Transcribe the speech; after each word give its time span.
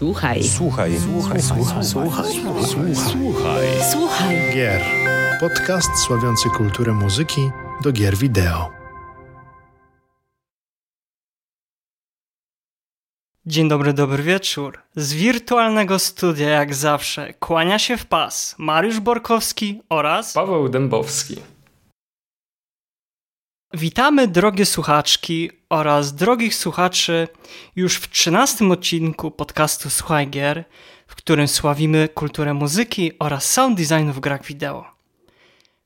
Słuchaj. 0.00 0.44
Słuchaj. 0.44 0.92
Słuchaj. 1.00 1.42
Słuchaj. 1.42 1.84
Słuchaj. 1.84 2.24
Słuchaj. 2.64 2.96
Słuchaj. 2.96 3.66
Słuchaj. 3.92 4.36
Gier. 4.54 4.82
Podcast 5.40 5.90
sławiący 6.06 6.48
kulturę 6.48 6.92
muzyki 6.92 7.50
do 7.82 7.92
gier 7.92 8.16
wideo. 8.16 8.70
Dzień 13.46 13.68
dobry, 13.68 13.92
dobry 13.92 14.22
wieczór. 14.22 14.78
Z 14.96 15.12
wirtualnego 15.12 15.98
studia, 15.98 16.48
jak 16.48 16.74
zawsze, 16.74 17.34
kłania 17.34 17.78
się 17.78 17.96
w 17.96 18.06
pas 18.06 18.54
Mariusz 18.58 19.00
Borkowski 19.00 19.82
oraz 19.88 20.32
Paweł 20.32 20.68
Dębowski. 20.68 21.36
Witamy 23.74 24.28
drogie 24.28 24.66
słuchaczki 24.66 25.50
oraz 25.68 26.14
drogich 26.14 26.54
słuchaczy 26.54 27.28
już 27.76 27.96
w 27.96 28.10
trzynastym 28.10 28.70
odcinku 28.70 29.30
podcastu 29.30 29.90
Słuchaj 29.90 30.28
Gier, 30.28 30.64
w 31.06 31.14
którym 31.14 31.48
sławimy 31.48 32.08
kulturę 32.08 32.54
muzyki 32.54 33.12
oraz 33.18 33.50
sound 33.50 33.78
designu 33.78 34.12
w 34.12 34.20
grach 34.20 34.44
wideo. 34.44 34.84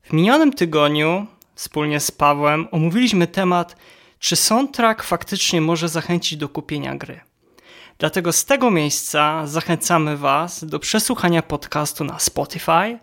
W 0.03 0.13
minionym 0.13 0.53
tygodniu 0.53 1.27
wspólnie 1.55 1.99
z 1.99 2.11
Pawłem 2.11 2.67
omówiliśmy 2.71 3.27
temat, 3.27 3.75
czy 4.19 4.35
soundtrack 4.35 5.03
faktycznie 5.03 5.61
może 5.61 5.89
zachęcić 5.89 6.37
do 6.37 6.49
kupienia 6.49 6.95
gry. 6.95 7.19
Dlatego 7.97 8.31
z 8.31 8.45
tego 8.45 8.71
miejsca 8.71 9.47
zachęcamy 9.47 10.17
Was 10.17 10.65
do 10.65 10.79
przesłuchania 10.79 11.41
podcastu 11.41 12.03
na 12.03 12.19
Spotify, 12.19 12.99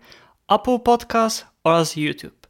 Apple 0.48 0.78
Podcast 0.78 1.46
oraz 1.64 1.96
YouTube. 1.96 2.41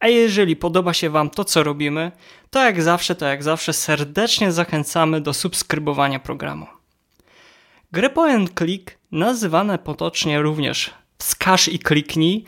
A 0.00 0.08
jeżeli 0.08 0.56
podoba 0.56 0.94
się 0.94 1.10
Wam 1.10 1.30
to, 1.30 1.44
co 1.44 1.62
robimy, 1.62 2.12
to 2.50 2.64
jak 2.64 2.82
zawsze, 2.82 3.14
to 3.14 3.26
jak 3.26 3.42
zawsze 3.42 3.72
serdecznie 3.72 4.52
zachęcamy 4.52 5.20
do 5.20 5.34
subskrybowania 5.34 6.18
programu. 6.18 6.66
Gry 7.92 8.10
point 8.10 8.58
click, 8.58 8.98
nazywane 9.12 9.78
potocznie 9.78 10.42
również 10.42 10.90
wskaż 11.18 11.68
i 11.68 11.78
kliknij, 11.78 12.44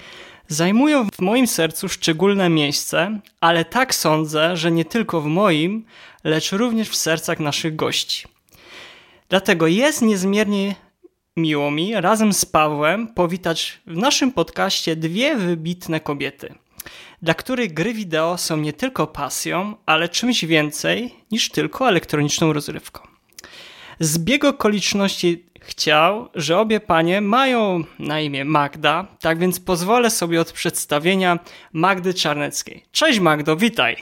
zajmują 0.49 1.07
w 1.15 1.21
moim 1.21 1.47
sercu 1.47 1.89
szczególne 1.89 2.49
miejsce, 2.49 3.21
ale 3.41 3.65
tak 3.65 3.95
sądzę, 3.95 4.57
że 4.57 4.71
nie 4.71 4.85
tylko 4.85 5.21
w 5.21 5.27
moim, 5.27 5.85
lecz 6.25 6.53
również 6.53 6.89
w 6.89 6.97
sercach 6.97 7.41
naszych 7.41 7.77
gości. 7.77 8.27
Dlatego 9.29 9.67
jest 9.67 10.03
niezmiernie 10.03 10.75
miło 11.37 11.71
mi 11.71 12.01
razem 12.01 12.33
z 12.33 12.45
Pawłem 12.45 13.09
powitać 13.09 13.81
w 13.87 13.97
naszym 13.97 14.33
podcaście 14.33 14.97
dwie 14.97 15.37
wybitne 15.37 16.01
kobiety, 16.01 16.55
dla 17.23 17.35
których 17.35 17.73
gry 17.75 17.95
wideo 17.95 18.39
są 18.39 18.57
nie 18.57 18.73
tylko 18.73 19.07
pasją, 19.07 19.77
ale 19.87 20.09
czymś 20.09 20.45
więcej 20.45 21.15
niż 21.31 21.51
tylko 21.51 21.89
elektroniczną 21.89 22.53
rozrywką. 22.53 23.01
Zbieg 24.01 24.45
okoliczności 24.45 25.45
chciał, 25.61 26.29
że 26.35 26.59
obie 26.59 26.81
panie 26.81 27.21
mają 27.21 27.85
na 27.99 28.21
imię 28.21 28.45
Magda, 28.45 29.07
tak 29.21 29.39
więc 29.39 29.61
pozwolę 29.61 30.11
sobie 30.11 30.41
od 30.41 30.53
przedstawienia 30.53 31.39
Magdy 31.73 32.15
Czarneckiej. 32.15 32.85
Cześć 32.93 33.21
Magdo, 33.21 33.57
witaj! 33.57 33.97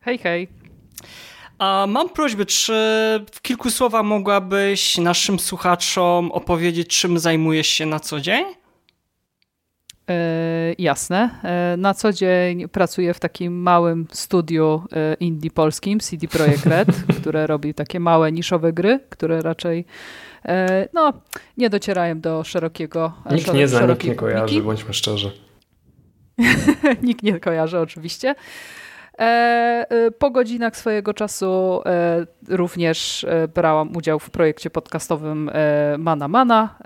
Hej, 0.00 0.18
hej. 0.18 0.48
A 1.58 1.86
mam 1.88 2.08
prośbę, 2.08 2.46
czy 2.46 2.72
w 3.32 3.42
kilku 3.42 3.70
słowach 3.70 4.04
mogłabyś 4.04 4.98
naszym 4.98 5.38
słuchaczom 5.38 6.32
opowiedzieć, 6.32 7.00
czym 7.00 7.18
zajmujesz 7.18 7.66
się 7.66 7.86
na 7.86 8.00
co 8.00 8.20
dzień? 8.20 8.44
E, 10.10 10.74
jasne. 10.78 11.30
E, 11.44 11.76
na 11.76 11.94
co 11.94 12.12
dzień 12.12 12.68
pracuję 12.68 13.14
w 13.14 13.20
takim 13.20 13.62
małym 13.62 14.06
studiu 14.12 14.82
e, 14.92 15.14
indie 15.14 15.50
polskim, 15.50 16.00
CD 16.00 16.28
Projekt 16.28 16.66
Red, 16.66 16.88
które 17.20 17.46
robi 17.46 17.74
takie 17.74 18.00
małe, 18.00 18.32
niszowe 18.32 18.72
gry, 18.72 19.00
które 19.10 19.42
raczej 19.42 19.84
no, 20.92 21.12
nie 21.56 21.70
docierają 21.70 22.20
do 22.20 22.44
szerokiego 22.44 23.12
Nikt 23.30 23.46
szero- 23.46 23.54
nie 23.54 23.68
zna, 23.68 23.86
nikt 23.86 24.04
nie 24.04 24.14
kojarzy, 24.14 24.42
publiki. 24.42 24.62
bądźmy 24.62 24.94
szczerzy. 24.94 25.32
Nikt 27.02 27.22
nie 27.22 27.40
kojarzy 27.40 27.78
oczywiście. 27.78 28.34
E, 29.20 29.86
e, 29.90 30.10
po 30.10 30.30
godzinach 30.30 30.76
swojego 30.76 31.14
czasu 31.14 31.82
e, 31.86 32.26
również 32.48 33.26
brałam 33.54 33.96
udział 33.96 34.18
w 34.18 34.30
projekcie 34.30 34.70
podcastowym 34.70 35.50
Mana 35.98 36.28
Mana, 36.28 36.78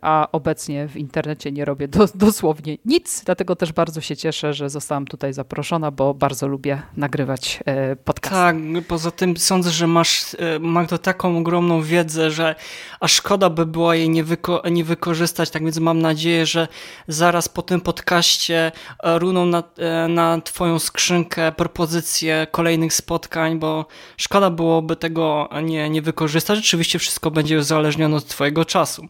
a 0.00 0.28
obecnie 0.32 0.88
w 0.88 0.96
internecie 0.96 1.52
nie 1.52 1.64
robię 1.64 1.88
do, 1.88 2.06
dosłownie 2.14 2.78
nic, 2.84 3.24
dlatego 3.24 3.56
też 3.56 3.72
bardzo 3.72 4.00
się 4.00 4.16
cieszę, 4.16 4.52
że 4.52 4.70
zostałam 4.70 5.06
tutaj 5.06 5.32
zaproszona, 5.32 5.90
bo 5.90 6.14
bardzo 6.14 6.48
lubię 6.48 6.82
nagrywać 6.96 7.60
podcasty. 8.04 8.38
Tak, 8.38 8.56
poza 8.88 9.10
tym 9.10 9.36
sądzę, 9.36 9.70
że 9.70 9.86
masz, 9.86 10.36
Magdo, 10.60 10.98
taką 10.98 11.38
ogromną 11.38 11.82
wiedzę, 11.82 12.30
że 12.30 12.54
a 13.00 13.08
szkoda 13.08 13.50
by 13.50 13.66
było 13.66 13.94
jej 13.94 14.10
nie, 14.10 14.24
wyko 14.24 14.62
nie 14.70 14.84
wykorzystać, 14.84 15.50
tak 15.50 15.64
więc 15.64 15.78
mam 15.78 15.98
nadzieję, 15.98 16.46
że 16.46 16.68
zaraz 17.08 17.48
po 17.48 17.62
tym 17.62 17.80
podcaście 17.80 18.72
runą 19.02 19.46
na, 19.46 19.62
na 20.08 20.40
twoją 20.40 20.78
skrzynkę 20.78 21.51
propozycje 21.52 22.46
kolejnych 22.50 22.94
spotkań, 22.94 23.58
bo 23.58 23.86
szkoda 24.16 24.50
byłoby 24.50 24.96
tego 24.96 25.48
nie, 25.62 25.90
nie 25.90 26.02
wykorzystać. 26.02 26.58
Rzeczywiście 26.58 26.98
wszystko 26.98 27.30
będzie 27.30 27.58
uzależnione 27.58 28.16
od 28.16 28.26
twojego 28.26 28.64
czasu. 28.64 29.08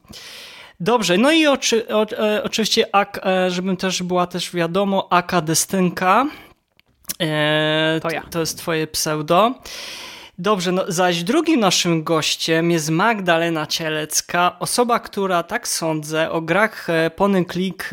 Dobrze, 0.81 1.19
no 1.19 1.33
i 1.33 1.47
oczy, 1.47 1.89
o, 1.89 2.07
e, 2.11 2.43
oczywiście, 2.45 2.95
ak, 2.97 3.21
e, 3.25 3.51
żebym 3.51 3.77
też 3.77 4.03
była 4.03 4.27
też 4.27 4.53
wiadomo, 4.53 5.13
Aka 5.13 5.41
Destynka. 5.41 6.27
E, 7.21 8.01
To 8.03 8.11
ja. 8.11 8.23
To 8.31 8.41
jest 8.41 8.59
twoje 8.59 8.87
pseudo. 8.87 9.55
Dobrze, 10.39 10.73
no 10.73 10.85
zaś 10.89 11.23
drugim 11.23 11.61
naszym 11.61 12.05
gościem 12.05 12.71
jest 12.71 12.91
Magdalena 12.91 13.67
Cielecka, 13.67 14.57
osoba, 14.61 15.01
która, 15.01 15.43
tak 15.43 15.69
sądzę, 15.69 16.31
o 16.31 16.41
grach 16.41 16.91
e, 16.91 17.11
Pony 17.11 17.45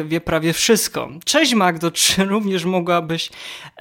wie 0.05 0.21
prawie 0.21 0.53
wszystko. 0.53 1.09
Cześć 1.25 1.53
Magdo, 1.53 1.91
czy 2.01 2.25
również 2.25 2.65
mogłabyś 2.65 3.29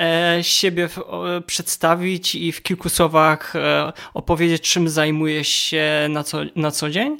e, 0.01 0.39
siebie 0.43 0.89
w, 0.89 0.99
o, 0.99 1.25
przedstawić 1.47 2.35
i 2.35 2.53
w 2.53 2.63
kilku 2.63 2.89
słowach 2.89 3.57
e, 3.57 3.93
opowiedzieć, 4.15 4.63
czym 4.63 4.89
zajmujesz 4.89 5.49
się 5.49 6.07
na 6.11 6.25
co, 6.25 6.39
na 6.57 6.71
co 6.71 6.91
dzień? 6.91 7.17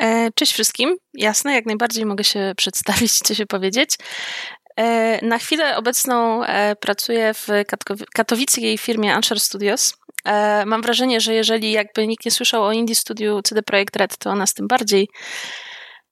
E, 0.00 0.30
Cześć 0.34 0.52
wszystkim. 0.52 0.96
Jasne, 1.14 1.54
jak 1.54 1.66
najbardziej 1.66 2.06
mogę 2.06 2.24
się 2.24 2.52
przedstawić, 2.56 3.12
co 3.12 3.34
się 3.34 3.46
powiedzieć. 3.46 3.96
E, 4.76 5.26
Na 5.26 5.38
chwilę 5.38 5.76
obecną 5.76 6.44
e, 6.44 6.76
pracuję 6.76 7.34
w 7.34 7.46
katowickiej 8.14 8.78
firmie 8.78 9.14
Ansher 9.14 9.40
Studios. 9.40 9.94
E, 10.28 10.64
Mam 10.66 10.82
wrażenie, 10.82 11.20
że 11.20 11.34
jeżeli 11.34 11.72
jakby 11.72 12.06
nikt 12.06 12.24
nie 12.24 12.30
słyszał 12.30 12.64
o 12.64 12.72
indie 12.72 12.94
studiu 12.94 13.42
CD 13.42 13.62
Projekt 13.62 13.96
Red, 13.96 14.18
to 14.18 14.30
o 14.30 14.34
nas 14.34 14.54
tym 14.54 14.68
bardziej. 14.68 15.08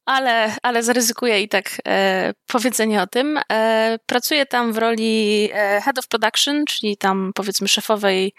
Ale, 0.06 0.56
ale 0.62 0.82
zaryzykuję 0.82 1.42
i 1.42 1.48
tak 1.48 1.70
e, 1.88 2.32
powiedzenie 2.46 3.02
o 3.02 3.06
tym. 3.06 3.40
E, 3.52 3.98
pracuję 4.06 4.46
tam 4.46 4.72
w 4.72 4.78
roli 4.78 5.48
e, 5.52 5.80
Head 5.80 5.98
of 5.98 6.08
Production, 6.08 6.64
czyli 6.64 6.96
tam 6.96 7.32
powiedzmy 7.34 7.68
szefowej 7.68 8.32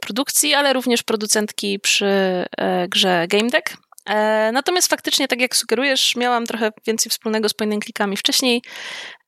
produkcji, 0.00 0.54
ale 0.54 0.72
również 0.72 1.02
producentki 1.02 1.78
przy 1.80 2.06
e, 2.58 2.88
grze 2.88 3.26
Game 3.28 3.50
Deck. 3.50 3.76
E, 4.06 4.50
Natomiast 4.52 4.88
faktycznie, 4.90 5.28
tak 5.28 5.40
jak 5.40 5.56
sugerujesz, 5.56 6.16
miałam 6.16 6.46
trochę 6.46 6.70
więcej 6.86 7.10
wspólnego 7.10 7.48
z 7.48 7.54
point 7.54 7.84
wcześniej, 8.16 8.62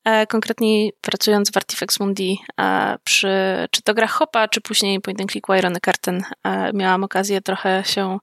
e, 0.05 0.27
konkretnie 0.27 0.91
pracując 1.01 1.51
w 1.51 1.57
Artifex 1.57 2.01
Mundi 2.01 2.39
e, 2.61 2.97
przy 3.05 3.29
czy 3.71 3.83
to 3.83 3.95
grach 3.95 4.11
Hopa, 4.11 4.49
czy 4.49 4.61
później 4.61 5.01
point 5.01 5.21
and 5.21 5.31
click 5.31 5.47
Irony 5.59 5.81
Curtain. 5.81 6.23
e, 6.45 6.73
Miałam 6.73 7.05
okazję 7.05 7.41
trochę 7.41 7.83
się 7.87 8.19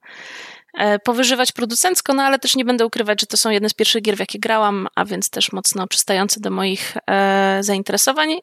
powyżywać 1.03 1.51
producencko, 1.51 2.13
no 2.13 2.23
ale 2.23 2.39
też 2.39 2.55
nie 2.55 2.65
będę 2.65 2.85
ukrywać, 2.85 3.21
że 3.21 3.27
to 3.27 3.37
są 3.37 3.49
jedne 3.49 3.69
z 3.69 3.73
pierwszych 3.73 4.01
gier, 4.01 4.15
w 4.15 4.19
jakie 4.19 4.39
grałam, 4.39 4.87
a 4.95 5.05
więc 5.05 5.29
też 5.29 5.51
mocno 5.51 5.87
przystające 5.87 6.39
do 6.39 6.51
moich 6.51 6.97
zainteresowań. 7.59 8.39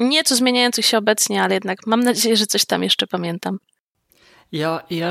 Nieco 0.00 0.36
zmieniających 0.36 0.86
się 0.86 0.98
obecnie, 0.98 1.42
ale 1.42 1.54
jednak 1.54 1.86
mam 1.86 2.00
nadzieję, 2.00 2.36
że 2.36 2.46
coś 2.46 2.64
tam 2.64 2.82
jeszcze 2.82 3.06
pamiętam. 3.06 3.58
Ja 4.52 4.82
ja 4.90 5.10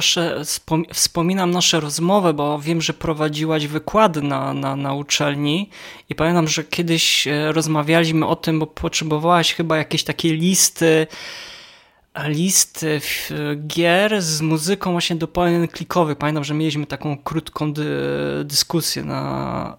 wspominam 0.94 1.52
nasze 1.52 1.80
rozmowy, 1.80 2.34
bo 2.34 2.60
wiem, 2.60 2.82
że 2.82 2.94
prowadziłaś 2.94 3.68
wykłady 3.68 4.22
na, 4.22 4.54
na, 4.54 4.76
na 4.76 4.94
uczelni 4.94 5.70
i 6.10 6.16
pamiętam, 6.16 6.48
że 6.48 6.64
kiedyś 6.64 7.28
e, 7.28 7.52
rozmawialiśmy 7.52 8.26
o 8.28 8.36
tym, 8.36 8.60
bo 8.60 8.68
potrzebowałaś 8.68 9.54
chyba 9.54 9.78
jakiejś 9.78 10.04
takiej 10.04 10.32
listy 10.38 11.08
listy 12.28 12.90
f- 12.90 13.32
gier 13.68 14.22
z 14.22 14.42
muzyką 14.42 14.92
właśnie 14.92 15.16
do 15.16 15.28
point 15.28 15.72
klikowych. 15.72 16.18
Pamiętam, 16.18 16.44
że 16.44 16.54
mieliśmy 16.54 16.86
taką 16.86 17.18
krótką 17.18 17.74
dy, 17.74 17.86
dyskusję 18.46 19.04
na, 19.04 19.78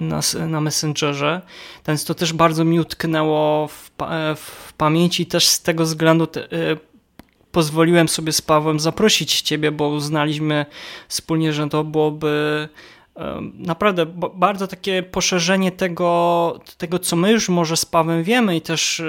na, 0.00 0.20
na 0.48 0.60
Messengerze, 0.60 1.42
więc 1.88 2.04
to 2.04 2.14
też 2.14 2.32
bardzo 2.32 2.64
mi 2.64 2.80
utknęło 2.80 3.68
w, 3.68 3.90
w 4.36 4.72
pamięci 4.72 5.26
też 5.26 5.46
z 5.46 5.62
tego 5.62 5.84
względu 5.84 6.26
te, 6.26 6.44
e, 6.44 6.76
pozwoliłem 7.52 8.08
sobie 8.08 8.32
z 8.32 8.42
Pawłem 8.42 8.80
zaprosić 8.80 9.40
Ciebie, 9.40 9.72
bo 9.72 9.88
uznaliśmy 9.88 10.66
wspólnie, 11.08 11.52
że 11.52 11.68
to 11.68 11.84
byłoby 11.84 12.68
naprawdę 13.54 14.06
bardzo 14.34 14.66
takie 14.66 15.02
poszerzenie 15.02 15.72
tego, 15.72 16.60
tego, 16.78 16.98
co 16.98 17.16
my 17.16 17.32
już 17.32 17.48
może 17.48 17.76
z 17.76 17.84
Pawem 17.84 18.22
wiemy 18.22 18.56
i 18.56 18.60
też 18.60 19.02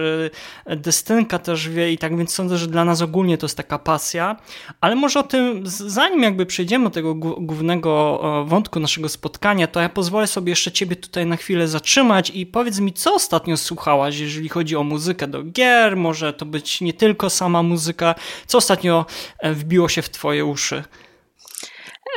e, 0.65 0.75
Destynka 0.75 1.39
też 1.39 1.69
wie 1.69 1.91
i 1.91 1.97
tak 1.97 2.17
więc 2.17 2.33
sądzę, 2.33 2.57
że 2.57 2.67
dla 2.67 2.85
nas 2.85 3.01
ogólnie 3.01 3.37
to 3.37 3.45
jest 3.45 3.57
taka 3.57 3.79
pasja, 3.79 4.35
ale 4.81 4.95
może 4.95 5.19
o 5.19 5.23
tym, 5.23 5.61
zanim 5.65 6.23
jakby 6.23 6.45
przejdziemy 6.45 6.83
do 6.83 6.89
tego 6.89 7.15
głównego 7.15 8.21
e, 8.23 8.45
wątku 8.45 8.79
naszego 8.79 9.09
spotkania, 9.09 9.67
to 9.67 9.79
ja 9.79 9.89
pozwolę 9.89 10.27
sobie 10.27 10.49
jeszcze 10.49 10.71
ciebie 10.71 10.95
tutaj 10.95 11.25
na 11.25 11.35
chwilę 11.35 11.67
zatrzymać 11.67 12.29
i 12.29 12.45
powiedz 12.45 12.79
mi, 12.79 12.93
co 12.93 13.13
ostatnio 13.13 13.57
słuchałaś, 13.57 14.19
jeżeli 14.19 14.49
chodzi 14.49 14.75
o 14.75 14.83
muzykę 14.83 15.27
do 15.27 15.43
gier, 15.43 15.97
może 15.97 16.33
to 16.33 16.45
być 16.45 16.81
nie 16.81 16.93
tylko 16.93 17.29
sama 17.29 17.63
muzyka, 17.63 18.15
co 18.47 18.57
ostatnio 18.57 19.05
e, 19.39 19.53
wbiło 19.53 19.89
się 19.89 20.01
w 20.01 20.09
twoje 20.09 20.45
uszy? 20.45 20.83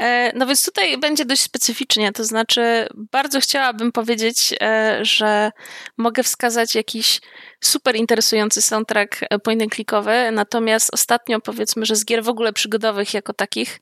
E, 0.00 0.32
no 0.34 0.46
więc 0.46 0.64
tutaj 0.64 0.98
będzie 0.98 1.24
dość 1.24 1.42
specyficznie, 1.42 2.12
to 2.12 2.24
znaczy 2.24 2.86
bardzo 3.12 3.40
chciałabym 3.40 3.92
powiedzieć, 3.92 4.54
e, 4.60 4.98
że 5.02 5.52
mogę 5.96 6.22
wskazać 6.22 6.74
jakiś 6.74 7.20
super 7.60 7.96
interesujący 7.96 8.62
soundtrack 8.62 9.20
e, 9.22 9.38
point 9.38 9.62
and 9.62 9.74
clickowy, 9.74 10.30
natomiast 10.32 10.94
ostatnio 10.94 11.40
powiedzmy, 11.40 11.86
że 11.86 11.96
z 11.96 12.04
gier 12.04 12.24
w 12.24 12.28
ogóle 12.28 12.52
przygodowych 12.52 13.14
jako 13.14 13.32
takich, 13.32 13.80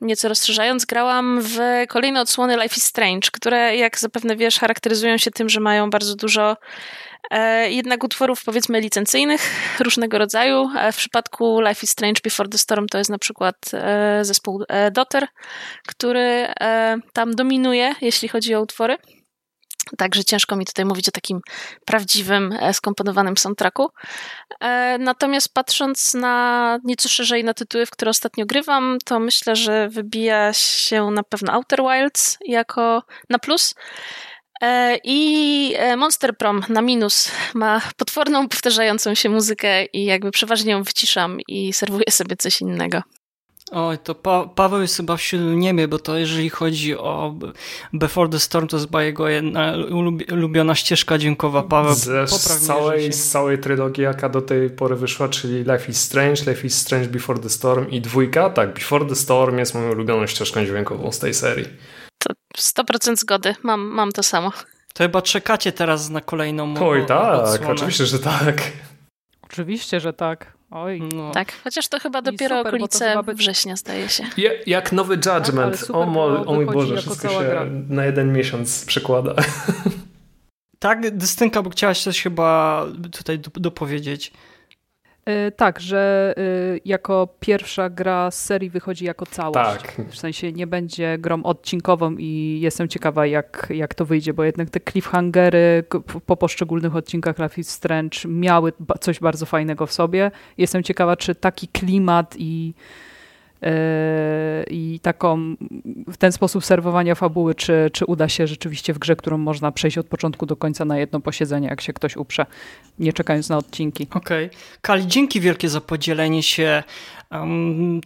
nieco 0.00 0.28
rozszerzając, 0.28 0.84
grałam 0.84 1.40
w 1.42 1.58
kolejne 1.88 2.20
odsłony 2.20 2.56
Life 2.56 2.76
is 2.76 2.84
Strange, 2.84 3.28
które 3.32 3.76
jak 3.76 3.98
zapewne 3.98 4.36
wiesz 4.36 4.58
charakteryzują 4.58 5.18
się 5.18 5.30
tym, 5.30 5.48
że 5.48 5.60
mają 5.60 5.90
bardzo 5.90 6.16
dużo 6.16 6.56
E, 7.30 7.70
jednak 7.70 8.04
utworów 8.04 8.44
powiedzmy 8.44 8.80
licencyjnych 8.80 9.40
różnego 9.80 10.18
rodzaju. 10.18 10.70
E, 10.78 10.92
w 10.92 10.96
przypadku 10.96 11.60
Life 11.60 11.80
is 11.82 11.90
Strange 11.90 12.20
Before 12.24 12.48
the 12.48 12.58
Storm 12.58 12.86
to 12.86 12.98
jest 12.98 13.10
na 13.10 13.18
przykład 13.18 13.56
e, 13.74 14.24
zespół 14.24 14.64
Dotter, 14.92 15.26
który 15.86 16.46
tam 17.12 17.34
dominuje, 17.34 17.94
jeśli 18.00 18.28
chodzi 18.28 18.54
o 18.54 18.60
utwory. 18.60 18.96
Także 19.98 20.24
ciężko 20.24 20.56
mi 20.56 20.66
tutaj 20.66 20.84
mówić 20.84 21.08
o 21.08 21.12
takim 21.12 21.40
prawdziwym, 21.84 22.54
skomponowanym 22.72 23.36
soundtracku. 23.36 23.88
Natomiast 24.98 25.54
patrząc 25.54 26.14
na 26.14 26.78
nieco 26.84 27.08
szerzej 27.08 27.44
na 27.44 27.54
tytuły, 27.54 27.86
w 27.86 27.90
które 27.90 28.10
ostatnio 28.10 28.46
grywam, 28.46 28.98
to 29.04 29.20
myślę, 29.20 29.56
że 29.56 29.88
wybija 29.88 30.52
się 30.52 31.10
na 31.10 31.22
pewno 31.22 31.52
Outer 31.52 31.82
Wilds 31.82 32.38
jako 32.46 33.02
na 33.30 33.38
plus. 33.38 33.74
E, 34.60 34.98
I 35.04 35.74
e, 35.76 35.96
Monster 35.96 36.36
Prom 36.36 36.62
na 36.68 36.82
minus 36.82 37.30
ma 37.54 37.80
potworną, 37.96 38.48
powtarzającą 38.48 39.14
się 39.14 39.28
muzykę 39.28 39.84
i 39.84 40.04
jakby 40.04 40.30
przeważnie 40.30 40.72
ją 40.72 40.82
wyciszam 40.82 41.38
i 41.48 41.72
serwuję 41.72 42.10
sobie 42.10 42.36
coś 42.36 42.60
innego. 42.60 43.02
Oj, 43.70 43.98
to 43.98 44.14
pa 44.14 44.44
Paweł 44.54 44.80
jest 44.82 44.96
chyba 44.96 45.16
w 45.16 45.32
niebie, 45.54 45.88
bo 45.88 45.98
to 45.98 46.16
jeżeli 46.16 46.50
chodzi 46.50 46.98
o 46.98 47.34
Before 47.92 48.28
the 48.28 48.38
Storm, 48.38 48.66
to 48.66 48.76
jest 48.76 48.86
chyba 48.86 49.02
jego 49.02 49.28
jedna 49.28 49.74
ulubiona 50.32 50.74
ścieżka 50.74 51.18
dźwiękowa. 51.18 51.62
Paweł, 51.62 51.94
z 52.26 52.66
całej, 52.66 53.12
z 53.12 53.30
całej 53.30 53.58
trylogii, 53.58 54.04
jaka 54.04 54.28
do 54.28 54.42
tej 54.42 54.70
pory 54.70 54.96
wyszła, 54.96 55.28
czyli 55.28 55.54
Life 55.58 55.88
is 55.88 56.00
Strange, 56.00 56.50
Life 56.50 56.66
is 56.66 56.78
Strange 56.78 57.08
Before 57.08 57.38
the 57.38 57.50
Storm 57.50 57.90
i 57.90 58.00
dwójka, 58.00 58.50
tak, 58.50 58.74
Before 58.74 59.04
the 59.04 59.14
Storm 59.14 59.58
jest 59.58 59.74
moją 59.74 59.90
ulubioną 59.90 60.26
ścieżką 60.26 60.64
dźwiękową 60.64 61.12
z 61.12 61.18
tej 61.18 61.34
serii. 61.34 61.66
To 62.18 62.32
100% 62.58 63.16
zgody, 63.16 63.54
mam, 63.62 63.80
mam 63.80 64.12
to 64.12 64.22
samo. 64.22 64.52
To 64.94 65.04
chyba 65.04 65.22
czekacie 65.22 65.72
teraz 65.72 66.10
na 66.10 66.20
kolejną 66.20 66.74
Oj, 66.88 67.06
tak, 67.06 67.40
odsłonę. 67.40 67.72
oczywiście, 67.72 68.06
że 68.06 68.18
tak. 68.18 68.62
Oczywiście, 69.42 70.00
że 70.00 70.12
tak. 70.12 70.59
Oj. 70.70 71.00
No. 71.14 71.30
Tak, 71.30 71.52
chociaż 71.64 71.88
to 71.88 71.98
chyba 72.00 72.22
dopiero 72.22 72.58
super, 72.58 72.74
okolice 72.74 73.10
chyba 73.16 73.32
września 73.32 73.76
staje 73.76 74.08
się. 74.08 74.24
Ja, 74.36 74.50
jak 74.66 74.92
nowy 74.92 75.14
Judgment. 75.14 75.72
Tak, 75.72 75.86
super, 75.86 76.02
o, 76.02 76.06
mo, 76.06 76.24
o 76.46 76.54
mój 76.54 76.66
Boże, 76.66 76.96
wszystko 76.96 77.28
się 77.28 77.44
gra. 77.44 77.66
na 77.88 78.04
jeden 78.04 78.32
miesiąc 78.32 78.84
przekłada. 78.84 79.34
Tak, 80.78 81.16
Dystynka, 81.16 81.62
bo 81.62 81.70
chciałaś 81.70 82.02
coś 82.02 82.22
chyba 82.22 82.86
tutaj 83.12 83.38
dopowiedzieć. 83.38 84.32
E, 85.30 85.50
tak, 85.50 85.80
że 85.80 86.34
e, 86.36 86.42
jako 86.84 87.28
pierwsza 87.40 87.90
gra 87.90 88.30
z 88.30 88.44
serii 88.44 88.70
wychodzi 88.70 89.04
jako 89.04 89.26
całość. 89.26 89.82
Tak. 89.82 90.02
W 90.10 90.18
sensie 90.18 90.52
nie 90.52 90.66
będzie 90.66 91.18
grą 91.18 91.42
odcinkową 91.42 92.16
i 92.18 92.58
jestem 92.62 92.88
ciekawa, 92.88 93.26
jak, 93.26 93.66
jak 93.70 93.94
to 93.94 94.04
wyjdzie, 94.04 94.34
bo 94.34 94.44
jednak 94.44 94.70
te 94.70 94.80
cliffhangery 94.80 95.84
po 96.26 96.36
poszczególnych 96.36 96.96
odcinkach 96.96 97.38
Life 97.38 97.60
is 97.60 97.68
Strange 97.68 98.18
miały 98.28 98.72
coś 99.00 99.20
bardzo 99.20 99.46
fajnego 99.46 99.86
w 99.86 99.92
sobie. 99.92 100.30
Jestem 100.58 100.82
ciekawa, 100.82 101.16
czy 101.16 101.34
taki 101.34 101.68
klimat 101.68 102.34
i 102.38 102.74
i 104.70 105.00
taką 105.02 105.56
w 106.12 106.16
ten 106.16 106.32
sposób 106.32 106.64
serwowania 106.64 107.14
fabuły, 107.14 107.54
czy, 107.54 107.90
czy 107.92 108.06
uda 108.06 108.28
się 108.28 108.46
rzeczywiście 108.46 108.92
w 108.92 108.98
grze, 108.98 109.16
którą 109.16 109.38
można 109.38 109.72
przejść 109.72 109.98
od 109.98 110.06
początku 110.06 110.46
do 110.46 110.56
końca 110.56 110.84
na 110.84 110.98
jedno 110.98 111.20
posiedzenie, 111.20 111.68
jak 111.68 111.80
się 111.80 111.92
ktoś 111.92 112.16
uprze, 112.16 112.46
nie 112.98 113.12
czekając 113.12 113.48
na 113.48 113.56
odcinki. 113.56 114.06
Okej. 114.10 114.46
Okay. 114.46 114.58
Kali, 114.80 115.06
dzięki 115.06 115.40
wielkie 115.40 115.68
za 115.68 115.80
podzielenie 115.80 116.42
się 116.42 116.82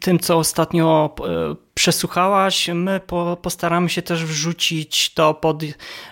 tym, 0.00 0.18
co 0.18 0.38
ostatnio 0.38 1.14
e, 1.20 1.54
przesłuchałaś. 1.74 2.68
My 2.74 3.00
po, 3.00 3.36
postaramy 3.42 3.88
się 3.88 4.02
też 4.02 4.24
wrzucić 4.24 5.14
to 5.14 5.34
pod, 5.34 5.62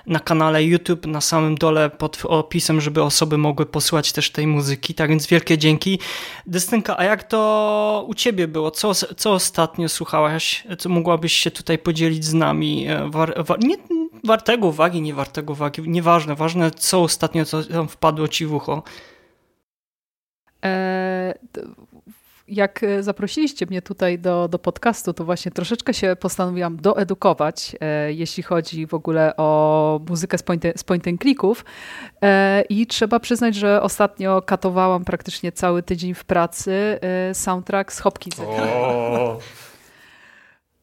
na 0.07 0.21
kanale 0.21 0.65
YouTube, 0.65 1.07
na 1.07 1.21
samym 1.21 1.55
dole 1.55 1.91
pod 1.91 2.23
opisem, 2.25 2.81
żeby 2.81 3.03
osoby 3.03 3.39
mogły 3.39 3.67
posłuchać 3.67 4.13
też 4.13 4.31
tej 4.31 4.47
muzyki. 4.47 4.95
Tak 4.95 5.11
więc 5.11 5.27
wielkie 5.27 5.59
dzięki. 5.59 5.99
Dystynka, 6.47 6.99
a 6.99 7.05
jak 7.05 7.25
to 7.25 8.05
u 8.09 8.15
ciebie 8.15 8.49
było? 8.49 8.71
Co, 8.71 8.95
co 8.95 9.33
ostatnio 9.33 9.89
słuchałaś? 9.89 10.65
Co 10.79 10.89
mogłabyś 10.89 11.33
się 11.33 11.51
tutaj 11.51 11.79
podzielić 11.79 12.25
z 12.25 12.35
nami? 12.35 12.89
E, 12.89 13.11
war, 13.11 13.45
war, 13.45 13.59
nie, 13.65 13.77
wartego 14.25 14.67
uwagi, 14.67 15.03
nie 15.03 15.15
wartego 15.15 15.53
uwagi, 15.53 15.83
nieważne. 15.89 16.35
Ważne, 16.35 16.71
co 16.71 17.03
ostatnio 17.03 17.45
co 17.45 17.63
wpadło 17.89 18.29
ci 18.29 18.47
w 18.47 18.55
ucho. 18.55 18.83
Eee, 20.63 21.35
jak 22.49 22.83
e, 22.83 23.03
zaprosiliście 23.03 23.67
mnie 23.67 23.83
tutaj 23.83 24.19
do, 24.19 24.49
do 24.49 24.59
podcastu, 24.59 25.13
to 25.13 25.25
właśnie 25.25 25.53
troszeczkę 25.53 25.95
się 25.95 26.17
postanowiłam 26.21 26.77
doedukować, 26.77 27.77
e, 27.81 28.13
jeśli 28.13 28.43
chodzi 28.43 28.87
w 28.87 28.95
ogóle 28.95 29.37
o 29.37 30.01
muzykę 30.09 30.39
z 30.39 30.43
point, 30.43 30.65
z 30.77 30.85
point 30.85 31.05
clicków. 31.21 31.65
E, 32.23 32.63
I 32.69 32.87
trzeba 32.87 33.21
przyznać, 33.21 33.55
że 33.55 33.83
ostatnio 33.83 34.43
katowałam 34.43 35.05
praktycznie 35.05 35.53
cały 35.53 35.83
tydzień 35.83 36.15
w 36.15 36.25
pracy 36.25 36.99
e, 37.31 37.35
soundtrack 37.35 37.93
z 37.93 38.01
Hopkinsa. 38.01 38.43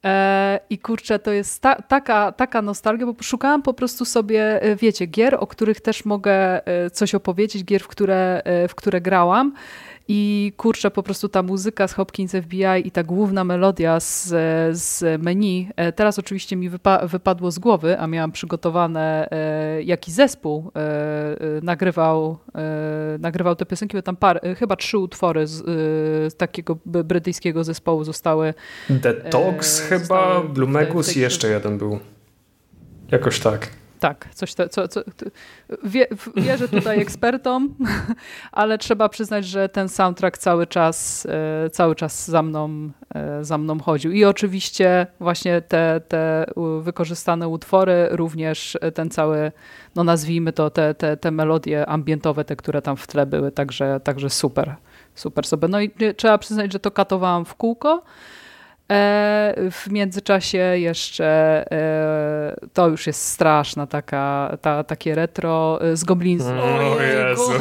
E, 0.06 0.60
I 0.70 0.78
kurczę, 0.80 1.20
to 1.20 1.32
jest 1.32 1.62
ta, 1.62 1.76
taka, 1.76 2.32
taka 2.32 2.62
nostalgia, 2.62 3.06
bo 3.06 3.14
szukałam 3.22 3.62
po 3.62 3.74
prostu 3.74 4.06
sobie, 4.06 4.62
e, 4.62 4.76
wiecie, 4.76 5.06
gier, 5.06 5.38
o 5.40 5.48
których 5.48 5.82
też 5.82 6.06
mogę 6.06 6.62
coś 6.94 7.16
opowiedzieć, 7.16 7.66
gier, 7.66 7.84
w 7.84 7.88
które, 7.88 8.42
w 8.70 8.76
które 8.76 9.02
grałam. 9.02 9.54
I 10.12 10.54
kurczę, 10.58 10.92
po 10.92 11.04
prostu 11.04 11.30
ta 11.30 11.44
muzyka 11.44 11.88
z 11.88 11.94
Hopkins 11.94 12.32
FBI 12.32 12.88
i 12.88 12.92
ta 12.92 13.04
główna 13.04 13.44
melodia 13.44 14.00
z, 14.00 14.28
z 14.78 15.22
menu, 15.22 15.70
e, 15.76 15.92
teraz 15.92 16.20
oczywiście 16.20 16.56
mi 16.56 16.70
wypa 16.70 17.08
wypadło 17.08 17.52
z 17.52 17.60
głowy, 17.60 18.00
a 18.00 18.08
miałam 18.08 18.32
przygotowane, 18.32 19.28
e, 19.32 19.84
jaki 19.84 20.12
zespół 20.12 20.72
e, 20.76 21.36
nagrywał, 21.62 22.38
nagrywał 23.20 23.56
te 23.56 23.66
piosenki, 23.66 23.98
bo 23.98 24.02
tam 24.02 24.16
par, 24.16 24.42
chyba 24.58 24.76
trzy 24.76 24.98
utwory 24.98 25.48
z, 25.48 25.64
z 26.34 26.36
takiego 26.36 26.78
brytyjskiego 26.86 27.64
zespołu 27.64 28.04
zostały. 28.04 28.54
The 29.02 29.14
Dogs 29.14 29.80
chyba, 29.80 30.42
Blumegus 30.42 31.18
i 31.18 31.20
jeszcze 31.20 31.50
jeden 31.50 31.78
był. 31.78 32.00
Jakoś 33.12 33.40
tak. 33.40 33.70
Tak, 34.00 34.30
coś 34.34 34.54
to, 34.54 34.70
co, 34.70 34.88
co, 34.88 35.02
wie, 35.84 36.08
wierzę 36.36 36.68
tutaj 36.68 37.02
ekspertom, 37.06 37.76
ale 38.52 38.78
trzeba 38.78 39.10
przyznać, 39.10 39.46
że 39.46 39.70
ten 39.70 39.90
soundtrack 39.90 40.38
cały 40.38 40.68
czas, 40.68 41.28
e, 41.66 41.70
cały 41.70 41.96
czas 41.96 42.28
za 42.28 42.42
mną, 42.42 42.92
e, 43.16 43.44
za 43.44 43.58
mną 43.58 43.80
chodził. 43.80 44.12
I 44.12 44.26
oczywiście 44.26 45.08
właśnie 45.20 45.62
te, 45.62 46.02
te 46.08 46.46
wykorzystane 46.82 47.48
utwory, 47.48 48.08
również 48.12 48.78
ten 48.94 49.10
cały, 49.10 49.52
no 49.96 50.04
nazwijmy 50.04 50.54
to, 50.54 50.70
te, 50.70 50.94
te, 50.94 51.18
te 51.18 51.32
melodie 51.32 51.86
ambientowe, 51.86 52.46
te, 52.46 52.56
które 52.56 52.82
tam 52.82 52.98
w 52.98 53.08
tle 53.08 53.26
były, 53.26 53.52
także, 53.52 54.00
także 54.04 54.30
super, 54.30 54.76
super 55.16 55.48
sobie. 55.48 55.68
No 55.68 55.82
i 55.82 55.92
trzeba 56.18 56.38
przyznać, 56.38 56.74
że 56.74 56.80
to 56.80 56.92
katowałam 56.92 57.46
w 57.46 57.56
kółko. 57.56 58.04
E, 58.92 59.54
w 59.72 59.92
międzyczasie 59.92 60.58
jeszcze 60.58 61.26
e, 61.72 62.56
to 62.74 62.88
już 62.88 63.08
jest 63.08 63.26
straszna 63.26 63.88
taka, 63.88 64.58
ta, 64.62 64.84
takie 64.84 65.16
retro 65.16 65.80
e, 65.82 65.98
z 65.98 66.04
Goblinsów. 66.04 66.52
O 66.52 67.02
Jezu. 67.02 67.52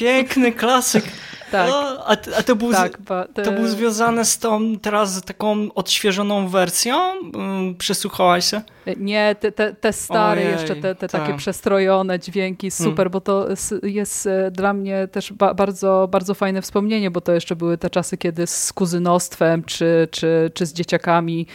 Piękny 0.00 0.52
klasyk. 0.52 1.04
Tak. 1.50 1.70
O, 1.70 2.06
a, 2.06 2.16
a 2.38 2.42
to, 2.42 2.56
był, 2.56 2.72
tak, 2.72 3.00
ba, 3.00 3.24
te... 3.34 3.42
to 3.42 3.52
był 3.52 3.66
związane 3.68 4.24
z 4.24 4.38
tą 4.38 4.78
teraz 4.78 5.22
taką 5.22 5.68
odświeżoną 5.74 6.48
wersją? 6.48 6.96
Um, 7.34 7.74
przesłuchałaś 7.78 8.50
się? 8.50 8.60
Nie, 8.96 9.36
te, 9.40 9.52
te, 9.52 9.74
te 9.74 9.92
stare 9.92 10.40
Ojej, 10.40 10.52
jeszcze, 10.52 10.76
te, 10.76 10.94
te 10.94 11.08
tak. 11.08 11.20
takie 11.20 11.34
przestrojone 11.38 12.18
dźwięki, 12.18 12.70
super, 12.70 12.90
Hmm. 12.96 13.10
bo 13.10 13.20
to 13.20 13.46
jest 13.82 14.26
e, 14.26 14.50
dla 14.50 14.72
mnie 14.72 15.08
też 15.08 15.32
ba 15.32 15.54
bardzo, 15.54 16.08
bardzo 16.10 16.34
fajne 16.34 16.62
wspomnienie, 16.62 17.10
bo 17.10 17.20
to 17.20 17.32
jeszcze 17.32 17.56
były 17.56 17.78
te 17.78 17.90
czasy, 17.90 18.18
kiedy 18.18 18.46
z 18.46 18.72
kuzynostwem 18.72 19.64
czy, 19.64 20.08
czy, 20.10 20.50
czy 20.54 20.66
z 20.66 20.72
dzieciakami 20.72 21.46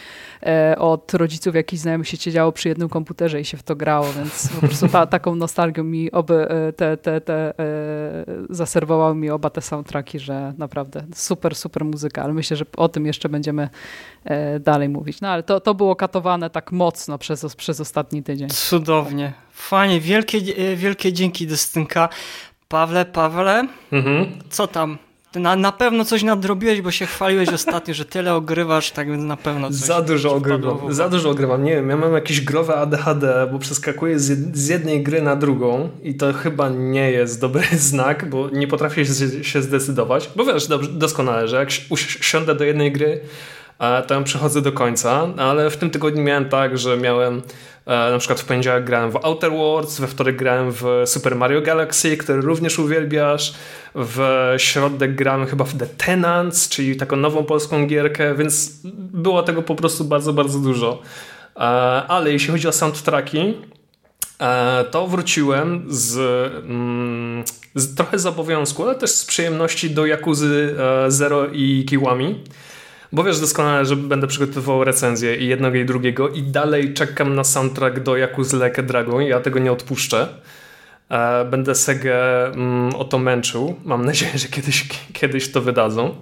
e, 0.42 0.76
od 0.78 1.14
rodziców 1.14 1.54
jakichś 1.54 1.82
znajomych 1.82 2.08
się 2.08 2.16
siedziało 2.16 2.52
przy 2.52 2.68
jednym 2.68 2.88
komputerze 2.88 3.40
i 3.40 3.44
się 3.44 3.56
w 3.56 3.62
to 3.62 3.76
grało, 3.76 4.06
więc 4.12 4.48
po 4.54 4.66
prostu 4.66 4.88
ta, 4.88 5.06
taką 5.06 5.34
nostalgią 5.34 5.84
mi 5.84 6.12
oby 6.12 6.48
e, 6.48 6.72
te, 6.72 6.96
te, 6.96 7.20
te 7.20 7.58
e, 7.58 7.64
zaserwowały 8.50 9.14
mi 9.14 9.30
oba 9.30 9.50
te 9.50 9.60
soundtracki, 9.86 10.18
że 10.18 10.54
naprawdę 10.58 11.04
super, 11.14 11.54
super 11.54 11.84
muzyka, 11.84 12.22
ale 12.22 12.32
myślę, 12.32 12.56
że 12.56 12.64
o 12.76 12.88
tym 12.88 13.06
jeszcze 13.06 13.28
będziemy 13.28 13.68
e, 14.24 14.60
dalej 14.60 14.88
mówić. 14.88 15.20
No 15.20 15.28
ale 15.28 15.42
to, 15.42 15.60
to 15.60 15.74
było 15.74 15.96
katowane 15.96 16.50
tak 16.50 16.72
mocno 16.72 17.18
przez, 17.18 17.56
przez 17.56 17.80
ostatni 17.80 18.22
tydzień. 18.22 18.48
Cudownie. 18.48 19.32
Fajnie, 19.52 20.00
wielkie, 20.00 20.38
e, 20.38 20.76
wielkie 20.76 21.12
dzięki 21.12 21.46
Dystynka. 21.46 22.08
Pawle, 22.68 23.04
Pawle, 23.04 23.68
Mhm. 23.92 24.26
co 24.50 24.66
tam? 24.66 24.98
Ty 25.36 25.40
na, 25.40 25.56
na 25.56 25.72
pewno 25.72 26.04
coś 26.04 26.22
nadrobiłeś, 26.22 26.80
bo 26.80 26.90
się 26.90 27.06
chwaliłeś 27.06 27.48
ostatnio, 27.48 27.94
że 27.94 28.04
tyle 28.04 28.34
ogrywasz, 28.34 28.90
tak 28.90 29.10
więc 29.10 29.22
na 29.24 29.36
pewno 29.36 29.68
coś 29.68 29.76
Za 29.76 30.02
dużo 30.02 30.34
ogrywam. 30.34 30.94
Za 30.94 31.08
dużo 31.08 31.30
ogrywam. 31.30 31.64
Nie 31.64 31.74
wiem, 31.74 31.90
ja 31.90 31.96
mam 31.96 32.12
jakieś 32.12 32.40
growe 32.40 32.74
ADHD, 32.76 33.48
bo 33.52 33.58
przeskakuję 33.58 34.18
z, 34.18 34.28
jed 34.28 34.56
z 34.56 34.68
jednej 34.68 35.02
gry 35.02 35.22
na 35.22 35.36
drugą 35.36 35.88
i 36.02 36.14
to 36.14 36.32
chyba 36.32 36.68
nie 36.68 37.10
jest 37.10 37.40
dobry 37.40 37.62
znak, 37.90 38.30
bo 38.30 38.50
nie 38.50 38.66
potrafię 38.68 39.06
się, 39.06 39.44
się 39.44 39.62
zdecydować. 39.62 40.30
Bo 40.36 40.44
wiesz 40.44 40.66
dobrze, 40.66 40.88
doskonale, 40.90 41.48
że 41.48 41.56
jak 41.56 41.72
si- 41.72 41.82
usi- 41.90 42.18
siądę 42.24 42.54
do 42.54 42.64
jednej 42.64 42.92
gry, 42.92 43.20
to 44.06 44.14
ją 44.14 44.24
przechodzę 44.24 44.62
do 44.62 44.72
końca, 44.72 45.28
ale 45.38 45.70
w 45.70 45.76
tym 45.76 45.90
tygodniu 45.90 46.22
miałem 46.22 46.48
tak, 46.48 46.78
że 46.78 46.96
miałem 46.96 47.42
e, 47.86 48.10
na 48.10 48.18
przykład 48.18 48.40
w 48.40 48.44
poniedziałek 48.44 48.84
grałem 48.84 49.10
w 49.10 49.16
Outer 49.16 49.50
Worlds, 49.50 50.00
we 50.00 50.06
wtorek 50.06 50.36
grałem 50.36 50.72
w 50.72 50.84
Super 51.04 51.36
Mario 51.36 51.62
Galaxy, 51.62 52.16
który 52.16 52.40
również 52.40 52.78
uwielbiasz, 52.78 53.54
w 53.94 54.54
środek 54.56 55.14
grałem 55.14 55.46
chyba 55.46 55.64
w 55.64 55.74
The 55.74 55.86
Tenants, 55.86 56.68
czyli 56.68 56.96
taką 56.96 57.16
nową 57.16 57.44
polską 57.44 57.86
gierkę, 57.86 58.34
więc 58.34 58.80
było 58.94 59.42
tego 59.42 59.62
po 59.62 59.74
prostu 59.74 60.04
bardzo, 60.04 60.32
bardzo 60.32 60.58
dużo. 60.58 61.02
E, 61.56 61.60
Ale 62.08 62.32
jeśli 62.32 62.52
chodzi 62.52 62.68
o 62.68 62.72
soundtracki, 62.72 63.54
e, 64.40 64.84
to 64.90 65.06
wróciłem 65.06 65.84
z, 65.88 66.16
mm, 66.64 67.44
z 67.74 67.94
trochę 67.94 68.18
z 68.18 68.26
obowiązku, 68.26 68.84
ale 68.84 68.94
też 68.94 69.10
z 69.10 69.24
przyjemności 69.24 69.90
do 69.90 70.06
Jakuzy 70.06 70.74
Zero 71.08 71.46
i 71.52 71.84
Kiwami. 71.88 72.44
Bo 73.12 73.24
wiesz 73.24 73.40
doskonale, 73.40 73.86
że 73.86 73.96
będę 73.96 74.26
przygotowywał 74.26 74.84
recenzję 74.84 75.36
i 75.36 75.46
jednego 75.46 75.76
i 75.76 75.84
drugiego 75.84 76.28
i 76.28 76.42
dalej 76.42 76.94
czekam 76.94 77.34
na 77.34 77.44
soundtrack 77.44 78.00
do 78.00 78.16
Yakuza 78.16 78.66
Like 78.66 78.82
Dragon 78.82 79.22
ja 79.22 79.40
tego 79.40 79.58
nie 79.58 79.72
odpuszczę. 79.72 80.28
E, 81.08 81.44
Będę 81.44 81.74
Segę 81.74 82.46
mm, 82.46 82.94
o 82.94 83.04
to 83.04 83.18
męczył. 83.18 83.76
Mam 83.84 84.04
nadzieję, 84.04 84.32
że 84.38 84.48
kiedyś, 84.48 84.88
kiedyś 85.12 85.52
to 85.52 85.60
wydadzą. 85.60 86.14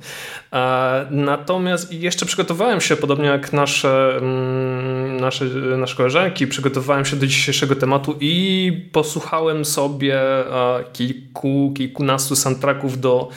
E, 0.52 1.06
Natomiast 1.10 1.92
jeszcze 1.92 2.26
przygotowałem 2.26 2.80
się, 2.80 2.96
podobnie 2.96 3.26
jak 3.26 3.52
nasze, 3.52 4.16
mm, 4.16 5.20
nasze, 5.20 5.44
nasze 5.78 5.96
koleżanki, 5.96 6.46
przygotowałem 6.46 7.04
się 7.04 7.16
do 7.16 7.26
dzisiejszego 7.26 7.76
tematu 7.76 8.16
i 8.20 8.72
posłuchałem 8.92 9.64
sobie 9.64 10.20
e, 10.20 10.84
kilku, 10.92 11.72
kilkunastu 11.76 12.36
soundtracków 12.36 13.00
do 13.00 13.28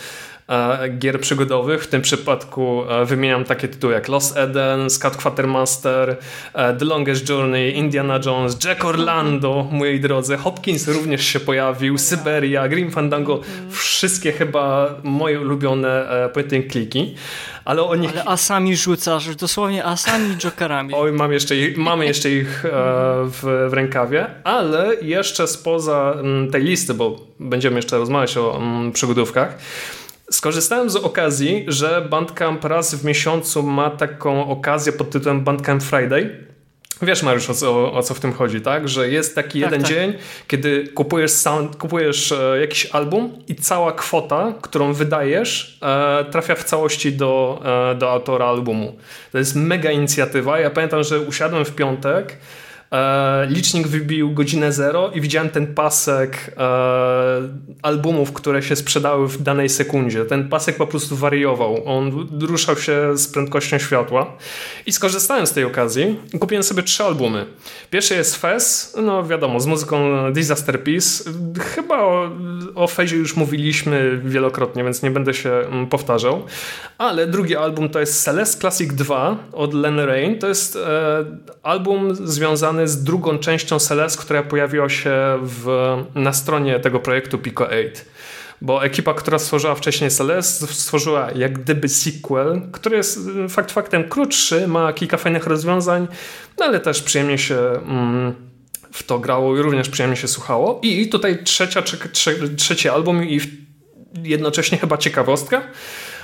gier 0.99 1.21
przygodowych. 1.21 1.83
W 1.83 1.87
tym 1.87 2.01
przypadku 2.01 2.83
e, 2.89 3.05
wymieniam 3.05 3.43
takie 3.43 3.67
tytuły 3.67 3.93
jak 3.93 4.07
Lost 4.07 4.37
Eden, 4.37 4.89
Scout 4.89 5.17
Quatermaster, 5.17 6.17
e, 6.53 6.73
The 6.73 6.85
Longest 6.85 7.29
Journey, 7.29 7.75
Indiana 7.75 8.19
Jones, 8.25 8.65
Jack 8.65 8.85
Orlando, 8.85 9.67
moi 9.71 9.99
drodzy. 9.99 10.37
Hopkins 10.37 10.87
również 10.87 11.25
się 11.25 11.39
pojawił, 11.39 11.97
Syberia, 11.97 12.67
Grim 12.67 12.91
Fandango. 12.91 13.41
Wszystkie 13.69 14.31
chyba 14.31 14.95
moje 15.03 15.41
ulubione 15.41 16.09
e, 16.09 16.29
point 16.29 16.53
and 16.53 16.71
clicky. 16.71 17.13
Ale 17.65 17.83
o 17.83 17.95
nich 17.95 18.11
Ale 18.11 18.25
asami 18.25 18.75
rzucasz, 18.75 19.35
dosłownie 19.35 19.85
asami 19.85 20.37
jokerami. 20.37 20.93
Oj, 20.93 21.11
mam 21.11 21.33
jeszcze 21.33 21.55
ich, 21.55 21.77
mamy 21.77 22.05
jeszcze 22.05 22.31
ich 22.31 22.65
e, 22.65 22.69
w, 23.25 23.67
w 23.69 23.73
rękawie, 23.73 24.27
ale 24.43 24.95
jeszcze 25.01 25.47
spoza 25.47 26.13
mm, 26.19 26.51
tej 26.51 26.63
listy, 26.63 26.93
bo 26.93 27.19
będziemy 27.39 27.75
jeszcze 27.75 27.97
rozmawiać 27.97 28.37
o 28.37 28.57
mm, 28.57 28.91
przygodówkach, 28.91 29.57
skorzystałem 30.31 30.89
z 30.89 30.95
okazji, 30.95 31.65
że 31.67 32.07
Bandcamp 32.09 32.63
raz 32.63 32.95
w 32.95 33.05
miesiącu 33.05 33.63
ma 33.63 33.89
taką 33.89 34.49
okazję 34.49 34.93
pod 34.93 35.09
tytułem 35.09 35.43
Bandcamp 35.43 35.83
Friday. 35.83 36.47
Wiesz, 37.01 37.23
Mariusz, 37.23 37.49
o 37.49 37.53
co, 37.53 37.93
o 37.93 38.03
co 38.03 38.13
w 38.13 38.19
tym 38.19 38.33
chodzi, 38.33 38.61
tak? 38.61 38.89
Że 38.89 39.09
jest 39.09 39.35
taki 39.35 39.61
Tak, 39.61 39.71
jeden 39.71 39.81
tak. 39.81 39.91
dzień, 39.91 40.13
kiedy 40.47 40.87
kupujesz, 40.87 41.31
sound, 41.31 41.75
kupujesz 41.75 42.31
e, 42.31 42.59
jakiś 42.61 42.85
album 42.85 43.43
i 43.47 43.55
cała 43.55 43.91
kwota, 43.91 44.53
którą 44.61 44.93
wydajesz, 44.93 45.79
e, 45.81 46.25
trafia 46.31 46.55
w 46.55 46.63
całości 46.63 47.13
do, 47.13 47.61
e, 47.91 47.95
do 47.95 48.11
autora 48.11 48.45
albumu. 48.45 48.97
To 49.31 49.37
jest 49.37 49.55
mega 49.55 49.91
inicjatywa. 49.91 50.59
Ja 50.59 50.69
pamiętam, 50.69 51.03
że 51.03 51.19
usiadłem 51.19 51.65
w 51.65 51.75
piątek, 51.75 52.37
e, 52.91 53.47
licznik 53.49 53.87
wybił 53.87 54.31
godzinę 54.31 54.71
zero 54.71 55.11
i 55.13 55.21
widziałem 55.21 55.49
ten 55.49 55.73
pasek 55.73 56.53
e, 56.57 56.61
albumów, 57.81 58.33
które 58.33 58.63
się 58.63 58.75
sprzedały 58.75 59.27
w 59.27 59.41
danej 59.41 59.69
sekundzie. 59.69 60.25
Ten 60.25 60.49
pasek 60.49 60.77
po 60.77 60.87
prostu 60.87 61.15
wariował. 61.15 61.81
On 61.85 62.27
ruszał 62.41 62.77
się 62.77 63.17
z 63.17 63.27
prędkością 63.27 63.77
światła. 63.77 64.37
I 64.85 64.91
skorzystałem 64.91 65.47
z 65.47 65.51
tej 65.51 65.63
okazji 65.63 66.19
i 66.33 66.39
kupiłem 66.39 66.63
sobie 66.63 66.83
trzy 66.83 67.03
albumy. 67.03 67.45
Pierwszy 67.89 68.15
jest 68.15 68.35
Fez, 68.35 68.95
no 69.03 69.23
wiadomo, 69.23 69.59
z 69.59 69.65
muzyką 69.65 69.97
Disaster 70.33 70.83
Peace. 70.83 71.23
Chyba 71.59 72.03
o, 72.03 72.31
o 72.75 72.87
Fezie 72.87 73.17
już 73.17 73.35
mówiliśmy 73.35 74.21
wielokrotnie, 74.23 74.83
więc 74.83 75.03
nie 75.03 75.11
będę 75.11 75.33
się 75.33 75.49
mm, 75.49 75.87
powtarzał. 75.87 76.45
Ale 76.97 77.27
drugi 77.27 77.55
album 77.55 77.89
to 77.89 77.99
jest 77.99 78.23
Celeste 78.23 78.61
Classic 78.61 78.93
2 78.93 79.37
od 79.53 79.73
Len 79.73 79.99
Rain. 79.99 80.39
To 80.39 80.47
jest 80.47 80.75
e, 80.75 81.25
album 81.63 82.15
związany 82.15 82.76
z 82.85 83.03
drugą 83.03 83.37
częścią 83.39 83.79
Celeste, 83.79 84.21
która 84.21 84.43
pojawiła 84.43 84.89
się 84.89 85.13
w, 85.41 85.95
na 86.15 86.33
stronie 86.33 86.79
tego 86.79 86.99
projektu 86.99 87.37
Pico 87.37 87.67
8 87.67 87.91
bo 88.61 88.85
ekipa, 88.85 89.13
która 89.13 89.39
stworzyła 89.39 89.75
wcześniej 89.75 90.11
Celeste, 90.11 90.67
stworzyła 90.67 91.31
jak 91.35 91.59
gdyby 91.59 91.89
sequel, 91.89 92.61
który 92.71 92.97
jest 92.97 93.19
y, 93.45 93.49
fakt 93.49 93.71
faktem 93.71 94.09
krótszy, 94.09 94.67
ma 94.67 94.93
kilka 94.93 95.17
fajnych 95.17 95.47
rozwiązań, 95.47 96.07
no 96.59 96.65
ale 96.65 96.79
też 96.79 97.01
przyjemnie 97.01 97.37
się 97.37 97.55
mm, 97.55 98.35
w 98.91 99.03
to 99.03 99.19
grało 99.19 99.57
i 99.57 99.61
również 99.61 99.89
przyjemnie 99.89 100.17
się 100.17 100.27
słuchało. 100.27 100.79
I 100.83 101.09
tutaj 101.09 101.43
trzecia, 101.43 101.81
trze, 101.81 101.97
trze, 101.97 102.49
trzeci 102.49 102.89
album 102.89 103.23
i 103.23 103.39
jednocześnie 104.23 104.77
chyba 104.77 104.97
ciekawostka, 104.97 105.61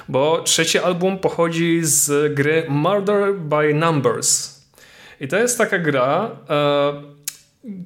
bo 0.10 0.42
trzeci 0.42 0.80
album 0.80 1.20
pochodzi 1.20 1.80
z 1.84 2.34
gry 2.34 2.66
Murder 2.70 3.36
by 3.36 3.74
Numbers. 3.74 4.53
I 5.24 5.28
to 5.28 5.38
jest 5.38 5.58
taka 5.58 5.80
gra, 5.80 6.32
e, 6.50 6.94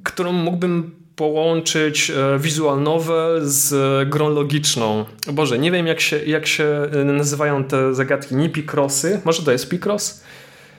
którą 0.04 0.32
mógłbym 0.32 0.90
połączyć 1.16 2.10
e, 2.10 2.38
visual 2.38 2.82
novel 2.82 3.40
z 3.42 4.08
grą 4.08 4.28
logiczną. 4.28 5.04
Boże, 5.32 5.58
nie 5.58 5.70
wiem 5.70 5.86
jak 5.86 6.00
się, 6.00 6.18
jak 6.18 6.46
się 6.46 6.64
e, 6.92 7.04
nazywają 7.04 7.64
te 7.64 7.94
zagadki. 7.94 8.36
Nie 8.36 8.48
Picrossy? 8.48 9.20
Może 9.24 9.42
to 9.42 9.52
jest 9.52 9.68
Picross? 9.68 10.24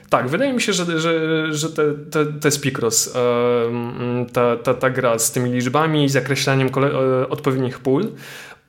Tak, 0.10 0.28
wydaje 0.28 0.54
mi 0.54 0.62
się, 0.62 0.74
że, 0.74 1.00
że, 1.00 1.14
że 1.54 1.70
to, 1.70 1.82
to, 2.12 2.26
to 2.26 2.48
jest 2.48 2.62
Picross. 2.62 3.16
E, 3.16 4.26
ta, 4.34 4.58
ta, 4.58 4.74
ta 4.74 4.90
gra 4.90 5.20
z 5.20 5.32
tymi 5.32 5.52
liczbami 5.52 6.04
i 6.04 6.10
zakreślaniem 6.10 6.68
e, 6.68 7.30
odpowiednich 7.30 7.80
pól. 7.80 8.12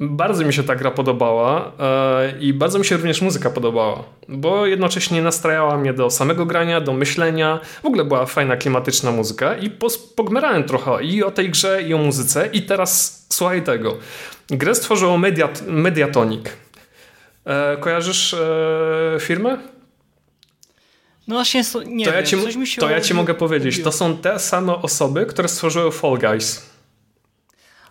Bardzo 0.03 0.45
mi 0.45 0.53
się 0.53 0.63
ta 0.63 0.77
gra 0.77 0.91
podobała 0.91 1.73
e, 1.79 2.39
i 2.41 2.53
bardzo 2.53 2.79
mi 2.79 2.85
się 2.85 2.97
również 2.97 3.23
muzyka 3.23 3.51
podobała, 3.51 4.05
bo 4.29 4.67
jednocześnie 4.67 5.23
nastrajała 5.23 5.79
mnie 5.79 5.93
do 5.93 6.11
samego 6.11 6.47
grania, 6.47 6.81
do 6.81 6.93
myślenia. 6.93 7.61
W 7.83 7.87
ogóle 7.87 8.05
była 8.05 8.27
fajna, 8.27 8.57
klimatyczna 8.57 9.11
muzyka 9.13 9.57
i 9.57 9.71
pogmerałem 10.17 10.65
trochę 10.65 11.05
i 11.05 11.23
o 11.23 11.31
tej 11.31 11.51
grze, 11.51 11.83
i 11.83 11.95
o 11.95 11.99
muzyce. 11.99 12.49
I 12.53 12.63
teraz 12.63 13.27
słuchaj 13.29 13.63
tego. 13.63 13.97
Grę 14.51 14.75
stworzyło 14.75 15.19
Mediat- 15.19 15.67
Mediatonic. 15.67 16.45
E, 17.45 17.77
kojarzysz 17.77 18.35
e, 18.35 19.17
firmę? 19.21 19.59
No 21.29 21.35
właśnie, 21.35 21.63
nie 21.87 22.05
to 22.05 22.11
wiem, 22.11 22.21
ja 22.21 22.27
ci, 22.27 22.37
to 22.81 22.91
ja 22.91 23.01
ci 23.01 23.15
mogę 23.15 23.35
powiedzieć. 23.35 23.83
To 23.83 23.93
są 23.93 24.17
te 24.17 24.39
same 24.39 24.75
osoby, 24.75 25.27
które 25.27 25.49
stworzyły 25.49 25.93
Fall 25.93 26.19
Guys. 26.19 26.70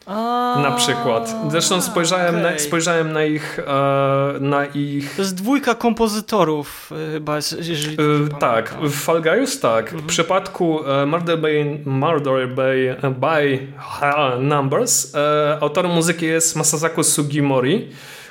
A, 0.10 0.60
Na 0.64 0.72
przykład. 0.72 1.36
Zresztą 1.50 1.82
spojrzałem, 1.82 2.42
na, 2.42 2.48
okej. 2.48 2.60
spojrzałem 2.60 3.14
na 3.14 3.24
ich, 3.24 3.60
e, 3.60 4.40
na 4.40 4.66
ich 4.66 5.16
To 5.16 5.22
jest 5.22 5.36
dwójka 5.36 5.76
kompozytorów 5.76 6.92
y, 7.10 7.12
chyba, 7.14 7.36
jeżeli 7.60 7.94
E, 7.94 8.40
tak, 8.40 8.76
w 8.82 8.94
Fall 8.94 9.22
Guys 9.22 9.60
tak. 9.60 9.94
W 9.94 10.06
przypadku 10.06 10.88
e, 10.88 11.06
Murder 11.06 11.38
by, 11.38 11.80
Murder 11.86 12.48
by, 12.48 12.96
by 13.20 13.68
ha, 13.78 14.32
Numbers 14.40 15.16
e, 15.16 15.58
autorem 15.62 15.92
muzyki 15.92 16.26
jest 16.26 16.56
Masasaku 16.56 17.04
Sugimori, 17.04 17.88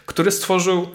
który 0.07 0.31
stworzył 0.31 0.89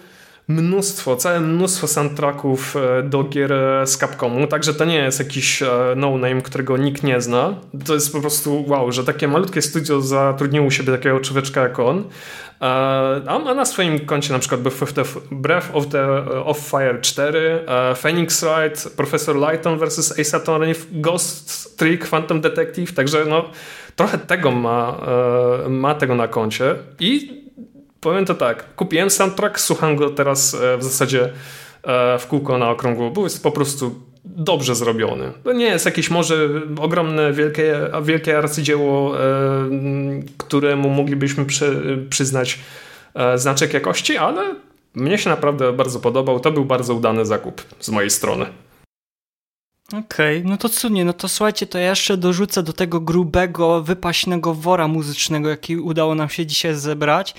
mnóstwo, 0.47 1.15
całe 1.15 1.39
mnóstwo 1.39 1.87
soundtracków 1.87 2.75
e, 2.75 3.03
do 3.03 3.23
gier 3.23 3.53
e, 3.53 3.87
z 3.87 3.97
Capcomu, 3.97 4.47
także 4.47 4.73
to 4.73 4.85
nie 4.85 4.95
jest 4.95 5.19
jakiś 5.19 5.61
e, 5.61 5.67
no-name, 5.95 6.41
którego 6.41 6.77
nikt 6.77 7.03
nie 7.03 7.21
zna. 7.21 7.55
To 7.85 7.93
jest 7.93 8.13
po 8.13 8.21
prostu 8.21 8.65
wow, 8.67 8.91
że 8.91 9.03
takie 9.03 9.27
malutkie 9.27 9.61
studio 9.61 10.01
zatrudniło 10.01 10.65
u 10.65 10.71
siebie 10.71 10.91
takiego 10.91 11.19
człowieczka 11.19 11.61
jak 11.61 11.79
on. 11.79 12.03
A 13.27 13.39
ma 13.45 13.53
na 13.53 13.65
swoim 13.65 13.99
koncie 13.99 14.33
na 14.33 14.39
przykład 14.39 14.61
Breath 15.31 15.67
of, 15.73 15.87
the, 15.87 16.25
of 16.45 16.57
Fire 16.57 17.01
4, 17.01 17.65
Phoenix 17.95 18.43
Wright, 18.43 18.89
Professor 18.95 19.35
Lighton 19.35 19.79
vs. 19.79 20.19
Ace 20.19 20.37
Attorney, 20.37 20.73
Ghost 20.91 21.77
Trick, 21.77 22.07
Phantom 22.07 22.41
Detective, 22.41 22.93
także 22.93 23.25
no 23.25 23.49
trochę 23.95 24.17
tego 24.17 24.51
ma, 24.51 24.97
ma 25.69 25.95
tego 25.95 26.15
na 26.15 26.27
koncie 26.27 26.75
i 26.99 27.42
powiem 28.03 28.25
to 28.25 28.35
tak, 28.35 28.75
kupiłem 28.75 29.09
soundtrack, 29.09 29.59
słucham 29.59 29.95
go 29.95 30.09
teraz 30.09 30.53
e, 30.53 30.77
w 30.77 30.83
zasadzie 30.83 31.29
e, 31.83 32.19
w 32.19 32.27
kółko 32.27 32.57
na 32.57 32.69
okrągło, 32.69 33.11
bo 33.11 33.23
jest 33.23 33.43
po 33.43 33.51
prostu 33.51 33.95
dobrze 34.25 34.75
zrobiony. 34.75 35.31
To 35.43 35.53
nie 35.53 35.65
jest 35.65 35.85
jakieś 35.85 36.09
może 36.09 36.49
ogromne, 36.81 37.33
wielkie, 37.33 37.79
wielkie 38.01 38.37
arcydzieło, 38.37 39.19
e, 39.19 39.23
któremu 40.37 40.89
moglibyśmy 40.89 41.45
przy, 41.45 41.97
przyznać 42.09 42.59
znaczek 43.35 43.73
jakości, 43.73 44.17
ale 44.17 44.55
mnie 44.95 45.17
się 45.17 45.29
naprawdę 45.29 45.73
bardzo 45.73 45.99
podobał. 45.99 46.39
To 46.39 46.51
był 46.51 46.65
bardzo 46.65 46.93
udany 46.93 47.25
zakup 47.25 47.61
z 47.79 47.89
mojej 47.89 48.09
strony. 48.09 48.45
Okej, 49.87 50.37
okay, 50.37 50.49
no 50.51 50.57
to 50.57 50.69
cudnie, 50.69 51.05
no 51.05 51.13
to 51.13 51.27
słuchajcie, 51.27 51.67
to 51.67 51.77
ja 51.77 51.89
jeszcze 51.89 52.17
dorzucę 52.17 52.63
do 52.63 52.73
tego 52.73 52.99
grubego, 52.99 53.83
wypaśnego 53.83 54.53
wora 54.53 54.87
muzycznego, 54.87 55.49
jaki 55.49 55.77
udało 55.77 56.15
nam 56.15 56.29
się 56.29 56.45
dzisiaj 56.45 56.75
zebrać. 56.75 57.35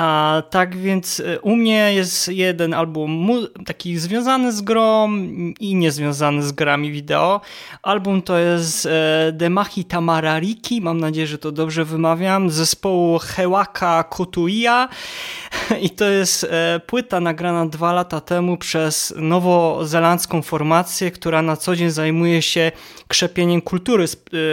A 0.00 0.42
tak 0.50 0.76
więc 0.76 1.20
e, 1.20 1.40
u 1.40 1.56
mnie 1.56 1.94
jest 1.94 2.28
jeden 2.28 2.74
album 2.74 3.28
taki 3.66 3.98
związany 3.98 4.52
z 4.52 4.60
grą 4.60 5.12
i 5.60 5.74
niezwiązany 5.74 6.42
z 6.42 6.52
grami 6.52 6.92
wideo. 6.92 7.40
Album 7.82 8.22
to 8.22 8.38
jest 8.38 8.88
Demachi 9.32 9.84
Tamarariki, 9.84 10.80
mam 10.80 11.00
nadzieję, 11.00 11.26
że 11.26 11.38
to 11.38 11.52
dobrze 11.52 11.84
wymawiam, 11.84 12.50
zespołu 12.50 13.18
Hewaka 13.18 14.04
Kotuia 14.04 14.88
i 15.86 15.90
to 15.90 16.04
jest 16.04 16.44
e, 16.44 16.80
płyta 16.86 17.20
nagrana 17.20 17.66
dwa 17.66 17.92
lata 17.92 18.20
temu 18.20 18.56
przez 18.56 19.14
nowozelandzką 19.16 20.42
formację, 20.42 21.10
która 21.10 21.42
na 21.42 21.56
co 21.56 21.76
dzień 21.76 21.90
zajmuje 21.90 22.42
się 22.42 22.72
krzepieniem 23.08 23.60
kultury 23.60 24.04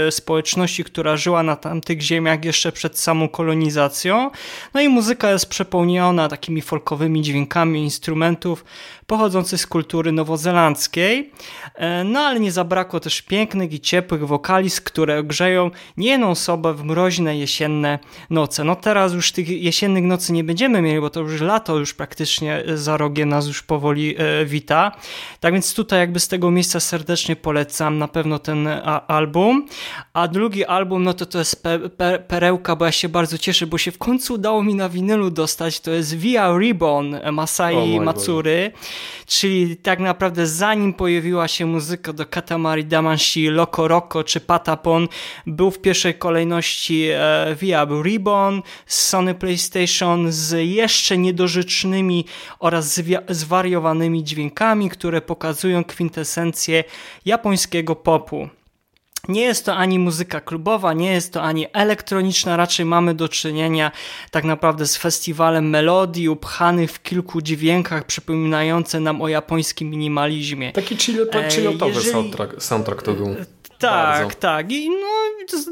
społeczności, 0.09 0.83
która 0.83 1.17
żyła 1.17 1.43
na 1.43 1.55
tamtych 1.55 2.01
ziemiach 2.01 2.45
jeszcze 2.45 2.71
przed 2.71 2.99
samą 2.99 3.29
kolonizacją. 3.29 4.31
No 4.73 4.81
i 4.81 4.89
muzyka 4.89 5.31
jest 5.31 5.36
jest 5.37 5.49
przepełniona 5.49 6.27
takimi 6.27 6.61
folkowymi 6.61 7.21
dźwiękami 7.21 7.83
instrumentów 7.83 8.65
pochodzących 9.07 9.61
z 9.61 9.67
kultury 9.67 10.11
nowozelandzkiej. 10.11 11.31
E, 11.75 12.03
no 12.03 12.19
ale 12.19 12.39
nie 12.39 12.51
zabrakło 12.51 12.99
też 12.99 13.21
pięknych 13.21 13.73
i 13.73 13.79
ciepłych 13.79 14.27
wokaliz, 14.27 14.81
które 14.81 15.23
grzeją 15.23 15.71
niejedną 15.97 16.29
osobę 16.29 16.73
w 16.73 16.83
mroźne 16.83 17.37
jesienne 17.37 17.99
noce. 18.29 18.63
No 18.63 18.75
teraz 18.75 19.13
już 19.13 19.31
tych 19.31 19.49
jesiennych 19.49 20.03
nocy 20.03 20.33
nie 20.33 20.43
będziemy 20.43 20.81
mieli, 20.81 21.01
bo 21.01 21.09
to 21.09 21.19
już 21.19 21.41
lato 21.41 21.77
już 21.77 21.93
praktycznie 21.93 22.63
za 22.75 22.97
rogiem 22.97 23.29
nas 23.29 23.47
już 23.47 23.63
powoli 23.63 24.15
e, 24.17 24.45
wita. 24.45 24.91
Tak 25.39 25.53
więc 25.53 25.73
tutaj 25.73 25.99
jakby 25.99 26.19
z 26.19 26.27
tego 26.27 26.51
miejsca 26.51 26.79
serdecznie 26.79 27.35
polecam 27.35 27.97
na 27.97 28.07
pewno 28.07 28.39
ten 28.39 28.67
album. 29.07 29.67
A 30.13 30.27
drugi 30.27 30.65
album, 30.65 31.03
no 31.03 31.13
to 31.13 31.25
to 31.25 31.39
jest 31.39 31.63
pe 31.63 31.79
pe 31.79 32.19
perełka, 32.19 32.75
bo 32.75 32.85
ja 32.85 32.91
się 32.91 33.09
bardzo 33.09 33.37
cieszę, 33.37 33.67
bo 33.67 33.77
się 33.77 33.91
w 33.91 33.97
końcu 33.97 34.33
udało 34.33 34.63
mi 34.63 34.75
na 34.75 34.89
winylu 34.89 35.31
dostać. 35.31 35.79
To 35.79 35.91
jest 35.91 36.17
Via 36.17 36.57
Ribbon 36.57 37.19
Masai 37.31 37.99
Matsury. 37.99 38.71
Czyli 39.25 39.77
tak 39.77 39.99
naprawdę 39.99 40.47
zanim 40.47 40.93
pojawiła 40.93 41.47
się 41.47 41.65
muzyka 41.65 42.13
do 42.13 42.25
Katamari 42.25 42.85
Damacy, 42.85 43.51
Loco 43.51 43.87
Roco 43.87 44.23
czy 44.23 44.39
Patapon, 44.39 45.07
był 45.47 45.71
w 45.71 45.79
pierwszej 45.79 46.13
kolejności 46.13 47.07
e, 47.13 47.55
Via 47.61 47.87
Ribbon 48.03 48.61
z 48.85 48.99
Sony 48.99 49.35
PlayStation 49.35 50.31
z 50.31 50.67
jeszcze 50.67 51.17
niedorzecznymi 51.17 52.25
oraz 52.59 53.01
zwariowanymi 53.29 54.23
dźwiękami, 54.23 54.89
które 54.89 55.21
pokazują 55.21 55.83
kwintesencję 55.83 56.83
japońskiego 57.25 57.95
popu. 57.95 58.49
Nie 59.27 59.41
jest 59.41 59.65
to 59.65 59.75
ani 59.75 59.99
muzyka 59.99 60.41
klubowa, 60.41 60.93
nie 60.93 61.11
jest 61.11 61.33
to 61.33 61.41
ani 61.41 61.67
elektroniczna, 61.73 62.57
raczej 62.57 62.85
mamy 62.85 63.13
do 63.13 63.29
czynienia 63.29 63.91
tak 64.31 64.43
naprawdę 64.43 64.87
z 64.87 64.97
festiwalem 64.97 65.69
melodii 65.69 66.29
upchanych 66.29 66.91
w 66.91 67.01
kilku 67.01 67.41
dźwiękach 67.41 68.05
przypominające 68.05 68.99
nam 68.99 69.21
o 69.21 69.27
japońskim 69.27 69.89
minimalizmie. 69.89 70.71
Taki 70.71 70.97
chillotowy 70.97 71.91
Jeżeli... 71.91 72.11
soundtrack, 72.11 72.63
soundtrack 72.63 73.01
to 73.01 73.13
był. 73.13 73.35
Tak, 73.79 74.21
Bardzo. 74.21 74.39
tak. 74.39 74.71
I 74.71 74.89
no 74.89 75.07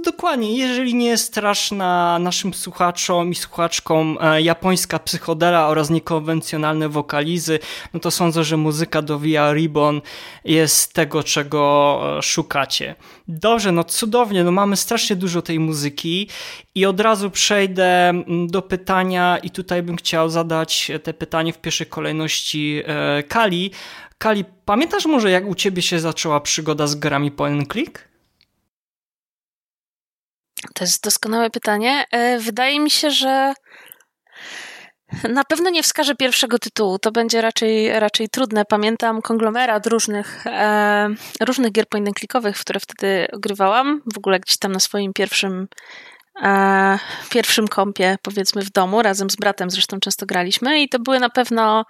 dokładnie, 0.03 0.57
jeżeli 0.57 0.95
nie 0.95 1.17
straszna 1.17 2.19
naszym 2.19 2.53
słuchaczom 2.53 3.31
i 3.31 3.35
słuchaczkom 3.35 4.17
e, 4.21 4.41
japońska 4.41 4.99
psychodela 4.99 5.67
oraz 5.67 5.89
niekonwencjonalne 5.89 6.89
wokalizy, 6.89 7.59
no 7.93 7.99
to 7.99 8.11
sądzę, 8.11 8.43
że 8.43 8.57
muzyka 8.57 9.01
do 9.01 9.19
Via 9.19 9.53
Ribbon 9.53 10.01
jest 10.45 10.93
tego, 10.93 11.23
czego 11.23 12.01
e, 12.17 12.21
szukacie. 12.21 12.95
Dobrze, 13.27 13.71
no 13.71 13.83
cudownie, 13.83 14.43
no 14.43 14.51
mamy 14.51 14.77
strasznie 14.77 15.15
dużo 15.15 15.41
tej 15.41 15.59
muzyki 15.59 16.29
i 16.75 16.85
od 16.85 16.99
razu 16.99 17.31
przejdę 17.31 18.13
do 18.47 18.61
pytania 18.61 19.37
i 19.37 19.49
tutaj 19.49 19.83
bym 19.83 19.95
chciał 19.95 20.29
zadać 20.29 20.91
te 21.03 21.13
pytanie 21.13 21.53
w 21.53 21.57
pierwszej 21.57 21.87
kolejności 21.87 22.81
e, 22.85 23.23
Kali. 23.23 23.71
Kali, 24.17 24.45
pamiętasz 24.65 25.05
może 25.05 25.31
jak 25.31 25.45
u 25.45 25.55
ciebie 25.55 25.81
się 25.81 25.99
zaczęła 25.99 26.39
przygoda 26.39 26.87
z 26.87 26.95
grami 26.95 27.31
point 27.31 27.71
click? 27.71 28.07
To 30.73 30.83
jest 30.83 31.03
doskonałe 31.03 31.49
pytanie. 31.49 32.05
E, 32.11 32.39
wydaje 32.39 32.79
mi 32.79 32.89
się, 32.89 33.11
że 33.11 33.53
na 35.29 35.43
pewno 35.43 35.69
nie 35.69 35.83
wskażę 35.83 36.15
pierwszego 36.15 36.59
tytułu. 36.59 36.99
To 36.99 37.11
będzie 37.11 37.41
raczej, 37.41 37.99
raczej 37.99 38.29
trudne. 38.29 38.65
Pamiętam 38.65 39.21
konglomerat 39.21 39.87
różnych, 39.87 40.47
e, 40.47 41.09
różnych 41.41 41.71
gier 41.71 41.87
point 41.87 42.09
w 42.53 42.61
które 42.61 42.79
wtedy 42.79 43.27
grywałam. 43.33 44.01
W 44.13 44.17
ogóle 44.17 44.39
gdzieś 44.39 44.57
tam 44.57 44.71
na 44.71 44.79
swoim 44.79 45.13
pierwszym 45.13 45.67
e, 46.43 46.99
pierwszym 47.29 47.67
kompie, 47.67 48.17
powiedzmy 48.21 48.61
w 48.61 48.71
domu, 48.71 49.01
razem 49.01 49.29
z 49.29 49.35
bratem 49.35 49.69
zresztą 49.69 49.99
często 49.99 50.25
graliśmy 50.25 50.81
i 50.81 50.89
to 50.89 50.99
były 50.99 51.19
na 51.19 51.29
pewno 51.29 51.85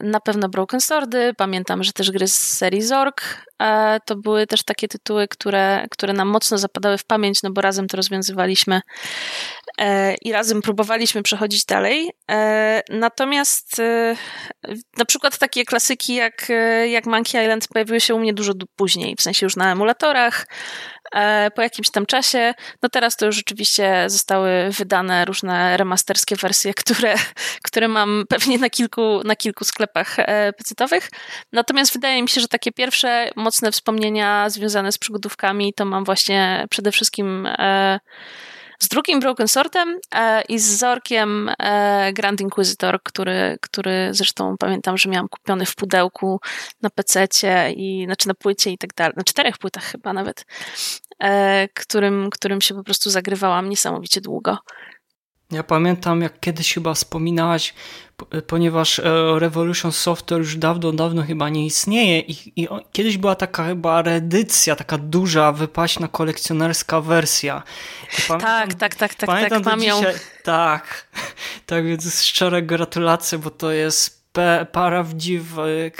na 0.00 0.20
pewno 0.24 0.48
Broken 0.48 0.80
Swordy, 0.80 1.34
pamiętam, 1.36 1.82
że 1.82 1.92
też 1.92 2.10
gry 2.10 2.28
z 2.28 2.38
serii 2.56 2.82
Zork. 2.82 3.46
E, 3.62 4.00
to 4.06 4.16
były 4.16 4.46
też 4.46 4.62
takie 4.62 4.88
tytuły, 4.88 5.28
które, 5.28 5.86
które 5.90 6.12
nam 6.12 6.28
mocno 6.28 6.58
zapadały 6.58 6.98
w 6.98 7.04
pamięć, 7.04 7.42
no 7.42 7.50
bo 7.50 7.60
razem 7.60 7.86
to 7.86 7.96
rozwiązywaliśmy 7.96 8.80
e, 9.78 10.14
i 10.14 10.32
razem 10.32 10.62
próbowaliśmy 10.62 11.22
przechodzić 11.22 11.64
dalej. 11.64 12.10
Natomiast 12.90 13.82
na 14.98 15.04
przykład 15.04 15.38
takie 15.38 15.64
klasyki 15.64 16.14
jak, 16.14 16.48
jak 16.88 17.06
Monkey 17.06 17.42
Island 17.42 17.68
pojawiły 17.68 18.00
się 18.00 18.14
u 18.14 18.18
mnie 18.18 18.34
dużo 18.34 18.52
później, 18.76 19.16
w 19.16 19.22
sensie 19.22 19.46
już 19.46 19.56
na 19.56 19.72
emulatorach, 19.72 20.46
E, 20.95 20.95
po 21.54 21.62
jakimś 21.62 21.90
tam 21.90 22.06
czasie. 22.06 22.54
No 22.82 22.88
teraz 22.88 23.16
to 23.16 23.26
już 23.26 23.36
rzeczywiście 23.36 24.04
zostały 24.06 24.50
wydane 24.70 25.24
różne 25.24 25.76
remasterskie 25.76 26.36
wersje, 26.36 26.74
które, 26.74 27.14
które 27.62 27.88
mam 27.88 28.24
pewnie 28.28 28.58
na 28.58 28.70
kilku, 28.70 29.20
na 29.24 29.36
kilku 29.36 29.64
sklepach 29.64 30.18
e, 30.18 30.52
pecetowych. 30.52 31.10
Natomiast 31.52 31.92
wydaje 31.92 32.22
mi 32.22 32.28
się, 32.28 32.40
że 32.40 32.48
takie 32.48 32.72
pierwsze 32.72 33.30
mocne 33.36 33.72
wspomnienia 33.72 34.50
związane 34.50 34.92
z 34.92 34.98
przygodówkami 34.98 35.74
to 35.74 35.84
mam 35.84 36.04
właśnie 36.04 36.66
przede 36.70 36.92
wszystkim 36.92 37.46
e, 37.46 37.98
z 38.78 38.88
drugim 38.88 39.20
Broken 39.20 39.48
Sortem 39.48 39.98
e, 40.14 40.42
i 40.42 40.58
z 40.58 40.78
Zorkiem 40.78 41.50
e, 41.58 42.12
Grand 42.12 42.40
Inquisitor, 42.40 43.02
który, 43.02 43.58
który 43.60 44.08
zresztą 44.10 44.56
pamiętam, 44.58 44.98
że 44.98 45.08
miałam 45.08 45.28
kupiony 45.28 45.66
w 45.66 45.74
pudełku 45.74 46.40
na 46.82 46.90
pececie 46.90 47.72
i 47.72 48.04
znaczy 48.04 48.28
na 48.28 48.34
płycie 48.34 48.70
i 48.70 48.78
tak 48.78 48.94
dalej, 48.94 49.12
na 49.16 49.24
czterech 49.24 49.58
płytach 49.58 49.84
chyba 49.84 50.12
nawet, 50.12 50.46
e, 51.18 51.68
którym, 51.68 52.30
którym 52.30 52.60
się 52.60 52.74
po 52.74 52.84
prostu 52.84 53.10
zagrywałam 53.10 53.68
niesamowicie 53.68 54.20
długo. 54.20 54.58
Ja 55.50 55.62
pamiętam, 55.62 56.22
jak 56.22 56.40
kiedyś 56.40 56.74
chyba 56.74 56.94
wspominałaś, 56.94 57.74
ponieważ 58.46 58.98
e, 58.98 59.02
Revolution 59.38 59.92
Software 59.92 60.38
już 60.38 60.56
dawno, 60.56 60.92
dawno 60.92 61.22
chyba 61.22 61.48
nie 61.48 61.66
istnieje 61.66 62.20
i, 62.20 62.62
i 62.62 62.68
kiedyś 62.92 63.16
była 63.18 63.34
taka 63.34 63.66
chyba 63.66 64.02
reedycja, 64.02 64.76
taka 64.76 64.98
duża, 64.98 65.52
wypaśna, 65.52 66.08
kolekcjonerska 66.08 67.00
wersja. 67.00 67.62
Pamiętam, 68.28 68.68
tak, 68.68 68.74
tak, 68.74 68.94
tak, 68.94 69.14
tak, 69.14 69.26
pamiętam 69.26 69.62
tak, 69.62 69.72
mam 69.72 69.82
ją. 69.82 70.02
Tak, 70.42 71.08
tak 71.66 71.86
więc 71.86 72.22
szczere 72.22 72.62
gratulacje, 72.62 73.38
bo 73.38 73.50
to 73.50 73.72
jest 73.72 74.26
prawdziwy, 74.72 75.92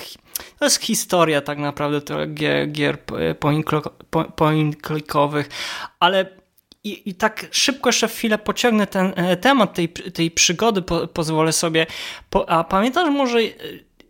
to 0.59 0.65
jest 0.65 0.83
historia 0.83 1.41
tak 1.41 1.59
naprawdę 1.59 2.27
gier, 2.27 2.73
gier 2.73 2.99
point-clickowych, 4.37 5.49
ale 6.01 6.46
i, 6.87 7.11
i 7.11 7.14
tak 7.14 7.46
szybko 7.51 7.88
jeszcze 7.88 8.09
chwilę 8.09 8.38
pociągnę 8.38 8.87
ten 8.87 9.12
e, 9.16 9.37
temat 9.37 9.75
tej, 9.75 9.88
tej 9.88 10.31
przygody, 10.31 10.83
po, 10.83 11.07
pozwolę 11.07 11.53
sobie. 11.53 11.87
Po, 12.31 12.51
a 12.51 12.64
pamiętasz 12.64 13.11
może 13.11 13.38
e, 13.38 13.53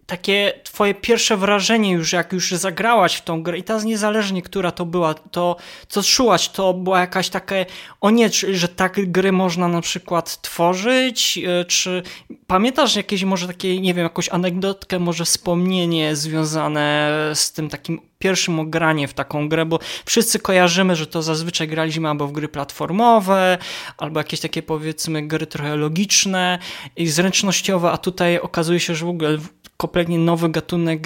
takie 0.06 0.52
twoje 0.64 0.94
pierwsze 0.94 1.36
wrażenie 1.36 1.92
już, 1.92 2.12
jak 2.12 2.32
już 2.32 2.50
zagrałaś 2.50 3.14
w 3.14 3.22
tą 3.22 3.42
grę 3.42 3.58
i 3.58 3.62
teraz 3.62 3.84
niezależnie, 3.84 4.42
która 4.42 4.70
to 4.70 4.86
była, 4.86 5.14
to 5.14 5.56
co 5.88 6.02
czułaś, 6.02 6.48
to 6.48 6.74
była 6.74 7.00
jakaś 7.00 7.28
takie, 7.28 7.66
o 8.00 8.10
nie, 8.10 8.28
że 8.52 8.68
tak 8.68 9.10
gry 9.10 9.32
można 9.32 9.68
na 9.68 9.80
przykład 9.80 10.42
tworzyć, 10.42 11.38
e, 11.38 11.64
czy 11.64 12.02
pamiętasz 12.46 12.96
jakieś 12.96 13.24
może 13.24 13.46
takie, 13.46 13.80
nie 13.80 13.94
wiem, 13.94 14.04
jakąś 14.04 14.28
anegdotkę, 14.28 14.98
może 14.98 15.24
wspomnienie 15.24 16.16
związane 16.16 17.10
z 17.34 17.52
tym 17.52 17.68
takim 17.68 18.00
pierwszym 18.18 18.60
ogranie 18.60 19.08
w 19.08 19.14
taką 19.14 19.48
grę, 19.48 19.66
bo 19.66 19.78
wszyscy 20.04 20.38
kojarzymy, 20.38 20.96
że 20.96 21.06
to 21.06 21.22
zazwyczaj 21.22 21.68
graliśmy 21.68 22.08
albo 22.08 22.26
w 22.26 22.32
gry 22.32 22.48
platformowe, 22.48 23.58
albo 23.98 24.20
jakieś 24.20 24.40
takie 24.40 24.62
powiedzmy 24.62 25.26
gry 25.26 25.46
trochę 25.46 25.76
logiczne 25.76 26.58
i 26.96 27.08
zręcznościowe, 27.08 27.90
a 27.90 27.98
tutaj 27.98 28.40
okazuje 28.40 28.80
się, 28.80 28.94
że 28.94 29.06
w 29.06 29.08
ogóle 29.08 29.38
kompletnie 29.76 30.18
nowy 30.18 30.48
gatunek 30.48 31.02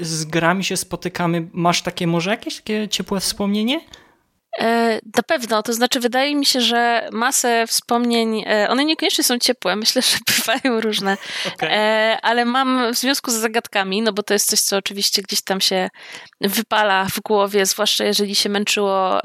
z 0.00 0.24
grami 0.24 0.64
się 0.64 0.76
spotykamy. 0.76 1.48
Masz 1.52 1.82
takie 1.82 2.06
może 2.06 2.30
jakieś 2.30 2.56
takie 2.56 2.88
ciepłe 2.88 3.20
wspomnienie? 3.20 3.80
E, 4.58 5.00
na 5.16 5.22
pewno, 5.26 5.62
to 5.62 5.72
znaczy 5.72 6.00
wydaje 6.00 6.36
mi 6.36 6.46
się, 6.46 6.60
że 6.60 7.08
masę 7.12 7.66
wspomnień, 7.66 8.44
e, 8.46 8.68
one 8.70 8.84
niekoniecznie 8.84 9.24
są 9.24 9.38
ciepłe, 9.38 9.76
myślę, 9.76 10.02
że 10.02 10.18
bywają 10.36 10.80
różne, 10.80 11.16
okay. 11.54 11.70
E, 11.70 12.18
ale 12.22 12.44
mam 12.44 12.92
w 12.92 12.96
związku 12.96 13.30
z 13.30 13.34
zagadkami, 13.34 14.02
no 14.02 14.12
bo 14.12 14.22
to 14.22 14.34
jest 14.34 14.50
coś, 14.50 14.60
co 14.60 14.76
oczywiście 14.76 15.22
gdzieś 15.22 15.42
tam 15.42 15.60
się 15.60 15.90
wypala 16.40 17.04
w 17.04 17.20
głowie, 17.20 17.66
zwłaszcza 17.66 18.04
jeżeli 18.04 18.34
się 18.34 18.48
męczyło 18.48 19.20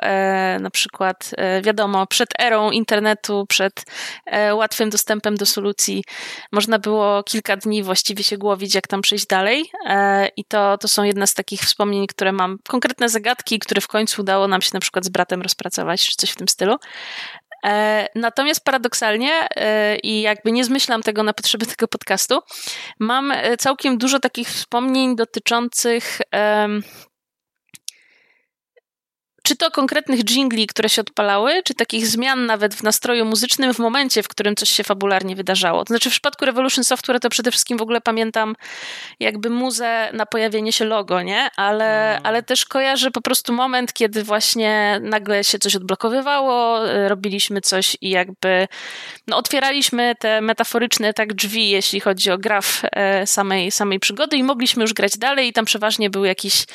na 0.60 0.70
przykład, 0.70 1.32
wiadomo, 1.62 2.08
przed 2.08 2.30
erą 2.40 2.72
internetu, 2.72 3.46
przed 3.50 3.86
łatwym 4.52 4.90
dostępem 4.90 5.36
do 5.36 5.46
solucji, 5.46 6.04
można 6.52 6.80
było 6.80 7.24
kilka 7.24 7.58
dni 7.58 7.84
właściwie 7.84 8.24
się 8.24 8.38
głowić, 8.38 8.76
jak 8.76 8.88
tam 8.88 9.02
przejść 9.02 9.26
dalej. 9.28 9.72
I 10.38 10.46
to, 10.46 10.78
to 10.78 10.88
są 10.88 11.04
jedne 11.04 11.28
z 11.28 11.34
takich 11.34 11.62
wspomnień, 11.62 12.08
które 12.08 12.32
mam, 12.32 12.58
konkretne 12.68 13.10
zagadki, 13.10 13.60
które 13.60 13.82
w 13.82 13.88
końcu 13.88 14.22
udało 14.22 14.48
nam 14.48 14.62
się 14.62 14.70
na 14.74 14.80
przykład 14.80 15.06
bratem 15.16 15.42
rozpracować, 15.42 16.08
czy 16.10 16.16
coś 16.16 16.30
w 16.30 16.36
tym 16.36 16.48
stylu. 16.48 16.76
E, 17.66 18.08
natomiast 18.16 18.64
paradoksalnie, 18.64 19.32
e, 19.56 19.98
i 19.98 20.22
jakby 20.22 20.52
nie 20.52 20.64
zmyślam 20.64 21.04
tego 21.04 21.24
na 21.24 21.34
potrzeby 21.34 21.66
tego 21.66 21.88
podcastu, 21.88 22.40
mam 23.00 23.32
e, 23.32 23.58
całkiem 23.58 23.98
dużo 23.98 24.20
takich 24.20 24.48
wspomnień 24.48 25.16
dotyczących 25.16 26.20
czy 29.46 29.56
to 29.56 29.72
konkretnych 29.72 30.24
jingli, 30.24 30.68
które 30.68 30.90
się 30.90 31.02
odpalały, 31.02 31.64
czy 31.64 31.74
takich 31.74 32.08
zmian 32.08 32.46
nawet 32.46 32.76
w 32.76 32.84
nastroju 32.84 33.26
muzycznym 33.26 33.74
w 33.74 33.80
momencie, 33.80 34.24
w 34.24 34.28
którym 34.28 34.56
coś 34.56 34.70
się 34.70 34.84
fabularnie 34.84 35.36
wydarzało. 35.36 35.84
To 35.84 35.88
znaczy 35.88 36.10
w 36.10 36.14
przypadku 36.14 36.46
Revolution 36.46 36.84
Software 36.84 37.20
to 37.20 37.30
przede 37.30 37.52
wszystkim 37.52 37.78
w 37.78 37.82
ogóle 37.82 38.02
pamiętam 38.02 38.56
jakby 39.20 39.50
muzę 39.50 40.10
na 40.14 40.26
pojawienie 40.26 40.72
się 40.72 40.86
logo, 40.86 41.22
nie? 41.22 41.50
Ale, 41.56 42.12
mm. 42.12 42.22
ale 42.26 42.44
też 42.44 42.66
kojarzę 42.66 43.12
po 43.12 43.22
prostu 43.22 43.54
moment, 43.54 43.94
kiedy 43.94 44.24
właśnie 44.24 45.00
nagle 45.02 45.44
się 45.44 45.60
coś 45.60 45.76
odblokowywało, 45.76 46.88
y, 46.90 47.10
robiliśmy 47.10 47.62
coś 47.62 47.98
i 48.02 48.10
jakby 48.10 48.68
no, 49.28 49.38
otwieraliśmy 49.38 50.16
te 50.20 50.42
metaforyczne 50.42 51.14
tak 51.14 51.34
drzwi, 51.34 51.70
jeśli 51.70 52.00
chodzi 52.00 52.32
o 52.32 52.38
graf 52.38 52.82
e, 52.92 53.28
samej, 53.28 53.72
samej 53.72 54.00
przygody 54.00 54.38
i 54.38 54.44
mogliśmy 54.44 54.82
już 54.82 54.94
grać 54.94 55.18
dalej 55.18 55.48
i 55.48 55.54
tam 55.54 55.66
przeważnie 55.66 56.10
był 56.10 56.26
jakiś 56.26 56.66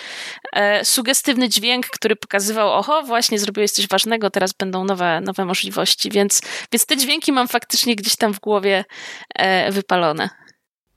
e, 0.53 0.85
sugestywny 0.85 1.49
dźwięk, 1.49 1.87
który 1.87 2.17
pokazywał 2.17 2.60
pokazywał, 2.61 2.73
oho, 2.73 3.03
właśnie 3.03 3.39
zrobiłeś 3.39 3.71
coś 3.71 3.89
ważnego, 3.89 4.31
teraz 4.31 4.53
będą 4.53 4.85
nowe, 4.85 5.21
nowe 5.21 5.45
możliwości, 5.45 6.11
więc, 6.11 6.43
więc 6.73 6.87
te 6.87 6.97
dźwięki 6.97 7.33
mam 7.33 7.49
faktycznie 7.49 7.97
gdzieś 7.97 8.17
tam 8.17 8.35
w 8.35 8.41
głowie 8.41 8.85
e, 9.35 9.73
wypalone. 9.73 10.29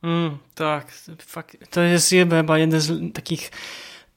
Mm, 0.03 0.37
tak, 0.55 0.93
to 1.69 1.81
jest 1.81 2.09
chyba 2.09 2.57
jeden 2.57 2.81
z 2.81 3.13
takich 3.13 3.51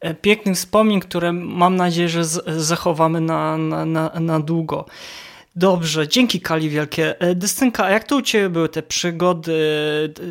e, 0.00 0.14
pięknych 0.14 0.56
wspomnień, 0.56 1.00
które 1.00 1.32
mam 1.32 1.76
nadzieję, 1.76 2.08
że 2.08 2.24
zachowamy 2.46 3.20
na, 3.20 3.58
na, 3.58 3.84
na, 3.84 4.10
na 4.20 4.40
długo. 4.40 4.86
Dobrze, 5.56 6.08
dzięki 6.08 6.40
Kali 6.40 6.70
wielkie. 6.70 7.20
E, 7.20 7.34
Dystynka, 7.34 7.84
a 7.84 7.90
jak 7.90 8.04
to 8.04 8.16
u 8.16 8.22
Ciebie 8.22 8.48
były 8.48 8.68
te 8.68 8.82
przygody, 8.82 9.54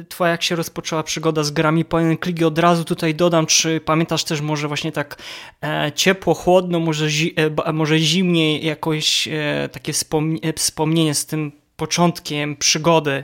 Twoja 0.09 0.31
jak 0.31 0.43
się 0.43 0.55
rozpoczęła 0.55 1.03
przygoda 1.03 1.43
z 1.43 1.51
grami 1.51 1.85
po 1.85 1.99
jeden 1.99 2.17
klik 2.17 2.43
od 2.43 2.59
razu 2.59 2.83
tutaj 2.83 3.15
dodam, 3.15 3.45
czy 3.45 3.79
pamiętasz 3.79 4.23
też 4.23 4.41
może 4.41 4.67
właśnie 4.67 4.91
tak 4.91 5.17
e, 5.63 5.91
ciepło, 5.95 6.33
chłodno, 6.33 6.79
może, 6.79 7.09
zi, 7.09 7.33
e, 7.65 7.73
może 7.73 7.99
zimniej 7.99 8.65
jakoś 8.65 9.27
e, 9.27 9.69
takie 9.71 9.93
wspomnienie, 9.93 10.53
wspomnienie 10.53 11.13
z 11.13 11.25
tym 11.25 11.51
początkiem 11.75 12.55
przygody? 12.55 13.23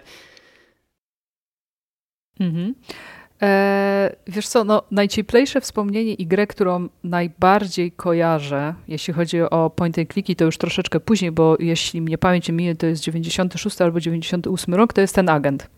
Mhm. 2.39 2.75
E, 2.75 3.10
wiesz 4.27 4.47
co, 4.47 4.63
no, 4.63 4.83
najcieplejsze 4.91 5.61
wspomnienie 5.61 6.13
i 6.13 6.27
grę, 6.27 6.47
którą 6.47 6.89
najbardziej 7.03 7.91
kojarzę, 7.91 8.73
jeśli 8.87 9.13
chodzi 9.13 9.41
o 9.41 9.69
point 9.69 9.99
and 9.99 10.13
clicki, 10.13 10.35
to 10.35 10.45
już 10.45 10.57
troszeczkę 10.57 10.99
później, 10.99 11.31
bo 11.31 11.57
jeśli 11.59 12.01
mnie 12.01 12.17
pamięć 12.17 12.49
mije, 12.49 12.75
to 12.75 12.85
jest 12.85 13.03
96 13.03 13.81
albo 13.81 13.99
98 13.99 14.73
rok, 14.73 14.93
to 14.93 15.01
jest 15.01 15.15
ten 15.15 15.29
agent. 15.29 15.69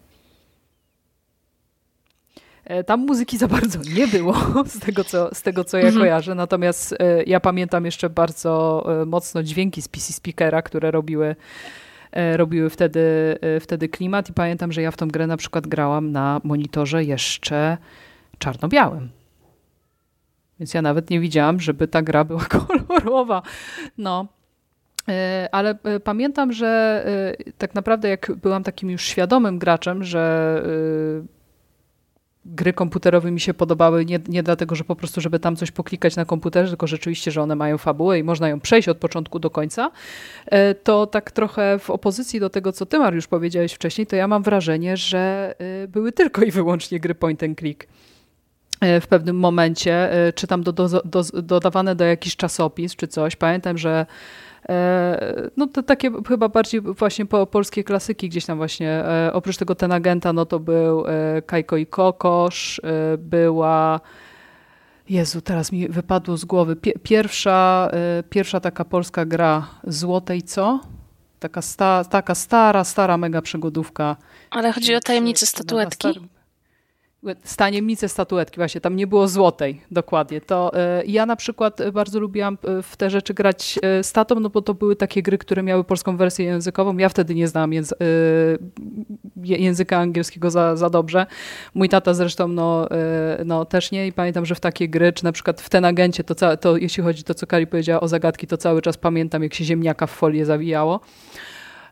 E, 2.65 2.83
tam 2.83 2.99
muzyki 2.99 3.37
za 3.37 3.47
bardzo 3.47 3.79
nie 3.95 4.07
było, 4.07 4.35
z 4.65 4.79
tego 4.79 5.03
co, 5.03 5.35
z 5.35 5.41
tego, 5.41 5.63
co 5.63 5.77
ja 5.77 5.83
mhm. 5.83 6.01
kojarzę. 6.01 6.35
Natomiast 6.35 6.95
e, 6.99 7.23
ja 7.23 7.39
pamiętam 7.39 7.85
jeszcze 7.85 8.09
bardzo 8.09 8.83
e, 9.01 9.05
mocno 9.05 9.43
dźwięki 9.43 9.81
z 9.81 9.87
PC 9.87 10.13
Speakera, 10.13 10.61
które 10.61 10.91
robiły 10.91 11.35
E, 11.35 11.35
robiły 12.37 12.69
wtedy, 12.69 13.35
e, 13.41 13.59
wtedy 13.59 13.89
klimat 13.89 14.29
i 14.29 14.33
pamiętam, 14.33 14.71
że 14.71 14.81
ja 14.81 14.91
w 14.91 14.97
tą 14.97 15.07
grę 15.07 15.27
na 15.27 15.37
przykład 15.37 15.67
grałam 15.67 16.11
na 16.11 16.41
monitorze 16.43 17.03
jeszcze 17.03 17.77
czarno-białym. 18.37 19.09
Więc 20.59 20.73
ja 20.73 20.81
nawet 20.81 21.09
nie 21.09 21.19
widziałam, 21.19 21.59
żeby 21.59 21.87
ta 21.87 22.01
gra 22.01 22.23
była 22.23 22.45
kolorowa. 22.87 23.41
No. 23.97 24.27
E, 25.09 25.49
ale 25.51 25.75
pamiętam, 26.03 26.51
że 26.51 27.05
tak 27.57 27.75
naprawdę 27.75 28.09
jak 28.09 28.31
byłam 28.35 28.63
takim 28.63 28.89
już 28.89 29.01
świadomym 29.01 29.59
graczem, 29.59 30.03
że 30.03 30.63
gry 32.45 32.73
komputerowe 32.73 33.31
mi 33.31 33.39
się 33.39 33.53
podobały 33.53 34.05
nie, 34.05 34.19
nie 34.27 34.43
dlatego, 34.43 34.75
że 34.75 34.83
po 34.83 34.95
prostu, 34.95 35.21
żeby 35.21 35.39
tam 35.39 35.55
coś 35.55 35.71
poklikać 35.71 36.15
na 36.15 36.25
komputerze, 36.25 36.69
tylko 36.69 36.87
rzeczywiście, 36.87 37.31
że 37.31 37.41
one 37.41 37.55
mają 37.55 37.77
fabułę 37.77 38.19
i 38.19 38.23
można 38.23 38.49
ją 38.49 38.59
przejść 38.59 38.89
od 38.89 38.97
początku 38.97 39.39
do 39.39 39.49
końca, 39.49 39.91
e, 40.45 40.75
to 40.75 41.07
tak 41.07 41.31
trochę 41.31 41.79
w 41.79 41.89
opozycji 41.89 42.39
do 42.39 42.49
tego, 42.49 42.71
co 42.71 42.85
ty 42.85 42.99
Mariusz 42.99 43.27
powiedziałeś 43.27 43.73
wcześniej, 43.73 44.07
to 44.07 44.15
ja 44.15 44.27
mam 44.27 44.43
wrażenie, 44.43 44.97
że 44.97 45.55
e, 45.83 45.87
były 45.87 46.11
tylko 46.11 46.41
i 46.41 46.51
wyłącznie 46.51 46.99
gry 46.99 47.15
point 47.15 47.43
and 47.43 47.59
click 47.59 47.87
e, 48.81 49.01
w 49.01 49.07
pewnym 49.07 49.39
momencie, 49.39 50.09
czy 50.35 50.47
tam 50.47 50.63
do, 50.63 50.71
do, 50.71 50.87
do, 50.87 51.23
dodawane 51.43 51.95
do 51.95 52.05
jakiś 52.05 52.35
czasopis, 52.35 52.95
czy 52.95 53.07
coś. 53.07 53.35
Pamiętam, 53.35 53.77
że 53.77 54.05
no 55.57 55.67
to 55.67 55.83
takie 55.83 56.11
chyba 56.27 56.49
bardziej 56.49 56.81
właśnie 56.81 57.25
po, 57.25 57.45
polskie 57.45 57.83
klasyki 57.83 58.29
gdzieś 58.29 58.45
tam 58.45 58.57
właśnie. 58.57 58.89
E, 58.89 59.33
oprócz 59.33 59.57
tego 59.57 59.75
ten 59.75 59.91
agenta, 59.91 60.33
no 60.33 60.45
to 60.45 60.59
był 60.59 61.05
e, 61.07 61.41
Kajko 61.41 61.77
i 61.77 61.85
Kokosz, 61.85 62.81
była 63.17 63.99
Jezu, 65.09 65.41
teraz 65.41 65.71
mi 65.71 65.89
wypadło 65.89 66.37
z 66.37 66.45
głowy. 66.45 66.75
Pierwsza, 67.03 67.91
pierwsza 68.29 68.59
taka 68.59 68.85
polska 68.85 69.25
gra 69.25 69.67
Złotej 69.87 70.41
co? 70.41 70.79
Taka, 71.39 71.61
sta, 71.61 72.03
taka 72.03 72.35
stara, 72.35 72.83
stara 72.83 73.17
mega 73.17 73.41
przygodówka. 73.41 74.15
Ale 74.51 74.71
chodzi 74.71 74.95
o 74.95 74.99
tajemnicę 74.99 75.45
statuetki? 75.45 76.07
Staniemnice 77.43 78.09
statuetki, 78.09 78.57
właśnie 78.57 78.81
tam 78.81 78.95
nie 78.95 79.07
było 79.07 79.27
złotej, 79.27 79.81
dokładnie. 79.91 80.41
To 80.41 80.71
y, 81.01 81.05
ja 81.05 81.25
na 81.25 81.35
przykład 81.35 81.91
bardzo 81.91 82.19
lubiłam 82.19 82.57
e, 82.63 82.81
w 82.81 82.97
te 82.97 83.09
rzeczy 83.09 83.33
grać 83.33 83.79
statą, 84.01 84.39
no 84.39 84.49
bo 84.49 84.61
to 84.61 84.73
były 84.73 84.95
takie 84.95 85.21
gry, 85.21 85.37
które 85.37 85.63
miały 85.63 85.83
polską 85.83 86.17
wersję 86.17 86.45
językową. 86.45 86.97
Ja 86.97 87.09
wtedy 87.09 87.35
nie 87.35 87.47
znałam 87.47 87.73
języ 87.73 87.95
języka 89.43 89.97
angielskiego 89.97 90.51
za, 90.51 90.75
za 90.75 90.89
dobrze. 90.89 91.25
Mój 91.73 91.89
tata 91.89 92.13
zresztą 92.13 92.47
no, 92.47 92.87
no 93.45 93.65
też 93.65 93.91
nie 93.91 94.07
i 94.07 94.11
pamiętam, 94.11 94.45
że 94.45 94.55
w 94.55 94.59
takie 94.59 94.89
gry, 94.89 95.13
czy 95.13 95.23
na 95.23 95.31
przykład 95.31 95.61
w 95.61 95.69
ten 95.69 95.85
agencie, 95.85 96.23
to, 96.23 96.57
to 96.57 96.77
jeśli 96.77 97.03
chodzi 97.03 97.21
o 97.21 97.23
to, 97.23 97.33
co 97.33 97.47
Kari 97.47 97.67
powiedziała 97.67 98.01
o 98.01 98.07
zagadki, 98.07 98.47
to 98.47 98.57
cały 98.57 98.81
czas 98.81 98.97
pamiętam, 98.97 99.43
jak 99.43 99.53
się 99.53 99.63
ziemniaka 99.63 100.07
w 100.07 100.11
folię 100.11 100.45
zawijało. 100.45 100.99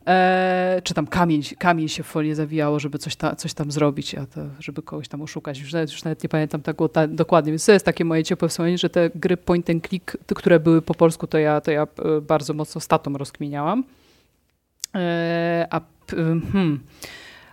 E, 0.08 0.82
czy 0.84 0.94
tam 0.94 1.08
kamień, 1.08 1.42
kamień 1.58 1.90
się 1.90 2.04
w 2.04 2.08
folię 2.08 2.36
zawijało, 2.36 2.80
żeby 2.80 2.98
coś, 2.98 3.16
ta, 3.16 3.36
coś 3.36 3.54
tam 3.54 3.72
zrobić, 3.72 4.16
a 4.16 4.26
to, 4.26 4.42
żeby 4.60 4.82
kogoś 4.82 5.08
tam 5.08 5.22
oszukać. 5.22 5.60
Już 5.60 5.74
nawet, 5.74 5.92
już 5.92 6.04
nawet 6.04 6.24
nie 6.24 6.30
pamiętam 6.30 6.62
tego 6.62 6.90
ta, 6.90 7.08
dokładnie, 7.08 7.52
więc 7.52 7.66
to 7.66 7.72
jest 7.72 7.86
takie 7.86 8.06
moje 8.06 8.24
ciepłe 8.24 8.50
wspomnienie, 8.50 8.78
że 8.78 8.90
te 8.90 9.10
gry 9.16 9.38
point 9.38 9.70
and 9.70 9.88
click, 9.88 10.18
które 10.36 10.60
były 10.60 10.82
po 10.82 10.94
polsku, 10.94 11.28
to 11.28 11.38
ja, 11.38 11.62
to 11.62 11.72
ja 11.72 11.84
e, 11.84 12.22
bardzo 12.22 12.54
mocno 12.54 12.82
statą 12.82 13.18
rozkminiałam. 13.18 13.84
E, 14.96 15.68
a, 15.70 15.82
hmm, 16.52 16.80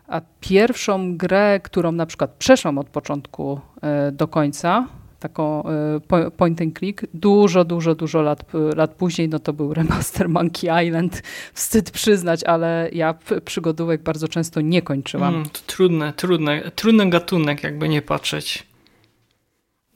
a 0.07 0.21
pierwszą 0.41 1.17
grę, 1.17 1.61
którą 1.61 1.93
na 1.93 2.07
przykład 2.07 2.31
przeszłam 2.39 2.79
od 2.79 2.89
początku 2.89 3.61
e, 3.83 4.13
do 4.13 4.29
końca, 4.29 4.87
taką 5.19 5.63
e, 6.11 6.31
point 6.31 6.63
and 6.63 6.79
click. 6.79 7.07
Dużo, 7.15 7.65
dużo, 7.65 7.95
dużo 7.95 8.23
lat, 8.23 8.45
lat 8.77 8.95
później, 8.95 9.29
no 9.29 9.39
to 9.39 9.53
był 9.53 9.75
remaster 9.75 10.29
Monkey 10.39 10.87
Island. 10.87 11.23
Wstyd 11.55 11.91
przyznać, 11.91 12.45
ale 12.45 12.89
ja 12.93 13.15
przygodówek 13.45 14.03
bardzo 14.03 14.29
często 14.29 14.61
nie 14.61 14.83
kończyłam. 14.83 15.35
Mm, 15.35 15.47
trudne, 15.67 16.13
trudne, 16.13 16.71
trudny 16.75 17.11
gatunek, 17.11 17.63
jakby 17.63 17.89
nie 17.89 18.03
patrzeć. 18.03 18.67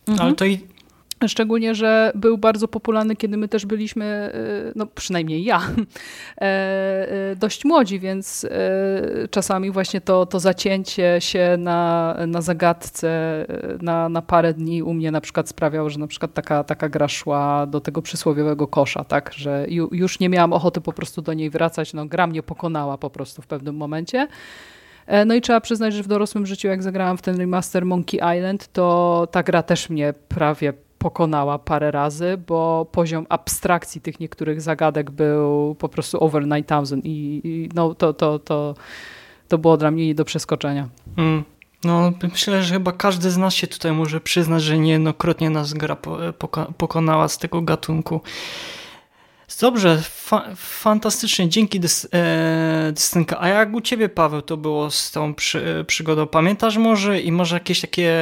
Mhm. 0.08 0.26
Ale 0.26 0.36
to 0.36 0.44
i, 0.44 0.60
Szczególnie, 1.28 1.74
że 1.74 2.12
był 2.14 2.38
bardzo 2.38 2.68
popularny, 2.68 3.16
kiedy 3.16 3.36
my 3.36 3.48
też 3.48 3.66
byliśmy, 3.66 4.04
e, 4.04 4.32
no 4.76 4.86
przynajmniej 4.86 5.44
ja, 5.44 5.60
e, 6.40 6.42
e, 6.42 7.36
dość 7.36 7.64
młodzi, 7.64 8.00
więc 8.00 8.46
czasami 9.30 9.70
właśnie 9.70 10.00
to, 10.00 10.26
to 10.26 10.40
zacięcie 10.40 11.16
się 11.18 11.56
na, 11.58 12.16
na 12.26 12.40
zagadce 12.40 13.46
na, 13.82 14.08
na 14.08 14.22
parę 14.22 14.54
dni 14.54 14.82
u 14.82 14.94
mnie 14.94 15.10
na 15.10 15.20
przykład 15.20 15.48
sprawiało, 15.48 15.90
że 15.90 15.98
na 15.98 16.06
przykład 16.06 16.34
taka, 16.34 16.64
taka 16.64 16.88
gra 16.88 17.08
szła 17.08 17.66
do 17.66 17.80
tego 17.80 18.02
przysłowiowego 18.02 18.66
kosza, 18.66 19.04
tak, 19.04 19.32
że 19.36 19.66
już 19.92 20.20
nie 20.20 20.28
miałam 20.28 20.52
ochoty 20.52 20.80
po 20.80 20.92
prostu 20.92 21.22
do 21.22 21.32
niej 21.32 21.50
wracać, 21.50 21.92
no 21.92 22.06
gra 22.06 22.26
mnie 22.26 22.42
pokonała 22.42 22.98
po 22.98 23.10
prostu 23.10 23.42
w 23.42 23.46
pewnym 23.46 23.76
momencie. 23.76 24.28
No 25.26 25.34
i 25.34 25.40
trzeba 25.40 25.60
przyznać, 25.60 25.94
że 25.94 26.02
w 26.02 26.06
dorosłym 26.08 26.46
życiu, 26.46 26.68
jak 26.68 26.82
zagrałam 26.82 27.16
w 27.16 27.22
ten 27.22 27.36
remaster 27.36 27.86
Monkey 27.86 28.20
Island, 28.36 28.68
to 28.72 29.28
ta 29.30 29.42
gra 29.42 29.62
też 29.62 29.90
mnie 29.90 30.14
prawie 30.28 30.72
pokonała 31.02 31.58
parę 31.58 31.90
razy, 31.90 32.38
bo 32.46 32.86
poziom 32.92 33.26
abstrakcji 33.28 34.00
tych 34.00 34.20
niektórych 34.20 34.60
zagadek 34.60 35.10
był 35.10 35.74
po 35.74 35.88
prostu 35.88 36.24
over 36.24 36.42
9000 36.42 36.96
i, 36.96 37.40
i 37.44 37.68
no, 37.74 37.94
to, 37.94 38.14
to, 38.14 38.38
to, 38.38 38.74
to 39.48 39.58
było 39.58 39.76
dla 39.76 39.90
mnie 39.90 40.06
nie 40.06 40.14
do 40.14 40.24
przeskoczenia. 40.24 40.88
Mm. 41.16 41.44
No, 41.84 42.12
myślę, 42.22 42.62
że 42.62 42.74
chyba 42.74 42.92
każdy 42.92 43.30
z 43.30 43.36
nas 43.36 43.54
się 43.54 43.66
tutaj 43.66 43.92
może 43.92 44.20
przyznać, 44.20 44.62
że 44.62 44.78
niejednokrotnie 44.78 45.50
nas 45.50 45.72
gra 45.72 45.96
pokonała 46.78 47.28
z 47.28 47.38
tego 47.38 47.62
gatunku. 47.62 48.20
Dobrze, 49.60 49.98
fa 50.02 50.48
fantastycznie, 50.56 51.48
dzięki 51.48 51.80
dys 51.80 52.08
e, 52.14 52.92
Dystynka. 52.94 53.40
A 53.40 53.48
jak 53.48 53.74
u 53.74 53.80
ciebie, 53.80 54.08
Paweł, 54.08 54.42
to 54.42 54.56
było 54.56 54.90
z 54.90 55.10
tą 55.10 55.34
przy 55.34 55.84
przygodą? 55.86 56.26
Pamiętasz 56.26 56.76
może 56.76 57.20
i 57.20 57.32
może 57.32 57.56
jakieś 57.56 57.80
takie 57.80 58.12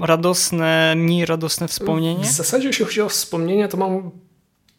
radosne, 0.00 0.94
mniej 0.96 1.26
radosne 1.26 1.68
wspomnienie? 1.68 2.24
W 2.24 2.26
zasadzie 2.26 2.66
jeśli 2.66 2.84
chodzi 2.84 3.00
o 3.00 3.08
wspomnienia, 3.08 3.68
to 3.68 3.76
mam 3.76 4.10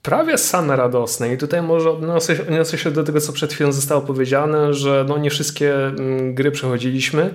prawie 0.01 0.37
same 0.37 0.75
radosne 0.75 1.33
i 1.33 1.37
tutaj 1.37 1.61
może 1.61 1.91
odniosę, 1.91 2.41
odniosę 2.41 2.77
się 2.77 2.91
do 2.91 3.03
tego, 3.03 3.21
co 3.21 3.33
przed 3.33 3.53
chwilą 3.53 3.71
zostało 3.71 4.01
powiedziane, 4.01 4.73
że 4.73 5.05
no 5.09 5.17
nie 5.17 5.29
wszystkie 5.29 5.87
mm, 5.87 6.35
gry 6.35 6.51
przechodziliśmy. 6.51 7.33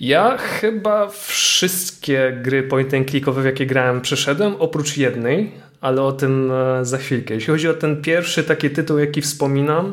Ja 0.00 0.36
chyba 0.36 1.08
wszystkie 1.08 2.38
gry 2.42 2.62
point 2.62 2.94
and 2.94 3.10
clickowe, 3.10 3.42
w 3.42 3.44
jakie 3.44 3.66
grałem, 3.66 4.00
przeszedłem, 4.00 4.56
oprócz 4.58 4.96
jednej, 4.96 5.52
ale 5.84 6.02
o 6.02 6.12
tym 6.12 6.52
e, 6.52 6.84
za 6.84 6.98
chwilkę. 6.98 7.34
Jeśli 7.34 7.52
chodzi 7.52 7.68
o 7.68 7.74
ten 7.74 8.02
pierwszy 8.02 8.44
taki 8.44 8.70
tytuł, 8.70 8.98
jaki 8.98 9.22
wspominam, 9.22 9.92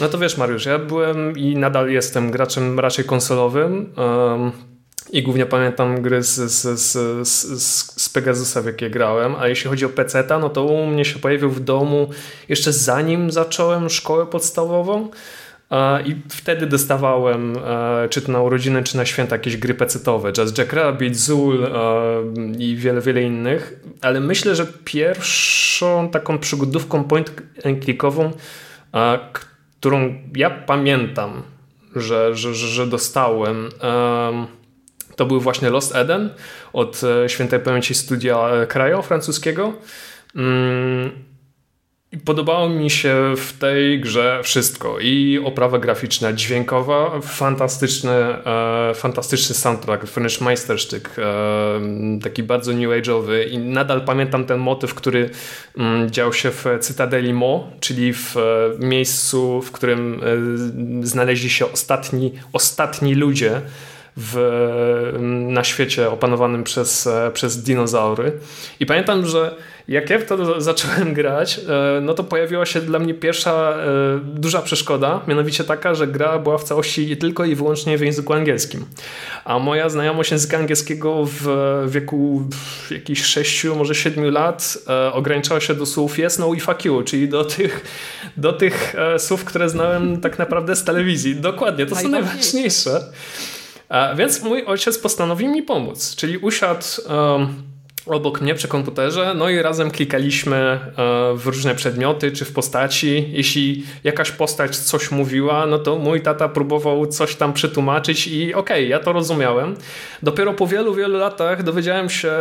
no 0.00 0.08
to 0.08 0.18
wiesz 0.18 0.36
Mariusz, 0.36 0.66
ja 0.66 0.78
byłem 0.78 1.38
i 1.38 1.56
nadal 1.56 1.90
jestem 1.90 2.30
graczem 2.30 2.80
raczej 2.80 3.04
konsolowym 3.04 3.92
um, 3.96 4.52
i 5.10 5.22
głównie 5.22 5.46
pamiętam 5.46 6.02
gry 6.02 6.22
z, 6.22 6.34
z, 6.34 6.80
z, 6.80 7.28
z, 7.28 8.02
z 8.02 8.08
Pegasusa, 8.08 8.62
w 8.62 8.66
jakie 8.66 8.90
grałem, 8.90 9.34
a 9.38 9.48
jeśli 9.48 9.70
chodzi 9.70 9.84
o 9.84 9.88
PC, 9.88 10.24
no 10.40 10.48
to 10.48 10.64
u 10.64 10.86
mnie 10.86 11.04
się 11.04 11.18
pojawił 11.18 11.50
w 11.50 11.60
domu 11.60 12.10
jeszcze 12.48 12.72
zanim 12.72 13.30
zacząłem 13.30 13.90
szkołę 13.90 14.26
podstawową, 14.26 15.08
i 16.06 16.16
wtedy 16.28 16.66
dostawałem, 16.66 17.56
e, 17.56 18.08
czy 18.08 18.22
to 18.22 18.32
na 18.32 18.40
urodziny, 18.40 18.82
czy 18.82 18.96
na 18.96 19.04
święta, 19.04 19.36
jakieś 19.36 19.56
gry 19.56 19.74
pecetowe, 19.74 20.32
Just 20.38 20.58
Jack 20.58 20.72
Rabbit, 20.72 21.16
Zul 21.16 21.64
e, 21.64 21.70
i 22.58 22.76
wiele, 22.76 23.00
wiele 23.00 23.22
innych. 23.22 23.80
Ale 24.00 24.20
myślę, 24.20 24.54
że 24.54 24.66
pierwszą 24.84 26.08
taką 26.08 26.38
przygodówką 26.38 27.04
point 27.04 27.32
and 27.64 27.84
clickową, 27.84 28.32
e, 28.94 29.18
którą 29.32 30.14
ja 30.36 30.50
pamiętam, 30.50 31.42
że, 31.96 32.36
że, 32.36 32.54
że 32.54 32.86
dostałem, 32.86 33.68
to 35.16 35.26
był 35.26 35.40
właśnie 35.40 35.70
Lost 35.70 35.96
Eden 35.96 36.30
od 36.72 37.00
świętej 37.26 37.60
pamięci 37.60 37.94
studia 37.94 38.50
Krajo 38.68 39.02
francuskiego. 39.02 39.72
I 42.12 42.18
podobało 42.18 42.68
mi 42.68 42.90
się 42.90 43.34
w 43.36 43.52
tej 43.58 44.00
grze 44.00 44.40
wszystko. 44.42 44.98
I 45.00 45.40
oprawa 45.44 45.78
graficzna, 45.78 46.32
dźwiękowa, 46.32 47.20
fantastyczny, 47.20 48.10
e, 48.10 48.92
fantastyczny 48.94 49.54
soundtrack, 49.54 50.04
wręcz 50.04 50.40
majstersztyk, 50.40 51.10
e, 51.18 51.80
taki 52.22 52.42
bardzo 52.42 52.72
new 52.72 52.90
age'owy. 52.90 53.48
I 53.50 53.58
nadal 53.58 54.00
pamiętam 54.04 54.44
ten 54.44 54.58
motyw, 54.58 54.94
który 54.94 55.30
mm, 55.78 56.10
dział 56.10 56.32
się 56.32 56.50
w 56.50 56.64
Cytadeli 56.80 57.32
Mo, 57.32 57.70
czyli 57.80 58.12
w 58.12 58.36
e, 58.36 58.40
miejscu, 58.78 59.62
w 59.62 59.72
którym 59.72 60.20
e, 61.02 61.06
znaleźli 61.06 61.50
się 61.50 61.72
ostatni, 61.72 62.32
ostatni 62.52 63.14
ludzie 63.14 63.60
w, 64.16 65.12
na 65.48 65.64
świecie 65.64 66.10
opanowanym 66.10 66.64
przez, 66.64 67.06
e, 67.06 67.30
przez 67.34 67.62
dinozaury. 67.62 68.32
I 68.80 68.86
pamiętam, 68.86 69.26
że 69.26 69.54
jak 69.88 70.10
ja 70.10 70.18
w 70.18 70.24
to 70.24 70.60
zacząłem 70.60 71.14
grać, 71.20 71.60
e, 71.68 72.00
no 72.00 72.14
to 72.14 72.24
pojawiła 72.24 72.66
się 72.66 72.80
dla 72.80 72.98
mnie 72.98 73.14
pierwsza 73.14 73.52
e, 73.52 74.20
duża 74.24 74.62
przeszkoda, 74.62 75.20
mianowicie 75.28 75.64
taka, 75.64 75.94
że 75.94 76.06
gra 76.06 76.38
była 76.38 76.58
w 76.58 76.64
całości 76.64 77.16
tylko 77.16 77.44
i 77.44 77.54
wyłącznie 77.54 77.98
w 77.98 78.00
języku 78.00 78.32
angielskim. 78.32 78.84
A 79.44 79.58
moja 79.58 79.88
znajomość 79.88 80.30
języka 80.30 80.58
angielskiego 80.58 81.24
w 81.24 81.46
wieku 81.88 82.42
jakichś 82.90 83.22
6, 83.22 83.64
może 83.64 83.94
7 83.94 84.30
lat 84.30 84.78
ograniczała 85.12 85.60
się 85.60 85.74
do 85.74 85.86
słów 85.86 86.18
yes, 86.18 86.38
no 86.38 86.54
i 86.54 86.60
fuck 86.60 86.84
you, 86.84 87.02
czyli 87.02 87.28
do 87.28 87.44
tych, 87.44 87.84
do 88.36 88.52
tych 88.52 88.94
słów, 89.18 89.44
które 89.44 89.68
znałem 89.68 90.20
tak 90.20 90.38
naprawdę 90.38 90.76
z 90.76 90.84
telewizji. 90.84 91.36
Dokładnie, 91.36 91.86
to 91.86 91.96
są 92.02 92.08
najważniejsze. 92.08 93.00
Więc 94.16 94.42
mój 94.42 94.64
ojciec 94.64 94.98
postanowił 94.98 95.50
mi 95.50 95.62
pomóc, 95.62 96.16
czyli 96.16 96.38
usiadł 96.38 96.86
obok 98.10 98.40
mnie 98.40 98.54
przy 98.54 98.68
komputerze, 98.68 99.34
no 99.36 99.48
i 99.48 99.62
razem 99.62 99.90
klikaliśmy 99.90 100.56
e, 100.56 100.80
w 101.36 101.46
różne 101.46 101.74
przedmioty 101.74 102.32
czy 102.32 102.44
w 102.44 102.52
postaci. 102.52 103.28
Jeśli 103.32 103.84
jakaś 104.04 104.30
postać 104.30 104.76
coś 104.76 105.10
mówiła, 105.10 105.66
no 105.66 105.78
to 105.78 105.98
mój 105.98 106.20
tata 106.20 106.48
próbował 106.48 107.06
coś 107.06 107.36
tam 107.36 107.52
przetłumaczyć 107.52 108.26
i 108.26 108.54
okej, 108.54 108.76
okay, 108.76 108.86
ja 108.86 108.98
to 108.98 109.12
rozumiałem. 109.12 109.76
Dopiero 110.22 110.52
po 110.52 110.66
wielu, 110.66 110.94
wielu 110.94 111.18
latach 111.18 111.62
dowiedziałem 111.62 112.10
się, 112.10 112.32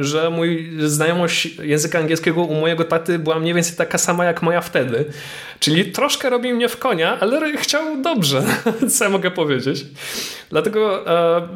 że 0.00 0.30
mój 0.30 0.70
znajomość 0.78 1.56
języka 1.62 1.98
angielskiego 1.98 2.42
u 2.42 2.54
mojego 2.54 2.84
taty 2.84 3.18
była 3.18 3.38
mniej 3.38 3.54
więcej 3.54 3.76
taka 3.76 3.98
sama 3.98 4.24
jak 4.24 4.42
moja 4.42 4.60
wtedy. 4.60 5.04
Czyli 5.60 5.84
troszkę 5.84 6.30
robił 6.30 6.56
mnie 6.56 6.68
w 6.68 6.78
konia, 6.78 7.20
ale 7.20 7.56
chciał 7.56 8.02
dobrze, 8.02 8.42
co 8.92 9.04
ja 9.04 9.10
mogę 9.10 9.30
powiedzieć. 9.30 9.84
Dlatego 10.50 11.06
e, 11.06 11.48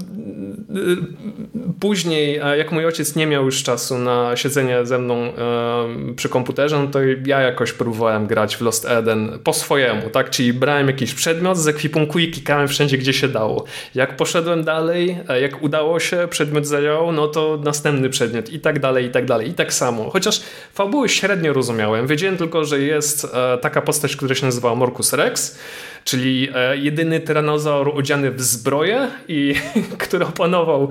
później, 1.81 2.41
jak 2.59 2.73
mój 2.73 2.87
ojciec 2.87 3.04
nie 3.17 3.27
miał 3.27 3.45
już 3.45 3.63
czasu 3.63 3.99
na 3.99 4.37
siedzenie 4.37 4.87
ze 4.87 4.99
mną 4.99 5.15
e, 5.15 6.15
przy 6.17 6.29
komputerze, 6.29 6.79
no 6.79 6.87
to 6.87 6.99
ja 7.27 7.41
jakoś 7.41 7.73
próbowałem 7.73 8.27
grać 8.27 8.57
w 8.57 8.61
Lost 8.61 8.87
Eden 8.87 9.39
po 9.45 9.53
swojemu, 9.53 10.11
tak? 10.11 10.31
Czyli 10.31 10.53
brałem 10.53 10.87
jakiś 10.87 11.15
przedmiot 11.15 11.59
z 11.59 11.69
ekwipunku 11.69 12.19
i 12.19 12.31
klikałem 12.31 12.69
wszędzie, 12.69 12.99
gdzie 12.99 13.13
się 13.13 13.29
dało. 13.29 13.65
Jak 13.95 14.17
poszedłem 14.17 14.65
dalej, 14.65 15.19
e, 15.29 15.41
jak 15.41 15.63
udało 15.63 16.01
się, 16.01 16.29
przedmiot 16.31 16.67
zadziałał, 16.67 17.13
no 17.13 17.29
to 17.29 17.59
następny 17.65 18.11
przedmiot 18.11 18.53
i 18.53 18.61
tak 18.61 18.79
dalej, 18.79 19.07
i 19.07 19.11
tak 19.11 19.25
dalej. 19.25 19.49
I 19.49 19.55
tak 19.55 19.73
samo. 19.73 20.11
Chociaż 20.11 20.41
fabuły 20.75 21.09
średnio 21.09 21.53
rozumiałem. 21.53 22.07
Wiedziałem 22.07 22.37
tylko, 22.37 22.65
że 22.65 22.81
jest 22.81 23.25
e, 23.25 23.59
taka 23.59 23.83
postać, 23.83 24.17
która 24.17 24.35
się 24.35 24.47
nazywa 24.47 24.75
Morcus 24.75 25.13
Rex, 25.13 25.59
czyli 26.05 26.49
jedyny 26.75 27.21
tyranozaur 27.21 27.93
odziany 27.95 28.31
w 28.31 28.43
zbroję 28.43 29.09
i 29.29 29.55
który 29.99 30.25
opanował 30.27 30.89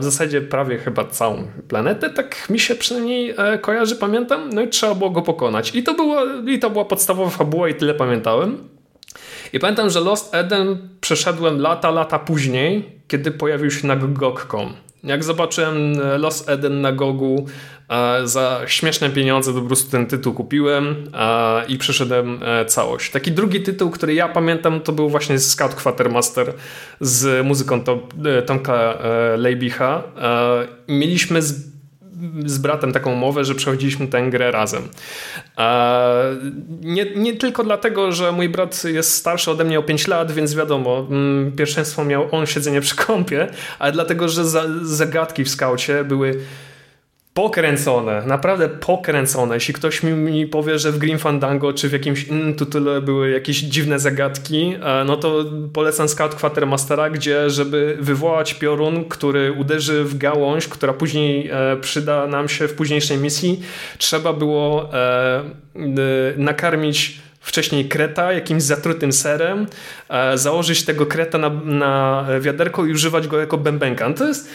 w 0.00 0.04
zasadzie 0.04 0.40
prawie 0.40 0.78
chyba 0.78 1.04
całą 1.18 1.42
planetę, 1.68 2.10
tak 2.10 2.50
mi 2.50 2.60
się 2.60 2.74
przynajmniej 2.74 3.34
e, 3.38 3.58
kojarzy, 3.58 3.96
pamiętam, 3.96 4.50
no 4.52 4.62
i 4.62 4.68
trzeba 4.68 4.94
było 4.94 5.10
go 5.10 5.22
pokonać. 5.22 5.74
I 5.74 5.82
to, 5.82 5.94
było, 5.94 6.24
i 6.46 6.58
to 6.58 6.70
była 6.70 6.84
podstawowa 6.84 7.30
fabuła 7.30 7.68
i 7.68 7.74
tyle 7.74 7.94
pamiętałem. 7.94 8.58
I 9.52 9.58
pamiętam, 9.58 9.90
że 9.90 10.00
Lost 10.00 10.34
Eden 10.34 10.88
przeszedłem 11.00 11.60
lata, 11.60 11.90
lata 11.90 12.18
później, 12.18 12.98
kiedy 13.08 13.30
pojawił 13.30 13.70
się 13.70 13.86
na 13.86 13.96
GOG.com. 13.96 14.72
Jak 15.04 15.24
zobaczyłem 15.24 16.00
e, 16.00 16.18
Lost 16.18 16.48
Eden 16.48 16.80
na 16.80 16.92
Gogu 16.92 17.46
za 18.24 18.60
śmieszne 18.66 19.10
pieniądze, 19.10 19.52
po 19.52 19.60
prostu 19.60 19.90
ten 19.90 20.06
tytuł 20.06 20.34
kupiłem 20.34 21.10
i 21.68 21.78
przeszedłem 21.78 22.40
całość. 22.66 23.10
Taki 23.10 23.32
drugi 23.32 23.60
tytuł, 23.60 23.90
który 23.90 24.14
ja 24.14 24.28
pamiętam, 24.28 24.80
to 24.80 24.92
był 24.92 25.08
właśnie 25.08 25.38
Scout 25.38 25.74
Quatermaster 25.74 26.54
z 27.00 27.46
muzyką 27.46 27.80
Tomka 28.46 28.98
Leibicha. 29.36 30.02
Mieliśmy 30.88 31.42
z 32.46 32.58
bratem 32.58 32.92
taką 32.92 33.12
umowę, 33.12 33.44
że 33.44 33.54
przechodziliśmy 33.54 34.06
tę 34.06 34.30
grę 34.30 34.50
razem. 34.50 34.82
Nie, 36.80 37.06
nie 37.16 37.36
tylko 37.36 37.64
dlatego, 37.64 38.12
że 38.12 38.32
mój 38.32 38.48
brat 38.48 38.84
jest 38.84 39.14
starszy 39.14 39.50
ode 39.50 39.64
mnie 39.64 39.78
o 39.78 39.82
5 39.82 40.06
lat, 40.06 40.32
więc 40.32 40.54
wiadomo, 40.54 41.06
mm, 41.10 41.52
pierwszeństwo 41.52 42.04
miał 42.04 42.28
on 42.30 42.46
siedzenie 42.46 42.80
przy 42.80 42.96
kąpie, 42.96 43.48
ale 43.78 43.92
dlatego, 43.92 44.28
że 44.28 44.44
zagadki 44.82 45.44
w 45.44 45.48
skaucie 45.48 46.04
były 46.04 46.40
pokręcone, 47.38 48.22
naprawdę 48.26 48.68
pokręcone. 48.68 49.54
Jeśli 49.54 49.74
ktoś 49.74 50.02
mi, 50.02 50.12
mi, 50.12 50.46
powie, 50.46 50.78
że 50.78 50.92
w 50.92 50.98
Green 50.98 51.18
Fandango 51.18 51.72
czy 51.72 51.88
w 51.88 51.92
jakimś 51.92 52.24
innym 52.24 52.54
tytule 52.54 53.00
były 53.00 53.30
jakieś 53.30 53.56
dziwne 53.56 53.98
zagadki, 53.98 54.74
e, 54.82 55.04
no 55.04 55.16
to 55.16 55.44
polecam 55.72 56.08
Scout 56.08 56.34
Quatermastera, 56.34 57.10
gdzie 57.10 57.50
żeby 57.50 57.96
wywołać 58.00 58.54
piorun, 58.54 59.04
który 59.04 59.52
uderzy 59.52 60.04
w 60.04 60.18
gałąź, 60.18 60.68
która 60.68 60.92
później 60.92 61.50
e, 61.52 61.76
przyda 61.80 62.26
nam 62.26 62.48
się 62.48 62.68
w 62.68 62.74
późniejszej 62.74 63.18
misji, 63.18 63.62
trzeba 63.98 64.32
było 64.32 64.94
e, 64.94 65.42
nakarmić 66.36 67.27
wcześniej 67.40 67.88
kreta 67.88 68.32
jakimś 68.32 68.62
zatrutym 68.62 69.12
serem, 69.12 69.66
e, 70.08 70.38
założyć 70.38 70.84
tego 70.84 71.06
kreta 71.06 71.38
na, 71.38 71.50
na 71.64 72.26
wiaderko 72.40 72.86
i 72.86 72.92
używać 72.92 73.28
go 73.28 73.40
jako 73.40 73.58
bębenka. 73.58 74.08
No 74.08 74.14
to 74.14 74.28
jest, 74.28 74.50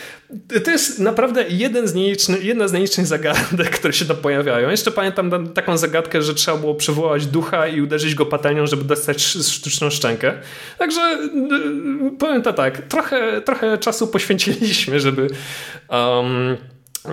to 0.64 0.72
jest 0.72 1.00
naprawdę 1.00 1.46
jeden 1.50 1.88
z 1.88 1.96
jedna 2.42 2.68
z 2.68 2.74
nielicznych 2.74 3.08
zagadek, 3.08 3.70
które 3.80 3.94
się 3.94 4.06
tam 4.06 4.18
pojawiają. 4.18 4.70
Jeszcze 4.70 4.92
pamiętam 4.92 5.50
taką 5.54 5.78
zagadkę, 5.78 6.22
że 6.22 6.34
trzeba 6.34 6.58
było 6.58 6.76
przywołać 6.76 7.26
ducha 7.26 7.68
i 7.68 7.82
uderzyć 7.82 8.16
go 8.16 8.26
patelnią, 8.26 8.68
żeby 8.68 8.84
dostać 8.84 9.24
sztuczną 9.24 9.90
szczękę. 9.90 10.34
Także 10.78 11.18
powiem 12.20 12.42
to 12.42 12.54
tak, 12.54 12.82
trochę, 12.82 13.42
trochę 13.42 13.78
czasu 13.78 14.08
poświęciliśmy, 14.08 15.00
żeby 15.00 15.28
um, 15.90 16.58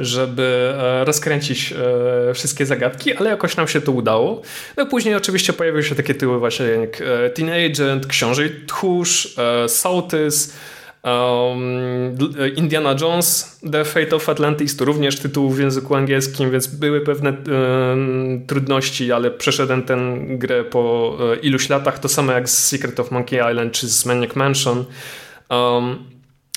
żeby 0.00 0.74
e, 0.79 1.05
rozkręcić 1.05 1.72
e, 1.72 2.35
wszystkie 2.35 2.66
zagadki, 2.66 3.16
ale 3.16 3.31
jakoś 3.31 3.57
nam 3.57 3.68
się 3.68 3.81
to 3.81 3.92
udało. 3.92 4.42
No 4.76 4.87
później 4.87 5.14
oczywiście 5.14 5.53
pojawiły 5.53 5.83
się 5.83 5.94
takie 5.94 6.14
tytuły 6.14 6.38
właśnie 6.38 6.66
jak 6.66 7.00
e, 7.00 7.31
Teen 7.31 7.50
Agent, 7.50 8.07
Książę 8.07 8.42
Tchórz, 8.66 9.37
Saltys, 9.68 10.57
Um, 11.03 12.16
Indiana 12.57 12.94
Jones, 13.00 13.61
The 13.72 13.85
Fate 13.85 14.16
of 14.16 14.29
Atlantis 14.29 14.76
to 14.76 14.85
również 14.85 15.18
tytuł 15.18 15.50
w 15.50 15.59
języku 15.59 15.94
angielskim, 15.94 16.50
więc 16.50 16.66
były 16.66 17.00
pewne 17.00 17.37
trudności, 18.46 19.12
ale 19.12 19.31
przeszedłem 19.31 19.83
tę 19.83 19.98
grę 20.20 20.64
po 20.64 21.16
iluś 21.42 21.68
latach, 21.68 21.98
to 21.98 22.09
samo 22.09 22.33
jak 22.33 22.48
z 22.48 22.68
Secret 22.68 23.00
of 23.00 23.11
Monkey 23.11 23.50
Island 23.50 23.72
czy 23.72 23.88
z 23.88 24.07
Maniac 24.07 24.37
Mansion. 24.37 24.85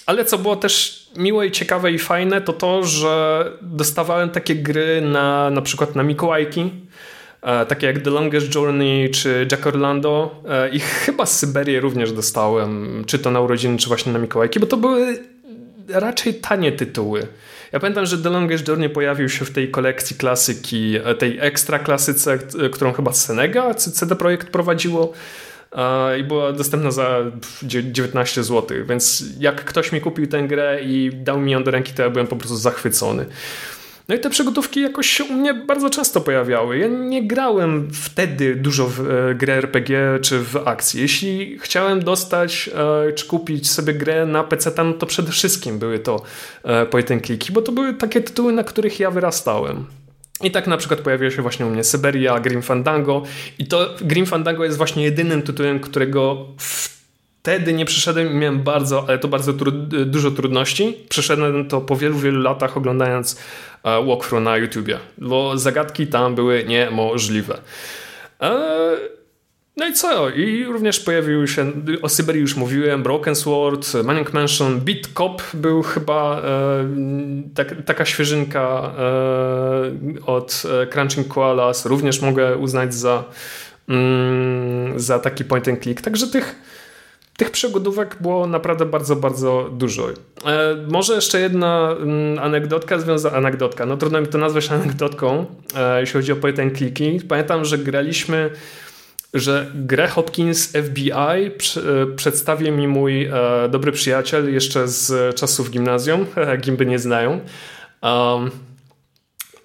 Ale 0.06 0.26
co 0.26 0.38
było 0.38 0.56
też 0.56 1.03
miłe 1.18 1.48
i 1.48 1.52
ciekawe 1.52 1.92
i 1.92 2.00
fajne, 2.00 2.42
to 2.42 2.54
to, 2.54 2.84
że 2.84 3.46
dostawałem 3.62 4.30
takie 4.30 4.56
gry 4.56 5.02
na 5.02 5.50
na 5.50 5.62
przykład 5.62 5.96
na 5.96 6.04
Mikołajki, 6.04 6.72
e, 7.42 7.66
takie 7.66 7.88
jak 7.88 8.00
The 8.00 8.10
Longest 8.10 8.56
Journey 8.56 9.10
czy 9.10 9.48
Jack 9.52 9.68
Orlando 9.68 10.42
e, 10.50 10.70
i 10.70 10.80
chyba 10.80 11.26
z 11.26 11.40
Syberii 11.40 11.80
również 11.80 12.12
dostałem, 12.12 13.04
czy 13.08 13.20
to 13.20 13.32
na 13.32 13.42
urodziny, 13.42 13.78
czy 13.78 13.88
właśnie 13.88 14.14
na 14.14 14.20
Mikołajki, 14.20 14.60
bo 14.60 14.66
to 14.66 14.78
były 14.78 15.20
raczej 15.90 16.34
tanie 16.34 16.72
tytuły. 16.72 17.28
Ja 17.72 17.80
pamiętam, 17.80 18.06
że 18.06 18.18
The 18.18 18.30
Longest 18.30 18.68
Journey 18.68 18.90
pojawił 18.90 19.30
się 19.30 19.46
w 19.46 19.52
tej 19.52 19.72
kolekcji 19.72 20.16
klasyki, 20.16 20.96
e, 21.04 21.16
tej 21.16 21.38
ekstra 21.42 21.80
klasyce, 21.80 22.40
którą 22.72 22.94
chyba 22.94 23.14
Senega, 23.14 23.74
CD 23.74 24.16
Projekt 24.16 24.50
prowadziło 24.50 25.14
i 26.20 26.24
była 26.24 26.52
dostępna 26.52 26.92
za 26.92 27.20
19 27.64 28.44
zł, 28.44 28.78
więc 28.90 29.24
jak 29.40 29.66
ktoś 29.66 29.92
mi 29.92 30.02
kupił 30.02 30.28
tę 30.28 30.44
grę 30.48 30.80
i 30.84 31.12
dał 31.14 31.40
mi 31.40 31.52
ją 31.52 31.64
do 31.64 31.72
ręki, 31.72 31.94
to 31.94 32.04
ja 32.04 32.10
byłem 32.10 32.28
po 32.28 32.36
prostu 32.36 32.58
zachwycony. 32.58 33.26
No 34.08 34.16
i 34.16 34.20
te 34.20 34.30
przygotówki 34.30 34.82
jakoś 34.82 35.10
się 35.10 35.24
u 35.24 35.34
mnie 35.34 35.54
bardzo 35.54 35.90
często 35.90 36.22
pojawiały. 36.22 36.78
Ja 36.78 36.88
nie 36.88 37.28
grałem 37.28 37.90
wtedy 37.94 38.56
dużo 38.56 38.88
w 38.88 39.00
e, 39.00 39.36
grę 39.36 39.54
RPG 39.54 40.20
czy 40.22 40.40
w 40.40 40.68
akcji. 40.68 41.02
Jeśli 41.02 41.60
chciałem 41.60 42.04
dostać 42.04 42.70
e, 43.10 43.14
czy 43.14 43.28
kupić 43.28 43.72
sobie 43.72 43.94
grę 43.94 44.26
na 44.26 44.44
PC, 44.44 44.72
no 44.84 44.94
to 44.94 45.06
przede 45.06 45.32
wszystkim 45.32 45.80
były 45.80 46.00
to 46.00 46.22
e, 46.66 46.88
and 47.12 47.52
bo 47.52 47.62
to 47.62 47.72
były 47.72 47.94
takie 47.94 48.22
tytuły, 48.22 48.54
na 48.54 48.64
których 48.64 49.00
ja 49.00 49.12
wyrastałem. 49.12 49.86
I 50.42 50.52
tak 50.52 50.68
na 50.68 50.78
przykład 50.78 51.00
pojawiła 51.00 51.32
się 51.32 51.42
właśnie 51.42 51.66
u 51.66 51.70
mnie 51.70 51.84
Syberia, 51.84 52.40
Grim 52.40 52.62
Fandango 52.62 53.24
i 53.60 53.68
to 53.68 53.96
Grim 54.02 54.26
Fandango 54.26 54.64
jest 54.64 54.78
właśnie 54.78 55.04
jedynym 55.04 55.42
tytułem, 55.42 55.80
którego 55.80 56.48
wtedy 57.44 57.74
nie 57.74 57.86
przeszedłem 57.86 58.32
i 58.32 58.36
miałem 58.36 58.64
bardzo, 58.64 59.06
ale 59.08 59.20
to 59.20 59.28
bardzo 59.28 59.54
dużo 60.06 60.32
trudności. 60.32 60.98
Przeszedłem 61.10 61.68
to 61.68 61.82
po 61.82 61.96
wielu, 61.96 62.18
wielu 62.18 62.42
latach 62.42 62.78
oglądając 62.78 63.34
uh, 63.34 64.08
walkthrough 64.08 64.44
na 64.44 64.58
YouTubie, 64.58 65.00
bo 65.18 65.58
zagadki 65.58 66.08
tam 66.08 66.36
były 66.36 66.64
niemożliwe. 66.64 67.62
Uh, 68.40 68.50
no 69.78 69.88
i 69.88 69.94
co? 69.94 70.30
I 70.30 70.66
również 70.66 71.00
pojawił 71.00 71.48
się, 71.48 71.72
o 72.02 72.10
Syberii 72.10 72.42
już 72.42 72.56
mówiłem, 72.56 73.04
Broken 73.04 73.36
Sword, 73.36 73.94
Maniac 74.04 74.34
Mansion, 74.34 74.80
Beat 74.80 75.08
Cop 75.14 75.42
był 75.54 75.84
chyba 75.84 76.42
e, 76.42 76.88
tak, 77.56 77.76
taka 77.86 78.06
świeżynka 78.06 78.94
e, 78.98 80.26
od 80.26 80.64
e, 80.82 80.88
Crunching 80.88 81.28
Koalas, 81.28 81.86
również 81.86 82.22
mogę 82.22 82.58
uznać 82.58 82.94
za, 82.94 83.24
mm, 83.90 85.00
za 85.00 85.20
taki 85.20 85.46
point 85.46 85.68
and 85.68 85.84
click. 85.84 86.02
Także 86.02 86.28
tych, 86.28 86.56
tych 87.38 87.52
przygodówek 87.52 88.18
było 88.22 88.48
naprawdę 88.48 88.86
bardzo, 88.86 89.16
bardzo 89.16 89.70
dużo. 89.72 90.10
E, 90.10 90.14
może 90.90 91.16
jeszcze 91.16 91.40
jedna 91.40 91.96
mm, 92.02 92.40
anegdotka 92.40 93.00
związana, 93.00 93.38
anegdotka, 93.38 93.86
no 93.86 93.98
trudno 93.98 94.22
mi 94.22 94.28
to 94.28 94.38
nazwać 94.38 94.72
anegdotką, 94.72 95.46
e, 95.76 96.00
jeśli 96.00 96.14
chodzi 96.14 96.32
o 96.32 96.36
point 96.36 96.60
and 96.60 96.78
clicki. 96.78 97.22
Pamiętam, 97.28 97.66
że 97.66 97.78
graliśmy 97.78 98.50
że 99.34 99.72
grę 99.76 100.08
Hopkins 100.08 100.68
FBI 100.68 101.52
przedstawi 102.16 102.72
mi 102.72 102.88
mój 102.88 103.26
e, 103.26 103.32
dobry 103.70 103.92
przyjaciel 103.92 104.54
jeszcze 104.54 104.88
z 104.88 105.36
czasów 105.36 105.72
gimnazjum, 105.72 106.26
gimby 106.64 106.86
nie 106.86 107.00
znają. 107.00 107.40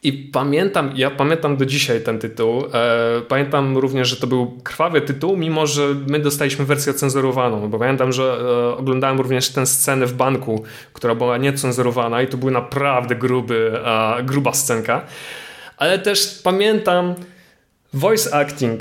I 0.02 0.12
pamiętam, 0.12 0.92
ja 0.94 1.10
pamiętam 1.10 1.56
do 1.56 1.66
dzisiaj 1.66 2.00
ten 2.00 2.18
tytuł. 2.18 2.64
E, 2.74 3.20
pamiętam 3.28 3.78
również, 3.78 4.08
że 4.08 4.16
to 4.16 4.26
był 4.26 4.60
krwawy 4.64 5.00
tytuł, 5.00 5.36
mimo 5.36 5.66
że 5.66 5.94
my 6.06 6.18
dostaliśmy 6.18 6.64
wersję 6.64 6.94
cenzurowaną, 6.94 7.70
bo 7.70 7.78
pamiętam, 7.78 8.12
że 8.12 8.38
e, 8.40 8.76
oglądałem 8.76 9.18
również 9.18 9.48
tę 9.48 9.66
scenę 9.66 10.06
w 10.06 10.12
banku, 10.12 10.64
która 10.92 11.14
była 11.14 11.38
niecenzurowana 11.38 12.22
i 12.22 12.26
to 12.26 12.36
była 12.36 12.52
naprawdę 12.52 13.16
gruby, 13.16 13.80
e, 13.84 14.22
gruba 14.22 14.52
scenka. 14.52 15.04
Ale 15.76 15.98
też 15.98 16.40
pamiętam 16.44 17.14
voice 17.92 18.34
acting 18.34 18.80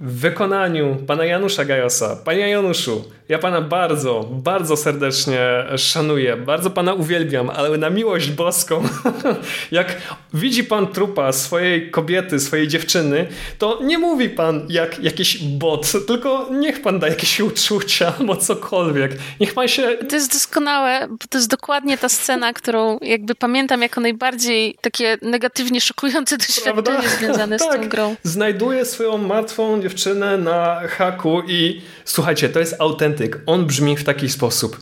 w 0.00 0.20
wykonaniu 0.20 0.96
pana 1.06 1.24
Janusza 1.24 1.64
Gajosa. 1.64 2.16
Panie 2.16 2.48
Januszu, 2.48 3.04
ja 3.28 3.38
pana 3.38 3.60
bardzo, 3.60 4.28
bardzo 4.30 4.76
serdecznie 4.76 5.40
szanuję, 5.76 6.36
bardzo 6.36 6.70
pana 6.70 6.94
uwielbiam, 6.94 7.50
ale 7.50 7.78
na 7.78 7.90
miłość 7.90 8.30
boską, 8.30 8.82
jak 9.70 9.96
widzi 10.34 10.64
pan 10.64 10.86
trupa 10.86 11.32
swojej 11.32 11.90
kobiety, 11.90 12.40
swojej 12.40 12.68
dziewczyny, 12.68 13.26
to 13.58 13.78
nie 13.82 13.98
mówi 13.98 14.28
pan 14.28 14.66
jak 14.68 14.98
jakiś 14.98 15.38
bot, 15.38 15.92
tylko 16.06 16.48
niech 16.50 16.82
pan 16.82 16.98
da 16.98 17.08
jakieś 17.08 17.40
uczucia 17.40 18.12
albo 18.18 18.36
cokolwiek. 18.36 19.12
Niech 19.40 19.54
pan 19.54 19.68
się... 19.68 19.82
To 20.08 20.16
jest 20.16 20.32
doskonałe, 20.32 21.08
bo 21.10 21.26
to 21.30 21.38
jest 21.38 21.50
dokładnie 21.50 21.98
ta 21.98 22.08
scena, 22.08 22.52
którą 22.52 22.98
jakby 23.02 23.34
pamiętam 23.34 23.82
jako 23.82 24.00
najbardziej 24.00 24.76
takie 24.80 25.18
negatywnie 25.22 25.80
szokujące 25.80 26.36
doświadczenie 26.46 26.82
Prawda? 26.82 27.08
związane 27.18 27.58
tak. 27.58 27.68
z 27.68 27.72
tą 27.72 27.80
tak. 27.80 27.88
grą. 27.88 28.16
Znajduje 28.22 28.84
swoją 28.84 29.18
martwą 29.18 29.82
dziewczynę 29.82 30.38
na 30.38 30.80
haku 30.88 31.42
i 31.48 31.80
słuchajcie, 32.04 32.48
to 32.48 32.60
jest 32.60 32.74
autentyk. 33.14 33.40
On 33.46 33.66
brzmi 33.66 33.96
w 33.96 34.04
taki 34.04 34.28
sposób. 34.28 34.80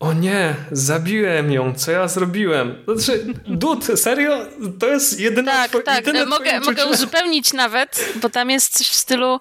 O 0.00 0.12
nie, 0.12 0.54
zabiłem 0.72 1.52
ją, 1.52 1.74
co 1.74 1.90
ja 1.90 2.08
zrobiłem? 2.08 2.74
Znaczy, 2.96 3.26
Dud, 3.46 3.84
serio? 3.94 4.46
To 4.78 4.86
jest 4.86 5.20
jedyne 5.20 5.52
Tak, 5.52 5.68
twoje, 5.68 5.84
tak, 5.84 6.06
jedyne 6.06 6.26
mogę, 6.26 6.60
mogę 6.60 6.86
uzupełnić 6.86 7.52
nawet, 7.52 8.12
bo 8.22 8.30
tam 8.30 8.50
jest 8.50 8.78
coś 8.78 8.88
w 8.88 8.94
stylu 8.94 9.40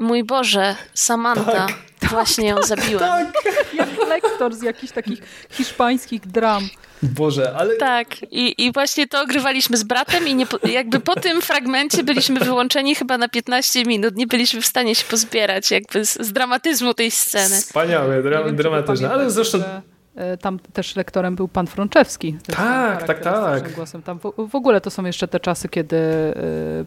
mój 0.00 0.24
Boże, 0.24 0.76
Samantha, 0.94 1.66
tak, 2.00 2.10
właśnie 2.10 2.48
ją 2.48 2.62
zabiłem. 2.62 2.98
Tak. 2.98 3.32
Jak 3.74 3.88
lektor 4.08 4.54
z 4.54 4.62
jakichś 4.62 4.92
takich 4.92 5.18
hiszpańskich 5.50 6.26
dram. 6.26 6.68
Boże, 7.02 7.54
ale... 7.56 7.76
Tak, 7.76 8.22
i, 8.22 8.66
i 8.66 8.72
właśnie 8.72 9.06
to 9.06 9.20
ogrywaliśmy 9.22 9.76
z 9.76 9.82
bratem 9.82 10.28
i 10.28 10.34
nie, 10.34 10.46
jakby 10.72 11.00
po 11.00 11.14
tym 11.14 11.42
fragmencie 11.42 12.02
byliśmy 12.02 12.40
wyłączeni 12.40 12.94
chyba 12.94 13.18
na 13.18 13.28
15 13.28 13.84
minut. 13.84 14.16
Nie 14.16 14.26
byliśmy 14.26 14.60
w 14.60 14.66
stanie 14.66 14.94
się 14.94 15.04
pozbierać 15.04 15.70
jakby 15.70 16.06
z, 16.06 16.14
z 16.14 16.32
dramatyzmu 16.32 16.94
tej 16.94 17.10
sceny. 17.10 17.56
Wspaniałe, 17.56 18.22
dra 18.22 18.52
dramatyczne, 18.52 19.10
ale 19.10 19.30
zresztą... 19.30 19.58
E, 19.58 19.95
tam 20.40 20.58
też 20.58 20.96
lektorem 20.96 21.36
był 21.36 21.48
pan 21.48 21.66
Frączewski. 21.66 22.36
Tak, 22.46 23.02
tak, 23.02 23.20
tak. 23.20 23.72
Głosem. 23.72 24.02
Tam 24.02 24.18
w, 24.18 24.48
w, 24.50 24.54
ogóle 24.54 24.80
to 24.80 24.90
są 24.90 25.04
jeszcze 25.04 25.28
te 25.28 25.40
czasy, 25.40 25.68
kiedy 25.68 25.96
e, 25.96 26.32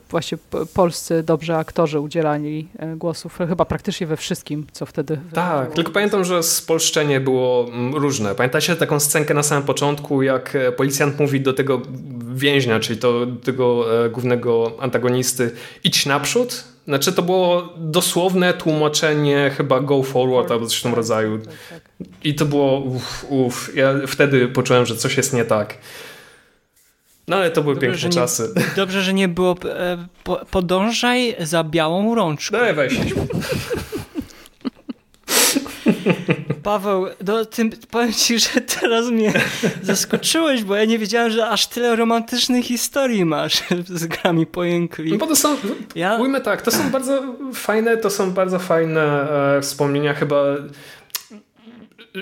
właśnie 0.09 0.37
polscy 0.73 1.23
dobrzy 1.23 1.55
aktorzy 1.55 1.99
udzielali 1.99 2.67
e, 2.79 2.95
głosów 2.95 3.37
chyba 3.49 3.65
praktycznie 3.65 4.07
we 4.07 4.17
wszystkim, 4.17 4.67
co 4.71 4.85
wtedy 4.85 5.19
Tak, 5.33 5.73
tylko 5.73 5.91
pamiętam, 5.91 6.23
że 6.23 6.43
spolszczenie 6.43 7.19
było 7.19 7.65
mm, 7.67 7.95
różne. 7.95 8.35
Pamiętacie 8.35 8.75
taką 8.75 8.99
scenkę 8.99 9.33
na 9.33 9.43
samym 9.43 9.63
początku, 9.63 10.21
jak 10.21 10.57
policjant 10.77 11.19
mówi 11.19 11.41
do 11.41 11.53
tego 11.53 11.81
więźnia, 12.33 12.79
czyli 12.79 12.99
to, 12.99 13.27
tego 13.43 13.85
e, 14.05 14.09
głównego 14.09 14.71
antagonisty, 14.79 15.51
idź 15.83 16.05
naprzód. 16.05 16.63
Znaczy 16.89 17.13
to 17.13 17.21
było 17.21 17.73
dosłowne 17.77 18.53
tłumaczenie 18.53 19.51
chyba 19.57 19.79
go 19.79 20.03
forward 20.03 20.51
albo 20.51 20.65
coś 20.65 20.79
w 20.79 20.83
tym 20.83 20.93
rodzaju. 20.93 21.39
I 22.23 22.35
to 22.35 22.45
było 22.45 22.79
uff, 22.79 23.25
uff. 23.29 23.71
Ja 23.75 23.93
wtedy 24.07 24.47
poczułem, 24.47 24.85
że 24.85 24.95
coś 24.95 25.17
jest 25.17 25.33
nie 25.33 25.45
tak. 25.45 25.77
No 27.27 27.35
ale 27.35 27.51
to 27.51 27.61
były 27.61 27.75
Dobrze, 27.75 27.89
piękne 27.89 28.09
nie- 28.09 28.15
czasy. 28.15 28.53
Dobrze, 28.75 29.01
że 29.01 29.13
nie 29.13 29.27
było 29.27 29.55
e, 29.65 30.07
po, 30.23 30.45
podążaj 30.51 31.35
za 31.39 31.63
białą 31.63 32.15
rączką. 32.15 32.57
No 32.67 32.73
weź. 32.73 32.93
Paweł, 36.63 37.05
no, 37.27 37.45
tym, 37.45 37.69
powiem 37.91 38.13
ci, 38.13 38.39
że 38.39 38.49
teraz 38.79 39.05
mnie 39.09 39.33
zaskoczyłeś, 39.81 40.63
bo 40.63 40.75
ja 40.75 40.85
nie 40.85 40.99
wiedziałem, 40.99 41.31
że 41.31 41.49
aż 41.49 41.67
tyle 41.67 41.95
romantycznych 41.95 42.65
historii 42.65 43.25
masz 43.25 43.63
z 43.87 44.05
grami 44.05 44.39
No 44.41 44.45
pojękli. 44.51 45.17
bo 45.17 45.27
to 45.27 45.35
są, 45.35 45.55
Ja- 45.95 46.15
ujmę 46.17 46.41
tak, 46.41 46.61
to 46.61 46.71
są 46.71 46.89
bardzo 46.91 47.23
fajne, 47.53 47.97
to 47.97 48.09
są 48.09 48.31
bardzo 48.31 48.59
fajne 48.59 49.01
e, 49.57 49.61
wspomnienia 49.61 50.13
chyba 50.13 50.43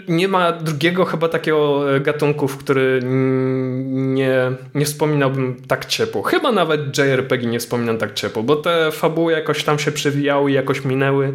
nie 0.08 0.28
ma 0.28 0.52
drugiego 0.52 1.06
chyba 1.06 1.30
takiego 1.30 1.96
e, 1.96 2.00
gatunku, 2.00 2.48
w 2.48 2.58
który 2.58 3.00
nie, 3.04 4.52
nie 4.76 4.86
wspominałbym 4.86 5.62
tak 5.68 5.86
ciepło. 5.86 6.22
Chyba 6.24 6.52
nawet 6.52 6.98
JRPG 6.98 7.46
nie 7.48 7.60
wspominam 7.60 7.98
tak 7.98 8.14
ciepło, 8.14 8.44
bo 8.44 8.56
te 8.56 8.92
fabuły 8.92 9.32
jakoś 9.34 9.64
tam 9.64 9.80
się 9.80 9.92
przewijały, 9.92 10.52
jakoś 10.52 10.86
minęły. 10.86 11.34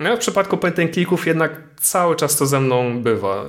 No, 0.00 0.16
w 0.16 0.18
przypadku 0.18 0.56
point 0.56 0.78
and 0.78 0.94
clicków 0.94 1.26
jednak 1.26 1.52
cały 1.76 2.16
czas 2.16 2.36
to 2.36 2.46
ze 2.46 2.60
mną 2.60 3.02
bywa. 3.02 3.44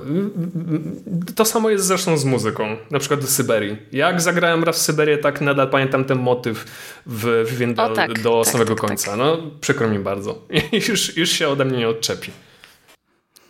To 1.36 1.44
samo 1.44 1.70
jest 1.70 1.84
zresztą 1.84 2.16
z 2.16 2.24
muzyką, 2.24 2.76
na 2.90 2.98
przykład 2.98 3.20
do 3.20 3.26
Syberii. 3.26 3.76
Jak 3.92 4.20
zagrałem 4.20 4.64
raz 4.64 4.76
w 4.76 4.82
Syberię, 4.82 5.18
tak 5.18 5.40
nadal 5.40 5.70
pamiętam 5.70 6.04
ten 6.04 6.18
motyw 6.18 6.64
w 7.06 7.44
O, 7.76 7.88
tak, 7.88 8.20
do 8.20 8.42
tak, 8.44 8.52
samego 8.52 8.74
tak, 8.74 8.88
końca. 8.88 9.16
No, 9.16 9.38
przykro 9.60 9.88
mi 9.88 9.98
bardzo. 9.98 10.42
już, 10.88 11.16
już 11.16 11.30
się 11.30 11.48
ode 11.48 11.64
mnie 11.64 11.78
nie 11.78 11.88
odczepi. 11.88 12.30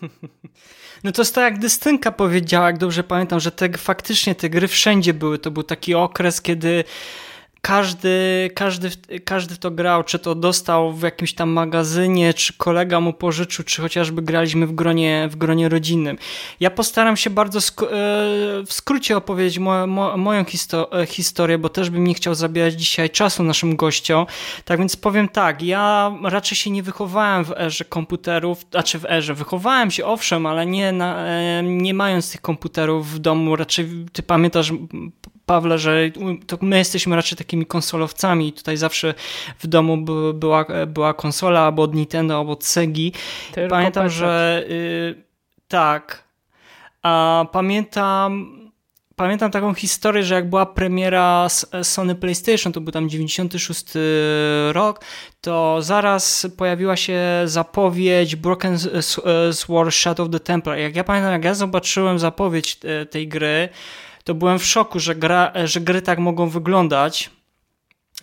No 1.05 1.12
to 1.12 1.22
jest 1.22 1.34
tak 1.34 1.53
jak 1.53 1.61
Dystynka 1.61 2.12
powiedziała, 2.12 2.66
jak 2.66 2.78
dobrze 2.78 3.05
pamiętam, 3.05 3.40
że 3.40 3.53
te, 3.53 3.78
faktycznie 3.78 4.34
te 4.34 4.50
gry 4.50 4.68
wszędzie 4.68 5.14
były. 5.14 5.38
To 5.38 5.50
był 5.50 5.62
taki 5.62 5.94
okres, 5.94 6.42
kiedy 6.42 6.84
każdy, 7.62 8.50
każdy, 8.54 8.90
każdy 9.24 9.54
w 9.54 9.58
to 9.58 9.70
grał, 9.70 10.04
czy 10.04 10.18
to 10.18 10.34
dostał 10.34 10.92
w 10.92 11.02
jakimś 11.02 11.34
tam 11.34 11.50
magazynie, 11.50 12.34
czy 12.34 12.52
kolega 12.52 13.00
mu 13.00 13.12
pożyczył, 13.12 13.64
czy 13.64 13.82
chociażby 13.82 14.22
graliśmy 14.22 14.66
w 14.66 14.72
gronie, 14.72 15.28
w 15.30 15.36
gronie 15.36 15.68
rodzinnym. 15.68 16.18
Ja 16.60 16.70
postaram 16.70 17.16
się 17.16 17.30
bardzo 17.30 17.58
sk- 17.58 17.84
e, 17.84 17.88
w 18.66 18.72
skrócie 18.72 19.16
opowiedzieć 19.16 19.58
mo, 19.58 19.86
mo, 19.86 20.16
moją 20.16 20.42
histo- 20.42 20.86
e, 21.02 21.06
historię, 21.06 21.58
bo 21.58 21.68
też 21.68 21.90
bym 21.90 22.06
nie 22.06 22.14
chciał 22.14 22.34
zabierać 22.34 22.74
dzisiaj 22.74 23.10
czasu 23.10 23.42
naszym 23.42 23.76
gościom. 23.76 24.26
Tak 24.64 24.78
więc 24.78 24.96
powiem 24.96 25.28
tak, 25.28 25.62
ja 25.62 26.12
raczej 26.24 26.56
się 26.56 26.70
nie 26.70 26.82
wychowałem 26.82 27.44
w 27.44 27.50
erze 27.50 27.84
komputerów, 27.84 28.66
znaczy 28.70 28.98
w 28.98 29.04
erze, 29.04 29.34
wychowałem 29.34 29.90
się 29.90 30.04
owszem, 30.06 30.46
ale 30.46 30.66
nie, 30.66 30.92
na, 30.92 31.26
e, 31.26 31.62
nie 31.62 31.94
mając 31.94 32.32
tych 32.32 32.40
komputerów 32.40 33.10
w 33.10 33.18
domu, 33.18 33.56
raczej 33.56 33.88
ty 34.12 34.22
pamiętasz 34.22 34.72
Pawle, 35.47 35.78
że 35.78 36.11
to 36.47 36.59
my 36.61 36.78
jesteśmy 36.78 37.16
raczej 37.16 37.38
takimi 37.38 37.66
konsolowcami 37.66 38.49
i 38.49 38.53
tutaj 38.53 38.76
zawsze 38.76 39.14
w 39.59 39.66
domu 39.66 39.97
by, 39.97 40.34
była, 40.34 40.66
była 40.86 41.14
konsola 41.14 41.61
albo 41.61 41.82
od 41.82 41.95
Nintendo, 41.95 42.38
albo 42.38 42.53
od 42.53 42.64
Segi. 42.64 43.12
Tylko 43.53 43.70
Pamiętam, 43.70 44.09
że 44.09 44.64
y, 44.70 45.24
tak. 45.68 46.24
A 47.03 47.47
pamiętam 47.53 48.62
pamiętam 49.16 49.51
taką 49.51 49.74
historię, 49.74 50.22
że 50.22 50.34
jak 50.34 50.51
była 50.51 50.66
premiera 50.66 51.47
Sony 51.82 52.14
PlayStation, 52.14 52.72
to 52.72 52.80
był 52.80 52.93
tam 52.93 53.09
96 53.09 53.84
rok, 54.72 55.05
to 55.40 55.82
zaraz 55.82 56.47
pojawiła 56.57 56.97
się 56.97 57.20
zapowiedź 57.45 58.36
Broken 58.36 58.78
Sword 59.53 59.95
Shadow 59.95 60.26
of 60.26 60.32
the 60.32 60.40
Templar. 60.40 60.78
Jak 60.78 60.97
ja 60.97 61.05
pamiętam, 61.05 61.32
jak 61.32 61.45
ja 61.45 61.55
zobaczyłem 61.55 62.18
zapowiedź 62.18 62.78
e, 62.84 63.07
tej 63.07 63.28
gry, 63.28 63.68
to 64.24 64.34
byłem 64.34 64.58
w 64.58 64.64
szoku, 64.64 65.00
że, 65.00 65.14
gra, 65.14 65.52
że 65.64 65.80
gry 65.80 66.02
tak 66.02 66.18
mogą 66.18 66.48
wyglądać. 66.48 67.30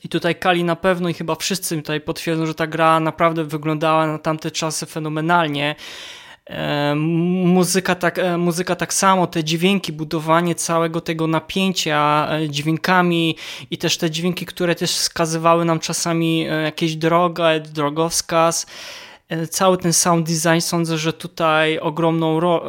I 0.04 0.10
tutaj 0.10 0.36
Kali 0.36 0.64
na 0.64 0.76
pewno 0.76 1.10
i 1.10 1.14
chyba 1.14 1.36
wszyscy 1.36 1.76
tutaj 1.76 2.02
potwierdzą, 2.02 2.46
że 2.46 2.56
ta 2.56 2.68
gra 2.68 3.00
naprawdę 3.00 3.44
wyglądała 3.44 4.08
na 4.08 4.18
tamte 4.18 4.52
czasy 4.52 4.86
fenomenalnie. 4.86 5.76
E, 6.46 6.96
Muzyka 7.46 7.96
tak, 7.96 8.20
e, 8.20 8.38
muzyka 8.38 8.76
tak 8.76 8.94
samo, 8.94 9.28
te 9.28 9.44
dźwięki, 9.44 9.94
budowanie 9.94 10.56
całego 10.56 11.02
tego 11.02 11.28
napięcia 11.28 12.30
e, 12.32 12.50
dźwiękami 12.50 13.36
i 13.72 13.78
też 13.78 13.98
te 13.98 14.12
dźwięki, 14.12 14.46
które 14.46 14.76
też 14.76 14.92
wskazywały 14.92 15.66
nam 15.66 15.80
czasami 15.80 16.48
e, 16.50 16.62
jakieś 16.62 16.96
drogę, 16.96 17.60
drogowskaz. 17.60 18.66
E, 19.30 19.48
Cały 19.48 19.78
ten 19.78 19.94
sound 19.94 20.28
design 20.28 20.60
sądzę, 20.60 20.98
że 20.98 21.14
tutaj 21.14 21.80
ogromną 21.80 22.40
ro, 22.40 22.64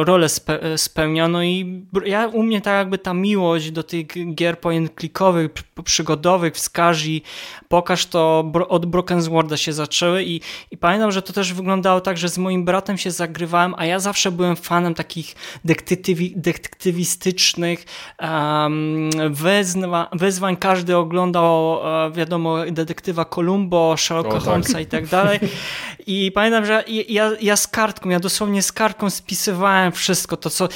e, 0.00 0.04
rolę 0.04 0.28
spe, 0.28 0.62
e, 0.62 0.78
spełnia. 0.78 1.28
No 1.28 1.42
i 1.42 1.82
ja 2.04 2.26
u 2.26 2.42
mnie 2.42 2.60
tak 2.60 2.74
jakby 2.74 2.98
ta 2.98 3.14
miłość 3.14 3.70
do 3.70 3.82
tych 3.82 4.06
gier 4.34 4.56
pr- 4.56 5.82
przygodowych, 5.84 6.54
wskazi, 6.54 7.22
pokaż 7.68 8.06
to 8.06 8.52
od 8.68 8.86
Broken 8.86 9.22
Sworda 9.22 9.56
się 9.56 9.72
zaczęły 9.72 10.24
i, 10.24 10.40
i 10.70 10.76
pamiętam, 10.76 11.12
że 11.12 11.22
to 11.22 11.32
też 11.32 11.52
wyglądało 11.52 12.00
tak, 12.00 12.18
że 12.18 12.28
z 12.28 12.38
moim 12.38 12.64
bratem 12.64 12.98
się 12.98 13.10
zagrywałem, 13.10 13.74
a 13.76 13.84
ja 13.86 14.00
zawsze 14.00 14.32
byłem 14.32 14.56
fanem 14.56 14.94
takich 14.94 15.34
detektywi, 15.64 16.32
detektywistycznych 16.36 17.84
um, 18.20 19.10
wezwa, 19.30 20.08
wyzwań. 20.12 20.56
Każdy 20.56 20.96
oglądał, 20.96 21.78
wiadomo, 22.12 22.56
detektywa 22.70 23.24
Columbo, 23.24 23.94
Sherlocka 23.96 24.32
tak. 24.32 24.42
Holmesa 24.42 24.80
i 24.80 24.86
tak 24.86 25.06
dalej. 25.06 25.38
I 26.08 26.32
pamiętam, 26.32 26.66
że 26.66 26.84
ja, 27.08 27.30
ja, 27.40 27.56
z 27.56 27.66
kartką, 27.68 28.08
ja 28.08 28.20
dosłownie 28.20 28.62
z 28.62 28.72
kartką 28.72 29.10
spisywałem 29.10 29.92
wszystko, 29.92 30.36
to 30.36 30.50
co, 30.50 30.68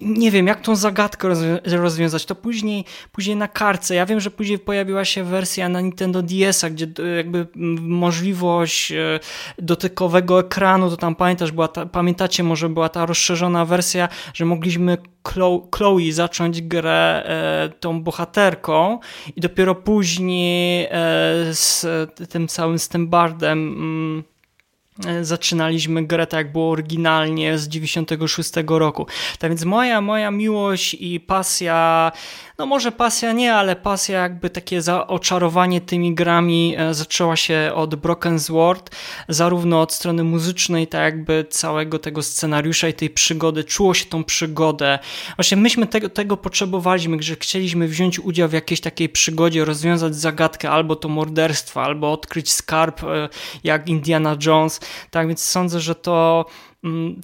nie 0.00 0.30
wiem, 0.30 0.46
jak 0.46 0.60
tą 0.60 0.76
zagadkę 0.76 1.28
rozwią- 1.28 1.58
rozwiązać, 1.76 2.24
to 2.24 2.34
później, 2.34 2.84
później 3.12 3.36
na 3.36 3.48
kartce. 3.48 3.94
Ja 3.94 4.06
wiem, 4.06 4.20
że 4.20 4.30
później 4.30 4.58
pojawiła 4.58 5.04
się 5.04 5.24
wersja 5.24 5.68
na 5.68 5.80
Nintendo 5.80 6.22
DS-a, 6.22 6.70
gdzie 6.70 6.86
e, 6.98 7.16
jakby 7.16 7.46
możliwość 7.80 8.92
e, 8.92 9.20
dotykowego 9.58 10.40
ekranu, 10.40 10.90
to 10.90 10.96
tam 10.96 11.14
pamiętasz, 11.14 11.52
była 11.52 11.68
ta, 11.68 11.86
pamiętacie, 11.86 12.42
może 12.42 12.68
była 12.68 12.88
ta 12.88 13.06
rozszerzona 13.06 13.64
wersja, 13.64 14.08
że 14.34 14.44
mogliśmy 14.44 14.98
Chlo- 15.28 15.68
Chloe 15.76 16.12
zacząć 16.12 16.62
grę 16.62 17.22
e, 17.26 17.68
tą 17.80 18.02
bohaterką 18.02 18.98
i 19.36 19.40
dopiero 19.40 19.74
później 19.74 20.88
z 21.52 21.86
tym 22.30 22.48
całym 22.48 22.78
Stembardem 22.78 24.24
zaczynaliśmy 25.22 26.06
grę 26.06 26.26
tak 26.26 26.38
jak 26.38 26.52
było 26.52 26.70
oryginalnie 26.70 27.58
z 27.58 27.68
96 27.68 28.52
roku. 28.66 29.06
Tak 29.38 29.50
więc 29.50 29.64
moja, 29.64 30.00
moja 30.00 30.30
miłość 30.30 30.94
i 30.94 31.20
pasja, 31.20 32.12
no 32.58 32.66
może 32.66 32.92
pasja 32.92 33.32
nie, 33.32 33.54
ale 33.54 33.76
pasja 33.76 34.20
jakby 34.20 34.50
takie 34.50 34.82
zaoczarowanie 34.82 35.80
tymi 35.80 36.14
grami 36.14 36.74
e, 36.78 36.94
zaczęła 36.94 37.36
się 37.36 37.70
od 37.74 37.94
Broken 37.94 38.40
Sword, 38.40 38.96
zarówno 39.28 39.80
od 39.80 39.92
strony 39.92 40.24
muzycznej, 40.24 40.86
tak 40.86 41.02
jakby 41.02 41.44
całego 41.50 41.98
tego 41.98 42.22
scenariusza 42.22 42.88
i 42.88 42.94
tej 42.94 43.10
przygody. 43.10 43.64
Czuło 43.64 43.94
się 43.94 44.04
tą 44.04 44.24
przygodę. 44.24 44.98
Właśnie 45.36 45.56
myśmy 45.56 45.86
tego, 45.86 46.08
tego 46.08 46.36
potrzebowaliśmy, 46.36 47.22
że 47.22 47.34
chcieliśmy 47.34 47.88
wziąć 47.88 48.20
udział 48.20 48.48
w 48.48 48.52
jakiejś 48.52 48.80
takiej 48.80 49.08
przygodzie, 49.08 49.64
rozwiązać 49.64 50.16
zagadkę, 50.16 50.70
albo 50.70 50.96
to 50.96 51.08
morderstwo, 51.08 51.82
albo 51.82 52.12
odkryć 52.12 52.52
skarb, 52.52 53.04
e, 53.04 53.28
jak 53.64 53.88
Indiana 53.88 54.36
Jones. 54.46 54.80
Tak 55.10 55.28
więc 55.28 55.44
sądzę, 55.44 55.80
że 55.80 55.94
to 55.94 56.44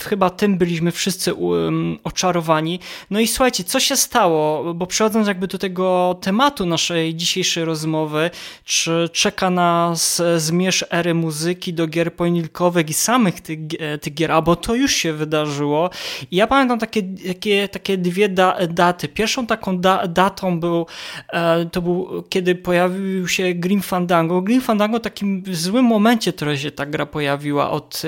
chyba 0.02 0.30
tym 0.30 0.58
byliśmy 0.58 0.92
wszyscy 0.92 1.34
um, 1.34 1.98
oczarowani. 2.04 2.80
No 3.10 3.20
i 3.20 3.26
słuchajcie, 3.26 3.64
co 3.64 3.80
się 3.80 3.96
stało? 3.96 4.74
Bo 4.74 4.86
przechodząc 4.86 5.28
jakby 5.28 5.46
do 5.46 5.58
tego 5.58 6.18
tematu 6.20 6.66
naszej 6.66 7.14
dzisiejszej 7.14 7.64
rozmowy, 7.64 8.30
czy 8.64 9.08
czeka 9.12 9.50
nas 9.50 10.20
e, 10.20 10.40
zmierz 10.40 10.84
ery 10.90 11.14
muzyki 11.14 11.74
do 11.74 11.86
gier 11.86 12.14
poinilkowych 12.14 12.90
i 12.90 12.94
samych 12.94 13.40
tych, 13.40 13.58
e, 13.78 13.98
tych 13.98 14.14
gier, 14.14 14.32
albo 14.32 14.56
to 14.56 14.74
już 14.74 14.92
się 14.94 15.12
wydarzyło. 15.12 15.90
I 16.30 16.36
ja 16.36 16.46
pamiętam 16.46 16.78
takie, 16.78 17.02
takie, 17.02 17.68
takie 17.68 17.98
dwie 17.98 18.28
da, 18.28 18.56
daty. 18.66 19.08
Pierwszą 19.08 19.46
taką 19.46 19.78
da, 19.78 20.06
datą 20.06 20.60
był, 20.60 20.86
e, 21.28 21.66
to 21.66 21.82
był, 21.82 22.24
kiedy 22.28 22.54
pojawił 22.54 23.28
się 23.28 23.54
Grim 23.54 23.82
Fandango. 23.82 24.42
Grim 24.42 24.60
Fandango 24.60 24.98
w 24.98 25.02
takim 25.02 25.42
złym 25.52 25.84
momencie 25.84 26.32
trochę 26.32 26.58
się 26.58 26.70
ta 26.70 26.86
gra 26.86 27.06
pojawiła 27.06 27.70
od 27.70 28.02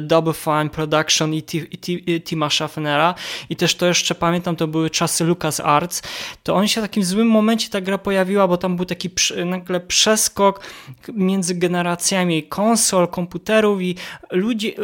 Double 0.00 0.32
Fine 0.32 0.70
Production 0.76 1.34
i, 1.34 1.42
i, 1.88 2.02
i 2.06 2.20
Tima 2.20 2.50
Schaffnera 2.50 3.14
i 3.50 3.56
też 3.56 3.74
to 3.74 3.86
jeszcze 3.86 4.14
pamiętam, 4.14 4.56
to 4.56 4.66
były 4.66 4.90
czasy 4.90 5.24
Lucas 5.24 5.60
Arts, 5.60 6.02
to 6.42 6.54
on 6.54 6.68
się 6.68 6.80
w 6.80 6.84
takim 6.84 7.04
złym 7.04 7.28
momencie 7.28 7.70
ta 7.70 7.80
gra 7.80 7.98
pojawiła, 7.98 8.48
bo 8.48 8.56
tam 8.56 8.76
był 8.76 8.84
taki 8.84 9.10
nagle 9.44 9.80
przeskok 9.80 10.60
między 11.14 11.54
generacjami 11.54 12.42
konsol, 12.42 13.08
komputerów 13.08 13.82
i 13.82 13.94
ludzi, 14.30 14.74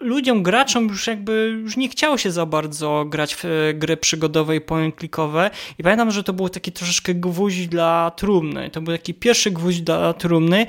ludziom, 0.00 0.42
graczom 0.42 0.88
już 0.88 1.06
jakby 1.06 1.58
już 1.62 1.76
nie 1.76 1.88
chciało 1.88 2.18
się 2.18 2.30
za 2.30 2.46
bardzo 2.46 3.04
grać 3.08 3.34
w 3.34 3.44
e, 3.44 3.74
gry 3.74 3.96
przygodowe 3.96 4.56
i 4.56 4.60
point-clickowe 4.60 5.50
i 5.78 5.82
pamiętam, 5.82 6.10
że 6.10 6.24
to 6.24 6.32
był 6.32 6.48
taki 6.48 6.72
troszeczkę 6.72 7.14
gwóźdź 7.14 7.66
dla 7.66 8.12
trumny. 8.16 8.70
To 8.70 8.80
był 8.80 8.96
taki 8.96 9.14
pierwszy 9.14 9.50
gwóźdź 9.50 9.80
dla 9.80 10.12
trumny. 10.12 10.66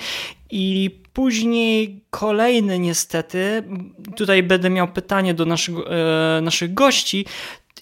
I 0.50 0.92
później 1.14 2.04
kolejny 2.10 2.80
niestety, 2.80 3.64
tutaj 4.16 4.44
będę 4.44 4.70
miał 4.70 4.88
pytanie 4.88 5.34
do 5.34 5.46
naszego, 5.46 5.92
e, 6.38 6.42
naszych 6.42 6.74
gości, 6.74 7.26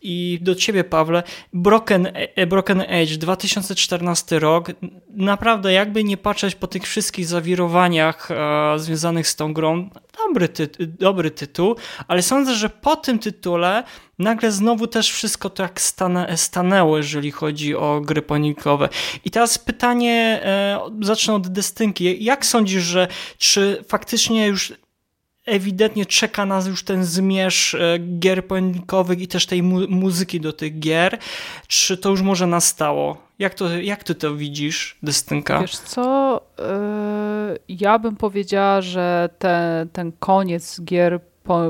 i 0.01 0.39
do 0.41 0.55
ciebie, 0.55 0.83
Pawle. 0.83 1.23
Broken, 1.53 2.07
e, 2.35 2.47
Broken 2.47 2.81
Age, 2.81 3.17
2014 3.17 4.39
rok. 4.39 4.67
Naprawdę, 5.09 5.73
jakby 5.73 6.03
nie 6.03 6.17
patrzeć 6.17 6.55
po 6.55 6.67
tych 6.67 6.83
wszystkich 6.83 7.25
zawirowaniach 7.25 8.31
e, 8.31 8.79
związanych 8.79 9.27
z 9.27 9.35
tą 9.35 9.53
grą, 9.53 9.89
dobry, 10.17 10.49
dobry 10.79 11.31
tytuł, 11.31 11.75
ale 12.07 12.21
sądzę, 12.21 12.55
że 12.55 12.69
po 12.69 12.95
tym 12.95 13.19
tytule 13.19 13.83
nagle 14.19 14.51
znowu 14.51 14.87
też 14.87 15.11
wszystko 15.11 15.49
tak 15.49 15.81
stane 15.81 16.37
stanęło, 16.37 16.97
jeżeli 16.97 17.31
chodzi 17.31 17.75
o 17.75 18.01
gry 18.01 18.21
panikowe. 18.21 18.89
I 19.25 19.31
teraz 19.31 19.57
pytanie, 19.57 20.41
e, 20.43 20.79
zacznę 21.01 21.33
od 21.33 21.47
Destynki. 21.47 22.23
Jak 22.23 22.45
sądzisz, 22.45 22.83
że 22.83 23.07
czy 23.37 23.83
faktycznie 23.87 24.47
już 24.47 24.73
ewidentnie 25.49 26.05
czeka 26.05 26.45
nas 26.45 26.67
już 26.67 26.83
ten 26.83 27.05
zmierz 27.05 27.75
e, 27.75 27.99
gier 28.19 28.47
pojedynkowych 28.47 29.21
i 29.21 29.27
też 29.27 29.45
tej 29.45 29.63
mu 29.63 29.87
muzyki 29.87 30.41
do 30.41 30.53
tych 30.53 30.79
gier. 30.79 31.17
Czy 31.67 31.97
to 31.97 32.09
już 32.09 32.21
może 32.21 32.47
nastało? 32.47 33.17
Jak, 33.39 33.53
to, 33.53 33.77
jak 33.77 34.03
ty 34.03 34.15
to 34.15 34.35
widzisz, 34.35 34.97
Destynka? 35.03 35.61
Wiesz 35.61 35.77
co, 35.77 36.41
yy, 36.57 37.59
ja 37.69 37.99
bym 37.99 38.15
powiedziała, 38.15 38.81
że 38.81 39.29
ten, 39.39 39.89
ten 39.89 40.11
koniec 40.19 40.81
gier 40.81 41.19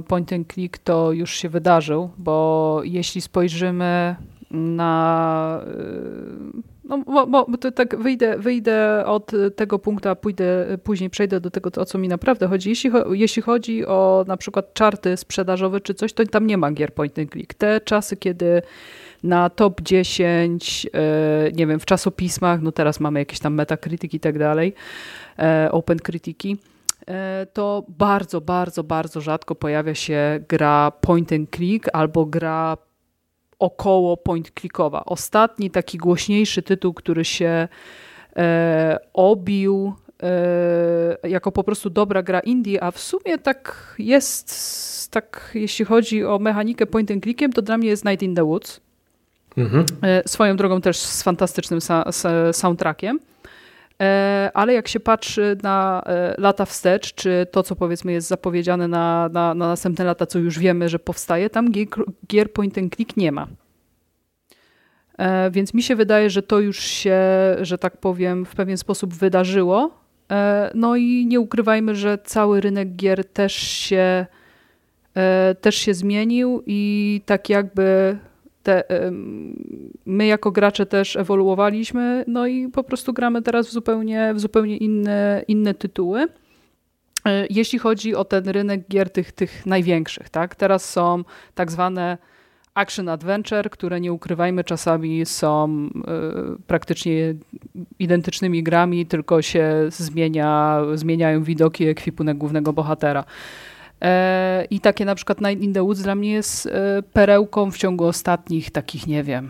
point 0.08 0.34
and 0.34 0.54
click 0.54 0.78
to 0.78 1.12
już 1.12 1.34
się 1.34 1.50
wydarzył, 1.50 2.10
bo 2.18 2.82
jeśli 2.84 3.22
spojrzymy 3.22 4.16
na 4.52 5.62
yy, 5.68 6.69
no, 6.90 7.26
bo, 7.28 7.46
bo 7.46 7.58
to 7.58 7.72
tak 7.72 7.96
wyjdę, 7.96 8.38
wyjdę 8.38 9.06
od 9.06 9.32
tego 9.56 9.80
punktu, 9.80 10.10
a 10.10 10.16
pójdę, 10.16 10.78
później 10.84 11.10
przejdę 11.10 11.40
do 11.40 11.52
tego, 11.52 11.70
o 11.82 11.86
co 11.86 11.98
mi 11.98 12.08
naprawdę 12.08 12.48
chodzi. 12.48 12.70
Jeśli, 12.70 12.92
jeśli 13.12 13.42
chodzi 13.42 13.86
o 13.86 14.26
na 14.28 14.38
przykład 14.38 14.74
czarty 14.74 15.18
sprzedażowe 15.18 15.82
czy 15.82 15.94
coś, 15.94 16.14
to 16.14 16.26
tam 16.26 16.48
nie 16.48 16.58
ma 16.58 16.72
gier 16.72 16.94
point 16.94 17.20
and 17.20 17.32
click. 17.32 17.54
Te 17.54 17.82
czasy, 17.82 18.18
kiedy 18.18 18.62
na 19.24 19.50
top 19.50 19.82
10, 19.82 20.88
e, 20.94 21.52
nie 21.52 21.68
wiem, 21.68 21.80
w 21.80 21.86
czasopismach, 21.86 22.62
no 22.62 22.72
teraz 22.72 23.00
mamy 23.00 23.20
jakieś 23.20 23.40
tam 23.40 23.54
Metacritic 23.54 24.14
i 24.14 24.20
tak 24.20 24.40
dalej, 24.40 24.74
e, 25.40 25.70
Open 25.72 25.98
Critic'i, 25.98 26.58
e, 27.08 27.48
to 27.54 27.84
bardzo, 27.88 28.42
bardzo, 28.42 28.84
bardzo 28.84 29.22
rzadko 29.22 29.56
pojawia 29.56 29.96
się 29.96 30.40
gra 30.50 30.92
point 31.02 31.34
and 31.34 31.50
click 31.56 31.90
albo 31.94 32.26
gra 32.26 32.78
około 33.60 34.18
point-clickowa. 34.18 35.04
Ostatni 35.06 35.72
taki 35.72 35.98
głośniejszy 35.98 36.62
tytuł, 36.62 36.94
który 36.94 37.26
się 37.26 37.68
e, 38.36 38.98
obił 39.14 39.94
e, 41.24 41.30
jako 41.30 41.52
po 41.52 41.64
prostu 41.64 41.90
dobra 41.90 42.24
gra 42.24 42.40
indie, 42.40 42.84
a 42.84 42.92
w 42.92 43.00
sumie 43.00 43.38
tak 43.38 43.96
jest, 44.00 45.12
tak 45.12 45.52
jeśli 45.54 45.86
chodzi 45.86 46.26
o 46.26 46.40
mechanikę 46.40 46.86
point 46.86 47.12
and 47.12 47.24
clickiem, 47.24 47.54
to 47.54 47.62
dla 47.62 47.78
mnie 47.78 47.90
jest 47.90 48.06
Night 48.06 48.24
in 48.24 48.36
the 48.36 48.44
Woods. 48.44 48.82
Mhm. 49.58 49.86
E, 50.02 50.30
swoją 50.30 50.56
drogą 50.56 50.82
też 50.82 50.98
z 50.98 51.24
fantastycznym 51.24 51.80
sa 51.80 52.04
soundtrackiem. 52.54 53.20
E, 54.02 54.52
ale 54.54 54.74
jak 54.74 54.88
się 54.88 55.00
patrzy 55.00 55.58
na 55.64 56.04
e, 56.06 56.36
lata 56.38 56.66
wstecz, 56.66 57.14
czy 57.14 57.48
to, 57.52 57.64
co 57.64 57.76
powiedzmy 57.76 58.12
jest 58.12 58.28
zapowiedziane 58.28 58.88
na, 58.88 59.30
na, 59.34 59.54
na 59.54 59.68
następne 59.68 60.06
lata, 60.06 60.26
co 60.26 60.40
już 60.40 60.60
wiemy, 60.60 60.90
że 60.90 61.00
powstaje, 61.00 61.50
tam 61.50 61.72
gier, 61.72 61.88
gier 62.28 62.54
point 62.54 62.78
and 62.78 62.96
click 62.96 63.18
nie 63.18 63.32
ma. 63.32 63.48
E, 65.18 65.52
więc 65.52 65.74
mi 65.74 65.84
się 65.84 65.96
wydaje, 65.96 66.30
że 66.30 66.42
to 66.42 66.60
już 66.60 66.80
się, 66.80 67.20
że 67.62 67.78
tak 67.78 67.98
powiem, 67.98 68.46
w 68.46 68.56
pewien 68.56 68.78
sposób 68.78 69.14
wydarzyło. 69.14 70.00
No 70.76 70.96
i 70.96 71.26
nie 71.26 71.40
ukrywajmy, 71.40 71.96
że 71.96 72.18
cały 72.18 72.62
rynek 72.62 72.96
gier 72.96 73.26
też 73.26 73.54
się, 73.54 74.26
też 75.62 75.76
się 75.76 75.94
zmienił 75.94 76.64
i 76.66 77.22
tak 77.26 77.50
jakby 77.50 78.18
te, 78.64 78.84
my 80.06 80.26
jako 80.26 80.52
gracze 80.52 80.86
też 80.86 81.16
ewoluowaliśmy, 81.16 82.24
no 82.28 82.48
i 82.48 82.68
po 82.68 82.84
prostu 82.84 83.14
gramy 83.14 83.42
teraz 83.42 83.68
w 83.68 83.72
zupełnie, 83.72 84.34
w 84.34 84.40
zupełnie 84.40 84.78
inne, 84.78 85.44
inne 85.48 85.74
tytuły. 85.74 86.28
E, 87.26 87.48
jeśli 87.50 87.80
chodzi 87.80 88.16
o 88.16 88.26
ten 88.26 88.50
rynek 88.50 88.88
gier 88.88 89.10
tych, 89.10 89.32
tych 89.32 89.66
największych, 89.66 90.30
tak? 90.30 90.56
Teraz 90.56 90.90
są 90.90 91.24
tak 91.56 91.72
zwane 91.72 92.18
action 92.74 93.10
adventure, 93.10 93.70
które 93.70 94.00
nie 94.00 94.14
ukrywajmy 94.14 94.64
czasami 94.64 95.26
są 95.26 95.88
y, 95.88 96.62
praktycznie 96.68 97.36
identycznymi 98.00 98.64
grami, 98.64 99.06
tylko 99.06 99.42
się 99.42 99.86
zmienia, 99.88 100.82
zmieniają 100.94 101.44
widoki 101.44 101.88
ekwipunek 101.88 102.38
głównego 102.38 102.74
bohatera. 102.74 103.24
E, 104.02 104.66
I 104.70 104.80
takie 104.80 105.06
na 105.06 105.16
przykład 105.16 105.42
Night 105.42 105.64
in 105.64 105.74
the 105.74 105.84
Woods 105.84 106.02
dla 106.02 106.16
mnie 106.16 106.32
jest 106.32 106.66
e, 106.66 107.04
perełką 107.14 107.72
w 107.72 107.78
ciągu 107.78 108.06
ostatnich 108.06 108.72
takich, 108.72 109.08
nie 109.08 109.24
wiem, 109.24 109.50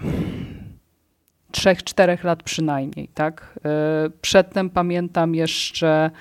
trzech, 1.51 1.83
czterech 1.83 2.23
lat 2.23 2.43
przynajmniej, 2.43 3.07
tak? 3.13 3.59
E, 3.65 4.09
przedtem 4.21 4.69
pamiętam 4.69 5.35
jeszcze 5.35 6.11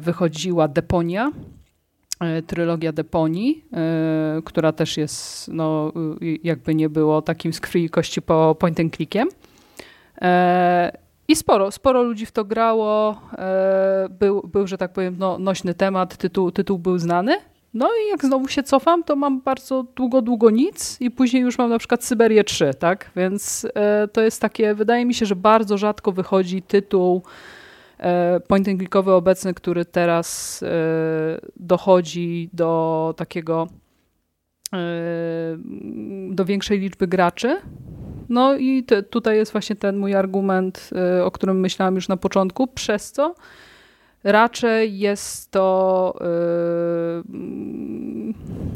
wychodziła 0.00 0.68
Deponia, 0.68 1.32
trylogia 2.46 2.92
Deponii, 2.92 3.64
która 4.44 4.72
też 4.72 4.96
jest, 4.96 5.48
no, 5.48 5.92
jakby 6.42 6.74
nie 6.74 6.88
było 6.88 7.22
takim 7.22 7.52
z 7.52 7.60
krwi 7.60 7.90
kości 7.90 8.22
po 8.22 8.56
point 8.58 8.80
and 8.80 8.96
clickiem. 8.96 9.28
I 11.28 11.36
sporo, 11.36 11.70
sporo 11.70 12.02
ludzi 12.02 12.26
w 12.26 12.32
to 12.32 12.44
grało. 12.44 13.20
E, 13.38 14.08
był, 14.10 14.42
był 14.42 14.66
że 14.66 14.78
tak 14.78 14.92
powiem, 14.92 15.16
no, 15.18 15.38
nośny 15.38 15.74
temat, 15.74 16.16
tytuł, 16.16 16.52
tytuł 16.52 16.78
był 16.78 16.98
znany. 16.98 17.36
No 17.74 17.88
i 17.88 18.10
jak 18.10 18.24
znowu 18.24 18.48
się 18.48 18.62
cofam, 18.62 19.04
to 19.04 19.16
mam 19.16 19.40
bardzo 19.40 19.82
długo, 19.96 20.22
długo 20.22 20.50
nic 20.50 21.00
i 21.00 21.10
później 21.10 21.42
już 21.42 21.58
mam 21.58 21.70
na 21.70 21.78
przykład 21.78 22.04
Syberię 22.04 22.44
3, 22.44 22.74
tak? 22.78 23.10
Więc 23.16 23.66
e, 23.74 24.08
to 24.08 24.20
jest 24.20 24.40
takie, 24.40 24.74
wydaje 24.74 25.06
mi 25.06 25.14
się, 25.14 25.26
że 25.26 25.36
bardzo 25.36 25.78
rzadko 25.78 26.12
wychodzi 26.12 26.62
tytuł 26.62 27.22
e, 27.98 28.40
point 28.40 28.68
and 28.68 28.78
clickowy 28.78 29.12
obecny, 29.12 29.54
który 29.54 29.84
teraz 29.84 30.60
dochodzi 31.56 32.50
do 32.52 33.14
takiego 33.16 33.68
do 36.30 36.44
większej 36.44 36.80
liczby 36.80 37.06
graczy. 37.06 37.60
No 38.28 38.56
i 38.56 38.82
te, 38.82 39.02
tutaj 39.02 39.36
jest 39.36 39.52
właśnie 39.52 39.76
ten 39.76 39.96
mój 39.96 40.14
argument, 40.14 40.90
y, 41.18 41.24
o 41.24 41.30
którym 41.30 41.60
myślałam 41.60 41.94
już 41.94 42.08
na 42.08 42.16
początku, 42.16 42.66
przez 42.66 43.12
co 43.12 43.34
raczej 44.24 44.98
jest 44.98 45.50
to, 45.50 46.14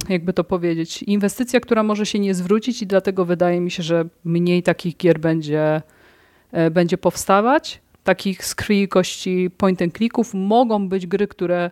y, 0.09 0.12
jakby 0.12 0.32
to 0.32 0.44
powiedzieć, 0.44 1.03
inwestycja, 1.03 1.61
która 1.61 1.82
może 1.82 2.07
się 2.07 2.18
nie 2.18 2.34
zwrócić 2.34 2.82
i 2.82 2.86
dlatego 2.86 3.24
wydaje 3.24 3.61
mi 3.61 3.70
się, 3.70 3.82
że 3.82 4.05
mniej 4.24 4.62
takich 4.62 4.96
gier 4.96 5.20
będzie, 5.20 5.82
y, 6.66 6.70
będzie 6.70 6.98
powstawać. 6.98 7.80
Takich 8.05 8.44
z 8.44 8.57
kości 8.88 9.50
point 9.59 9.82
and 9.82 9.96
clicków 9.96 10.34
mogą 10.34 10.88
być 10.88 11.07
gry, 11.07 11.28
które 11.28 11.70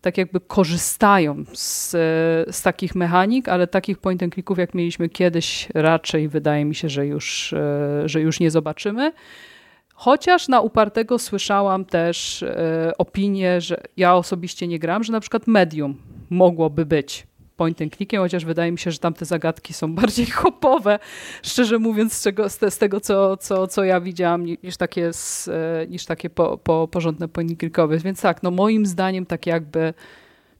tak 0.00 0.18
jakby 0.18 0.40
korzystają 0.40 1.44
z, 1.52 1.90
z 2.56 2.62
takich 2.62 2.94
mechanik, 2.94 3.48
ale 3.48 3.66
takich 3.66 3.98
point 3.98 4.22
and 4.22 4.34
clicków 4.34 4.58
jak 4.58 4.74
mieliśmy 4.74 5.08
kiedyś 5.08 5.68
raczej 5.74 6.28
wydaje 6.28 6.64
mi 6.64 6.74
się, 6.74 6.88
że 6.88 7.06
już, 7.06 7.52
e, 7.52 8.02
że 8.08 8.20
już 8.20 8.40
nie 8.40 8.50
zobaczymy. 8.50 9.12
Chociaż 9.94 10.48
na 10.48 10.60
upartego 10.60 11.18
słyszałam 11.18 11.84
też 11.84 12.42
e, 12.42 12.92
opinię, 12.98 13.60
że 13.60 13.80
ja 13.96 14.14
osobiście 14.14 14.66
nie 14.66 14.78
gram, 14.78 15.04
że 15.04 15.12
na 15.12 15.20
przykład 15.20 15.46
medium 15.46 15.96
mogłoby 16.30 16.86
być 16.86 17.27
point 17.58 17.82
and 17.82 17.96
clickiem, 17.96 18.22
chociaż 18.22 18.44
wydaje 18.44 18.72
mi 18.72 18.78
się, 18.78 18.90
że 18.90 18.98
tamte 18.98 19.24
zagadki 19.24 19.72
są 19.72 19.94
bardziej 20.00 20.26
hopowe, 20.26 20.98
szczerze 21.42 21.78
mówiąc, 21.78 22.12
z, 22.12 22.22
czego, 22.22 22.48
z, 22.48 22.74
z 22.74 22.78
tego, 22.78 23.00
co, 23.00 23.36
co, 23.36 23.66
co 23.66 23.84
ja 23.84 24.00
widziałam, 24.00 24.44
niż 24.44 24.76
takie, 24.76 25.12
z, 25.12 25.48
e, 25.48 25.86
niż 25.88 26.06
takie 26.06 26.30
po, 26.30 26.58
po, 26.58 26.88
porządne 26.88 27.28
point 27.28 27.50
and 27.50 27.60
clickowe. 27.60 27.98
Więc 27.98 28.20
tak, 28.20 28.42
no 28.42 28.50
moim 28.50 28.86
zdaniem 28.86 29.26
tak 29.26 29.46
jakby 29.46 29.94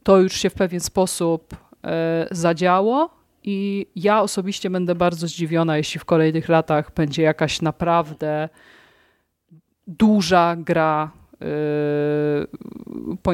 to 0.02 0.18
już 0.18 0.32
się 0.32 0.50
w 0.50 0.54
pewien 0.54 0.80
sposób 0.80 1.56
e, 1.84 2.28
zadziało 2.30 3.10
i 3.44 3.86
ja 3.96 4.22
osobiście 4.22 4.70
będę 4.70 4.94
bardzo 4.94 5.26
zdziwiona, 5.26 5.76
jeśli 5.76 6.00
w 6.00 6.04
kolejnych 6.04 6.48
latach 6.48 6.94
będzie 6.94 7.22
jakaś 7.22 7.62
naprawdę 7.62 8.48
duża 9.86 10.56
gra 10.56 11.10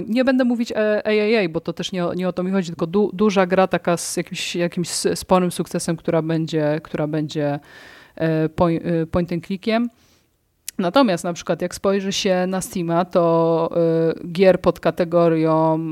nie 0.07 0.25
będę 0.25 0.45
mówić 0.45 0.73
AAA, 0.73 1.49
bo 1.51 1.61
to 1.61 1.73
też 1.73 1.93
nie, 1.93 2.05
nie 2.17 2.29
o 2.29 2.33
to 2.33 2.43
mi 2.43 2.53
chodzi, 2.53 2.69
tylko 2.69 2.87
du, 2.87 3.11
duża 3.13 3.47
gra 3.47 3.67
taka 3.67 3.97
z 3.97 4.17
jakimś, 4.17 4.57
jakimś 4.57 4.89
sporym 5.15 5.53
sukcesem, 5.53 5.97
która 5.97 6.23
będzie, 6.23 6.81
która 6.83 7.07
będzie 7.07 7.61
e, 8.17 8.49
point 9.11 9.33
and 9.33 9.47
clickiem. 9.47 9.89
Natomiast 10.79 11.25
na 11.25 11.33
przykład 11.33 11.63
jak 11.63 11.75
spojrzy 11.75 12.13
się 12.13 12.47
na 12.47 12.61
Steama, 12.61 13.05
to 13.05 13.71
gier 14.33 14.61
pod 14.61 14.81
kategorią 14.81 15.91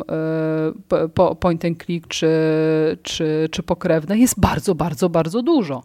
po, 1.14 1.34
point 1.34 1.64
and 1.64 1.84
click 1.84 2.08
czy, 2.08 2.28
czy, 3.02 3.48
czy 3.50 3.62
pokrewne 3.62 4.18
jest 4.18 4.40
bardzo, 4.40 4.74
bardzo, 4.74 5.08
bardzo 5.08 5.42
dużo. 5.42 5.82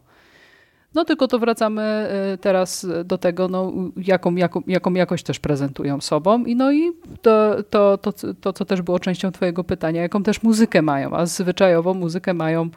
No 0.97 1.05
tylko 1.05 1.27
to 1.27 1.39
wracamy 1.39 2.09
y, 2.33 2.37
teraz 2.37 2.87
do 3.05 3.17
tego, 3.17 3.47
no, 3.47 3.73
jaką, 3.97 4.35
jaką, 4.35 4.61
jaką 4.67 4.93
jakość 4.93 5.23
też 5.23 5.39
prezentują 5.39 6.01
sobą 6.01 6.45
i 6.45 6.55
no 6.55 6.71
i 6.71 6.91
to, 7.21 7.63
to, 7.69 7.97
to, 7.97 8.13
to, 8.41 8.53
co 8.53 8.65
też 8.65 8.81
było 8.81 8.99
częścią 8.99 9.31
twojego 9.31 9.63
pytania, 9.63 10.01
jaką 10.01 10.23
też 10.23 10.43
muzykę 10.43 10.81
mają, 10.81 11.13
a 11.13 11.25
zwyczajowo 11.25 11.93
muzykę 11.93 12.33
mają 12.33 12.69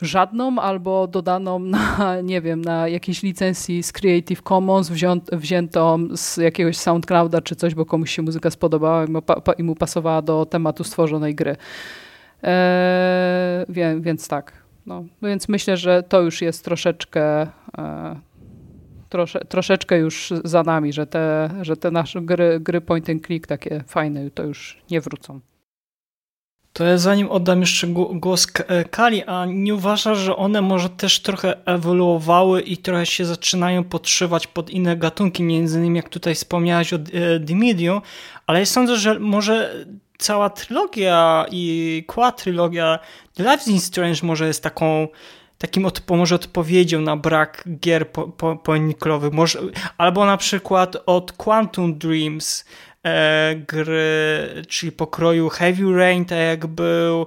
żadną 0.00 0.58
albo 0.58 1.06
dodaną 1.06 1.58
na, 1.58 2.20
nie 2.32 2.40
wiem, 2.40 2.62
na 2.62 2.88
jakiejś 2.88 3.22
licencji 3.22 3.82
z 3.82 3.92
Creative 3.92 4.42
Commons 4.42 4.90
wziętą 5.32 6.08
z 6.16 6.36
jakiegoś 6.36 6.76
SoundClouda 6.76 7.40
czy 7.40 7.56
coś, 7.56 7.74
bo 7.74 7.86
komuś 7.86 8.10
się 8.10 8.22
muzyka 8.22 8.50
spodobała 8.50 9.04
i 9.58 9.62
mu, 9.62 9.74
pasowała 9.74 10.22
do 10.22 10.46
tematu 10.46 10.84
stworzonej 10.84 11.34
gry. 11.34 11.56
Eee, 12.42 14.00
więc 14.00 14.28
tak. 14.28 14.61
No, 14.86 15.04
więc 15.22 15.48
myślę, 15.48 15.76
że 15.76 16.02
to 16.02 16.20
już 16.20 16.42
jest 16.42 16.64
troszeczkę 16.64 17.46
e, 17.78 18.20
trosze, 19.08 19.44
troszeczkę 19.44 19.98
już 19.98 20.32
za 20.44 20.62
nami, 20.62 20.92
że 20.92 21.06
te, 21.06 21.50
że 21.62 21.76
te 21.76 21.90
nasze 21.90 22.22
gry, 22.22 22.60
gry 22.60 22.80
point 22.80 23.10
and 23.10 23.26
click 23.26 23.46
takie 23.46 23.84
fajne 23.86 24.30
to 24.30 24.42
już 24.42 24.78
nie 24.90 25.00
wrócą. 25.00 25.40
To 26.72 26.84
ja 26.84 26.98
zanim 26.98 27.30
oddam 27.30 27.60
jeszcze 27.60 27.86
głos 28.12 28.46
e, 28.68 28.84
Kali, 28.84 29.22
a 29.24 29.46
nie 29.46 29.74
uważasz, 29.74 30.18
że 30.18 30.36
one 30.36 30.62
może 30.62 30.88
też 30.90 31.20
trochę 31.20 31.66
ewoluowały 31.66 32.60
i 32.60 32.76
trochę 32.76 33.06
się 33.06 33.24
zaczynają 33.24 33.84
podszywać 33.84 34.46
pod 34.46 34.70
inne 34.70 34.96
gatunki, 34.96 35.42
między 35.42 35.78
innymi 35.78 35.96
jak 35.96 36.08
tutaj 36.08 36.34
wspomniałaś 36.34 36.92
o 36.92 36.96
e, 36.96 37.00
The 37.40 37.54
Medium, 37.54 38.00
ale 38.46 38.58
ja 38.58 38.66
sądzę, 38.66 38.96
że 38.96 39.18
może 39.18 39.86
cała 40.22 40.50
trylogia 40.50 41.46
i 41.50 42.04
quadrylogia 42.06 42.98
The 43.34 43.42
Life 43.42 43.70
is 43.70 43.84
Strange 43.84 44.20
może 44.22 44.46
jest 44.46 44.62
taką 44.62 45.08
takim 45.58 45.86
może 46.10 46.34
odpowiedzią 46.34 47.00
na 47.00 47.16
brak 47.16 47.64
gier 47.80 48.08
po, 48.08 48.28
po, 48.28 48.58
albo 49.98 50.26
na 50.26 50.36
przykład 50.36 50.96
od 51.06 51.32
Quantum 51.32 51.98
Dreams 51.98 52.64
e, 53.04 53.54
gry, 53.56 54.62
czyli 54.68 54.92
pokroju 54.92 55.48
Heavy 55.48 55.96
Rain, 55.96 56.24
tak 56.24 56.38
jak 56.38 56.66
był, 56.66 57.26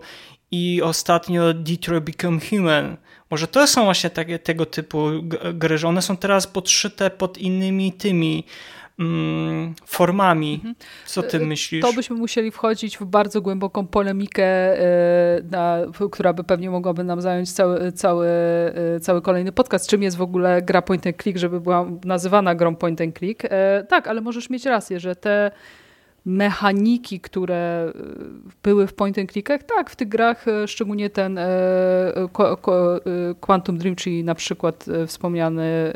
i 0.52 0.82
ostatnio 0.82 1.54
Detroit 1.54 2.04
Become 2.04 2.39
Human. 2.50 2.98
Może 3.32 3.48
to 3.48 3.68
są 3.68 3.84
właśnie 3.84 4.10
takie, 4.10 4.39
tego 4.39 4.66
typu 4.66 5.10
gry, 5.54 5.78
że 5.78 5.88
one 5.88 6.02
są 6.02 6.18
teraz 6.18 6.48
podszyte 6.48 7.10
pod 7.10 7.38
innymi 7.38 7.93
tymi 7.93 8.43
formami. 9.86 10.54
Mhm. 10.54 10.76
Co 11.06 11.24
ty 11.24 11.38
e, 11.38 11.39
myślisz? 11.39 11.82
To 11.82 11.93
byśmy 11.93 12.16
musieli 12.16 12.52
wchodzić 12.52 12.98
w 12.98 13.06
bardzo 13.06 13.41
głęboką 13.41 13.88
polemikę, 13.88 14.43
e, 14.43 15.41
na, 15.52 15.78
która 16.12 16.34
by 16.34 16.43
pewnie 16.43 16.70
mogłaby 16.70 17.04
nam 17.04 17.22
zająć 17.22 17.52
cały, 17.52 17.91
cały, 17.91 18.28
e, 18.96 19.00
cały 19.00 19.22
kolejny 19.22 19.52
podcast. 19.52 19.89
Czym 19.89 20.04
jest 20.04 20.18
w 20.18 20.22
ogóle 20.22 20.62
gra 20.62 20.82
point 20.82 21.08
and 21.08 21.24
click, 21.24 21.39
żeby 21.39 21.62
była 21.62 21.86
nazywana 22.06 22.56
grą 22.56 22.76
point 22.76 23.02
and 23.02 23.18
click. 23.18 23.43
Tak, 23.89 24.08
ale 24.08 24.22
możesz 24.22 24.50
mieć 24.50 24.66
rację, 24.66 25.00
że 25.00 25.16
te 25.16 25.52
mechaniki, 26.26 27.20
które 27.20 27.92
y, 27.96 28.52
były 28.64 28.88
w 28.88 28.94
point 28.94 29.20
and 29.20 29.32
clickach, 29.32 29.64
tak, 29.64 29.90
w 29.90 29.96
tych 29.96 30.08
grach, 30.08 30.48
y, 30.48 30.68
szczególnie 30.68 31.10
ten 31.10 31.38
e, 31.38 31.48
Quantum 33.40 33.78
Dream, 33.78 33.96
czyli 33.96 34.24
na 34.24 34.36
przykład 34.36 34.86
wspomniany, 35.08 35.94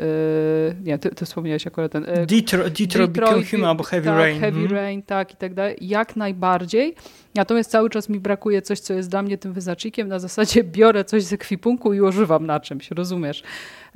nie, 0.84 0.98
ty, 0.98 1.10
ty 1.10 1.24
wspomniałeś 1.24 1.66
akurat 1.66 1.92
ten... 1.92 2.06
Detroit, 2.26 2.78
Detroit 2.78 3.10
Become 3.10 3.44
Human 3.50 3.70
albo 3.70 3.84
Heavy 3.84 4.06
tak, 4.06 4.18
Rain. 4.18 4.40
Heavy 4.40 4.60
hmm. 4.60 4.76
Rain, 4.76 5.02
tak 5.02 5.32
i 5.32 5.36
tak 5.36 5.54
dalej, 5.54 5.76
jak 5.80 6.16
najbardziej. 6.16 6.94
Natomiast 7.34 7.70
cały 7.70 7.90
czas 7.90 8.08
mi 8.08 8.20
brakuje 8.20 8.62
coś, 8.62 8.80
co 8.80 8.94
jest 8.94 9.10
dla 9.10 9.22
mnie 9.22 9.38
tym 9.38 9.52
wyznacznikiem. 9.52 10.08
Na 10.08 10.18
zasadzie 10.18 10.64
biorę 10.64 11.04
coś 11.04 11.22
z 11.22 11.32
ekwipunku 11.32 11.94
i 11.94 12.00
używam 12.00 12.46
na 12.46 12.60
czymś, 12.60 12.90
rozumiesz? 12.90 13.42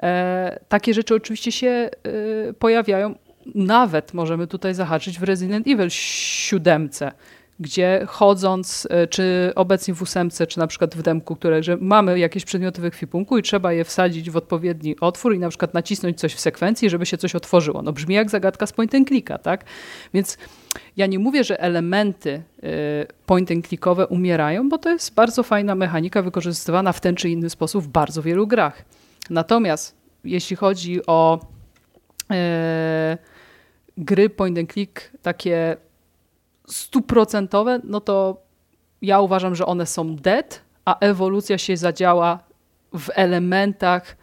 E, 0.02 0.60
takie 0.68 0.94
rzeczy 0.94 1.14
oczywiście 1.14 1.52
się 1.52 1.90
pojawiają 2.58 3.14
nawet 3.54 4.14
możemy 4.14 4.46
tutaj 4.46 4.74
zahaczyć 4.74 5.18
w 5.18 5.22
Resident 5.22 5.66
Evil 5.66 5.90
7, 5.90 6.88
gdzie 7.60 8.04
chodząc, 8.08 8.88
e, 8.90 9.06
czy 9.06 9.52
obecnie 9.54 9.94
w 9.94 10.02
ósemce, 10.02 10.46
czy 10.46 10.58
na 10.58 10.66
przykład 10.66 10.94
w 10.94 11.02
demku, 11.02 11.36
które, 11.36 11.62
że 11.62 11.76
mamy 11.80 12.18
jakieś 12.18 12.44
przedmioty 12.44 12.80
w 12.80 12.84
ekwipunku 12.84 13.38
i 13.38 13.42
trzeba 13.42 13.72
je 13.72 13.84
wsadzić 13.84 14.30
w 14.30 14.36
odpowiedni 14.36 14.96
otwór 15.00 15.34
i 15.34 15.38
na 15.38 15.48
przykład 15.48 15.74
nacisnąć 15.74 16.18
coś 16.18 16.34
w 16.34 16.40
sekwencji, 16.40 16.90
żeby 16.90 17.06
się 17.06 17.18
coś 17.18 17.34
otworzyło. 17.34 17.82
No 17.82 17.92
brzmi 17.92 18.14
jak 18.14 18.30
zagadka 18.30 18.66
z 18.66 18.72
point 18.72 18.94
and 18.94 19.08
clicka, 19.08 19.38
tak? 19.38 19.64
Więc 20.14 20.38
ja 20.96 21.06
nie 21.06 21.18
mówię, 21.18 21.44
że 21.44 21.60
elementy 21.60 22.42
e, 22.62 22.68
point 23.26 23.50
and 23.50 23.68
clickowe 23.68 24.06
umierają, 24.06 24.68
bo 24.68 24.78
to 24.78 24.90
jest 24.90 25.14
bardzo 25.14 25.42
fajna 25.42 25.74
mechanika 25.74 26.22
wykorzystywana 26.22 26.92
w 26.92 27.00
ten 27.00 27.14
czy 27.16 27.30
inny 27.30 27.50
sposób 27.50 27.84
w 27.84 27.88
bardzo 27.88 28.22
wielu 28.22 28.46
grach. 28.46 28.84
Natomiast 29.30 29.96
jeśli 30.24 30.56
chodzi 30.56 31.06
o 31.06 31.40
yy, 32.30 32.36
gry 33.96 34.30
point 34.30 34.58
and 34.58 34.72
click 34.72 35.10
takie 35.22 35.76
stuprocentowe, 36.66 37.80
no 37.84 38.00
to 38.00 38.42
ja 39.02 39.20
uważam, 39.20 39.54
że 39.54 39.66
one 39.66 39.86
są 39.86 40.16
dead, 40.16 40.60
a 40.84 40.98
ewolucja 40.98 41.58
się 41.58 41.76
zadziała 41.76 42.38
w 42.92 43.10
elementach 43.14 44.16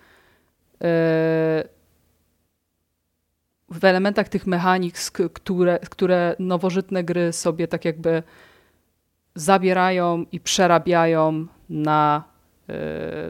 e, 0.84 1.64
w 3.70 3.86
elementach 3.86 4.30
tych 4.30 4.48
mechanik, 4.48 4.96
które, 5.34 5.80
które 5.80 6.36
nowożytne 6.40 7.04
gry 7.04 7.34
sobie 7.34 7.68
tak 7.68 7.86
jakby 7.86 8.24
zabierają 9.36 10.26
i 10.32 10.40
przerabiają 10.40 11.46
na 11.70 12.24
e, 12.70 12.74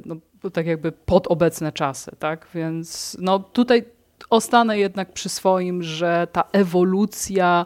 no, 0.05 0.15
tak 0.53 0.65
jakby 0.65 0.91
pod 0.91 1.27
obecne 1.27 1.71
czasy, 1.71 2.11
tak? 2.19 2.47
Więc 2.53 3.17
no 3.19 3.39
tutaj 3.39 3.85
ostanę 4.29 4.77
jednak 4.77 5.13
przy 5.13 5.29
swoim, 5.29 5.83
że 5.83 6.27
ta 6.31 6.43
ewolucja 6.51 7.65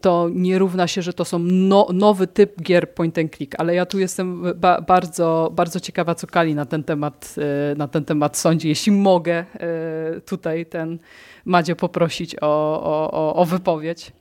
to 0.00 0.28
nie 0.32 0.58
równa 0.58 0.86
się, 0.86 1.02
że 1.02 1.12
to 1.12 1.24
są 1.24 1.38
no, 1.38 1.88
nowy 1.92 2.26
typ 2.26 2.62
gier 2.62 2.94
point 2.94 3.18
and 3.18 3.36
click, 3.36 3.54
ale 3.58 3.74
ja 3.74 3.86
tu 3.86 3.98
jestem 3.98 4.42
ba 4.56 4.80
bardzo, 4.80 5.50
bardzo 5.52 5.80
ciekawa, 5.80 6.14
co 6.14 6.26
Kali 6.26 6.54
na 6.54 6.64
ten 6.66 6.84
temat, 6.84 7.34
e, 7.72 7.74
na 7.74 7.88
ten 7.88 8.04
temat 8.04 8.36
sądzi. 8.36 8.68
Jeśli 8.68 8.92
mogę 8.92 9.34
e, 9.34 10.20
tutaj 10.20 10.66
ten 10.66 10.98
Madzie 11.44 11.76
poprosić 11.76 12.36
o, 12.40 12.82
o, 13.12 13.34
o 13.34 13.44
wypowiedź. 13.44 14.12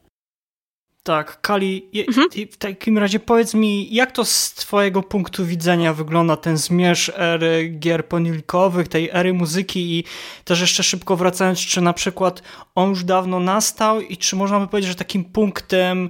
Tak, 1.04 1.42
Kali, 1.42 1.90
mhm. 2.08 2.28
w 2.52 2.58
takim 2.58 2.98
razie 2.98 3.20
powiedz 3.20 3.54
mi, 3.54 3.94
jak 3.94 4.12
to 4.12 4.26
z 4.26 4.54
twojego 4.54 5.04
punktu 5.04 5.46
widzenia 5.46 5.94
wygląda 5.94 6.38
ten 6.38 6.58
zmierz 6.58 7.12
ery 7.16 7.70
gier 7.80 8.08
ponilikowych, 8.08 8.88
tej 8.88 9.10
ery 9.14 9.34
muzyki 9.34 10.00
i 10.00 10.04
też 10.46 10.62
jeszcze 10.62 10.84
szybko 10.84 11.16
wracając, 11.16 11.60
czy 11.60 11.82
na 11.82 11.94
przykład 11.94 12.44
on 12.76 12.90
już 12.90 13.04
dawno 13.04 13.40
nastał 13.40 14.02
i 14.02 14.18
czy 14.18 14.36
można 14.36 14.60
by 14.60 14.68
powiedzieć, 14.68 14.90
że 14.90 14.96
takim 14.96 15.24
punktem, 15.24 16.10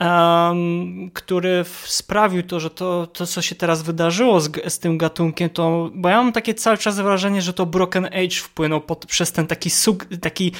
um, 0.00 1.10
który 1.14 1.64
sprawił 1.84 2.42
to, 2.42 2.60
że 2.60 2.70
to, 2.70 3.06
to 3.06 3.26
co 3.26 3.42
się 3.42 3.54
teraz 3.54 3.82
wydarzyło 3.82 4.40
z, 4.40 4.72
z, 4.72 4.78
tym 4.78 4.98
gatunkiem, 4.98 5.50
to, 5.50 5.90
bo 5.94 6.08
ja 6.08 6.16
mam 6.16 6.32
takie 6.32 6.54
cały 6.54 6.78
czas 6.78 7.00
wrażenie, 7.00 7.42
że 7.42 7.52
to 7.52 7.66
Broken 7.66 8.04
Age 8.04 8.36
wpłynął 8.36 8.80
pod, 8.80 9.06
przez 9.06 9.32
ten 9.32 9.46
taki, 9.46 9.70
taki 10.20 10.52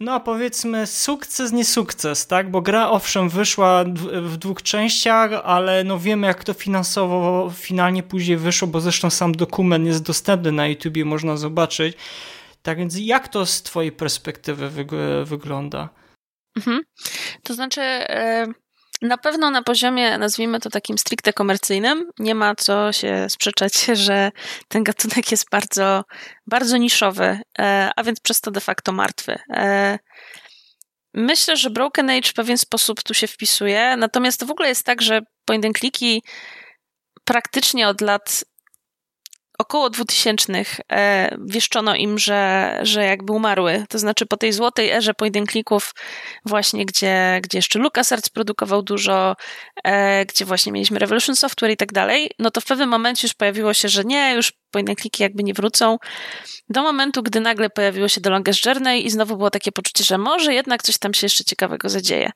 no 0.00 0.20
powiedzmy 0.20 0.86
sukces, 0.86 1.52
nie 1.52 1.64
sukces, 1.64 2.26
tak? 2.26 2.50
Bo 2.50 2.62
gra 2.62 2.90
owszem 2.90 3.28
wyszła 3.28 3.84
w 4.22 4.36
dwóch 4.36 4.62
częściach, 4.62 5.30
ale 5.44 5.84
no 5.84 5.98
wiemy 5.98 6.26
jak 6.26 6.44
to 6.44 6.54
finansowo 6.54 7.52
finalnie 7.54 8.02
później 8.02 8.36
wyszło, 8.36 8.68
bo 8.68 8.80
zresztą 8.80 9.10
sam 9.10 9.32
dokument 9.32 9.86
jest 9.86 10.02
dostępny 10.02 10.52
na 10.52 10.66
YouTubie, 10.66 11.04
można 11.04 11.36
zobaczyć. 11.36 11.96
Tak 12.62 12.78
więc 12.78 12.98
jak 12.98 13.28
to 13.28 13.46
z 13.46 13.62
twojej 13.62 13.92
perspektywy 13.92 14.70
wygląda? 15.24 15.88
Mhm. 16.56 16.80
To 17.42 17.54
znaczy... 17.54 17.80
Na 19.02 19.18
pewno 19.18 19.50
na 19.50 19.62
poziomie, 19.62 20.18
nazwijmy 20.18 20.60
to 20.60 20.70
takim 20.70 20.98
stricte 20.98 21.32
komercyjnym, 21.32 22.10
nie 22.18 22.34
ma 22.34 22.54
co 22.54 22.92
się 22.92 23.26
sprzeczać, 23.30 23.84
że 24.06 24.32
ten 24.68 24.84
gatunek 24.84 25.30
jest 25.30 25.50
bardzo, 25.50 26.04
bardzo 26.46 26.76
niszowy, 26.76 27.40
e, 27.58 27.90
a 27.96 28.02
więc 28.02 28.20
przez 28.20 28.40
to 28.40 28.50
de 28.50 28.60
facto 28.60 28.92
martwy. 28.92 29.38
E, 29.50 29.98
myślę, 31.14 31.56
że 31.56 31.70
Broken 31.70 32.10
Age 32.10 32.28
w 32.28 32.34
pewien 32.34 32.58
sposób 32.58 33.02
tu 33.02 33.14
się 33.14 33.26
wpisuje, 33.26 33.96
natomiast 33.96 34.40
to 34.40 34.46
w 34.46 34.50
ogóle 34.50 34.68
jest 34.68 34.84
tak, 34.84 35.02
że 35.02 35.20
point 35.44 35.64
and 35.64 35.78
clicki 35.78 36.22
praktycznie 37.24 37.88
od 37.88 38.00
lat 38.00 38.44
około 39.58 39.90
2000 39.90 40.52
e, 40.92 41.36
wieszczono 41.46 41.94
im, 41.94 42.18
że, 42.18 42.72
że 42.82 43.04
jakby 43.04 43.32
umarły. 43.32 43.84
To 43.88 43.98
znaczy 43.98 44.26
po 44.26 44.36
tej 44.36 44.52
złotej 44.52 44.90
erze 44.90 45.12
clicków 45.50 45.94
właśnie, 46.44 46.86
gdzie, 46.86 47.40
gdzie 47.42 47.58
jeszcze 47.58 47.78
LucasArts 47.78 48.28
produkował 48.28 48.82
dużo, 48.82 49.36
e, 49.84 50.26
gdzie 50.26 50.44
właśnie 50.44 50.72
mieliśmy 50.72 50.98
Revolution 50.98 51.36
Software 51.36 51.70
i 51.70 51.76
tak 51.76 51.92
dalej, 51.92 52.30
no 52.38 52.50
to 52.50 52.60
w 52.60 52.64
pewnym 52.64 52.88
momencie 52.88 53.26
już 53.26 53.34
pojawiło 53.34 53.74
się, 53.74 53.88
że 53.88 54.04
nie, 54.04 54.34
już 54.34 54.52
and 54.74 55.00
clicky 55.00 55.22
jakby 55.22 55.42
nie 55.42 55.54
wrócą. 55.54 55.98
Do 56.68 56.82
momentu, 56.82 57.22
gdy 57.22 57.40
nagle 57.40 57.70
pojawiło 57.70 58.08
się 58.08 58.20
The 58.20 58.30
Longest 58.30 58.66
Journey 58.66 59.06
i 59.06 59.10
znowu 59.10 59.36
było 59.36 59.50
takie 59.50 59.72
poczucie, 59.72 60.04
że 60.04 60.18
może 60.18 60.54
jednak 60.54 60.82
coś 60.82 60.98
tam 60.98 61.14
się 61.14 61.24
jeszcze 61.24 61.44
ciekawego 61.44 61.88
zadzieje. 61.88 62.30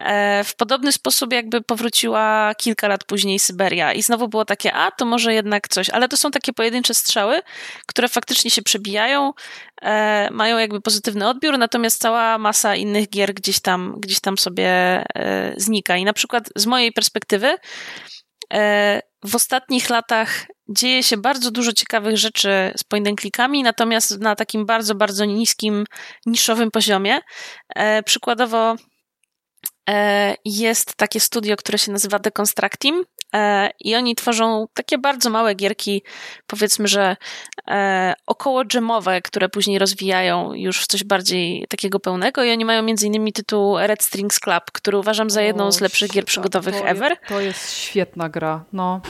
E, 0.00 0.44
w 0.44 0.56
podobny 0.56 0.92
sposób 0.92 1.32
jakby 1.32 1.62
powróciła 1.62 2.54
kilka 2.54 2.88
lat 2.88 3.04
później 3.04 3.38
Syberia 3.38 3.92
i 3.92 4.02
znowu 4.02 4.28
było 4.28 4.44
takie, 4.44 4.72
a 4.72 4.90
to 4.90 5.04
może 5.04 5.34
jednak 5.34 5.68
coś, 5.68 5.90
ale 5.90 6.08
to 6.08 6.16
są 6.16 6.30
takie 6.30 6.52
pojedyncze 6.52 6.94
strzały, 6.94 7.40
które 7.86 8.08
faktycznie 8.08 8.50
się 8.50 8.62
przebijają, 8.62 9.32
e, 9.82 10.28
mają 10.30 10.58
jakby 10.58 10.80
pozytywny 10.80 11.28
odbiór, 11.28 11.58
natomiast 11.58 12.00
cała 12.00 12.38
masa 12.38 12.76
innych 12.76 13.08
gier 13.10 13.34
gdzieś 13.34 13.60
tam, 13.60 13.94
gdzieś 13.98 14.20
tam 14.20 14.38
sobie 14.38 14.68
e, 15.14 15.54
znika. 15.56 15.96
I 15.96 16.04
na 16.04 16.12
przykład 16.12 16.48
z 16.56 16.66
mojej 16.66 16.92
perspektywy 16.92 17.56
w 19.24 19.34
ostatnich 19.34 19.90
latach 19.90 20.46
dzieje 20.68 21.02
się 21.02 21.16
bardzo 21.16 21.50
dużo 21.50 21.72
ciekawych 21.72 22.16
rzeczy 22.16 22.72
z 22.76 22.84
point 22.84 23.20
clickami, 23.20 23.62
natomiast 23.62 24.20
na 24.20 24.36
takim 24.36 24.66
bardzo, 24.66 24.94
bardzo 24.94 25.24
niskim, 25.24 25.84
niszowym 26.26 26.70
poziomie. 26.70 27.18
E, 27.76 28.02
przykładowo 28.02 28.76
e, 29.90 30.34
jest 30.44 30.94
takie 30.94 31.20
studio, 31.20 31.56
które 31.56 31.78
się 31.78 31.92
nazywa 31.92 32.18
Deconstruct 32.18 32.78
Team 32.78 33.04
e, 33.34 33.70
i 33.80 33.94
oni 33.94 34.14
tworzą 34.14 34.66
takie 34.74 34.98
bardzo 34.98 35.30
małe 35.30 35.54
gierki, 35.54 36.02
powiedzmy, 36.46 36.88
że 36.88 37.16
e, 37.68 38.14
około 38.26 38.64
dżemowe, 38.64 39.22
które 39.22 39.48
później 39.48 39.78
rozwijają 39.78 40.54
już 40.54 40.82
w 40.82 40.86
coś 40.86 41.04
bardziej 41.04 41.66
takiego 41.68 42.00
pełnego 42.00 42.44
i 42.44 42.50
oni 42.50 42.64
mają 42.64 42.82
między 42.82 43.06
innymi 43.06 43.32
tytuł 43.32 43.78
Red 43.78 44.02
Strings 44.02 44.40
Club, 44.40 44.64
który 44.72 44.98
uważam 44.98 45.30
za 45.30 45.42
jedną 45.42 45.72
z 45.72 45.80
lepszych 45.80 46.10
gier 46.10 46.24
przygodowych 46.24 46.78
to, 46.78 46.86
ever. 46.86 47.16
To 47.28 47.40
jest 47.40 47.72
świetna 47.72 48.28
gra, 48.28 48.64
no. 48.72 49.00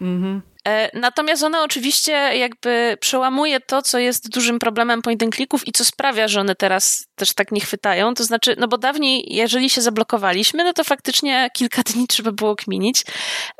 Mhm. 0.00 0.51
E, 0.68 0.98
natomiast 0.98 1.42
ona 1.42 1.62
oczywiście 1.62 2.12
jakby 2.12 2.96
przełamuje 3.00 3.60
to, 3.60 3.82
co 3.82 3.98
jest 3.98 4.28
dużym 4.28 4.58
problemem 4.58 5.02
point 5.02 5.22
and 5.22 5.34
clicków 5.34 5.68
i 5.68 5.72
co 5.72 5.84
sprawia, 5.84 6.28
że 6.28 6.40
one 6.40 6.54
teraz 6.54 7.06
też 7.14 7.34
tak 7.34 7.52
nie 7.52 7.60
chwytają. 7.60 8.14
To 8.14 8.24
znaczy, 8.24 8.54
no 8.58 8.68
bo 8.68 8.78
dawniej, 8.78 9.34
jeżeli 9.34 9.70
się 9.70 9.80
zablokowaliśmy, 9.80 10.64
no 10.64 10.72
to 10.72 10.84
faktycznie 10.84 11.50
kilka 11.52 11.82
dni 11.92 12.06
trzeba 12.06 12.32
było 12.32 12.56
kminić. 12.56 13.02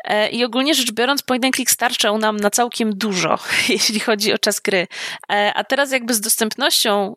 E, 0.05 0.31
I 0.31 0.45
ogólnie 0.45 0.75
rzecz 0.75 0.93
biorąc, 0.93 1.23
point 1.23 1.45
and 1.45 1.55
click 1.55 1.71
starczał 1.71 2.19
nam 2.19 2.37
na 2.37 2.51
całkiem 2.51 2.99
dużo, 2.99 3.39
jeśli 3.69 4.01
chodzi 4.01 4.33
o 4.33 4.39
czas 4.39 4.61
gry. 4.61 4.87
E, 5.33 5.53
a 5.55 5.65
teraz 5.65 5.93
jakby 5.93 6.15
z 6.15 6.21
dostępnością 6.21 7.17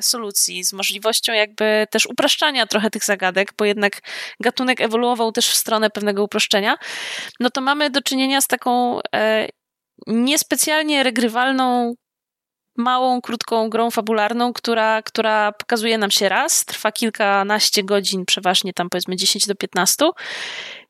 solucji, 0.00 0.64
z 0.64 0.72
możliwością 0.72 1.32
jakby 1.32 1.86
też 1.90 2.06
upraszczania 2.06 2.66
trochę 2.66 2.90
tych 2.90 3.04
zagadek, 3.04 3.52
bo 3.58 3.64
jednak 3.64 4.00
gatunek 4.40 4.80
ewoluował 4.80 5.32
też 5.32 5.48
w 5.48 5.54
stronę 5.54 5.90
pewnego 5.90 6.24
uproszczenia, 6.24 6.76
no 7.40 7.50
to 7.50 7.60
mamy 7.60 7.90
do 7.90 8.02
czynienia 8.02 8.40
z 8.40 8.46
taką 8.46 9.00
niespecjalnie 10.06 11.02
regrywalną, 11.02 11.94
małą, 12.76 13.20
krótką 13.20 13.70
grą 13.70 13.90
fabularną, 13.90 14.52
która, 14.52 15.02
która 15.02 15.52
pokazuje 15.52 15.98
nam 15.98 16.10
się 16.10 16.28
raz, 16.28 16.64
trwa 16.64 16.92
kilkanaście 16.92 17.84
godzin, 17.84 18.24
przeważnie 18.26 18.72
tam 18.72 18.90
powiedzmy 18.90 19.16
10 19.16 19.46
do 19.46 19.54
15 19.54 20.06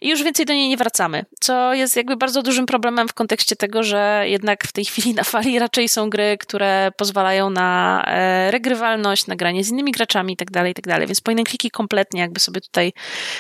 i 0.01 0.09
już 0.09 0.23
więcej 0.23 0.47
do 0.47 0.53
niej 0.53 0.69
nie 0.69 0.77
wracamy, 0.77 1.25
co 1.41 1.75
jest 1.75 1.97
jakby 1.97 2.17
bardzo 2.17 2.43
dużym 2.43 2.67
problemem 2.67 3.09
w 3.09 3.15
kontekście 3.15 3.57
tego, 3.57 3.83
że 3.83 4.25
jednak 4.27 4.65
w 4.67 4.73
tej 4.73 4.85
chwili 4.85 5.15
na 5.15 5.25
fali 5.25 5.59
raczej 5.59 5.89
są 5.89 6.11
gry, 6.11 6.37
które 6.41 6.91
pozwalają 6.97 7.51
na 7.51 8.03
e, 8.07 8.51
regrywalność, 8.51 9.27
na 9.27 9.37
granie 9.37 9.65
z 9.65 9.71
innymi 9.71 9.93
graczami 9.93 10.33
itd., 10.33 10.53
tak 10.53 10.69
itd., 10.69 10.93
tak 10.93 11.07
więc 11.07 11.21
point 11.21 11.49
kliki 11.49 11.71
kompletnie 11.71 12.21
jakby 12.21 12.41
sobie 12.41 12.61
tutaj 12.61 12.93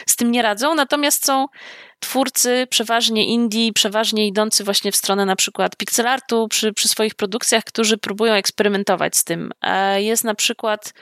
z 0.06 0.16
tym 0.16 0.30
nie 0.30 0.42
radzą, 0.42 0.74
natomiast 0.74 1.26
są 1.26 1.46
twórcy, 2.01 2.66
przeważnie 2.70 3.26
indie, 3.26 3.72
przeważnie 3.72 4.26
idący 4.26 4.64
właśnie 4.64 4.92
w 4.92 4.97
stronę 4.97 5.26
na 5.26 5.36
przykład 5.36 5.76
pixel 5.76 6.07
artu 6.07 6.49
przy, 6.49 6.72
przy 6.72 6.88
swoich 6.88 7.14
produkcjach, 7.14 7.64
którzy 7.64 7.99
próbują 7.99 8.32
eksperymentować 8.34 9.16
z 9.16 9.24
tym. 9.24 9.53
E, 9.62 10.03
jest 10.03 10.24
na 10.24 10.34
przykład 10.34 10.92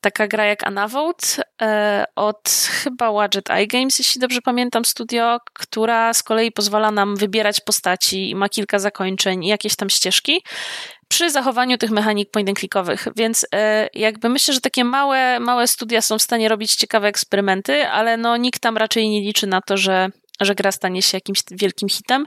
taka 0.00 0.26
gra 0.26 0.44
jak 0.46 0.66
Anavolt 0.66 1.36
e, 1.62 2.04
od 2.16 2.48
chyba 2.82 3.12
Wadget 3.12 3.50
Eye 3.50 3.66
Games, 3.66 3.98
jeśli 3.98 4.20
dobrze 4.20 4.42
pamiętam, 4.42 4.84
studio, 4.84 5.38
która 5.52 6.14
z 6.14 6.22
kolei 6.22 6.52
pozwala 6.52 6.90
nam 6.90 7.16
wybierać 7.16 7.60
postaci 7.60 8.30
i 8.30 8.34
ma 8.34 8.48
kilka 8.48 8.78
zakończeń 8.78 9.44
i 9.44 9.48
jakieś 9.48 9.76
tam 9.76 9.90
ścieżki 9.90 10.42
przy 11.12 11.30
zachowaniu 11.30 11.78
tych 11.78 11.90
mechanik 11.90 12.30
point 12.30 12.48
and 12.48 12.58
clickowych. 12.58 13.08
Więc 13.16 13.46
e, 13.54 13.88
jakby 13.94 14.28
myślę, 14.28 14.54
że 14.54 14.60
takie 14.60 14.84
małe, 14.84 15.40
małe 15.40 15.66
studia 15.66 16.00
są 16.00 16.18
w 16.18 16.22
stanie 16.22 16.48
robić 16.48 16.74
ciekawe 16.74 17.08
eksperymenty, 17.08 17.88
ale 17.88 18.16
no 18.16 18.36
nikt 18.36 18.60
tam 18.60 18.76
raczej 18.76 19.08
nie 19.08 19.20
liczy 19.20 19.46
na 19.46 19.60
to, 19.60 19.76
że 19.76 20.08
że 20.40 20.54
gra 20.54 20.72
stanie 20.72 21.02
się 21.02 21.16
jakimś 21.16 21.38
wielkim 21.50 21.88
hitem. 21.88 22.26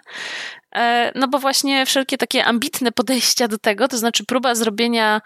E, 0.75 1.11
no 1.15 1.27
bo 1.27 1.39
właśnie 1.39 1.85
wszelkie 1.85 2.17
takie 2.17 2.45
ambitne 2.45 2.91
podejścia 2.91 3.47
do 3.47 3.57
tego, 3.57 3.87
to 3.87 3.97
znaczy 3.97 4.25
próba 4.25 4.55
zrobienia 4.55 5.21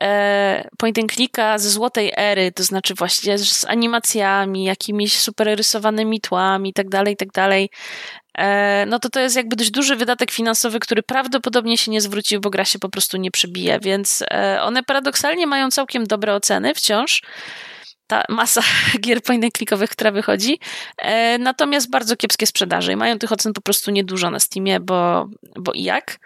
e, 0.00 0.68
point 0.78 0.98
and 0.98 1.12
clicka 1.12 1.58
ze 1.58 1.70
złotej 1.70 2.12
ery, 2.16 2.52
to 2.52 2.62
znaczy 2.62 2.94
właśnie 2.94 3.38
z 3.38 3.64
animacjami, 3.64 4.64
jakimiś 4.64 5.18
super 5.18 5.56
rysowanymi 5.56 6.20
tłami 6.20 6.70
i 6.70 6.74
tak 6.74 6.88
e, 8.38 8.86
no 8.86 8.98
to 8.98 9.08
to 9.08 9.20
jest 9.20 9.36
jakby 9.36 9.56
dość 9.56 9.70
duży 9.70 9.96
wydatek 9.96 10.30
finansowy, 10.30 10.80
który 10.80 11.02
prawdopodobnie 11.02 11.78
się 11.78 11.90
nie 11.90 12.00
zwrócił, 12.00 12.40
bo 12.40 12.50
gra 12.50 12.64
się 12.64 12.78
po 12.78 12.88
prostu 12.88 13.16
nie 13.16 13.30
przebije, 13.30 13.78
więc 13.82 14.24
one 14.60 14.82
paradoksalnie 14.82 15.46
mają 15.46 15.70
całkiem 15.70 16.06
dobre 16.06 16.34
oceny 16.34 16.74
wciąż, 16.74 17.22
ta 18.08 18.24
masa 18.28 18.62
gier 19.00 19.20
clickowych, 19.56 19.90
która 19.90 20.10
wychodzi, 20.10 20.58
e, 20.98 21.38
natomiast 21.38 21.90
bardzo 21.90 22.16
kiepskie 22.16 22.46
sprzedaże 22.46 22.92
i 22.92 22.96
mają 22.96 23.18
tych 23.18 23.32
ocen 23.32 23.52
po 23.52 23.60
prostu 23.60 23.90
niedużo 23.90 24.30
na 24.30 24.40
Steamie, 24.40 24.80
bo, 24.80 25.28
bo 25.56 25.72
i 25.72 25.82
jak. 25.82 26.18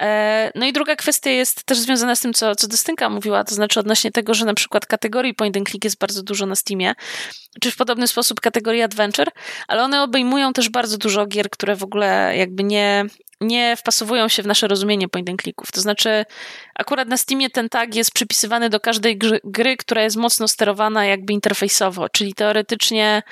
E, 0.00 0.52
no 0.54 0.66
i 0.66 0.72
druga 0.72 0.96
kwestia 0.96 1.30
jest 1.30 1.64
też 1.64 1.78
związana 1.78 2.16
z 2.16 2.20
tym, 2.20 2.34
co, 2.34 2.54
co 2.54 2.68
Dystynka 2.68 3.08
mówiła, 3.08 3.44
to 3.44 3.54
znaczy 3.54 3.80
odnośnie 3.80 4.10
tego, 4.10 4.34
że 4.34 4.44
na 4.44 4.54
przykład 4.54 4.86
kategorii 4.86 5.34
point 5.34 5.56
and 5.56 5.68
click 5.68 5.84
jest 5.84 5.98
bardzo 5.98 6.22
dużo 6.22 6.46
na 6.46 6.54
Steamie, 6.54 6.94
czy 7.60 7.70
w 7.70 7.76
podobny 7.76 8.08
sposób 8.08 8.40
kategorii 8.40 8.82
adventure, 8.82 9.28
ale 9.68 9.82
one 9.82 10.02
obejmują 10.02 10.52
też 10.52 10.68
bardzo 10.68 10.98
dużo 10.98 11.26
gier, 11.26 11.50
które 11.50 11.76
w 11.76 11.82
ogóle 11.82 12.36
jakby 12.36 12.64
nie, 12.64 13.04
nie 13.40 13.76
wpasowują 13.76 14.28
się 14.28 14.42
w 14.42 14.46
nasze 14.46 14.68
rozumienie 14.68 15.08
point 15.08 15.30
and 15.30 15.42
clicków. 15.42 15.72
To 15.72 15.80
znaczy, 15.80 16.24
akurat 16.74 17.08
na 17.08 17.16
Steamie 17.16 17.50
ten 17.50 17.68
tag 17.68 17.94
jest 17.94 18.12
przypisywany 18.12 18.70
do 18.70 18.80
każdej 18.80 19.18
gry, 19.44 19.76
która 19.76 20.02
jest 20.02 20.16
mocno 20.16 20.48
sterowana 20.48 21.04
jakby 21.04 21.32
interfejsowo, 21.32 22.08
czyli 22.08 22.34
teoretycznie 22.34 23.22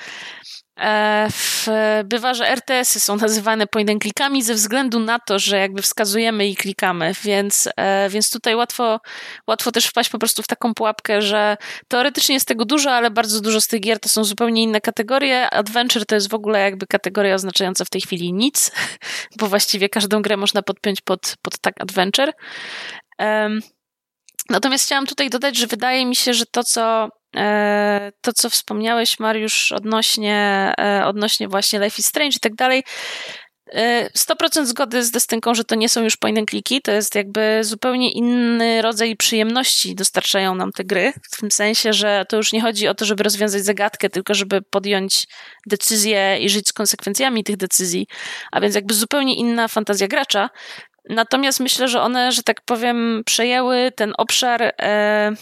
w, 1.30 1.66
bywa, 2.04 2.34
że 2.34 2.48
RTS-y 2.48 3.00
są 3.00 3.16
nazywane 3.16 3.66
point 3.66 3.90
and 3.90 4.44
ze 4.44 4.54
względu 4.54 5.00
na 5.00 5.18
to, 5.18 5.38
że 5.38 5.58
jakby 5.58 5.82
wskazujemy 5.82 6.48
i 6.48 6.56
klikamy, 6.56 7.12
więc, 7.22 7.68
e, 7.76 8.08
więc 8.08 8.30
tutaj 8.30 8.54
łatwo, 8.54 9.00
łatwo 9.46 9.72
też 9.72 9.86
wpaść 9.86 10.10
po 10.10 10.18
prostu 10.18 10.42
w 10.42 10.46
taką 10.46 10.74
pułapkę, 10.74 11.22
że 11.22 11.56
teoretycznie 11.88 12.34
jest 12.34 12.48
tego 12.48 12.64
dużo, 12.64 12.92
ale 12.92 13.10
bardzo 13.10 13.40
dużo 13.40 13.60
z 13.60 13.66
tych 13.66 13.80
gier 13.80 14.00
to 14.00 14.08
są 14.08 14.24
zupełnie 14.24 14.62
inne 14.62 14.80
kategorie. 14.80 15.50
Adventure 15.50 16.06
to 16.06 16.14
jest 16.14 16.30
w 16.30 16.34
ogóle 16.34 16.60
jakby 16.60 16.86
kategoria 16.86 17.34
oznaczająca 17.34 17.84
w 17.84 17.90
tej 17.90 18.00
chwili 18.00 18.32
nic, 18.32 18.72
bo 19.38 19.46
właściwie 19.46 19.88
każdą 19.88 20.22
grę 20.22 20.36
można 20.36 20.62
podpiąć 20.62 21.00
pod, 21.00 21.34
pod 21.42 21.58
tak 21.58 21.74
adventure. 21.80 22.32
Natomiast 24.50 24.84
chciałam 24.84 25.06
tutaj 25.06 25.30
dodać, 25.30 25.56
że 25.56 25.66
wydaje 25.66 26.06
mi 26.06 26.16
się, 26.16 26.34
że 26.34 26.46
to, 26.46 26.64
co 26.64 27.08
E, 27.08 27.15
to, 28.20 28.32
co 28.32 28.50
wspomniałeś, 28.50 29.18
Mariusz, 29.18 29.72
odnośnie, 29.72 30.72
e, 30.78 31.06
odnośnie 31.06 31.48
właśnie 31.48 31.78
Life 31.78 31.96
is 31.98 32.06
Strange 32.06 32.36
i 32.36 32.40
tak 32.40 32.54
dalej, 32.54 32.82
100% 34.14 34.60
e, 34.60 34.66
zgody 34.66 35.04
z 35.04 35.10
Destynką, 35.10 35.54
że 35.54 35.64
to 35.64 35.74
nie 35.74 35.88
są 35.88 36.04
już 36.04 36.16
point 36.16 36.50
to 36.84 36.92
jest 36.92 37.14
jakby 37.14 37.64
zupełnie 37.64 38.12
inny 38.12 38.82
rodzaj 38.82 39.16
przyjemności 39.16 39.94
dostarczają 39.94 40.54
nam 40.54 40.72
te 40.72 40.84
gry, 40.84 41.12
w 41.32 41.40
tym 41.40 41.50
sensie, 41.50 41.92
że 41.92 42.24
to 42.28 42.36
już 42.36 42.52
nie 42.52 42.60
chodzi 42.60 42.88
o 42.88 42.94
to, 42.94 43.04
żeby 43.04 43.22
rozwiązać 43.22 43.64
zagadkę, 43.64 44.10
tylko 44.10 44.34
żeby 44.34 44.62
podjąć 44.62 45.26
decyzję 45.66 46.38
i 46.40 46.48
żyć 46.48 46.68
z 46.68 46.72
konsekwencjami 46.72 47.44
tych 47.44 47.56
decyzji, 47.56 48.06
a 48.52 48.60
więc 48.60 48.74
jakby 48.74 48.94
zupełnie 48.94 49.34
inna 49.34 49.68
fantazja 49.68 50.08
gracza. 50.08 50.50
Natomiast 51.08 51.60
myślę, 51.60 51.88
że 51.88 52.00
one, 52.00 52.32
że 52.32 52.42
tak 52.42 52.60
powiem, 52.64 53.22
przejęły 53.26 53.92
ten 53.96 54.12
obszar 54.18 54.62
e, 54.62 55.32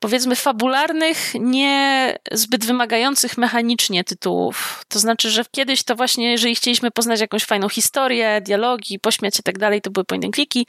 powiedzmy 0.00 0.36
fabularnych, 0.36 1.32
nie 1.40 2.18
zbyt 2.32 2.64
wymagających 2.64 3.38
mechanicznie 3.38 4.04
tytułów. 4.04 4.84
To 4.88 4.98
znaczy, 4.98 5.30
że 5.30 5.42
kiedyś 5.50 5.82
to 5.82 5.96
właśnie, 5.96 6.30
jeżeli 6.30 6.54
chcieliśmy 6.54 6.90
poznać 6.90 7.20
jakąś 7.20 7.44
fajną 7.44 7.68
historię, 7.68 8.40
dialogi, 8.40 8.98
pośmiać 8.98 9.40
i 9.40 9.42
tak 9.42 9.58
dalej, 9.58 9.80
to 9.80 9.90
były 9.90 10.04
point 10.04 10.24
and 10.24 10.34
clicky. 10.34 10.64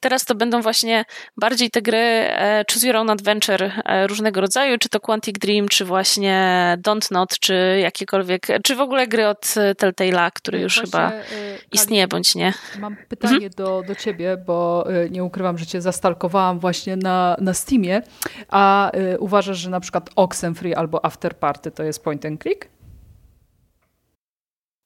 Teraz 0.00 0.24
to 0.24 0.34
będą 0.34 0.62
właśnie 0.62 1.04
bardziej 1.36 1.70
te 1.70 1.82
gry 1.82 1.98
e, 1.98 2.64
Choose 2.72 2.86
Your 2.86 2.96
Own 2.96 3.10
Adventure 3.10 3.62
e, 3.84 4.06
różnego 4.06 4.40
rodzaju, 4.40 4.78
czy 4.78 4.88
to 4.88 5.00
Quantic 5.00 5.38
Dream, 5.38 5.68
czy 5.68 5.84
właśnie 5.84 6.36
Don't 6.82 7.12
Not, 7.12 7.38
czy 7.38 7.78
jakiekolwiek, 7.82 8.46
czy 8.64 8.74
w 8.74 8.80
ogóle 8.80 9.06
gry 9.06 9.26
od 9.26 9.44
Telltale'a, 9.78 10.30
który 10.34 10.60
już 10.60 10.76
Właśnie, 10.76 10.90
chyba 10.90 11.08
y, 11.08 11.12
Kali, 11.12 11.58
istnieje 11.72 12.08
bądź 12.08 12.34
nie. 12.34 12.52
Mam 12.78 12.96
pytanie 13.08 13.50
do, 13.50 13.82
do 13.86 13.94
ciebie, 13.94 14.36
bo 14.46 14.86
y, 15.04 15.10
nie 15.10 15.24
ukrywam, 15.24 15.58
że 15.58 15.66
cię 15.66 15.80
zastalkowałam 15.80 16.58
właśnie 16.58 16.96
na, 16.96 17.36
na 17.40 17.54
Steamie, 17.54 18.02
a 18.48 18.75
y, 19.14 19.18
uważasz, 19.18 19.58
że 19.58 19.70
na 19.70 19.80
przykład 19.80 20.10
Oxenfree 20.16 20.74
albo 20.74 21.04
Afterparty 21.04 21.70
to 21.70 21.82
jest 21.82 22.04
point 22.04 22.24
and 22.24 22.42
click? 22.42 22.68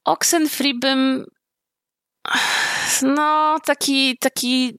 Oxenfree 0.05 0.79
bym 0.79 1.25
no, 3.01 3.57
taki, 3.65 4.17
taki 4.17 4.77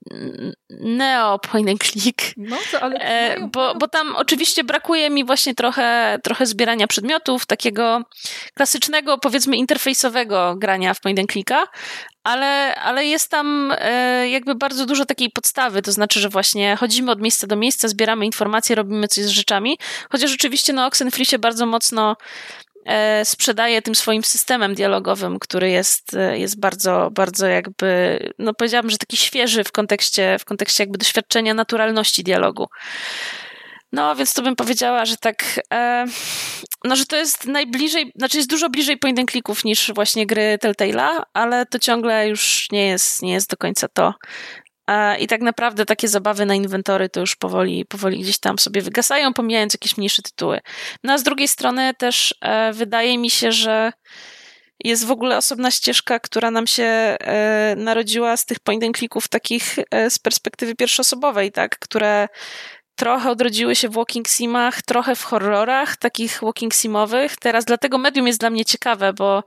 neo 0.69 1.39
point 1.39 1.69
and 1.69 1.83
click. 1.83 2.21
No, 2.37 2.57
to, 2.71 2.81
ale 2.81 2.99
e, 2.99 3.47
bo, 3.47 3.75
bo 3.75 3.87
tam 3.87 4.15
oczywiście 4.15 4.63
brakuje 4.63 5.09
mi 5.09 5.25
właśnie 5.25 5.55
trochę, 5.55 6.19
trochę 6.23 6.45
zbierania 6.45 6.87
przedmiotów, 6.87 7.45
takiego 7.45 8.01
klasycznego, 8.53 9.17
powiedzmy, 9.17 9.57
interfejsowego 9.57 10.55
grania 10.57 10.93
w 10.93 11.01
point 11.01 11.19
and 11.19 11.31
clicka, 11.31 11.67
ale, 12.23 12.75
ale 12.75 13.05
jest 13.05 13.31
tam 13.31 13.73
e, 13.77 14.29
jakby 14.29 14.55
bardzo 14.55 14.85
dużo 14.85 15.05
takiej 15.05 15.29
podstawy, 15.29 15.81
to 15.81 15.91
znaczy, 15.91 16.19
że 16.19 16.29
właśnie 16.29 16.75
chodzimy 16.75 17.11
od 17.11 17.21
miejsca 17.21 17.47
do 17.47 17.55
miejsca, 17.55 17.87
zbieramy 17.87 18.25
informacje, 18.25 18.75
robimy 18.75 19.07
coś 19.07 19.23
z 19.23 19.29
rzeczami, 19.29 19.77
chociaż 20.11 20.33
oczywiście 20.33 20.73
no 20.73 20.85
Oxenfree 20.85 21.25
się 21.25 21.39
bardzo 21.39 21.65
mocno 21.65 22.15
sprzedaje 23.23 23.81
tym 23.81 23.95
swoim 23.95 24.23
systemem 24.23 24.75
dialogowym, 24.75 25.39
który 25.39 25.69
jest, 25.69 26.13
e, 26.13 26.39
jest 26.39 26.59
bardzo, 26.59 27.09
bardzo 27.11 27.47
jakby, 27.47 28.19
no 28.39 28.53
powiedziałabym, 28.53 28.91
że 28.91 28.97
taki 28.97 29.17
świeży 29.17 29.63
w 29.63 29.71
kontekście, 29.71 30.37
w 30.39 30.45
kontekście 30.45 30.83
jakby 30.83 30.97
doświadczenia 30.97 31.53
naturalności 31.53 32.23
dialogu. 32.23 32.67
No, 33.91 34.15
więc 34.15 34.33
to 34.33 34.41
bym 34.41 34.55
powiedziała, 34.55 35.05
że 35.05 35.17
tak, 35.17 35.61
e, 35.73 36.05
no, 36.83 36.95
że 36.95 37.05
to 37.05 37.15
jest 37.15 37.47
najbliżej, 37.47 38.11
znaczy 38.15 38.37
jest 38.37 38.49
dużo 38.49 38.69
bliżej 38.69 38.97
point 38.97 39.19
and 39.19 39.31
clicków 39.31 39.63
niż 39.63 39.91
właśnie 39.95 40.25
gry 40.25 40.57
Telltale'a, 40.63 41.23
ale 41.33 41.65
to 41.65 41.79
ciągle 41.79 42.27
już 42.27 42.67
nie 42.71 42.87
jest, 42.87 43.21
nie 43.21 43.33
jest 43.33 43.49
do 43.49 43.57
końca 43.57 43.87
to. 43.87 44.13
E, 44.87 45.17
I 45.19 45.27
tak 45.27 45.41
naprawdę 45.41 45.85
takie 45.85 46.07
zabawy 46.07 46.45
na 46.45 46.55
inwentory 46.55 47.09
to 47.09 47.19
już 47.19 47.35
powoli, 47.35 47.85
powoli 47.85 48.19
gdzieś 48.19 48.39
tam 48.39 48.59
sobie 48.59 48.81
wygasają, 48.81 49.33
pomijając 49.33 49.73
jakieś 49.73 49.97
mniejsze 49.97 50.21
tytuły. 50.21 50.59
No 51.03 51.13
a 51.13 51.17
z 51.17 51.23
drugiej 51.23 51.47
strony 51.47 51.93
też 51.97 52.35
e, 52.41 52.73
wydaje 52.73 53.17
mi 53.17 53.29
się, 53.29 53.51
że 53.51 53.93
jest 54.83 55.05
w 55.05 55.11
ogóle 55.11 55.37
osobna 55.37 55.71
ścieżka, 55.71 56.19
która 56.19 56.51
nam 56.51 56.67
się 56.67 56.83
e, 56.83 57.75
narodziła 57.77 58.37
z 58.37 58.45
tych 58.45 58.59
point 58.59 58.83
and 58.83 58.97
clicków 58.97 59.27
takich 59.27 59.75
z 60.09 60.19
perspektywy 60.19 60.75
pierwszoosobowej, 60.75 61.51
tak, 61.51 61.79
które 61.79 62.27
trochę 62.95 63.29
odrodziły 63.29 63.75
się 63.75 63.89
w 63.89 63.93
walking 63.93 64.27
simach, 64.27 64.81
trochę 64.81 65.15
w 65.15 65.23
horrorach, 65.23 65.97
takich 65.97 66.39
walking 66.41 66.73
simowych. 66.73 67.35
Teraz 67.35 67.65
dlatego 67.65 67.97
medium 67.97 68.27
jest 68.27 68.39
dla 68.39 68.49
mnie 68.49 68.65
ciekawe, 68.65 69.13
bo 69.13 69.43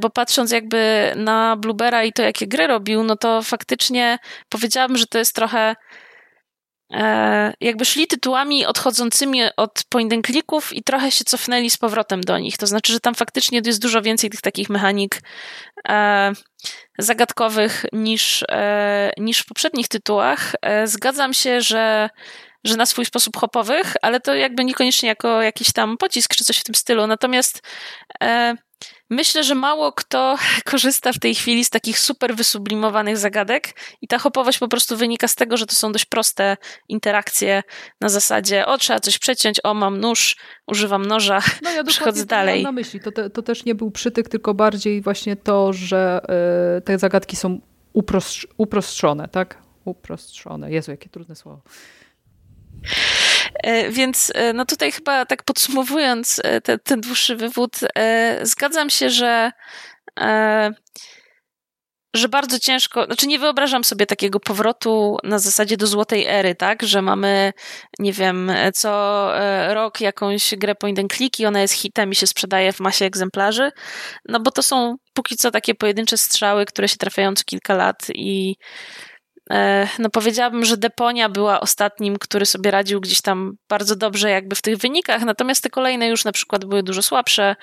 bo 0.00 0.10
patrząc 0.10 0.50
jakby 0.50 1.12
na 1.16 1.56
Bluebera 1.56 2.04
i 2.04 2.12
to, 2.12 2.22
jakie 2.22 2.46
gry 2.46 2.66
robił, 2.66 3.02
no 3.02 3.16
to 3.16 3.42
faktycznie 3.42 4.18
powiedziałabym, 4.48 4.96
że 4.96 5.06
to 5.06 5.18
jest 5.18 5.34
trochę 5.34 5.76
e, 6.92 7.52
jakby 7.60 7.84
szli 7.84 8.06
tytułami 8.06 8.66
odchodzącymi 8.66 9.42
od 9.56 9.82
point 9.88 10.12
and 10.12 10.26
clicków 10.26 10.72
i 10.72 10.82
trochę 10.82 11.10
się 11.10 11.24
cofnęli 11.24 11.70
z 11.70 11.76
powrotem 11.76 12.20
do 12.20 12.38
nich. 12.38 12.56
To 12.56 12.66
znaczy, 12.66 12.92
że 12.92 13.00
tam 13.00 13.14
faktycznie 13.14 13.60
jest 13.64 13.82
dużo 13.82 14.02
więcej 14.02 14.30
tych 14.30 14.40
takich 14.40 14.70
mechanik 14.70 15.20
e, 15.88 16.32
zagadkowych 16.98 17.84
niż, 17.92 18.44
niż 19.18 19.38
w 19.38 19.46
poprzednich 19.46 19.88
tytułach. 19.88 20.52
Zgadzam 20.84 21.34
się, 21.34 21.60
że 21.60 22.08
że 22.64 22.76
na 22.76 22.86
swój 22.86 23.04
sposób 23.04 23.36
hopowych, 23.36 23.94
ale 24.02 24.20
to 24.20 24.34
jakby 24.34 24.64
niekoniecznie 24.64 25.08
jako 25.08 25.42
jakiś 25.42 25.72
tam 25.72 25.96
pocisk 25.96 26.34
czy 26.34 26.44
coś 26.44 26.58
w 26.58 26.64
tym 26.64 26.74
stylu. 26.74 27.06
Natomiast 27.06 27.62
e, 28.22 28.54
myślę, 29.10 29.44
że 29.44 29.54
mało 29.54 29.92
kto 29.92 30.36
korzysta 30.70 31.12
w 31.12 31.18
tej 31.18 31.34
chwili 31.34 31.64
z 31.64 31.70
takich 31.70 31.98
super 31.98 32.34
wysublimowanych 32.34 33.18
zagadek 33.18 33.74
i 34.02 34.08
ta 34.08 34.18
hopowość 34.18 34.58
po 34.58 34.68
prostu 34.68 34.96
wynika 34.96 35.28
z 35.28 35.34
tego, 35.34 35.56
że 35.56 35.66
to 35.66 35.74
są 35.74 35.92
dość 35.92 36.04
proste 36.04 36.56
interakcje 36.88 37.62
na 38.00 38.08
zasadzie 38.08 38.66
o, 38.66 38.78
trzeba 38.78 39.00
coś 39.00 39.18
przeciąć, 39.18 39.60
o, 39.64 39.74
mam 39.74 40.00
nóż, 40.00 40.36
używam 40.66 41.06
noża, 41.06 41.42
no 41.62 41.70
ja 41.70 41.84
przechodzę 41.94 42.26
dalej. 42.26 42.62
na 42.62 42.72
myśli. 42.72 43.00
To, 43.00 43.12
te, 43.12 43.30
to 43.30 43.42
też 43.42 43.64
nie 43.64 43.74
był 43.74 43.90
przytyk, 43.90 44.28
tylko 44.28 44.54
bardziej 44.54 45.00
właśnie 45.00 45.36
to, 45.36 45.72
że 45.72 46.20
y, 46.78 46.80
te 46.80 46.98
zagadki 46.98 47.36
są 47.36 47.60
uprost, 47.92 48.46
uprostrzone, 48.56 49.28
tak? 49.28 49.58
Uprostrzone. 49.84 50.70
Jezu, 50.70 50.90
jakie 50.90 51.08
trudne 51.08 51.36
słowo. 51.36 51.62
E, 53.54 53.90
więc 53.90 54.32
e, 54.34 54.52
no 54.52 54.64
tutaj 54.64 54.92
chyba 54.92 55.26
tak 55.26 55.42
podsumowując 55.42 56.40
e, 56.44 56.60
te, 56.60 56.78
ten 56.78 57.00
dłuższy 57.00 57.36
wywód, 57.36 57.76
zgadzam 58.42 58.90
się, 58.90 59.10
że 59.10 59.52
że 62.14 62.28
bardzo 62.28 62.58
ciężko, 62.58 63.04
znaczy 63.04 63.26
nie 63.26 63.38
wyobrażam 63.38 63.84
sobie 63.84 64.06
takiego 64.06 64.40
powrotu 64.40 65.16
na 65.24 65.38
zasadzie 65.38 65.76
do 65.76 65.86
złotej 65.86 66.26
ery, 66.26 66.54
tak, 66.54 66.82
że 66.82 67.02
mamy, 67.02 67.52
nie 67.98 68.12
wiem, 68.12 68.52
co 68.74 69.30
rok 69.68 70.00
jakąś 70.00 70.54
grę 70.54 70.74
point 70.74 70.98
and 70.98 71.12
click 71.12 71.40
i 71.40 71.46
ona 71.46 71.60
jest 71.60 71.74
hitem 71.74 72.10
i 72.10 72.14
się 72.14 72.26
sprzedaje 72.26 72.72
w 72.72 72.80
masie 72.80 73.04
egzemplarzy, 73.04 73.70
no 74.28 74.40
bo 74.40 74.50
to 74.50 74.62
są 74.62 74.96
póki 75.14 75.36
co 75.36 75.50
takie 75.50 75.74
pojedyncze 75.74 76.18
strzały, 76.18 76.64
które 76.64 76.88
się 76.88 76.96
trafiają 76.96 77.34
co 77.34 77.44
kilka 77.44 77.74
lat 77.74 78.06
i 78.14 78.56
no 79.98 80.10
powiedziałabym, 80.10 80.64
że 80.64 80.76
Deponia 80.76 81.28
była 81.28 81.60
ostatnim, 81.60 82.18
który 82.18 82.46
sobie 82.46 82.70
radził 82.70 83.00
gdzieś 83.00 83.20
tam 83.20 83.56
bardzo 83.68 83.96
dobrze 83.96 84.30
jakby 84.30 84.56
w 84.56 84.62
tych 84.62 84.76
wynikach, 84.76 85.22
natomiast 85.22 85.62
te 85.62 85.70
kolejne 85.70 86.08
już 86.08 86.24
na 86.24 86.32
przykład 86.32 86.64
były 86.64 86.82
dużo 86.82 87.02
słabsze. 87.02 87.56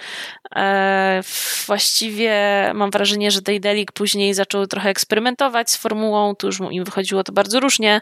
E, 0.55 1.21
właściwie 1.65 2.33
mam 2.73 2.91
wrażenie, 2.91 3.31
że 3.31 3.41
Daedalic 3.41 3.91
później 3.93 4.33
zaczął 4.33 4.67
trochę 4.67 4.89
eksperymentować 4.89 5.71
z 5.71 5.77
formułą, 5.77 6.35
tu 6.35 6.47
już 6.47 6.59
im 6.71 6.83
wychodziło 6.83 7.23
to 7.23 7.31
bardzo 7.31 7.59
różnie. 7.59 8.01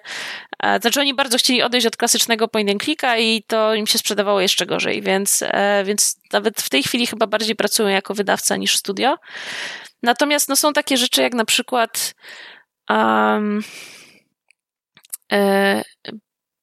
E, 0.63 0.79
znaczy 0.79 0.99
oni 0.99 1.13
bardzo 1.13 1.37
chcieli 1.37 1.63
odejść 1.63 1.87
od 1.87 1.97
klasycznego 1.97 2.47
point 2.47 2.69
and 2.69 2.83
clicka 2.83 3.17
i 3.17 3.43
to 3.47 3.75
im 3.75 3.87
się 3.87 3.97
sprzedawało 3.97 4.41
jeszcze 4.41 4.65
gorzej, 4.65 5.01
więc, 5.01 5.43
więc 5.85 6.19
nawet 6.33 6.61
w 6.61 6.69
tej 6.69 6.83
chwili 6.83 7.07
chyba 7.07 7.27
bardziej 7.27 7.55
pracują 7.55 7.89
jako 7.89 8.13
wydawca 8.13 8.55
niż 8.55 8.77
studio. 8.77 9.17
Natomiast 10.03 10.49
no, 10.49 10.55
są 10.55 10.73
takie 10.73 10.97
rzeczy 10.97 11.21
jak 11.21 11.33
na 11.33 11.45
przykład 11.45 12.13
Um, 12.89 13.61
e, 15.31 15.81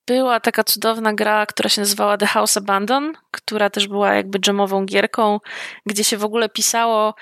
była 0.07 0.41
taka 0.41 0.65
cudowna 0.65 1.13
gra, 1.13 1.47
która 1.47 1.69
się 1.69 1.81
nazywała 1.81 2.17
The 2.17 2.27
House 2.27 2.57
Abandon, 2.57 3.13
która 3.31 3.71
też 3.71 3.89
była 3.89 4.15
jakby 4.15 4.39
dżemową 4.39 4.87
gierką, 4.87 5.41
gdzie 5.87 6.05
się 6.05 6.17
w 6.17 6.25
ogóle 6.25 6.49
pisało 6.49 7.15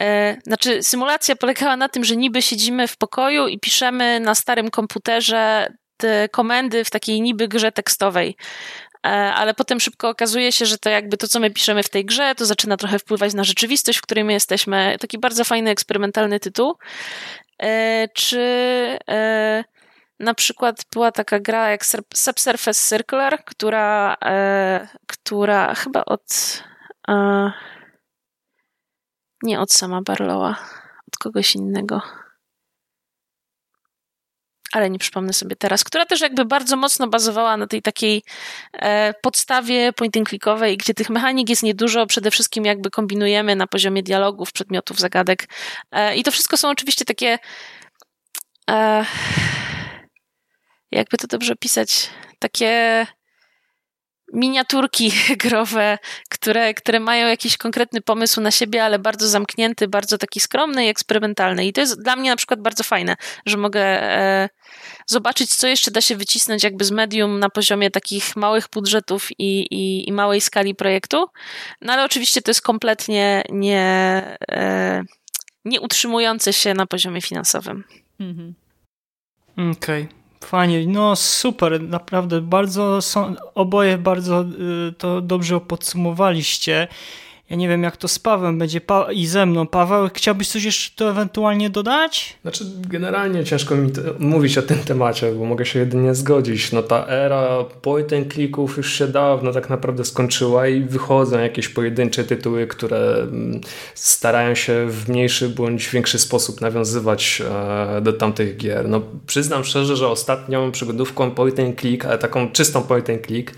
e, 0.00 0.36
znaczy, 0.46 0.82
symulacja 0.82 1.36
polegała 1.36 1.76
na 1.76 1.88
tym, 1.88 2.04
że 2.04 2.16
niby 2.16 2.42
siedzimy 2.42 2.88
w 2.88 2.96
pokoju 2.96 3.46
i 3.46 3.60
piszemy 3.60 4.20
na 4.20 4.34
starym 4.34 4.70
komputerze 4.70 5.68
te 5.96 6.28
komendy 6.28 6.84
w 6.84 6.90
takiej 6.90 7.20
niby 7.22 7.48
grze 7.48 7.72
tekstowej. 7.72 8.36
E, 9.06 9.34
ale 9.34 9.54
potem 9.54 9.80
szybko 9.80 10.08
okazuje 10.08 10.52
się, 10.52 10.66
że 10.66 10.78
to 10.78 10.88
jakby 10.90 11.16
to, 11.16 11.28
co 11.28 11.40
my 11.40 11.50
piszemy 11.50 11.82
w 11.82 11.88
tej 11.88 12.04
grze, 12.04 12.34
to 12.34 12.46
zaczyna 12.46 12.76
trochę 12.76 12.98
wpływać 12.98 13.34
na 13.34 13.44
rzeczywistość, 13.44 13.98
w 13.98 14.02
której 14.02 14.24
my 14.24 14.32
jesteśmy. 14.32 14.96
Taki 15.00 15.18
bardzo 15.18 15.44
fajny, 15.44 15.70
eksperymentalny 15.70 16.40
tytuł. 16.40 16.74
E, 17.62 18.08
czy 18.08 18.40
e, 19.08 19.64
na 20.20 20.34
przykład 20.34 20.84
była 20.92 21.12
taka 21.12 21.40
gra 21.40 21.70
jak 21.70 21.84
Subsurface 22.14 22.96
Circular, 22.96 23.44
która, 23.44 24.16
która 25.06 25.74
chyba 25.74 26.04
od 26.04 26.62
nie 29.42 29.60
od 29.60 29.72
sama 29.72 30.02
Barlowa, 30.02 30.56
od 31.08 31.16
kogoś 31.18 31.54
innego 31.54 32.02
ale 34.76 34.90
nie 34.90 34.98
przypomnę 34.98 35.32
sobie 35.32 35.56
teraz, 35.56 35.84
która 35.84 36.06
też 36.06 36.20
jakby 36.20 36.44
bardzo 36.44 36.76
mocno 36.76 37.08
bazowała 37.08 37.56
na 37.56 37.66
tej 37.66 37.82
takiej 37.82 38.22
e, 38.72 39.14
podstawie 39.22 39.92
point 39.92 40.16
and 40.16 40.28
clickowej, 40.28 40.76
gdzie 40.76 40.94
tych 40.94 41.10
mechanik 41.10 41.48
jest 41.48 41.62
niedużo, 41.62 42.06
przede 42.06 42.30
wszystkim 42.30 42.64
jakby 42.64 42.90
kombinujemy 42.90 43.56
na 43.56 43.66
poziomie 43.66 44.02
dialogów, 44.02 44.52
przedmiotów, 44.52 44.98
zagadek. 44.98 45.48
E, 45.90 46.16
i 46.16 46.22
to 46.22 46.30
wszystko 46.30 46.56
są 46.56 46.70
oczywiście 46.70 47.04
takie 47.04 47.38
e, 48.70 49.04
jakby 50.90 51.16
to 51.16 51.26
dobrze 51.26 51.56
pisać, 51.56 52.10
takie 52.38 53.06
miniaturki 54.32 55.12
growe, 55.44 55.98
które, 56.28 56.74
które 56.74 57.00
mają 57.00 57.28
jakiś 57.28 57.56
konkretny 57.56 58.00
pomysł 58.00 58.40
na 58.40 58.50
siebie, 58.50 58.84
ale 58.84 58.98
bardzo 58.98 59.28
zamknięty, 59.28 59.88
bardzo 59.88 60.18
taki 60.18 60.40
skromny 60.40 60.86
i 60.86 60.88
eksperymentalny. 60.88 61.66
I 61.66 61.72
to 61.72 61.80
jest 61.80 62.02
dla 62.02 62.16
mnie 62.16 62.30
na 62.30 62.36
przykład 62.36 62.60
bardzo 62.60 62.84
fajne, 62.84 63.16
że 63.46 63.56
mogę 63.56 63.82
e, 63.82 64.48
zobaczyć, 65.06 65.54
co 65.54 65.66
jeszcze 65.66 65.90
da 65.90 66.00
się 66.00 66.16
wycisnąć 66.16 66.64
jakby 66.64 66.84
z 66.84 66.90
medium 66.90 67.38
na 67.38 67.50
poziomie 67.50 67.90
takich 67.90 68.36
małych 68.36 68.68
budżetów 68.72 69.28
i, 69.38 69.60
i, 69.60 70.08
i 70.08 70.12
małej 70.12 70.40
skali 70.40 70.74
projektu. 70.74 71.26
No 71.80 71.92
ale 71.92 72.04
oczywiście 72.04 72.42
to 72.42 72.50
jest 72.50 72.62
kompletnie 72.62 73.42
nie, 73.50 73.82
e, 74.50 75.02
nie 75.64 75.80
utrzymujące 75.80 76.52
się 76.52 76.74
na 76.74 76.86
poziomie 76.86 77.22
finansowym. 77.22 77.84
Mhm. 78.20 78.54
Okej. 79.56 80.02
Okay. 80.02 80.25
Fajnie, 80.46 80.86
no 80.86 81.16
super, 81.16 81.82
naprawdę 81.82 82.40
bardzo 82.40 83.02
są, 83.02 83.34
oboje 83.54 83.98
bardzo 83.98 84.44
y, 84.88 84.92
to 84.98 85.20
dobrze 85.20 85.60
podsumowaliście. 85.60 86.88
Ja 87.50 87.56
nie 87.56 87.68
wiem, 87.68 87.82
jak 87.82 87.96
to 87.96 88.08
z 88.08 88.18
Pawłem 88.18 88.58
będzie 88.58 88.80
pa 88.80 89.12
i 89.12 89.26
ze 89.26 89.46
mną. 89.46 89.66
Paweł, 89.66 90.08
chciałbyś 90.14 90.48
coś 90.48 90.64
jeszcze 90.64 90.96
to 90.96 91.10
ewentualnie 91.10 91.70
dodać? 91.70 92.36
Znaczy, 92.42 92.64
generalnie 92.88 93.44
ciężko 93.44 93.74
mi 93.76 93.92
mówić 94.18 94.58
o 94.58 94.62
tym 94.62 94.78
temacie, 94.78 95.32
bo 95.32 95.44
mogę 95.44 95.66
się 95.66 95.78
jedynie 95.78 96.14
zgodzić. 96.14 96.72
No 96.72 96.82
ta 96.82 97.06
era 97.06 97.64
point 97.82 98.12
and 98.12 98.32
clicków 98.32 98.76
już 98.76 98.92
się 98.92 99.08
dawno 99.08 99.52
tak 99.52 99.70
naprawdę 99.70 100.04
skończyła 100.04 100.68
i 100.68 100.80
wychodzą 100.80 101.38
jakieś 101.38 101.68
pojedyncze 101.68 102.24
tytuły, 102.24 102.66
które 102.66 103.14
mm, 103.14 103.60
starają 103.94 104.54
się 104.54 104.86
w 104.88 105.08
mniejszy 105.08 105.48
bądź 105.48 105.88
większy 105.88 106.18
sposób 106.18 106.60
nawiązywać 106.60 107.42
e, 107.96 108.00
do 108.00 108.12
tamtych 108.12 108.56
gier. 108.56 108.88
No 108.88 109.02
przyznam 109.26 109.64
szczerze, 109.64 109.96
że 109.96 110.08
ostatnią 110.08 110.72
przygodówką 110.72 111.30
point 111.30 111.60
and 111.60 111.80
click, 111.80 112.04
ale 112.04 112.18
taką 112.18 112.52
czystą 112.52 112.82
point 112.82 113.10
and 113.10 113.26
click, 113.26 113.52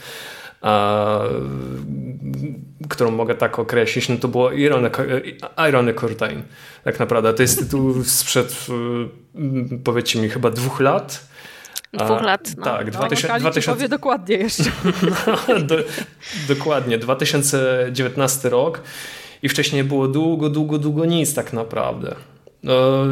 którą 2.88 3.11
mogę 3.11 3.34
tak 3.34 3.59
określić, 3.59 4.09
no 4.09 4.16
to 4.16 4.28
było 4.28 4.52
Irony, 4.52 4.90
Irony 5.68 5.94
Curtain. 5.94 6.42
Tak 6.84 6.98
naprawdę. 6.98 7.34
To 7.34 7.42
jest 7.42 7.59
tytuł 7.59 8.04
sprzed, 8.04 8.66
y, 9.72 9.78
powiedzcie 9.84 10.20
mi, 10.20 10.28
chyba 10.28 10.50
dwóch 10.50 10.80
lat. 10.80 11.28
Dwóch 11.92 12.22
lat. 12.22 12.50
No. 12.56 12.64
Tak, 12.64 12.90
2000, 12.90 13.40
2000... 13.40 13.72
powie 13.72 13.88
dokładnie 13.88 14.36
jeszcze. 14.36 14.70
No, 15.26 15.59
do, 15.68 15.76
dokładnie, 16.48 16.98
2019 16.98 18.48
rok 18.48 18.80
i 19.42 19.48
wcześniej 19.48 19.84
było 19.84 20.09
długo, 20.09 20.50
długo, 20.50 20.78
długo 20.78 21.04
nic 21.04 21.34
tak 21.34 21.52
naprawdę. 21.52 22.14
No, 22.62 23.04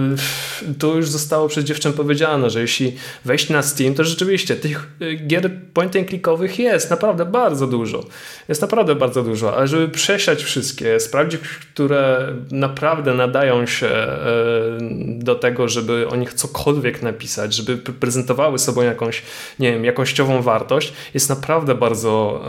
to 0.79 0.95
już 0.95 1.09
zostało 1.09 1.49
przez 1.49 1.65
dziewczę 1.65 1.93
powiedziane, 1.93 2.51
że 2.51 2.61
jeśli 2.61 2.97
wejść 3.25 3.51
na 3.51 3.63
Steam, 3.63 3.95
to 3.95 4.05
rzeczywiście 4.05 4.57
tych 4.57 4.91
y, 5.03 5.15
gier 5.15 5.51
point 5.75 5.97
and 5.97 6.09
clickowych 6.09 6.59
jest 6.59 6.91
naprawdę 6.91 7.25
bardzo 7.25 7.67
dużo. 7.67 8.05
Jest 8.49 8.63
naprawdę 8.63 8.95
bardzo 8.95 9.23
dużo, 9.23 9.57
ale 9.57 9.69
żeby 9.69 9.89
przesiać 9.89 10.45
wszystkie, 10.45 11.01
sprawdzić, 11.01 11.41
które 11.41 12.35
naprawdę 12.51 13.15
nadają 13.15 13.67
się 13.67 13.87
y, 13.87 14.09
do 15.19 15.35
tego, 15.35 15.69
żeby 15.69 16.09
o 16.09 16.17
nich 16.17 16.35
cokolwiek 16.35 17.03
napisać, 17.03 17.55
żeby 17.55 17.77
prezentowały 17.77 18.59
sobą 18.59 18.83
jakąś, 18.83 19.23
nie 19.59 19.73
wiem, 19.73 19.85
jakościową 19.85 20.43
wartość, 20.43 20.93
jest 21.15 21.29
naprawdę 21.29 21.75
bardzo, 21.75 22.43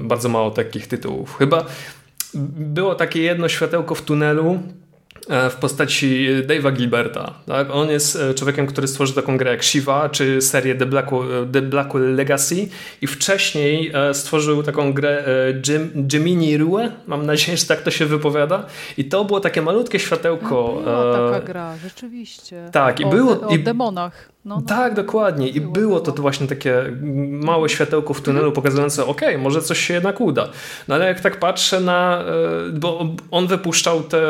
y, 0.00 0.04
bardzo 0.04 0.28
mało 0.28 0.50
takich 0.50 0.86
tytułów. 0.86 1.36
Chyba 1.38 1.64
było 2.54 2.94
takie 2.94 3.22
jedno 3.22 3.48
światełko 3.48 3.94
w 3.94 4.02
tunelu, 4.02 4.62
w 5.50 5.54
postaci 5.54 6.28
Dave'a 6.46 6.72
Gilberta. 6.72 7.34
Tak? 7.46 7.70
On 7.70 7.90
jest 7.90 8.16
e, 8.16 8.34
człowiekiem, 8.34 8.66
który 8.66 8.88
stworzył 8.88 9.14
taką 9.14 9.36
grę 9.36 9.50
jak 9.50 9.64
Shiva, 9.64 10.08
czy 10.08 10.42
serię 10.42 10.74
The 10.74 10.86
Black, 10.86 11.10
The 11.52 11.62
Black 11.62 11.94
Legacy 11.94 12.68
i 13.02 13.06
wcześniej 13.06 13.90
e, 13.94 14.14
stworzył 14.14 14.62
taką 14.62 14.92
grę 14.92 15.24
Gemini 15.94 16.56
Rue, 16.56 16.78
mam 17.06 17.26
nadzieję, 17.26 17.58
że 17.58 17.66
tak 17.66 17.82
to 17.82 17.90
się 17.90 18.06
wypowiada 18.06 18.66
i 18.96 19.04
to 19.04 19.24
było 19.24 19.40
takie 19.40 19.62
malutkie 19.62 19.98
światełko. 19.98 20.82
No, 20.84 21.02
była 21.02 21.30
taka 21.30 21.46
gra, 21.46 21.76
rzeczywiście. 21.76 22.68
Tak, 22.72 23.00
i 23.00 23.04
o, 23.04 23.08
było... 23.08 23.40
O, 23.40 23.54
i, 23.54 23.58
demonach. 23.58 24.28
No, 24.48 24.56
no. 24.56 24.62
Tak, 24.62 24.94
dokładnie. 24.94 25.48
I 25.48 25.60
było, 25.60 25.72
było 25.72 26.00
to, 26.00 26.12
właśnie 26.12 26.46
takie 26.46 26.96
małe 27.30 27.68
światełko 27.68 28.14
w 28.14 28.20
tunelu 28.20 28.52
pokazujące, 28.52 29.06
ok, 29.06 29.20
może 29.38 29.62
coś 29.62 29.78
się 29.86 29.94
jednak 29.94 30.20
uda. 30.20 30.48
No 30.88 30.94
ale 30.94 31.06
jak 31.06 31.20
tak 31.20 31.38
patrzę 31.38 31.80
na... 31.80 32.24
Bo 32.72 33.16
on 33.30 33.46
wypuszczał 33.46 34.02
te 34.02 34.20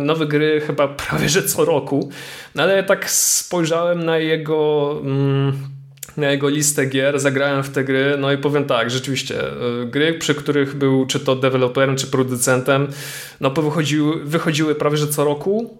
nowe 0.00 0.26
gry 0.26 0.60
chyba 0.60 0.88
prawie 0.88 1.28
że 1.28 1.42
co 1.42 1.64
roku, 1.64 2.10
no 2.54 2.62
ale 2.62 2.84
tak 2.84 3.10
spojrzałem 3.10 4.04
na 4.04 4.18
jego... 4.18 4.94
Mm, 5.04 5.52
na 6.16 6.30
jego 6.30 6.48
listę 6.48 6.86
gier, 6.86 7.20
zagrałem 7.20 7.62
w 7.62 7.70
te 7.70 7.84
gry, 7.84 8.16
no 8.18 8.32
i 8.32 8.38
powiem 8.38 8.64
tak, 8.64 8.90
rzeczywiście, 8.90 9.34
gry, 9.86 10.14
przy 10.14 10.34
których 10.34 10.76
był 10.76 11.06
czy 11.06 11.20
to 11.20 11.36
deweloperem, 11.36 11.96
czy 11.96 12.06
producentem, 12.06 12.88
no 13.40 13.50
wychodziły, 13.50 14.24
wychodziły 14.24 14.74
prawie 14.74 14.96
że 14.96 15.08
co 15.08 15.24
roku, 15.24 15.78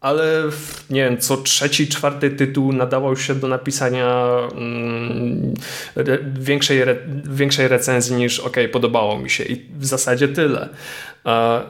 ale 0.00 0.42
nie 0.90 1.04
wiem, 1.04 1.18
co 1.18 1.36
trzeci, 1.36 1.88
czwarty 1.88 2.30
tytuł 2.30 2.72
nadawał 2.72 3.16
się 3.16 3.34
do 3.34 3.48
napisania 3.48 4.26
mm, 4.52 5.54
re, 5.96 6.18
większej, 6.38 6.84
re, 6.84 6.96
większej 7.24 7.68
recenzji 7.68 8.16
niż 8.16 8.40
ok, 8.40 8.56
podobało 8.72 9.18
mi 9.18 9.30
się 9.30 9.44
i 9.44 9.66
w 9.78 9.86
zasadzie 9.86 10.28
tyle. 10.28 10.68
A, 11.24 11.60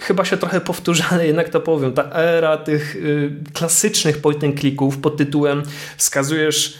chyba 0.00 0.24
się 0.24 0.36
trochę 0.36 0.60
powtórzę, 0.60 1.04
ale 1.10 1.26
jednak 1.26 1.48
to 1.48 1.60
powiem. 1.60 1.92
Ta 1.92 2.10
era 2.12 2.56
tych 2.56 2.96
y, 2.96 3.32
klasycznych 3.52 4.18
point 4.18 4.44
and 4.44 4.60
clicków 4.60 4.98
pod 4.98 5.16
tytułem 5.16 5.62
wskazujesz 5.96 6.78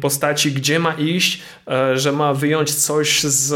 postaci, 0.00 0.52
gdzie 0.52 0.78
ma 0.78 0.92
iść, 0.92 1.42
e, 1.68 1.98
że 1.98 2.12
ma 2.12 2.34
wyjąć 2.34 2.74
coś 2.74 3.22
z, 3.22 3.46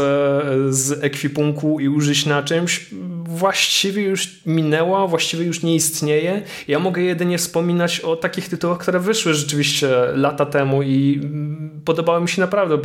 z 0.75 1.03
ekwipunku 1.03 1.79
i 1.79 1.87
użyć 1.87 2.25
na 2.25 2.43
czymś, 2.43 2.85
właściwie 3.23 4.03
już 4.03 4.41
minęła, 4.45 5.07
właściwie 5.07 5.45
już 5.45 5.63
nie 5.63 5.75
istnieje. 5.75 6.41
Ja 6.67 6.79
mogę 6.79 7.01
jedynie 7.01 7.37
wspominać 7.37 7.99
o 7.99 8.15
takich 8.15 8.49
tytułach, 8.49 8.77
które 8.77 8.99
wyszły 8.99 9.33
rzeczywiście 9.33 9.87
lata 10.13 10.45
temu 10.45 10.83
i 10.83 11.21
podobały 11.85 12.21
mi 12.21 12.29
się 12.29 12.41
naprawdę 12.41 12.77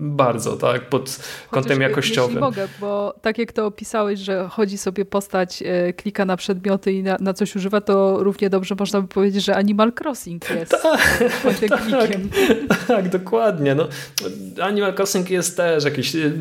bardzo, 0.00 0.56
tak, 0.56 0.88
pod 0.88 1.10
Chociaż 1.10 1.50
kątem 1.50 1.80
jakościowym. 1.80 2.30
Jeśli 2.30 2.40
mogę, 2.40 2.68
bo 2.80 3.14
tak 3.22 3.38
jak 3.38 3.52
to 3.52 3.66
opisałeś, 3.66 4.20
że 4.20 4.48
chodzi 4.50 4.78
sobie 4.78 5.04
postać, 5.04 5.62
e, 5.66 5.92
klika 5.92 6.24
na 6.24 6.36
przedmioty 6.36 6.92
i 6.92 7.02
na, 7.02 7.16
na 7.20 7.34
coś 7.34 7.56
używa, 7.56 7.80
to 7.80 8.16
równie 8.24 8.50
dobrze 8.50 8.74
można 8.78 9.00
by 9.00 9.08
powiedzieć, 9.08 9.44
że 9.44 9.56
Animal 9.56 9.92
Crossing 10.00 10.50
jest 10.50 10.70
tak, 11.68 11.90
tak. 11.90 12.10
tak, 12.88 13.08
dokładnie. 13.08 13.74
No, 13.74 13.88
Animal 14.62 14.94
Crossing 14.94 15.30
jest 15.30 15.56
też 15.56 15.84
jakiś, 15.84 16.14
y, 16.14 16.32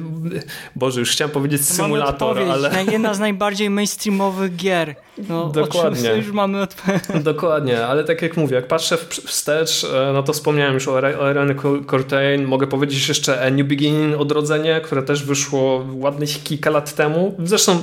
Boże, 0.76 1.00
już 1.00 1.12
chciałem 1.12 1.32
powiedzieć 1.32 1.66
symulator, 1.66 2.40
ale... 2.40 2.72
Jedna 2.92 3.14
z 3.14 3.20
najbardziej 3.20 3.70
mainstreamowych 3.70 4.56
gier. 4.56 4.96
No, 5.30 5.50
Dokładnie. 5.50 6.10
już 6.10 6.32
mamy 6.32 6.68
Dokładnie, 7.24 7.86
ale 7.86 8.04
tak 8.04 8.22
jak 8.22 8.38
mówię, 8.38 8.56
jak 8.56 8.68
patrzę 8.68 8.98
wstecz, 9.26 9.84
e, 9.84 10.14
no 10.14 10.24
to 10.24 10.34
wspomniałem 10.34 10.74
już 10.74 10.88
o, 10.88 11.00
Irene 11.00 11.56
Cortain, 11.90 12.44
mogę 12.46 12.68
powiedzieć 12.68 13.08
jeszcze 13.08 13.46
A 13.46 13.50
New 13.50 13.68
Beginning, 13.68 14.22
Odrodzenie, 14.22 14.82
które 14.82 15.04
też 15.04 15.24
wyszło 15.24 15.86
ładnych 15.94 16.44
kilka 16.44 16.70
lat 16.70 16.96
temu. 16.96 17.36
Zresztą 17.44 17.74
e, 17.74 17.78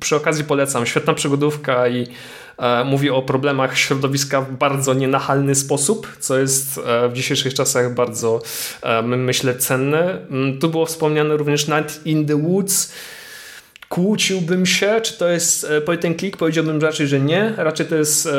przy 0.00 0.16
okazji 0.16 0.44
polecam, 0.44 0.86
świetna 0.86 1.14
przygodówka 1.14 1.88
i 1.88 2.06
mówi 2.84 3.10
o 3.10 3.22
problemach 3.22 3.78
środowiska 3.78 4.40
w 4.40 4.52
bardzo 4.52 4.94
nienachalny 4.94 5.54
sposób, 5.54 6.16
co 6.20 6.38
jest 6.38 6.78
e, 6.78 7.08
w 7.08 7.12
dzisiejszych 7.12 7.54
czasach 7.54 7.94
bardzo, 7.94 8.42
e, 8.82 9.02
myślę, 9.02 9.54
cenne. 9.54 10.26
Mm, 10.30 10.58
tu 10.58 10.68
było 10.68 10.86
wspomniane 10.86 11.36
również 11.36 11.68
Night 11.68 12.06
in 12.06 12.26
the 12.26 12.36
Woods, 12.36 12.92
kłóciłbym 13.88 14.66
się, 14.66 15.00
czy 15.02 15.18
to 15.18 15.28
jest 15.28 15.64
e, 15.64 15.80
point 15.80 16.04
and 16.04 16.18
click, 16.18 16.36
powiedziałbym 16.36 16.80
raczej, 16.80 17.06
że 17.06 17.20
nie. 17.20 17.52
Raczej 17.56 17.86
to 17.86 17.94
jest 17.94 18.26
e, 18.26 18.30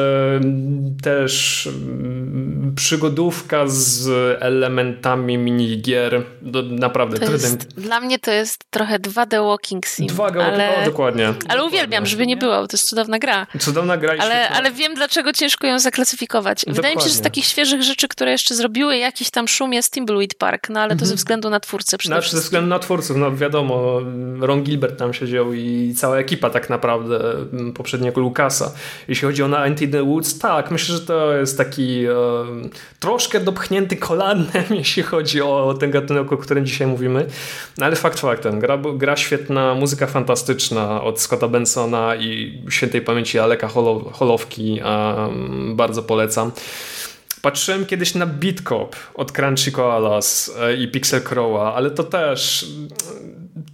też 1.04 1.68
mm, 1.68 2.74
przygodówka 2.76 3.64
z 3.68 4.08
elementami 4.42 5.38
minigier. 5.38 6.24
Do, 6.42 6.64
naprawdę. 6.64 7.20
To 7.20 7.32
jest, 7.32 7.68
dla 7.68 8.00
mnie 8.00 8.20
to 8.20 8.32
jest 8.32 8.64
trochę 8.70 9.00
2D 9.00 9.48
Walking 9.48 9.86
Sim. 9.88 10.08
2D 10.08 10.42
ale, 10.42 10.82
o, 10.82 10.86
dokładnie. 10.86 11.34
Ale 11.50 11.66
uwielbiam, 11.66 12.06
żeby 12.06 12.28
nie 12.28 12.38
było, 12.38 12.68
to 12.68 12.78
jest 12.78 12.90
cudowna 12.90 13.20
gra. 13.20 13.48
Cudowna 13.60 13.98
gra 13.98 14.16
i 14.16 14.20
ale, 14.20 14.50
ale 14.50 14.72
wiem, 14.72 14.94
dlaczego 14.96 15.34
ciężko 15.34 15.68
ją 15.68 15.80
zaklasyfikować. 15.80 16.60
Dokładnie. 16.60 16.76
Wydaje 16.76 16.96
mi 16.96 17.02
się, 17.02 17.10
że 17.10 17.16
z 17.16 17.22
takich 17.22 17.46
świeżych 17.46 17.84
rzeczy, 17.84 18.08
które 18.08 18.32
jeszcze 18.32 18.56
zrobiły 18.56 18.98
jakiś 18.98 19.30
tam 19.30 19.48
szum 19.48 19.74
jest 19.74 19.94
Timbleweed 19.94 20.36
Park, 20.36 20.70
no 20.70 20.80
ale 20.80 20.90
to 20.90 20.94
mhm. 20.94 21.10
ze 21.10 21.16
względu 21.16 21.50
na 21.50 21.60
twórcę 21.60 21.98
przede 21.98 22.16
znaczy, 22.16 22.36
Ze 22.36 22.42
względu 22.42 22.70
na 22.70 22.80
twórców, 22.80 23.18
no 23.18 23.36
wiadomo, 23.36 24.02
Ron 24.40 24.64
Gilbert 24.64 25.00
tam 25.00 25.14
i 25.54 25.94
cała 25.98 26.18
ekipa 26.18 26.50
tak 26.50 26.70
naprawdę 26.70 27.20
mm, 27.54 27.74
poprzedniego 27.74 28.22
Lukasa. 28.22 28.72
Jeśli 29.08 29.28
chodzi 29.28 29.44
o 29.44 29.58
Anti 29.58 29.88
the 29.88 30.04
Woods, 30.04 30.40
tak, 30.40 30.72
myślę, 30.72 30.96
że 30.96 31.02
to 31.02 31.34
jest 31.34 31.58
taki 31.58 32.06
e, 32.06 32.14
troszkę 33.00 33.40
dopchnięty 33.40 33.96
kolanem, 33.96 34.66
jeśli 34.82 35.04
chodzi 35.04 35.42
o 35.42 35.76
ten 35.80 35.92
gatunek, 35.92 36.32
o 36.32 36.38
którym 36.38 36.66
dzisiaj 36.66 36.88
mówimy. 36.88 37.26
No, 37.78 37.86
ale 37.86 37.96
fakt 37.96 38.20
faktem, 38.20 38.60
gra, 38.60 38.78
gra 38.96 39.16
świetna, 39.16 39.76
muzyka 39.76 40.08
fantastyczna 40.08 41.04
od 41.04 41.22
Scotta 41.22 41.48
Bensona 41.48 42.16
i 42.16 42.62
świętej 42.70 43.02
pamięci 43.02 43.40
Aleka 43.40 43.68
Holowki, 44.12 44.82
bardzo 45.76 46.04
polecam. 46.04 46.52
Patrzyłem 47.42 47.86
kiedyś 47.86 48.16
na 48.16 48.26
Beatcop 48.26 48.96
od 49.14 49.32
Crunchy 49.32 49.72
Koalas 49.72 50.52
e, 50.60 50.76
i 50.76 50.88
Pixel 50.88 51.22
Crowa, 51.22 51.74
ale 51.74 51.92
to 51.92 52.04
też 52.04 52.66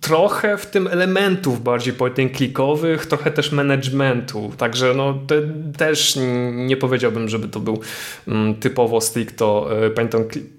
trochę 0.01 0.57
w 0.57 0.65
tym 0.65 0.87
elementów 0.87 1.63
bardziej 1.63 1.93
point 1.93 2.19
and 2.19 2.37
clickowych, 2.37 3.05
trochę 3.05 3.31
też 3.31 3.51
managementu. 3.51 4.51
Także 4.57 4.93
no, 4.93 5.19
te, 5.27 5.41
też 5.77 6.19
nie 6.53 6.77
powiedziałbym, 6.77 7.29
żeby 7.29 7.47
to 7.47 7.59
był 7.59 7.79
mm, 8.27 8.55
typowo 8.55 9.01
stricto 9.01 9.69
point, 9.95 10.15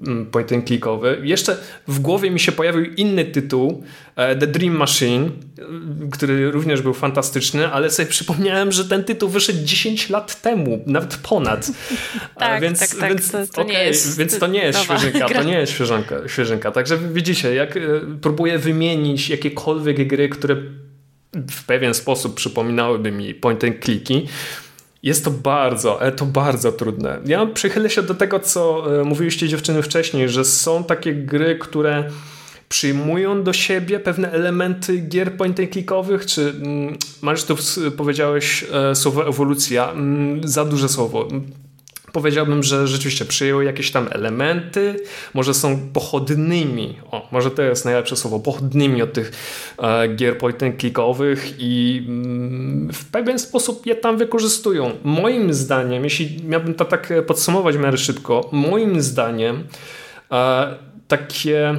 mm, 0.07 0.27
point 0.27 0.53
and 0.53 0.66
clickowy. 0.66 1.20
Jeszcze 1.22 1.57
w 1.89 2.01
głowie 2.01 2.31
mi 2.31 2.41
się 2.41 2.53
pojawił 2.53 2.85
inny 2.85 3.25
tytuł, 3.25 3.83
The 4.17 4.47
Dream 4.47 4.77
Machine, 4.77 5.31
który 6.12 6.51
również 6.51 6.83
był 6.83 6.95
fantastyczny, 6.95 7.69
ale 7.69 7.91
sobie 7.91 8.09
przypomniałem, 8.09 8.73
że 8.73 8.85
ten 8.85 9.05
tytuł 9.05 9.29
wyszedł 9.29 9.59
10 9.65 10.11
lat 10.11 10.43
temu, 10.43 10.83
nawet 10.87 11.17
ponad. 11.17 11.71
tak, 12.39 12.62
więc, 12.62 12.79
tak, 12.81 13.01
tak. 13.01 13.09
Więc, 13.09 13.31
to, 13.31 13.39
to 13.47 13.62
okay, 13.62 13.75
nie 13.75 13.85
jest, 13.85 14.19
więc 14.19 14.39
to 14.39 14.47
nie 14.47 14.62
jest 14.62 14.79
świeżynka, 14.79 15.29
to 15.29 15.43
nie 15.43 15.59
jest 15.59 15.73
świeżynka, 15.73 16.17
świeżynka. 16.29 16.71
Także 16.71 16.99
widzicie, 16.99 17.55
jak 17.55 17.79
próbuję 18.21 18.59
wymienić 18.59 19.29
jakiekolwiek 19.29 20.09
gry, 20.09 20.29
które 20.29 20.57
w 21.51 21.65
pewien 21.67 21.95
sposób 21.95 22.35
przypominałyby 22.35 23.12
mi 23.12 23.35
point 23.35 23.65
and 23.65 23.85
clicki, 23.85 24.29
jest 25.03 25.25
to 25.25 25.31
bardzo, 25.31 26.01
ale 26.01 26.12
to 26.12 26.27
bardzo 26.27 26.73
trudne. 26.73 27.19
Ja 27.27 27.47
przychylę 27.47 27.91
się 27.91 28.03
do 28.03 28.15
tego, 28.15 28.41
co 28.41 28.85
e, 29.01 29.05
mówiliście 29.05 29.49
dziewczyny 29.49 29.83
wcześniej, 29.83 30.29
że 30.29 30.45
są 30.45 30.85
takie 30.85 31.15
gry, 31.15 31.59
które 31.59 32.05
przyjmują 32.75 33.43
do 33.43 33.53
siebie 33.53 34.01
pewne 34.01 34.33
elementy 34.33 34.99
gier 34.99 35.37
point 35.37 35.61
and 35.61 35.70
clickowych, 35.72 36.27
czy 36.27 36.43
mm, 36.49 36.97
Mariusz, 37.22 37.45
powiedziałeś 37.97 38.64
e, 38.72 38.95
słowo 38.95 39.29
ewolucja, 39.29 39.91
mm, 39.91 40.49
za 40.49 40.64
duże 40.64 40.89
słowo. 40.89 41.29
Powiedziałbym, 42.12 42.62
że 42.62 42.87
rzeczywiście 42.87 43.25
przyjęły 43.25 43.64
jakieś 43.64 43.91
tam 43.91 44.09
elementy, 44.11 44.97
może 45.35 45.55
są 45.55 45.79
pochodnymi, 45.93 46.99
o, 47.11 47.29
może 47.33 47.51
to 47.51 47.62
jest 47.62 47.85
najlepsze 47.85 48.16
słowo, 48.16 48.41
pochodnymi 48.41 49.03
od 49.03 49.12
tych 49.12 49.33
e, 49.79 50.09
gier 50.09 50.39
point 50.39 50.62
and 50.62 50.81
clickowych 50.81 51.55
i 51.59 52.05
mm, 52.09 52.93
w 52.93 53.05
pewien 53.05 53.39
sposób 53.39 53.87
je 53.87 53.95
tam 53.95 54.18
wykorzystują. 54.18 54.91
Moim 55.05 55.55
zdaniem, 55.55 56.05
jeśli 56.05 56.45
miałbym 56.45 56.75
to 56.75 56.85
tak 56.85 57.12
podsumować 57.27 57.77
w 57.77 57.81
miarę 57.81 57.99
szybko, 57.99 58.49
moim 58.53 59.03
zdaniem 59.03 59.64
e, 60.33 60.75
takie 61.09 61.77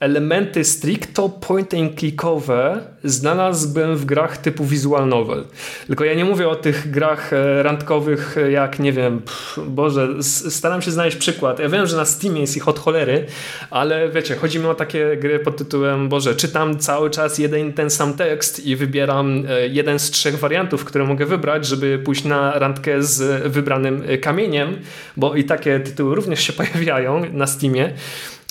elementy 0.00 0.64
stricto 0.64 1.28
point 1.28 1.74
and 1.74 1.98
clickowe 1.98 2.80
znalazłbym 3.04 3.96
w 3.96 4.04
grach 4.04 4.38
typu 4.38 4.64
visual 4.64 5.08
novel. 5.08 5.44
Tylko 5.86 6.04
ja 6.04 6.14
nie 6.14 6.24
mówię 6.24 6.48
o 6.48 6.56
tych 6.56 6.90
grach 6.90 7.32
e, 7.32 7.62
randkowych 7.62 8.36
jak, 8.50 8.78
nie 8.78 8.92
wiem, 8.92 9.20
pff, 9.20 9.58
Boże, 9.66 10.08
staram 10.50 10.82
się 10.82 10.90
znaleźć 10.90 11.16
przykład. 11.16 11.58
Ja 11.58 11.68
wiem, 11.68 11.86
że 11.86 11.96
na 11.96 12.04
Steamie 12.04 12.40
jest 12.40 12.56
ich 12.56 12.68
od 12.68 12.78
cholery, 12.78 13.26
ale 13.70 14.08
wiecie, 14.08 14.36
chodzi 14.36 14.58
mi 14.58 14.66
o 14.66 14.74
takie 14.74 15.16
gry 15.16 15.38
pod 15.38 15.56
tytułem, 15.56 16.08
Boże, 16.08 16.34
czytam 16.34 16.78
cały 16.78 17.10
czas 17.10 17.38
jeden 17.38 17.72
ten 17.72 17.90
sam 17.90 18.14
tekst 18.14 18.66
i 18.66 18.76
wybieram 18.76 19.44
e, 19.48 19.68
jeden 19.68 19.98
z 19.98 20.10
trzech 20.10 20.38
wariantów, 20.38 20.84
które 20.84 21.04
mogę 21.04 21.26
wybrać, 21.26 21.66
żeby 21.66 21.98
pójść 21.98 22.24
na 22.24 22.58
randkę 22.58 23.02
z 23.02 23.48
wybranym 23.52 24.02
e, 24.06 24.18
kamieniem, 24.18 24.76
bo 25.16 25.34
i 25.34 25.44
takie 25.44 25.80
tytuły 25.80 26.14
również 26.14 26.40
się 26.40 26.52
pojawiają 26.62 27.32
na 27.32 27.46
Steamie. 27.46 27.92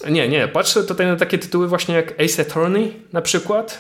Nie, 0.10 0.28
nie. 0.28 0.48
Patrzę 0.48 0.84
tutaj 0.84 1.08
na 1.08 1.16
takie 1.16 1.38
tytuły 1.38 1.68
właśnie 1.68 1.96
jak 1.96 2.22
Ace 2.22 2.42
Attorney 2.42 2.94
na 3.14 3.22
przykład, 3.22 3.80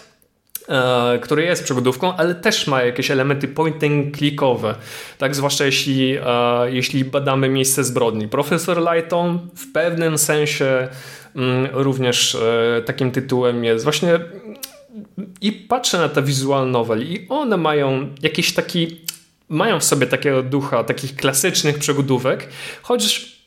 e, 0.69 1.19
który 1.21 1.43
jest 1.43 1.63
przygodówką, 1.63 2.15
ale 2.15 2.35
też 2.35 2.67
ma 2.67 2.81
jakieś 2.83 3.11
elementy 3.11 3.47
point 3.47 3.83
and 3.83 4.17
clickowe. 4.17 4.75
Tak, 5.17 5.35
zwłaszcza 5.35 5.65
jeśli, 5.65 6.17
e, 6.17 6.21
jeśli 6.71 7.05
badamy 7.05 7.49
miejsce 7.49 7.83
zbrodni. 7.83 8.27
Profesor 8.27 8.77
Lighton 8.93 9.49
w 9.55 9.71
pewnym 9.71 10.17
sensie 10.17 10.87
mm, 11.35 11.69
również 11.73 12.35
e, 12.35 12.81
takim 12.85 13.11
tytułem 13.11 13.63
jest. 13.63 13.83
Właśnie 13.83 14.19
i 15.41 15.51
patrzę 15.51 15.97
na 15.97 16.09
te 16.09 16.21
visual 16.21 16.71
novel 16.71 17.03
i 17.03 17.25
one 17.29 17.57
mają 17.57 18.09
jakiś 18.21 18.53
taki 18.53 19.01
mają 19.49 19.79
w 19.79 19.83
sobie 19.83 20.07
takiego 20.07 20.43
ducha, 20.43 20.83
takich 20.83 21.15
klasycznych 21.15 21.79
przygodówek, 21.79 22.49
chociaż 22.81 23.38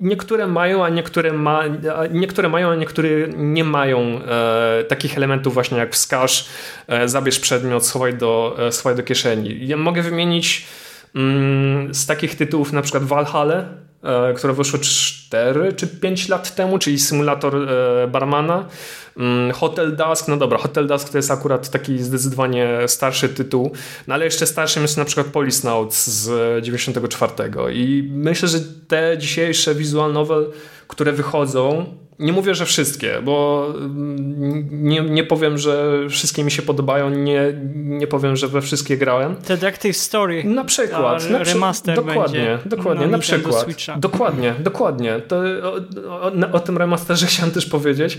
Niektóre 0.00 0.46
mają, 0.46 0.84
a 0.84 0.88
niektóre, 0.88 1.32
ma, 1.32 1.62
niektóre 2.10 2.48
mają, 2.48 2.70
a 2.70 2.74
niektóre 2.74 3.28
nie 3.36 3.64
mają 3.64 3.98
e, 4.00 4.84
takich 4.84 5.16
elementów 5.16 5.54
właśnie 5.54 5.78
jak 5.78 5.94
wskaż, 5.94 6.48
e, 6.88 7.08
zabierz 7.08 7.40
przedmiot, 7.40 7.86
schowaj 7.86 8.14
do, 8.14 8.56
e, 8.58 8.72
schowaj 8.72 8.96
do 8.96 9.02
kieszeni. 9.02 9.66
Ja 9.66 9.76
mogę 9.76 10.02
wymienić 10.02 10.66
mm, 11.14 11.94
z 11.94 12.06
takich 12.06 12.34
tytułów 12.34 12.72
na 12.72 12.82
przykład 12.82 13.04
Valhalla, 13.04 13.64
które 14.36 14.52
wyszło 14.52 14.78
4 14.78 15.72
czy 15.72 15.86
5 15.86 16.28
lat 16.28 16.54
temu, 16.54 16.78
czyli 16.78 16.98
symulator 16.98 17.56
e, 17.56 18.08
barmana. 18.08 18.68
Mm, 19.16 19.52
Hotel 19.52 19.96
Dusk, 19.96 20.28
no 20.28 20.36
dobra, 20.36 20.58
Hotel 20.58 20.86
Dusk 20.86 21.08
to 21.08 21.18
jest 21.18 21.30
akurat 21.30 21.70
taki 21.70 21.98
zdecydowanie 21.98 22.78
starszy 22.86 23.28
tytuł, 23.28 23.72
no 24.06 24.14
ale 24.14 24.24
jeszcze 24.24 24.46
starszym 24.46 24.82
jest 24.82 24.96
na 24.96 25.04
przykład 25.04 25.26
Polisnauts 25.26 26.06
z 26.06 26.64
94 26.64 27.32
i 27.72 28.10
myślę, 28.12 28.48
że 28.48 28.58
te 28.88 29.18
dzisiejsze 29.18 29.74
visual 29.74 30.12
novel, 30.12 30.52
które 30.88 31.12
wychodzą, 31.12 31.86
nie 32.20 32.32
mówię, 32.32 32.54
że 32.54 32.66
wszystkie, 32.66 33.22
bo 33.22 33.66
mm, 33.76 34.68
nie, 34.88 35.00
nie 35.00 35.24
powiem, 35.24 35.58
że 35.58 35.98
wszystkie 36.08 36.44
mi 36.44 36.50
się 36.50 36.62
podobają, 36.62 37.10
nie, 37.10 37.52
nie 37.74 38.06
powiem, 38.06 38.36
że 38.36 38.48
we 38.48 38.62
wszystkie 38.62 38.96
grałem. 38.96 39.36
Detective 39.48 39.96
Story. 39.96 40.44
Na 40.44 40.64
przykład. 40.64 41.30
Na 41.30 41.38
remaster 41.38 41.96
dokładnie, 41.96 42.40
będzie 42.40 42.58
dokładnie, 42.76 43.06
na, 43.06 43.12
na 43.12 43.18
przykład. 43.18 43.66
Dokładnie, 43.96 44.54
dokładnie. 44.58 45.20
To, 45.20 45.36
o, 45.62 46.22
o, 46.22 46.52
o, 46.52 46.60
tym 46.60 46.78
remasterze 46.78 47.26
chciałem 47.30 47.50
też 47.50 47.66
powiedzieć 47.66 48.18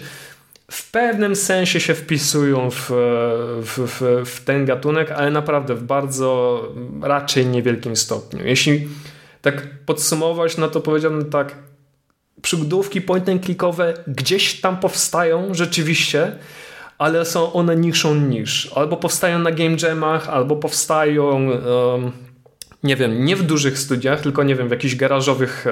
w 0.71 0.91
pewnym 0.91 1.35
sensie 1.35 1.79
się 1.79 1.95
wpisują 1.95 2.71
w, 2.71 2.91
w, 3.61 3.79
w, 3.87 4.29
w, 4.29 4.43
ten 4.43 4.65
gatunek, 4.65 5.11
ale 5.11 5.31
naprawdę 5.31 5.75
w 5.75 5.83
bardzo 5.83 6.61
raczej 7.01 7.45
niewielkim 7.45 7.95
stopniu. 7.95 8.45
Jeśli 8.45 8.87
tak 9.41 9.85
podsumować, 9.85 10.57
no 10.57 10.67
to 10.67 10.81
powiedziałbym 10.81 11.29
tak, 11.29 11.55
przygodówki 12.41 13.01
point 13.01 13.29
and 13.29 13.45
clickowe 13.45 13.93
gdzieś 14.07 14.61
tam 14.61 14.77
powstają 14.77 15.53
rzeczywiście, 15.53 16.35
ale 16.97 17.25
są 17.25 17.53
one 17.53 17.75
niższą 17.75 18.15
niż. 18.15 18.71
Albo 18.75 18.97
powstają 18.97 19.39
na 19.39 19.51
game 19.51 19.75
jamach, 19.83 20.29
albo 20.29 20.55
powstają 20.55 21.49
um, 21.49 22.11
nie 22.83 22.95
wiem, 22.95 23.25
nie 23.25 23.35
w 23.35 23.43
dużych 23.43 23.79
studiach, 23.79 24.21
tylko 24.21 24.43
nie 24.43 24.55
wiem, 24.55 24.67
w 24.67 24.71
jakichś 24.71 24.95
garażowych, 24.95 25.67
e, 25.67 25.71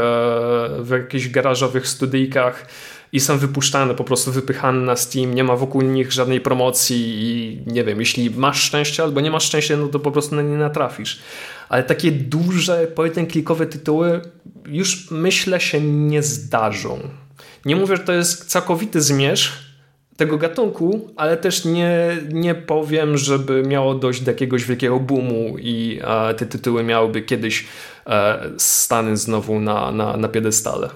w 0.80 0.90
jakichś 0.90 1.28
garażowych 1.28 1.88
studyjkach 1.88 2.66
i 3.12 3.20
są 3.20 3.38
wypuszczane, 3.38 3.96
po 3.96 4.04
prostu 4.04 4.32
wypychane 4.32 4.82
na 4.82 4.96
Steam, 4.96 5.34
nie 5.34 5.44
ma 5.44 5.56
wokół 5.56 5.82
nich 5.82 6.12
żadnej 6.12 6.42
promocji 6.42 7.16
i 7.20 7.62
nie 7.72 7.84
wiem, 7.84 8.00
jeśli 8.00 8.30
masz 8.30 8.64
szczęście 8.64 9.04
albo 9.04 9.22
nie 9.22 9.32
masz 9.32 9.44
szczęścia, 9.44 9.78
no 9.78 9.88
to 9.88 10.00
po 10.00 10.12
prostu 10.12 10.36
na 10.36 10.42
nie 10.42 10.58
natrafisz. 10.58 11.20
Ale 11.70 11.84
takie 11.84 12.12
duże, 12.12 12.88
point 12.88 13.32
klikowe 13.32 13.66
tytuły 13.66 14.22
już 14.66 15.12
myślę 15.12 15.60
się 15.60 15.82
nie 15.82 16.24
zdarzą. 16.24 17.00
Nie 17.66 17.76
mówię, 17.76 17.98
że 17.98 18.04
to 18.04 18.14
jest 18.14 18.46
całkowity 18.46 19.02
zmierzch 19.02 19.70
tego 20.18 20.38
gatunku, 20.38 21.10
ale 21.16 21.38
też 21.38 21.66
nie, 21.66 22.18
nie 22.32 22.56
powiem, 22.56 23.18
żeby 23.18 23.64
miało 23.64 23.96
dojść 23.96 24.22
do 24.22 24.32
jakiegoś 24.32 24.66
wielkiego 24.66 25.00
boomu 25.00 25.58
i 25.58 26.00
e, 26.04 26.34
te 26.34 26.46
tytuły 26.46 26.84
miałyby 26.84 27.22
kiedyś 27.22 27.68
e, 28.08 28.50
stany 28.58 29.18
znowu 29.18 29.60
na, 29.60 29.92
na, 29.92 30.18
na 30.18 30.28
piedestale. 30.28 30.90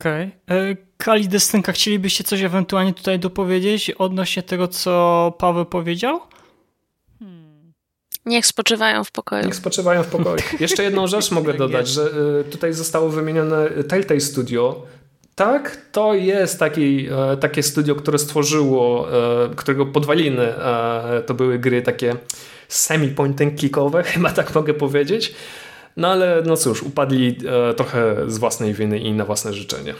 Okej. 0.00 0.30
Okay. 0.46 0.58
E, 0.58 0.76
Kali 0.96 1.28
Destynka, 1.28 1.72
chcielibyście 1.72 2.24
coś 2.24 2.42
ewentualnie 2.42 2.94
tutaj 2.94 3.18
dopowiedzieć 3.18 3.90
odnośnie 3.90 4.42
tego, 4.42 4.68
co 4.68 5.32
Paweł 5.38 5.64
powiedział? 5.66 6.20
Niech 8.26 8.46
spoczywają 8.46 9.04
w 9.04 9.10
pokoju. 9.10 9.44
Niech 9.44 9.54
spoczywają 9.54 10.02
w 10.02 10.06
pokoju. 10.06 10.36
Jeszcze 10.60 10.82
jedną 10.82 11.06
rzecz 11.06 11.30
mogę 11.30 11.52
tak 11.52 11.58
dodać, 11.58 11.88
że 11.88 12.10
e, 12.40 12.44
tutaj 12.44 12.72
zostało 12.72 13.08
wymienione 13.08 13.70
Telltale 13.70 14.20
Studio. 14.20 14.82
Tak, 15.34 15.76
to 15.92 16.14
jest 16.14 16.58
taki, 16.58 17.06
e, 17.32 17.36
takie 17.36 17.62
studio, 17.62 17.94
które 17.94 18.18
stworzyło, 18.18 19.08
którego 19.56 19.86
podwaliny 19.86 20.54
to 21.26 21.34
były 21.34 21.58
gry 21.58 21.82
takie 21.82 22.16
semi-point 22.68 23.42
and 23.42 23.60
clickowe, 23.60 24.02
chyba 24.12 24.30
tak 24.30 24.54
mogę 24.54 24.74
powiedzieć. 24.74 25.34
No 25.96 26.08
ale 26.08 26.42
no 26.46 26.56
cóż, 26.56 26.82
upadli 26.82 27.38
e, 27.70 27.74
trochę 27.74 28.16
z 28.26 28.38
własnej 28.38 28.74
winy 28.74 28.98
i 28.98 29.12
na 29.12 29.24
własne 29.24 29.52
życzenie. 29.52 29.94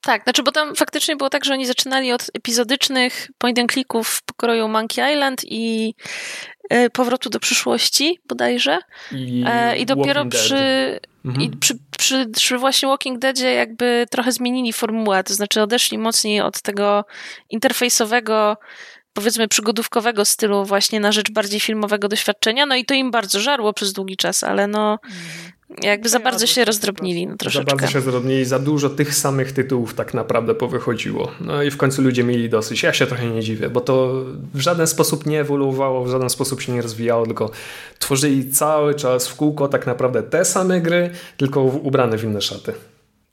Tak, 0.00 0.22
znaczy, 0.22 0.42
bo 0.42 0.52
tam 0.52 0.76
faktycznie 0.76 1.16
było 1.16 1.30
tak, 1.30 1.44
że 1.44 1.52
oni 1.52 1.66
zaczynali 1.66 2.12
od 2.12 2.30
epizodycznych 2.34 3.28
point 3.38 3.58
and 3.58 3.72
clicków 3.72 4.08
w 4.08 4.22
pokroju 4.22 4.68
Monkey 4.68 5.12
Island 5.14 5.40
i 5.44 5.94
e, 6.61 6.61
powrotu 6.92 7.30
do 7.30 7.40
przyszłości 7.40 8.18
bodajże. 8.28 8.78
I, 9.12 9.44
e, 9.46 9.76
i 9.78 9.86
dopiero 9.86 10.26
przy, 10.26 11.00
mhm. 11.24 11.42
i 11.42 11.50
przy, 11.56 11.74
przy, 11.98 12.26
przy, 12.26 12.58
właśnie 12.58 12.88
Walking 12.88 13.18
Deadzie 13.18 13.54
jakby 13.54 14.06
trochę 14.10 14.32
zmienili 14.32 14.72
formułę, 14.72 15.24
to 15.24 15.34
znaczy 15.34 15.62
odeszli 15.62 15.98
mocniej 15.98 16.40
od 16.40 16.62
tego 16.62 17.04
interfejsowego 17.50 18.56
powiedzmy 19.12 19.48
przygodówkowego 19.48 20.24
stylu 20.24 20.64
właśnie 20.64 21.00
na 21.00 21.12
rzecz 21.12 21.30
bardziej 21.30 21.60
filmowego 21.60 22.08
doświadczenia, 22.08 22.66
no 22.66 22.76
i 22.76 22.84
to 22.84 22.94
im 22.94 23.10
bardzo 23.10 23.40
żarło 23.40 23.72
przez 23.72 23.92
długi 23.92 24.16
czas, 24.16 24.44
ale 24.44 24.66
no 24.66 24.98
jakby 25.82 26.08
za 26.08 26.20
bardzo 26.20 26.46
się 26.46 26.64
rozdrobnili 26.64 27.26
no, 27.26 27.36
troszeczkę. 27.36 27.70
Za 27.70 27.76
bardzo 27.76 27.92
się 27.92 27.98
rozdrobnili, 27.98 28.44
za 28.44 28.58
dużo 28.58 28.90
tych 28.90 29.14
samych 29.14 29.52
tytułów 29.52 29.94
tak 29.94 30.14
naprawdę 30.14 30.54
powychodziło. 30.54 31.30
No 31.40 31.62
i 31.62 31.70
w 31.70 31.76
końcu 31.76 32.02
ludzie 32.02 32.24
mieli 32.24 32.48
dosyć. 32.48 32.82
Ja 32.82 32.92
się 32.92 33.06
trochę 33.06 33.26
nie 33.26 33.42
dziwię, 33.42 33.70
bo 33.70 33.80
to 33.80 34.24
w 34.54 34.60
żaden 34.60 34.86
sposób 34.86 35.26
nie 35.26 35.40
ewoluowało, 35.40 36.04
w 36.04 36.10
żaden 36.10 36.30
sposób 36.30 36.60
się 36.60 36.72
nie 36.72 36.82
rozwijało, 36.82 37.26
tylko 37.26 37.50
tworzyli 37.98 38.50
cały 38.50 38.94
czas 38.94 39.28
w 39.28 39.36
kółko 39.36 39.68
tak 39.68 39.86
naprawdę 39.86 40.22
te 40.22 40.44
same 40.44 40.80
gry, 40.80 41.10
tylko 41.36 41.62
ubrane 41.62 42.18
w 42.18 42.24
inne 42.24 42.40
szaty. 42.40 42.72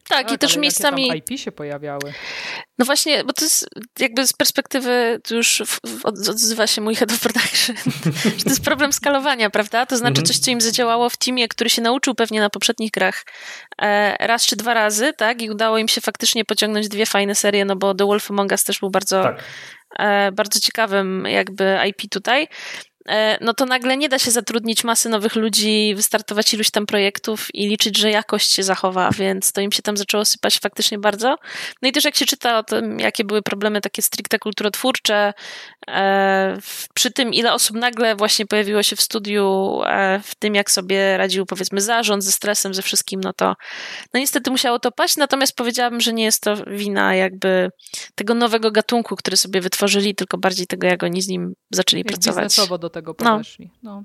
Tak, 0.10 0.28
tak, 0.28 0.36
i 0.36 0.38
też 0.38 0.58
miejscami. 0.58 1.12
IP 1.16 1.40
się 1.40 1.52
pojawiały. 1.52 2.14
No 2.78 2.86
właśnie, 2.86 3.24
bo 3.24 3.34
to 3.34 3.46
jest 3.46 3.70
jakby 4.00 4.28
z 4.28 4.34
perspektywy, 4.34 5.20
tu 5.24 5.36
już 5.36 5.64
odzywa 6.04 6.68
się 6.68 6.82
mój 6.82 6.96
head 6.96 7.12
of 7.12 7.20
production, 7.20 7.76
że 8.38 8.44
to 8.44 8.50
jest 8.50 8.64
problem 8.64 8.94
skalowania, 8.94 9.50
prawda? 9.50 9.86
To 9.86 9.98
znaczy 9.98 10.22
mhm. 10.22 10.26
coś, 10.26 10.38
co 10.38 10.52
im 10.52 10.62
zadziałało 10.62 11.10
w 11.10 11.18
teamie, 11.18 11.48
który 11.48 11.70
się 11.70 11.82
nauczył 11.82 12.16
pewnie 12.16 12.40
na 12.40 12.50
poprzednich 12.50 12.92
grach 12.92 13.24
e, 13.82 14.28
raz 14.28 14.46
czy 14.46 14.56
dwa 14.56 14.74
razy, 14.74 15.14
tak? 15.18 15.42
I 15.42 15.50
udało 15.50 15.78
im 15.78 15.88
się 15.88 16.02
faktycznie 16.02 16.46
pociągnąć 16.46 16.88
dwie 16.88 17.06
fajne 17.06 17.36
serie, 17.36 17.66
no 17.66 17.76
bo 17.76 17.96
The 17.96 18.06
Wolf 18.06 18.32
Among 18.32 18.52
Us 18.52 18.64
też 18.64 18.80
był 18.80 18.90
bardzo, 18.90 19.24
tak. 19.24 19.44
E, 20.00 20.32
bardzo 20.32 20.60
ciekawym 20.60 21.26
jakby 21.26 21.78
IP 21.88 22.10
tutaj. 22.12 22.48
E, 23.10 23.38
no 23.42 23.54
to 23.54 23.66
nagle 23.66 23.98
nie 23.98 24.10
da 24.10 24.20
się 24.20 24.32
zatrudnić 24.32 24.84
masy 24.84 25.10
nowych 25.10 25.36
ludzi, 25.36 25.94
wystartować 25.96 26.54
iluś 26.54 26.72
tam 26.72 26.86
projektów 26.86 27.48
i 27.54 27.68
liczyć, 27.68 27.98
że 27.98 28.12
jakość 28.12 28.52
się 28.54 28.64
zachowa, 28.64 29.10
więc 29.12 29.52
to 29.52 29.62
im 29.62 29.72
się 29.72 29.82
tam 29.82 29.98
zaczęło 29.98 30.26
sypać 30.26 30.60
faktycznie 30.60 31.00
bardzo. 31.00 31.36
No 31.82 31.90
i 31.90 31.92
też 31.92 32.06
jak 32.06 32.16
się 32.16 32.26
czyta 32.26 32.58
o 32.60 32.64
tym, 32.64 33.00
jakie 33.00 33.24
były 33.24 33.42
problemy 33.42 33.82
takie 33.82 34.02
stricte 34.02 34.40
kulturotwórcze, 34.40 35.34
e, 35.88 36.58
przy 36.94 37.12
tym 37.12 37.34
ile 37.34 37.54
osób 37.54 37.78
nagle 37.78 38.16
właśnie 38.16 38.46
pojawiło 38.46 38.84
się 38.84 38.96
w 38.96 39.02
studiu, 39.02 39.80
e, 39.86 40.20
w 40.24 40.36
tym 40.36 40.56
jak 40.56 40.72
sobie 40.72 41.18
radził 41.18 41.46
powiedzmy 41.46 41.82
zarząd 41.82 42.24
ze 42.24 42.32
stresem, 42.32 42.74
ze 42.74 42.82
wszystkim, 42.82 43.22
no 43.24 43.34
to 43.34 43.56
no 44.14 44.20
niestety 44.20 44.52
musiało 44.52 44.80
to 44.80 44.92
paść, 44.92 45.18
natomiast 45.18 45.56
powiedziałabym, 45.56 46.02
że 46.02 46.14
nie 46.14 46.24
jest 46.24 46.42
to 46.42 46.56
wina 46.68 47.16
jakby 47.16 47.70
tego 48.16 48.34
nowego 48.34 48.72
gatunku, 48.72 49.16
który 49.16 49.38
sobie 49.38 49.62
wytworzyli, 49.62 50.16
tylko 50.16 50.38
bardziej 50.38 50.68
tego, 50.68 50.88
jak 50.88 51.04
oni 51.04 51.22
z 51.22 51.28
nim 51.28 51.54
zaczęli 51.72 52.00
jak 52.00 52.08
pracować. 52.08 52.56
do 52.80 52.90
tego 52.90 52.99
tego 53.00 53.14
podeszli. 53.14 53.70
No. 53.84 53.96
no. 53.96 54.04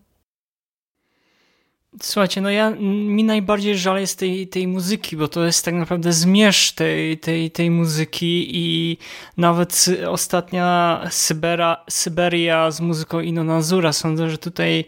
Słuchajcie, 2.03 2.41
no 2.41 2.51
ja, 2.51 2.71
mi 2.81 3.25
najbardziej 3.25 3.79
żal 3.79 4.01
jest 4.01 4.19
tej, 4.19 4.49
tej 4.49 4.69
muzyki, 4.69 5.17
bo 5.17 5.29
to 5.29 5.45
jest 5.45 5.65
tak 5.65 5.75
naprawdę 5.75 6.13
zmierzch 6.13 6.75
tej, 6.75 7.19
tej, 7.19 7.51
tej 7.51 7.71
muzyki 7.71 8.49
i 8.57 8.99
nawet 9.37 9.87
ostatnia 10.09 11.01
Sybera, 11.11 11.85
Syberia 11.91 12.71
z 12.71 12.81
muzyką 12.81 13.21
Ino 13.21 13.45
Nazura, 13.45 13.93
sądzę, 13.93 14.31
że 14.31 14.39
tutaj 14.39 14.85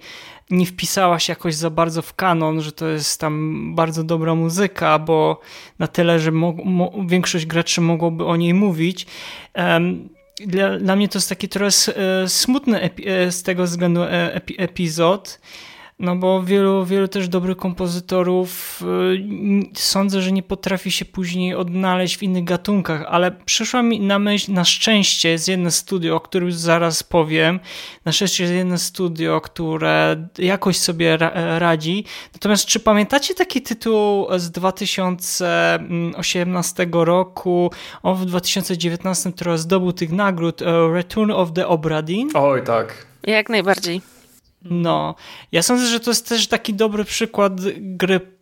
nie 0.51 0.66
wpisałaś 0.66 1.28
jakoś 1.28 1.55
za 1.55 1.70
bardzo 1.70 2.03
w 2.03 2.15
kanon, 2.15 2.61
że 2.61 2.73
to 2.73 2.87
jest 2.87 3.20
tam 3.20 3.74
bardzo 3.74 4.05
dobra 4.05 4.35
muzyka, 4.35 4.99
bo 4.99 5.41
na 5.78 5.87
tyle, 5.87 6.19
że 6.19 6.33
mo, 6.33 6.53
mo, 6.65 6.93
większość 7.07 7.47
graczy 7.47 7.81
mogłoby 7.81 8.24
o 8.24 8.37
niej 8.37 8.55
mówić. 8.55 9.07
Um, 9.55 10.15
dla, 10.41 10.79
dla 10.79 10.97
mnie 10.97 11.09
to 11.09 11.19
jest 11.19 11.29
taki 11.29 11.49
trochę 11.49 11.71
e, 11.97 12.29
smutny 12.29 12.81
e, 12.83 13.33
z 13.33 13.43
tego 13.43 13.65
względu 13.65 14.03
e, 14.03 14.35
epi, 14.35 14.55
epizod, 14.59 15.41
no 15.98 16.16
bo 16.16 16.43
wielu, 16.43 16.85
wielu 16.85 17.09
też 17.09 17.28
dobrych 17.28 17.56
kompozytorów 17.56 18.82
sądzę, 19.74 20.23
że 20.23 20.32
nie 20.32 20.43
potrafi 20.43 20.90
się 20.90 21.05
później 21.05 21.55
odnaleźć 21.55 22.16
w 22.16 22.23
innych 22.23 22.44
gatunkach, 22.44 23.05
ale 23.09 23.31
przyszła 23.31 23.82
mi 23.82 24.01
na 24.01 24.18
myśl, 24.18 24.52
na 24.52 24.64
szczęście 24.64 25.28
jest 25.28 25.48
jedno 25.48 25.70
studio, 25.70 26.16
o 26.16 26.20
którym 26.20 26.52
zaraz 26.52 27.02
powiem, 27.02 27.60
na 28.05 28.12
szczęście 28.12 28.44
jest 28.44 28.55
jedno 28.55 28.78
studio, 28.78 29.40
które 29.40 30.28
jakoś 30.39 30.77
sobie 30.77 31.16
radzi. 31.59 32.05
Natomiast 32.32 32.66
czy 32.66 32.81
pamiętacie 32.81 33.35
taki 33.35 33.62
tytuł 33.62 34.27
z 34.36 34.51
2018 34.51 36.86
roku, 36.93 37.70
on 38.02 38.16
w 38.16 38.24
2019, 38.24 39.32
który 39.32 39.59
zdobył 39.59 39.93
tych 39.93 40.12
nagród, 40.12 40.62
Return 40.93 41.31
of 41.31 41.52
the 41.52 41.66
Obra 41.66 42.02
Dinn? 42.02 42.31
Oj, 42.35 42.62
tak. 42.64 43.06
Jak 43.23 43.48
najbardziej. 43.48 44.15
No, 44.70 45.14
ja 45.52 45.62
sądzę, 45.62 45.86
że 45.86 46.01
to 46.01 46.10
jest 46.10 46.28
też 46.28 46.47
taki 46.47 46.74
dobry 46.74 47.05
przykład 47.05 47.52
gry 47.78 48.36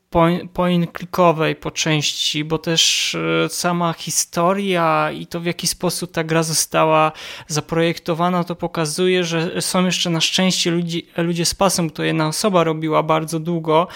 point-clickowej 0.52 1.54
po 1.54 1.70
części, 1.70 2.44
bo 2.44 2.58
też 2.58 3.14
e, 3.14 3.48
sama 3.48 3.92
historia 3.92 5.10
i 5.12 5.26
to 5.26 5.40
w 5.40 5.44
jaki 5.44 5.66
sposób 5.66 6.12
ta 6.12 6.24
gra 6.24 6.42
została 6.42 7.12
zaprojektowana, 7.46 8.44
to 8.44 8.56
pokazuje, 8.56 9.24
że 9.24 9.62
są 9.62 9.84
jeszcze 9.84 10.10
na 10.10 10.20
szczęście 10.20 10.70
ludzi, 10.70 11.06
ludzie 11.16 11.44
z 11.44 11.54
pasem, 11.54 11.90
to 11.90 12.02
jedna 12.02 12.28
osoba 12.28 12.64
robiła 12.64 13.02
bardzo 13.02 13.40
długo. 13.40 13.88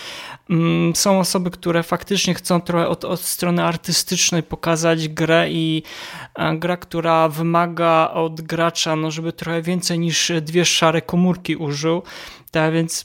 Mm, 0.51 0.97
są 0.97 1.21
osoby, 1.21 1.51
które 1.51 1.83
faktycznie 1.83 2.35
chcą 2.35 2.61
trochę 2.61 2.89
od, 2.89 3.05
od 3.05 3.21
strony 3.21 3.65
artystycznej 3.65 4.43
pokazać 4.43 5.09
grę 5.09 5.51
i 5.51 5.83
e, 6.35 6.57
gra, 6.57 6.77
która 6.77 7.29
wymaga 7.29 8.11
od 8.15 8.41
gracza, 8.41 8.97
no 8.97 9.11
żeby 9.11 9.33
trochę 9.33 9.63
więcej 9.63 9.99
niż 9.99 10.33
dwie 10.43 10.65
szare 10.65 11.03
komórki 11.03 11.57
użył. 11.57 12.03
Tak 12.51 12.73
więc 12.73 13.05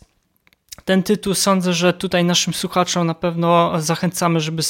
ten 0.85 1.03
tytuł 1.03 1.33
sądzę, 1.33 1.73
że 1.73 1.93
tutaj 1.93 2.23
naszym 2.23 2.53
słuchaczom 2.53 3.07
na 3.07 3.13
pewno 3.13 3.81
zachęcamy, 3.81 4.39
żeby, 4.39 4.61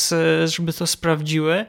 żeby 0.46 0.74
to 0.74 0.88
sprawdziły. 0.88 1.66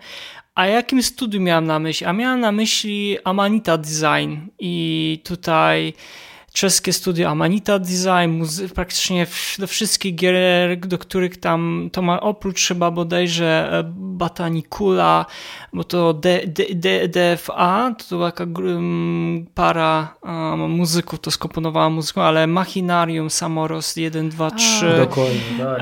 A 0.54 0.66
jakim 0.66 1.02
studium 1.02 1.44
miałem 1.44 1.66
na 1.66 1.78
myśli? 1.78 2.06
A 2.06 2.12
miałem 2.12 2.40
na 2.40 2.52
myśli 2.52 3.18
Amanita 3.24 3.78
Design 3.78 4.36
i 4.58 5.22
tutaj 5.24 5.94
czeskie 6.54 6.92
studio 6.92 7.28
Amanita 7.28 7.78
Design, 7.78 8.44
praktycznie 8.74 9.26
do 9.58 9.66
wszystkich 9.66 10.14
gier, 10.14 10.78
do 10.78 10.98
których 10.98 11.36
tam 11.36 11.90
to 11.92 12.02
ma 12.02 12.20
oprócz 12.20 12.68
chyba 12.68 12.90
bodajże 12.90 13.68
e, 13.72 13.84
Batanicula, 13.96 15.26
bo 15.72 15.84
to 15.84 16.14
D, 16.14 16.40
D, 16.46 16.64
D, 16.74 17.08
DFA, 17.08 17.94
to 17.98 18.16
była 18.16 18.32
taka 18.32 18.50
para 19.54 20.14
um, 20.22 20.70
muzyków, 20.70 21.20
to 21.20 21.30
skomponowała 21.30 21.90
muzykę, 21.90 22.22
ale 22.22 22.46
Machinarium, 22.46 23.30
Samoros 23.30 23.96
1, 23.96 24.28
2, 24.28 24.50
3. 24.50 24.86
A, 24.86 24.96
dokładnie, 24.96 25.40
tak. 25.58 25.80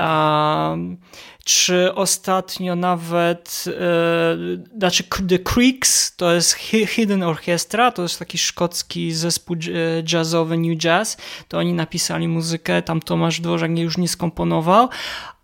Um, 0.71 0.97
czy 1.43 1.95
ostatnio 1.95 2.75
nawet, 2.75 3.65
e, 3.67 4.77
znaczy 4.77 5.03
The 5.29 5.39
Creeks, 5.39 6.15
to 6.15 6.33
jest 6.33 6.53
Hidden 6.87 7.23
Orchestra, 7.23 7.91
to 7.91 8.01
jest 8.01 8.19
taki 8.19 8.37
szkocki 8.37 9.11
zespół 9.11 9.55
e, 9.55 10.03
jazzowy 10.13 10.57
New 10.57 10.77
Jazz, 10.77 11.17
to 11.47 11.57
oni 11.57 11.73
napisali 11.73 12.27
muzykę, 12.27 12.81
tam 12.81 13.01
Tomasz 13.01 13.41
Dworzak 13.41 13.77
już 13.77 13.97
nie 13.97 14.07
skomponował, 14.07 14.89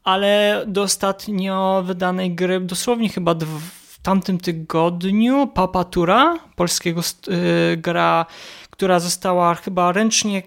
ale 0.03 0.63
do 0.67 0.81
ostatnio 0.81 1.83
wydanej 1.85 2.35
gry, 2.35 2.59
dosłownie 2.59 3.09
chyba 3.09 3.35
w 3.35 4.01
tamtym 4.01 4.37
tygodniu, 4.37 5.47
Papatura, 5.47 6.39
polskiego 6.55 7.01
e, 7.01 7.77
gra, 7.77 8.25
która 8.69 8.99
została 8.99 9.55
chyba 9.55 9.91
ręcznie 9.91 10.43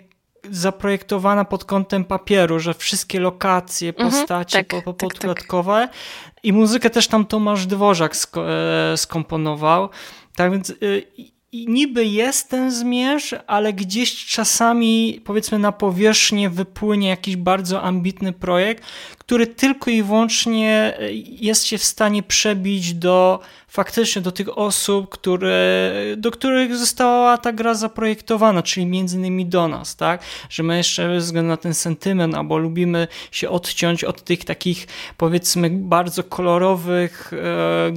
zaprojektowana 0.51 1.45
pod 1.45 1.65
kątem 1.65 2.05
papieru, 2.05 2.61
że 2.61 2.75
wszystkie 2.75 3.21
lokacje, 3.21 3.89
mhm, 3.89 4.11
postacie 4.11 4.59
mhm, 4.59 4.83
tak, 4.83 4.97
podkładkowe 4.97 5.89
tak, 5.89 5.95
tak. 5.95 6.43
i 6.43 6.53
muzykę 6.53 6.91
też 6.91 7.09
tam 7.09 7.27
Tomasz 7.27 7.67
Dworzak 7.67 8.17
sko 8.17 8.51
e, 8.51 8.97
skomponował. 8.97 9.89
Tak 10.37 10.53
więc 10.53 10.71
y, 10.71 11.07
niby 11.53 12.05
jest 12.05 12.51
ten 12.51 12.71
zmierz, 12.71 13.35
ale 13.47 13.73
gdzieś 13.73 14.27
czasami 14.27 15.21
powiedzmy 15.25 15.59
na 15.59 15.73
powierzchnię 15.73 16.51
wypłynie 16.51 17.09
jakiś 17.09 17.37
bardzo 17.37 17.83
ambitny 17.83 18.33
projekt, 18.33 18.85
który 19.33 19.47
tylko 19.47 19.91
i 19.91 20.03
wyłącznie 20.03 20.95
e, 20.99 21.13
jest 21.41 21.67
się 21.67 21.79
w 21.79 21.85
stanie 21.85 22.23
przebić 22.23 22.95
do 22.95 23.41
faktycznie 23.69 24.23
do 24.23 24.33
tych 24.33 24.59
osób, 24.59 25.09
które, 25.09 25.83
do 26.17 26.31
których 26.31 26.77
została 26.77 27.39
ta 27.39 27.53
gra 27.53 27.75
zaprojektowana, 27.75 28.63
czyli 28.63 28.87
między 28.87 29.17
innymi 29.17 29.47
do 29.47 29.69
nas, 29.69 29.97
tak? 29.97 30.23
Że 30.51 30.63
my 30.63 30.77
jeszcze 30.77 31.09
ze 31.15 31.27
względu 31.27 31.49
na 31.49 31.57
ten 31.57 31.75
sentyment, 31.75 32.35
albo 32.35 32.59
lubimy 32.59 33.09
się 33.31 33.51
odciąć 33.51 34.05
od 34.05 34.25
tych 34.25 34.45
takich 34.45 34.87
powiedzmy 35.17 35.71
bardzo 35.71 36.25
kolorowych 36.25 37.33
e, 37.33 37.93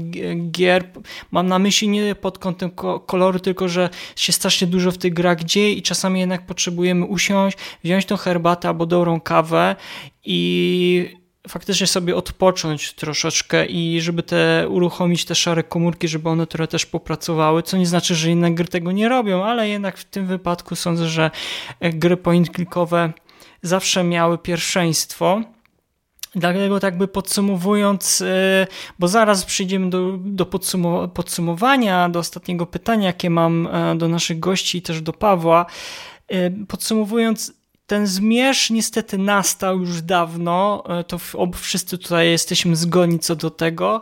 gier. 0.52 0.84
Mam 1.32 1.48
na 1.48 1.60
myśli 1.60 1.88
nie 1.88 2.16
pod 2.16 2.40
kątem 2.40 2.72
koloru, 3.06 3.40
tylko 3.40 3.70
że 3.70 3.90
się 4.16 4.34
strasznie 4.34 4.68
dużo 4.68 4.91
w 4.91 4.98
tych 4.98 5.14
grach 5.14 5.44
dzieje 5.44 5.74
i 5.74 5.82
czasami 5.82 6.20
jednak 6.20 6.45
potrzebujemy 6.45 7.06
usiąść, 7.06 7.57
wziąć 7.84 8.06
tą 8.06 8.18
herbatę 8.18 8.68
albo 8.68 8.86
dobrą 8.86 9.22
kawę 9.22 9.76
i 10.26 11.24
faktycznie 11.49 11.88
sobie 11.88 12.15
odpocząć 12.15 12.93
troszeczkę 12.93 13.65
i 13.65 14.01
żeby 14.01 14.23
te 14.23 14.69
uruchomić 14.69 15.26
te 15.26 15.35
szare 15.35 15.63
komórki, 15.63 16.07
żeby 16.07 16.30
one 16.30 16.47
trochę 16.47 16.67
też 16.67 16.85
popracowały, 16.85 17.63
co 17.63 17.77
nie 17.77 17.85
znaczy, 17.85 18.15
że 18.15 18.31
inne 18.31 18.51
gry 18.51 18.67
tego 18.67 18.91
nie 18.91 19.09
robią, 19.09 19.43
ale 19.43 19.69
jednak 19.69 19.97
w 19.97 20.05
tym 20.05 20.27
wypadku 20.27 20.76
sądzę, 20.76 21.07
że 21.07 21.31
gry 21.81 22.17
point-clickowe 22.17 23.09
zawsze 23.61 24.03
miały 24.03 24.38
pierwszeństwo. 24.38 25.41
Dlatego 26.35 26.80
tak 26.80 26.97
by 26.97 27.07
podsumowując, 27.07 28.22
e, 28.22 28.67
bo 28.99 29.07
zaraz 29.07 29.45
przejdziemy 29.45 29.89
do, 29.89 30.17
do 30.17 30.45
podsumowania, 31.13 32.09
do 32.09 32.19
ostatniego 32.19 32.65
pytania, 32.65 33.07
jakie 33.07 33.30
mam 33.30 33.67
e, 33.67 33.95
do 33.95 34.07
naszych 34.07 34.39
gości 34.39 34.77
i 34.77 34.81
też 34.81 35.01
do 35.01 35.13
Pawła. 35.13 35.65
E, 36.27 36.51
podsumowując, 36.51 37.53
ten 37.88 38.07
zmierz 38.07 38.70
niestety 38.70 39.18
nastał 39.18 39.80
już 39.80 40.02
dawno, 40.02 40.84
e, 40.99 41.03
to 41.03 41.18
wszyscy 41.53 41.98
tutaj 41.98 42.30
jesteśmy 42.30 42.76
zgodni 42.76 43.20
co 43.20 43.36
do 43.36 43.49
tego. 43.49 44.02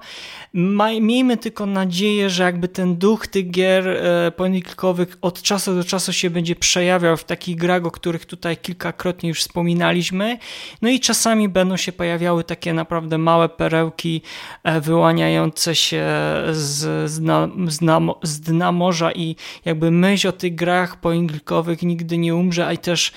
Miejmy 1.01 1.37
tylko 1.37 1.65
nadzieję, 1.65 2.29
że 2.29 2.43
jakby 2.43 2.67
ten 2.67 2.95
duch 2.95 3.27
tych 3.27 3.51
gier 3.51 3.87
e, 3.87 4.31
poniklicowych 4.31 5.17
od 5.21 5.41
czasu 5.41 5.75
do 5.75 5.83
czasu 5.83 6.13
się 6.13 6.29
będzie 6.29 6.55
przejawiał 6.55 7.17
w 7.17 7.23
takich 7.23 7.55
grach, 7.55 7.85
o 7.85 7.91
których 7.91 8.25
tutaj 8.25 8.57
kilkakrotnie 8.57 9.29
już 9.29 9.39
wspominaliśmy. 9.39 10.37
No 10.81 10.89
i 10.89 10.99
czasami 10.99 11.49
będą 11.49 11.77
się 11.77 11.91
pojawiały 11.91 12.43
takie 12.43 12.73
naprawdę 12.73 13.17
małe 13.17 13.49
perełki 13.49 14.21
e, 14.63 14.81
wyłaniające 14.81 15.75
się 15.75 16.05
z, 16.51 17.11
z, 17.11 17.19
na, 17.19 17.49
z, 17.67 17.81
na, 17.81 17.99
z 18.23 18.39
dna 18.39 18.71
morza 18.71 19.11
i 19.11 19.35
jakby 19.65 19.91
myśl 19.91 20.27
o 20.27 20.31
tych 20.31 20.55
grach 20.55 20.99
poinglikowych 20.99 21.81
nigdy 21.81 22.17
nie 22.17 22.35
umrze, 22.35 22.67
a 22.67 22.73
i 22.73 22.77
też 22.77 23.11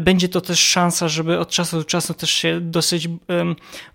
będzie 0.00 0.28
to 0.28 0.40
też 0.40 0.60
szansa, 0.60 1.08
żeby 1.08 1.38
od 1.38 1.48
czasu 1.48 1.78
do 1.78 1.84
czasu 1.84 2.14
też 2.14 2.30
się 2.30 2.60
dosyć 2.60 3.08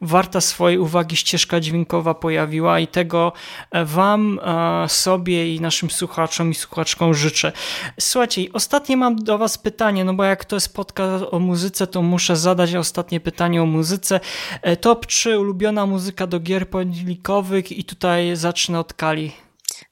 warta 0.01 0.41
swojej 0.41 0.79
uwagi 0.79 1.15
ścieżka 1.15 1.59
dźwiękowa 1.59 2.13
pojawiła 2.13 2.79
i 2.79 2.87
tego 2.87 3.33
e, 3.71 3.85
Wam, 3.85 4.39
e, 4.43 4.89
sobie 4.89 5.55
i 5.55 5.61
naszym 5.61 5.89
słuchaczom 5.89 6.51
i 6.51 6.55
słuchaczkom 6.55 7.13
życzę. 7.13 7.51
Słuchajcie, 7.99 8.41
ostatnie 8.53 8.97
mam 8.97 9.15
do 9.15 9.37
Was 9.37 9.57
pytanie, 9.57 10.05
no 10.05 10.13
bo 10.13 10.23
jak 10.23 10.45
to 10.45 10.55
jest 10.55 10.75
podcast 10.75 11.25
o 11.31 11.39
muzyce, 11.39 11.87
to 11.87 12.01
muszę 12.01 12.35
zadać 12.35 12.75
ostatnie 12.75 13.19
pytanie 13.19 13.61
o 13.61 13.65
muzyce. 13.65 14.19
E, 14.61 14.77
top 14.77 15.05
3 15.05 15.39
ulubiona 15.39 15.85
muzyka 15.85 16.27
do 16.27 16.39
gier 16.39 16.69
podlikowych 16.69 17.71
i 17.71 17.83
tutaj 17.83 18.35
zacznę 18.35 18.79
od 18.79 18.93
Kali. 18.93 19.47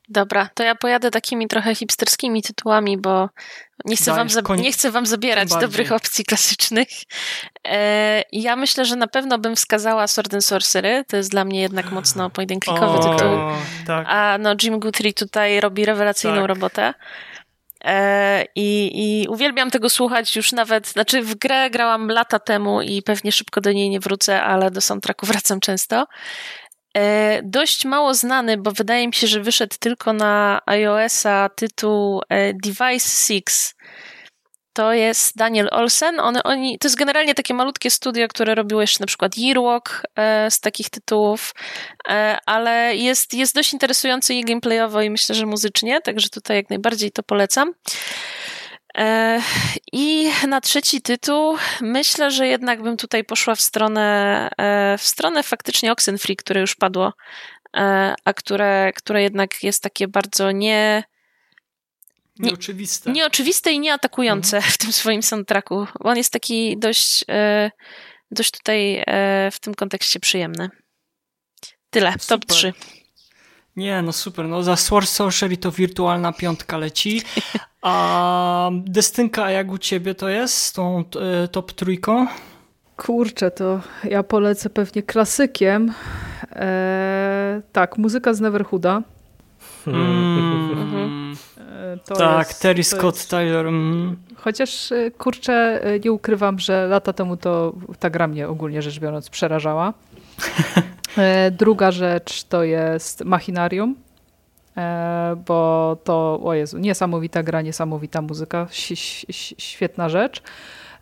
Dobra, 0.09 0.49
to 0.53 0.63
ja 0.63 0.75
pojadę 0.75 1.11
takimi 1.11 1.47
trochę 1.47 1.75
hipsterskimi 1.75 2.41
tytułami, 2.41 2.97
bo 2.97 3.29
nie 3.85 3.95
chcę, 3.95 4.13
wam, 4.13 4.27
nie 4.57 4.71
chcę 4.71 4.91
wam 4.91 5.05
zabierać 5.05 5.49
dobrych 5.49 5.91
opcji 5.91 6.25
klasycznych. 6.25 6.87
E, 7.67 8.23
ja 8.31 8.55
myślę, 8.55 8.85
że 8.85 8.95
na 8.95 9.07
pewno 9.07 9.37
bym 9.37 9.55
wskazała 9.55 10.07
Sword 10.07 10.33
and 10.33 10.45
Sorcery. 10.45 11.05
To 11.07 11.17
jest 11.17 11.31
dla 11.31 11.45
mnie 11.45 11.61
jednak 11.61 11.91
mocno 11.91 12.29
pojedynklikowy 12.35 12.97
tytuł. 12.97 13.39
Tak. 13.87 14.07
A 14.09 14.37
no, 14.37 14.55
Jim 14.63 14.79
Guthrie 14.79 15.13
tutaj 15.13 15.59
robi 15.59 15.85
rewelacyjną 15.85 16.37
tak. 16.37 16.47
robotę. 16.47 16.93
E, 17.85 18.45
I, 18.55 18.91
I 18.93 19.27
uwielbiam 19.27 19.71
tego 19.71 19.89
słuchać 19.89 20.35
już 20.35 20.51
nawet, 20.51 20.87
znaczy 20.87 21.21
w 21.21 21.35
grę 21.35 21.69
grałam 21.69 22.07
lata 22.07 22.39
temu 22.39 22.81
i 22.81 23.01
pewnie 23.01 23.31
szybko 23.31 23.61
do 23.61 23.71
niej 23.71 23.89
nie 23.89 23.99
wrócę, 23.99 24.43
ale 24.43 24.71
do 24.71 24.81
soundtracku 24.81 25.25
wracam 25.31 25.59
często. 25.59 26.07
E, 26.95 27.41
dość 27.43 27.85
mało 27.85 28.13
znany, 28.13 28.57
bo 28.57 28.71
wydaje 28.71 29.07
mi 29.07 29.13
się, 29.13 29.27
że 29.27 29.41
wyszedł 29.41 29.75
tylko 29.79 30.13
na 30.13 30.61
iOS-a 30.65 31.49
tytuł 31.49 32.21
e, 32.29 32.53
Device 32.53 33.09
6. 33.09 33.45
To 34.73 34.93
jest 34.93 35.37
Daniel 35.37 35.69
Olsen. 35.71 36.19
On, 36.19 36.37
oni, 36.43 36.79
to 36.79 36.87
jest 36.87 36.97
generalnie 36.97 37.35
takie 37.35 37.53
malutkie 37.53 37.91
studio, 37.91 38.27
które 38.27 38.55
robiło 38.55 38.81
jeszcze 38.81 39.03
na 39.03 39.07
przykład 39.07 39.37
Yearwalk 39.37 40.01
e, 40.15 40.51
z 40.51 40.59
takich 40.59 40.89
tytułów, 40.89 41.53
ale 42.45 42.95
jest, 42.95 43.33
jest 43.33 43.55
dość 43.55 43.73
interesujący 43.73 44.33
i 44.33 44.43
gameplayowo 44.43 45.01
i 45.01 45.09
myślę, 45.09 45.35
że 45.35 45.45
muzycznie, 45.45 46.01
także 46.01 46.29
tutaj 46.29 46.57
jak 46.57 46.69
najbardziej 46.69 47.11
to 47.11 47.23
polecam. 47.23 47.73
E, 48.95 49.41
I 49.91 50.29
na 50.47 50.61
trzeci 50.61 51.01
tytuł 51.01 51.57
myślę, 51.81 52.31
że 52.31 52.47
jednak 52.47 52.83
bym 52.83 52.97
tutaj 52.97 53.23
poszła 53.23 53.55
w 53.55 53.61
stronę, 53.61 54.49
e, 54.57 54.97
w 54.97 55.01
stronę 55.01 55.43
faktycznie 55.43 55.91
Oxenfree, 55.91 56.35
które 56.35 56.61
już 56.61 56.75
padło, 56.75 57.13
e, 57.77 58.15
a 58.25 58.33
które, 58.33 58.91
które 58.95 59.21
jednak 59.21 59.63
jest 59.63 59.83
takie 59.83 60.07
bardzo 60.07 60.51
nie. 60.51 61.03
Nie, 62.39 62.49
nieoczywiste. 62.49 63.11
Nieoczywiste 63.11 63.71
i 63.71 63.79
nieatakujące 63.79 64.57
mhm. 64.57 64.73
w 64.73 64.77
tym 64.77 64.91
swoim 64.91 65.23
soundtracku. 65.23 65.87
On 65.99 66.17
jest 66.17 66.33
taki 66.33 66.77
dość, 66.77 67.25
dość 68.31 68.51
tutaj 68.51 69.03
w 69.51 69.59
tym 69.61 69.75
kontekście 69.75 70.19
przyjemny. 70.19 70.69
Tyle, 71.89 72.11
Super. 72.11 72.27
top 72.27 72.45
3. 72.45 72.73
Nie, 73.75 74.01
no 74.01 74.13
super. 74.13 74.45
No 74.45 74.63
za 74.63 74.75
Sword 74.75 75.09
Sorcery 75.09 75.57
to 75.57 75.71
wirtualna 75.71 76.33
piątka 76.33 76.77
leci. 76.77 77.21
A 77.85 78.69
Destynka, 78.73 79.51
jak 79.51 79.71
u 79.71 79.77
ciebie 79.77 80.15
to 80.15 80.29
jest 80.29 80.57
z 80.57 80.73
tą 80.73 81.03
e, 81.43 81.47
top 81.47 81.71
trójką? 81.71 82.27
Kurczę, 82.97 83.51
to 83.51 83.81
ja 84.03 84.23
polecę 84.23 84.69
pewnie 84.69 85.03
klasykiem. 85.03 85.93
Eee, 86.51 87.61
tak, 87.71 87.97
muzyka 87.97 88.33
z 88.33 88.41
Neverhooda. 88.41 89.01
Mm. 89.87 91.35
E, 91.57 91.97
tak, 92.17 92.47
jest, 92.47 92.61
Terry 92.61 92.83
Scott 92.83 93.15
jest... 93.15 93.29
Tyler. 93.29 93.67
Mm. 93.67 94.15
Chociaż 94.35 94.91
e, 94.91 95.11
kurczę, 95.11 95.81
nie 96.03 96.11
ukrywam, 96.11 96.59
że 96.59 96.87
lata 96.87 97.13
temu 97.13 97.37
to 97.37 97.73
ta 97.99 98.09
gra 98.09 98.27
mnie 98.27 98.47
ogólnie 98.47 98.81
rzecz 98.81 98.99
biorąc 98.99 99.29
przerażała. 99.29 99.93
Druga 101.51 101.91
rzecz 101.91 102.43
to 102.43 102.63
jest 102.63 103.25
Machinarium. 103.25 104.04
E, 104.77 105.35
bo 105.47 105.97
to, 106.03 106.39
o 106.43 106.53
Jezu, 106.53 106.77
niesamowita 106.77 107.43
gra, 107.43 107.61
niesamowita 107.61 108.21
muzyka, 108.21 108.67
świetna 109.57 110.09
rzecz. 110.09 110.41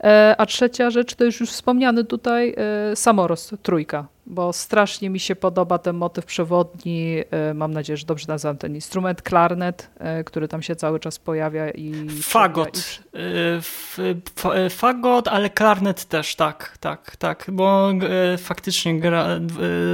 E, 0.03 0.35
a 0.37 0.45
trzecia 0.45 0.89
rzecz 0.89 1.15
to 1.15 1.23
już 1.23 1.39
już 1.39 1.51
wspomniany 1.51 2.03
tutaj 2.03 2.55
e, 2.91 2.95
Samorost, 2.95 3.55
trójka, 3.63 4.05
bo 4.25 4.53
strasznie 4.53 5.09
mi 5.09 5.19
się 5.19 5.35
podoba 5.35 5.77
ten 5.77 5.95
motyw 5.95 6.25
przewodni. 6.25 7.17
Mam 7.55 7.73
nadzieję, 7.73 7.97
że 7.97 8.05
dobrze 8.05 8.25
nazwałem 8.27 8.57
ten 8.57 8.75
instrument, 8.75 9.21
klarnet, 9.21 9.89
który 10.25 10.47
tam 10.47 10.61
się 10.61 10.75
cały 10.75 10.99
czas 10.99 11.19
pojawia 11.19 11.69
i... 11.69 12.09
Fagot. 12.21 12.77
I... 12.77 14.69
Fagot, 14.69 15.27
ale 15.27 15.49
klarnet 15.49 16.05
też, 16.05 16.35
tak, 16.35 16.77
tak, 16.79 17.15
tak, 17.15 17.45
bo 17.51 17.89
faktycznie 18.37 18.99
gra 18.99 19.27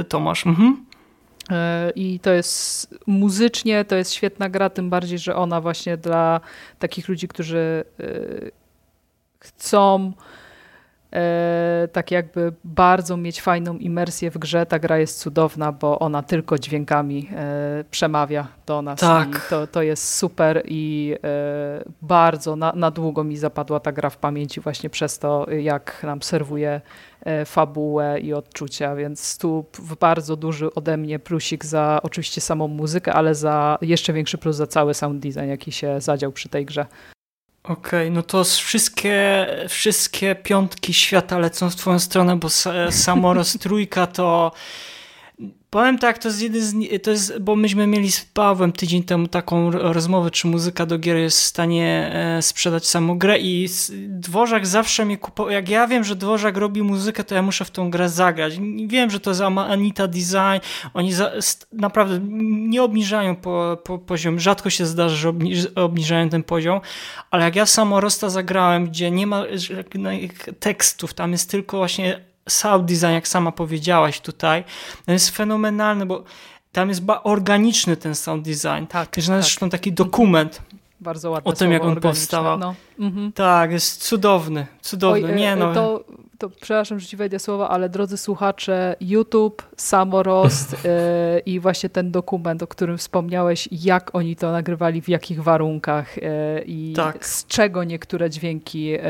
Tomasz. 0.08 0.46
Mhm. 0.46 0.89
E, 1.50 1.90
I 1.94 2.20
to 2.20 2.32
jest 2.32 2.94
muzycznie, 3.06 3.84
to 3.84 3.96
jest 3.96 4.12
świetna 4.12 4.48
gra, 4.48 4.70
tym 4.70 4.90
bardziej, 4.90 5.18
że 5.18 5.36
ona 5.36 5.60
właśnie 5.60 5.96
dla 5.96 6.40
takich 6.78 7.08
ludzi, 7.08 7.28
którzy 7.28 7.84
e, 8.00 8.04
chcą 9.38 10.12
tak 11.92 12.10
jakby 12.10 12.52
bardzo 12.64 13.16
mieć 13.16 13.42
fajną 13.42 13.78
imersję 13.78 14.30
w 14.30 14.38
grze. 14.38 14.66
Ta 14.66 14.78
gra 14.78 14.98
jest 14.98 15.18
cudowna, 15.18 15.72
bo 15.72 15.98
ona 15.98 16.22
tylko 16.22 16.58
dźwiękami 16.58 17.28
przemawia 17.90 18.48
do 18.66 18.82
nas. 18.82 19.00
Tak. 19.00 19.46
To, 19.50 19.66
to 19.66 19.82
jest 19.82 20.14
super 20.14 20.62
i 20.64 21.14
bardzo 22.02 22.56
na, 22.56 22.72
na 22.76 22.90
długo 22.90 23.24
mi 23.24 23.36
zapadła 23.36 23.80
ta 23.80 23.92
gra 23.92 24.10
w 24.10 24.16
pamięci 24.16 24.60
właśnie 24.60 24.90
przez 24.90 25.18
to, 25.18 25.50
jak 25.50 26.02
nam 26.02 26.22
serwuje 26.22 26.80
E, 27.24 27.44
fabułę 27.44 28.20
i 28.20 28.32
odczucia, 28.32 28.96
więc 28.96 29.38
tu 29.38 29.64
bardzo 30.00 30.36
duży 30.36 30.74
ode 30.74 30.96
mnie 30.96 31.18
plusik 31.18 31.64
za 31.64 32.00
oczywiście 32.02 32.40
samą 32.40 32.68
muzykę, 32.68 33.12
ale 33.12 33.34
za 33.34 33.78
jeszcze 33.82 34.12
większy 34.12 34.38
plus 34.38 34.56
za 34.56 34.66
cały 34.66 34.94
sound 34.94 35.22
design, 35.22 35.48
jaki 35.48 35.72
się 35.72 36.00
zadział 36.00 36.32
przy 36.32 36.48
tej 36.48 36.66
grze. 36.66 36.86
Okej, 37.70 38.00
okay, 38.00 38.10
no 38.10 38.22
to 38.22 38.44
wszystkie, 38.44 39.46
wszystkie 39.68 40.34
piątki 40.34 40.94
świata 40.94 41.38
lecą 41.38 41.70
w 41.70 41.76
twoją 41.76 41.98
stronę, 41.98 42.36
bo 42.36 42.48
Samoros 42.90 43.58
trójka 43.58 44.06
to 44.06 44.52
Powiem 45.70 45.98
tak, 45.98 46.18
to 46.18 46.28
jest 46.28 46.42
jeden 46.42 46.62
z, 46.62 47.02
to 47.02 47.10
jest, 47.10 47.38
bo 47.38 47.56
myśmy 47.56 47.86
mieli 47.86 48.12
z 48.12 48.24
Pawłem 48.24 48.72
tydzień 48.72 49.02
temu 49.02 49.28
taką 49.28 49.70
rozmowę, 49.70 50.30
czy 50.30 50.46
muzyka 50.46 50.86
do 50.86 50.98
gier 50.98 51.16
jest 51.16 51.40
w 51.40 51.44
stanie 51.44 52.10
e, 52.14 52.42
sprzedać 52.42 52.86
samą 52.86 53.18
grę 53.18 53.38
i 53.38 53.68
Dworzak 54.08 54.66
zawsze 54.66 55.04
mnie 55.04 55.18
kupował, 55.18 55.52
jak 55.52 55.68
ja 55.68 55.86
wiem, 55.86 56.04
że 56.04 56.16
Dworzak 56.16 56.56
robi 56.56 56.82
muzykę, 56.82 57.24
to 57.24 57.34
ja 57.34 57.42
muszę 57.42 57.64
w 57.64 57.70
tą 57.70 57.90
grę 57.90 58.08
zagrać. 58.08 58.58
Wiem, 58.86 59.10
że 59.10 59.20
to 59.20 59.30
jest 59.30 59.42
Anita 59.42 60.08
Design, 60.08 60.66
oni 60.94 61.12
za, 61.12 61.32
naprawdę 61.72 62.20
nie 62.50 62.82
obniżają 62.82 63.36
po, 63.36 63.78
po 63.84 63.98
poziom, 63.98 64.40
rzadko 64.40 64.70
się 64.70 64.86
zdarza, 64.86 65.16
że 65.16 65.32
obniżają 65.74 66.28
ten 66.28 66.42
poziom, 66.42 66.80
ale 67.30 67.44
jak 67.44 67.56
ja 67.56 67.66
samorosta 67.66 68.30
zagrałem, 68.30 68.86
gdzie 68.86 69.10
nie 69.10 69.26
ma 69.26 69.44
tekstów, 70.60 71.14
tam 71.14 71.32
jest 71.32 71.50
tylko 71.50 71.76
właśnie 71.76 72.29
sound 72.48 72.84
design, 72.84 73.12
jak 73.12 73.28
sama 73.28 73.52
powiedziałaś 73.52 74.20
tutaj, 74.20 74.64
to 75.06 75.12
jest 75.12 75.30
fenomenalny, 75.30 76.06
bo 76.06 76.24
tam 76.72 76.88
jest 76.88 77.02
organiczny 77.22 77.96
ten 77.96 78.14
sound 78.14 78.44
design. 78.44 78.86
Tak, 78.88 79.16
jest 79.16 79.28
tak. 79.28 79.42
zresztą 79.42 79.70
taki 79.70 79.92
dokument. 79.92 80.62
Bardzo 81.00 81.30
ładny. 81.30 81.52
O 81.52 81.54
tym, 81.54 81.72
jak 81.72 81.84
on 81.84 82.00
powstał. 82.00 82.58
No. 82.58 82.74
Mhm. 82.98 83.32
Tak, 83.32 83.72
jest 83.72 84.04
cudowny, 84.04 84.66
cudowny. 84.80 85.28
Oj, 85.28 85.34
Nie, 85.34 85.52
e, 85.52 85.56
no. 85.56 85.74
To 85.74 86.04
to 86.40 86.50
przepraszam, 86.50 87.00
że 87.00 87.06
ci 87.06 87.16
wejdę 87.16 87.38
słowa, 87.38 87.68
ale 87.68 87.88
drodzy 87.88 88.16
słuchacze, 88.16 88.96
YouTube, 89.00 89.62
samorost 89.76 90.74
e, 90.84 91.38
i 91.46 91.60
właśnie 91.60 91.90
ten 91.90 92.10
dokument, 92.10 92.62
o 92.62 92.66
którym 92.66 92.98
wspomniałeś, 92.98 93.68
jak 93.72 94.14
oni 94.14 94.36
to 94.36 94.52
nagrywali, 94.52 95.02
w 95.02 95.08
jakich 95.08 95.42
warunkach 95.42 96.18
e, 96.18 96.62
i 96.62 96.92
Tak. 96.96 97.26
z 97.26 97.46
czego 97.46 97.84
niektóre 97.84 98.30
dźwięki 98.30 98.92
e, 98.92 99.00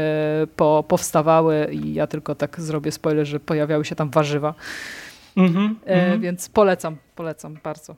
po, 0.57 0.85
powstawały 0.89 1.69
i 1.73 1.95
ja 1.95 2.07
tylko 2.07 2.35
tak 2.35 2.61
zrobię 2.61 2.93
spoiler, 2.93 3.27
że 3.27 3.41
pojawiały 3.41 3.85
się 3.85 3.95
tam 3.95 4.11
warzywa, 4.11 4.55
Mhm, 5.37 5.77
e, 5.87 5.95
mhm. 5.95 6.21
więc 6.21 6.49
polecam, 6.49 6.97
polecam 7.17 7.59
bardzo. 7.65 7.95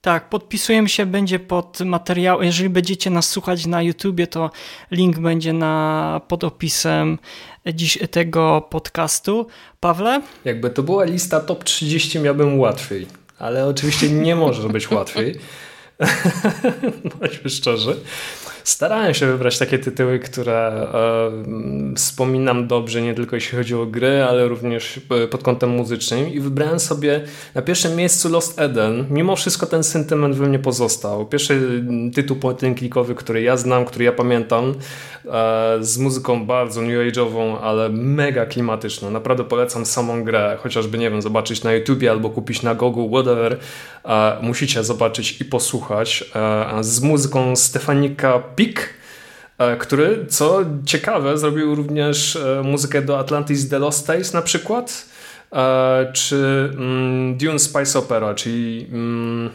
Tak, 0.00 0.28
podpisujemy 0.28 0.88
się, 0.88 1.06
będzie 1.06 1.38
pod 1.38 1.80
materiał. 1.80 2.42
Jeżeli 2.42 2.68
będziecie 2.68 3.10
nas 3.10 3.30
słuchać 3.30 3.66
na 3.66 3.82
YouTubie, 3.82 4.26
to 4.26 4.50
link 4.90 5.18
będzie 5.18 5.52
na, 5.52 6.20
pod 6.28 6.44
opisem 6.44 7.18
dziś 7.66 7.98
tego 8.10 8.68
podcastu. 8.70 9.46
Pawle? 9.80 10.22
Jakby 10.44 10.70
to 10.70 10.82
była 10.82 11.04
lista 11.04 11.40
top 11.40 11.64
30, 11.64 12.20
miałbym 12.20 12.60
łatwiej. 12.60 13.06
Ale 13.38 13.66
oczywiście 13.66 14.10
nie 14.10 14.36
może 14.36 14.68
być 14.68 14.90
łatwiej. 14.90 15.38
Bądźmy 17.20 17.50
szczerzy. 17.50 17.96
Starałem 18.68 19.14
się 19.14 19.26
wybrać 19.26 19.58
takie 19.58 19.78
tytuły, 19.78 20.18
które 20.18 20.68
e, 20.68 21.94
wspominam 21.96 22.66
dobrze, 22.66 23.02
nie 23.02 23.14
tylko 23.14 23.36
jeśli 23.36 23.58
chodzi 23.58 23.74
o 23.74 23.86
gry, 23.86 24.22
ale 24.22 24.48
również 24.48 25.00
e, 25.24 25.28
pod 25.28 25.42
kątem 25.42 25.70
muzycznym. 25.70 26.32
I 26.32 26.40
wybrałem 26.40 26.80
sobie 26.80 27.20
na 27.54 27.62
pierwszym 27.62 27.96
miejscu 27.96 28.28
Lost 28.28 28.60
Eden. 28.60 29.06
Mimo 29.10 29.36
wszystko 29.36 29.66
ten 29.66 29.84
sentyment 29.84 30.36
we 30.36 30.46
mnie 30.46 30.58
pozostał. 30.58 31.26
Pierwszy 31.26 31.54
mm, 31.54 32.10
tytuł 32.10 32.36
point-and-clickowy, 32.36 33.14
który 33.14 33.42
ja 33.42 33.56
znam, 33.56 33.84
który 33.84 34.04
ja 34.04 34.12
pamiętam, 34.12 34.74
e, 35.26 35.78
z 35.80 35.98
muzyką 35.98 36.46
bardzo 36.46 36.82
new 36.82 37.12
age'ową, 37.12 37.56
ale 37.62 37.88
mega 37.88 38.46
klimatyczną. 38.46 39.10
Naprawdę 39.10 39.44
polecam 39.44 39.86
samą 39.86 40.24
grę, 40.24 40.58
chociażby, 40.62 40.98
nie 40.98 41.10
wiem, 41.10 41.22
zobaczyć 41.22 41.64
na 41.64 41.72
YouTubie 41.72 42.10
albo 42.10 42.30
kupić 42.30 42.62
na 42.62 42.74
Gogu, 42.74 43.08
whatever. 43.08 43.58
E, 44.04 44.36
musicie 44.42 44.84
zobaczyć 44.84 45.40
i 45.40 45.44
posłuchać. 45.44 46.30
E, 46.34 46.84
z 46.84 47.00
muzyką 47.00 47.56
Stefanika 47.56 48.38
Pik, 48.58 48.94
e, 49.58 49.76
który, 49.76 50.26
co 50.28 50.60
ciekawe, 50.84 51.38
zrobił 51.38 51.74
również 51.74 52.36
e, 52.36 52.62
muzykę 52.64 53.02
do 53.02 53.18
Atlantis 53.18 53.68
The 53.68 53.78
Lost 53.78 54.06
Tales 54.06 54.32
na 54.32 54.42
przykład, 54.42 55.06
e, 55.52 56.12
czy 56.12 56.70
mm, 56.74 57.36
Dune 57.36 57.58
Spice 57.58 57.98
Opera, 57.98 58.34
czyli 58.34 58.86
mm, 58.92 59.50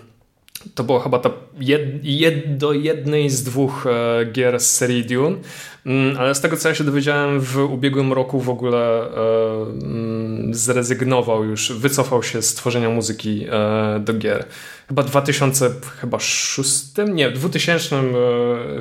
to 0.75 0.83
była 0.83 0.99
chyba 0.99 1.19
ta 1.19 1.29
jed, 1.59 1.81
jed, 2.03 2.57
do 2.57 2.73
jednej 2.73 3.29
z 3.29 3.43
dwóch 3.43 3.87
e, 3.87 4.25
gier 4.25 4.59
z 4.59 4.71
serii 4.71 5.05
Dune, 5.05 5.37
mm, 5.85 6.17
ale 6.17 6.35
z 6.35 6.41
tego 6.41 6.57
co 6.57 6.69
ja 6.69 6.75
się 6.75 6.83
dowiedziałem 6.83 7.39
w 7.39 7.57
ubiegłym 7.57 8.13
roku 8.13 8.39
w 8.39 8.49
ogóle 8.49 9.01
e, 9.01 9.11
mm, 9.61 10.53
zrezygnował 10.53 11.43
już, 11.45 11.71
wycofał 11.71 12.23
się 12.23 12.41
z 12.41 12.53
tworzenia 12.53 12.89
muzyki 12.89 13.45
e, 13.49 13.99
do 13.99 14.13
gier. 14.13 14.45
Chyba 14.87 15.03
2006, 15.03 16.85
nie, 17.13 17.29
w 17.29 17.33
2000 17.33 17.95
e, 17.95 18.01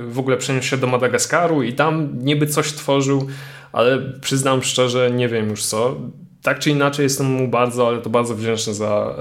w 0.09 0.19
ogóle 0.19 0.37
przeniósł 0.37 0.69
się 0.69 0.77
do 0.77 0.87
Madagaskaru 0.87 1.63
i 1.63 1.73
tam 1.73 2.19
niby 2.19 2.47
coś 2.47 2.73
tworzył, 2.73 3.27
ale 3.73 3.99
przyznam 4.21 4.63
szczerze, 4.63 5.11
nie 5.11 5.29
wiem 5.29 5.51
już 5.51 5.65
co. 5.65 5.97
Tak 6.43 6.59
czy 6.59 6.71
inaczej 6.71 7.05
jestem 7.05 7.27
mu 7.27 7.49
bardzo, 7.49 7.89
ale 7.89 7.99
to 7.99 8.11
bardzo 8.11 8.35
wdzięczny 8.35 8.75
za 8.75 9.15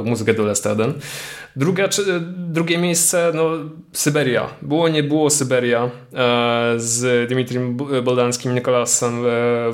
e, 0.00 0.02
muzykę 0.02 0.34
do 0.34 0.44
Last 0.44 0.66
Eden. 0.66 0.92
Druga, 1.56 1.88
czy, 1.88 2.20
drugie 2.36 2.78
miejsce, 2.78 3.32
no 3.34 3.50
Syberia. 3.92 4.48
Było, 4.62 4.88
nie 4.88 5.02
było 5.02 5.30
Syberia 5.30 5.84
e, 5.84 5.90
z 6.76 7.28
Dimitrym 7.28 7.76
Boldanskim, 8.04 8.54
Nikolasem 8.54 9.22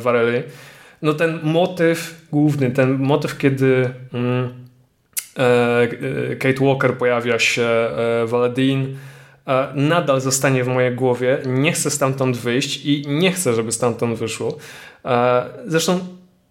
e. 0.04 0.42
No 1.02 1.14
ten 1.14 1.40
motyw 1.42 2.26
główny, 2.32 2.70
ten 2.70 2.98
motyw, 2.98 3.38
kiedy 3.38 3.90
mm, 4.12 4.48
e, 5.38 6.36
Kate 6.36 6.64
Walker 6.64 6.98
pojawia 6.98 7.38
się, 7.38 7.62
e, 7.62 8.26
Valadin, 8.26 8.96
e, 9.46 9.68
nadal 9.74 10.20
zostanie 10.20 10.64
w 10.64 10.68
mojej 10.68 10.94
głowie. 10.94 11.38
Nie 11.46 11.72
chcę 11.72 11.90
stamtąd 11.90 12.36
wyjść 12.36 12.86
i 12.86 13.04
nie 13.09 13.32
chcę, 13.32 13.54
żeby 13.54 13.72
stamtąd 13.72 14.18
wyszło. 14.18 14.56
E, 15.04 15.44
zresztą 15.66 16.00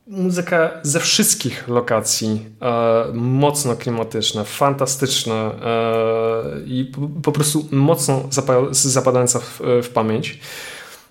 muzyka 0.07 0.71
ze 0.83 0.99
wszystkich 0.99 1.67
lokacji 1.67 2.45
e, 2.61 3.05
mocno 3.13 3.75
klimatyczna, 3.75 4.43
fantastyczna 4.43 5.33
e, 5.33 6.61
i 6.65 6.85
po, 6.85 7.01
po, 7.23 7.31
prostu 7.31 7.67
mocno 7.71 8.23
zapa 8.31 8.53
zapadająca 8.71 9.39
w, 9.39 9.61
w, 9.83 9.89
pamięć. 9.89 10.39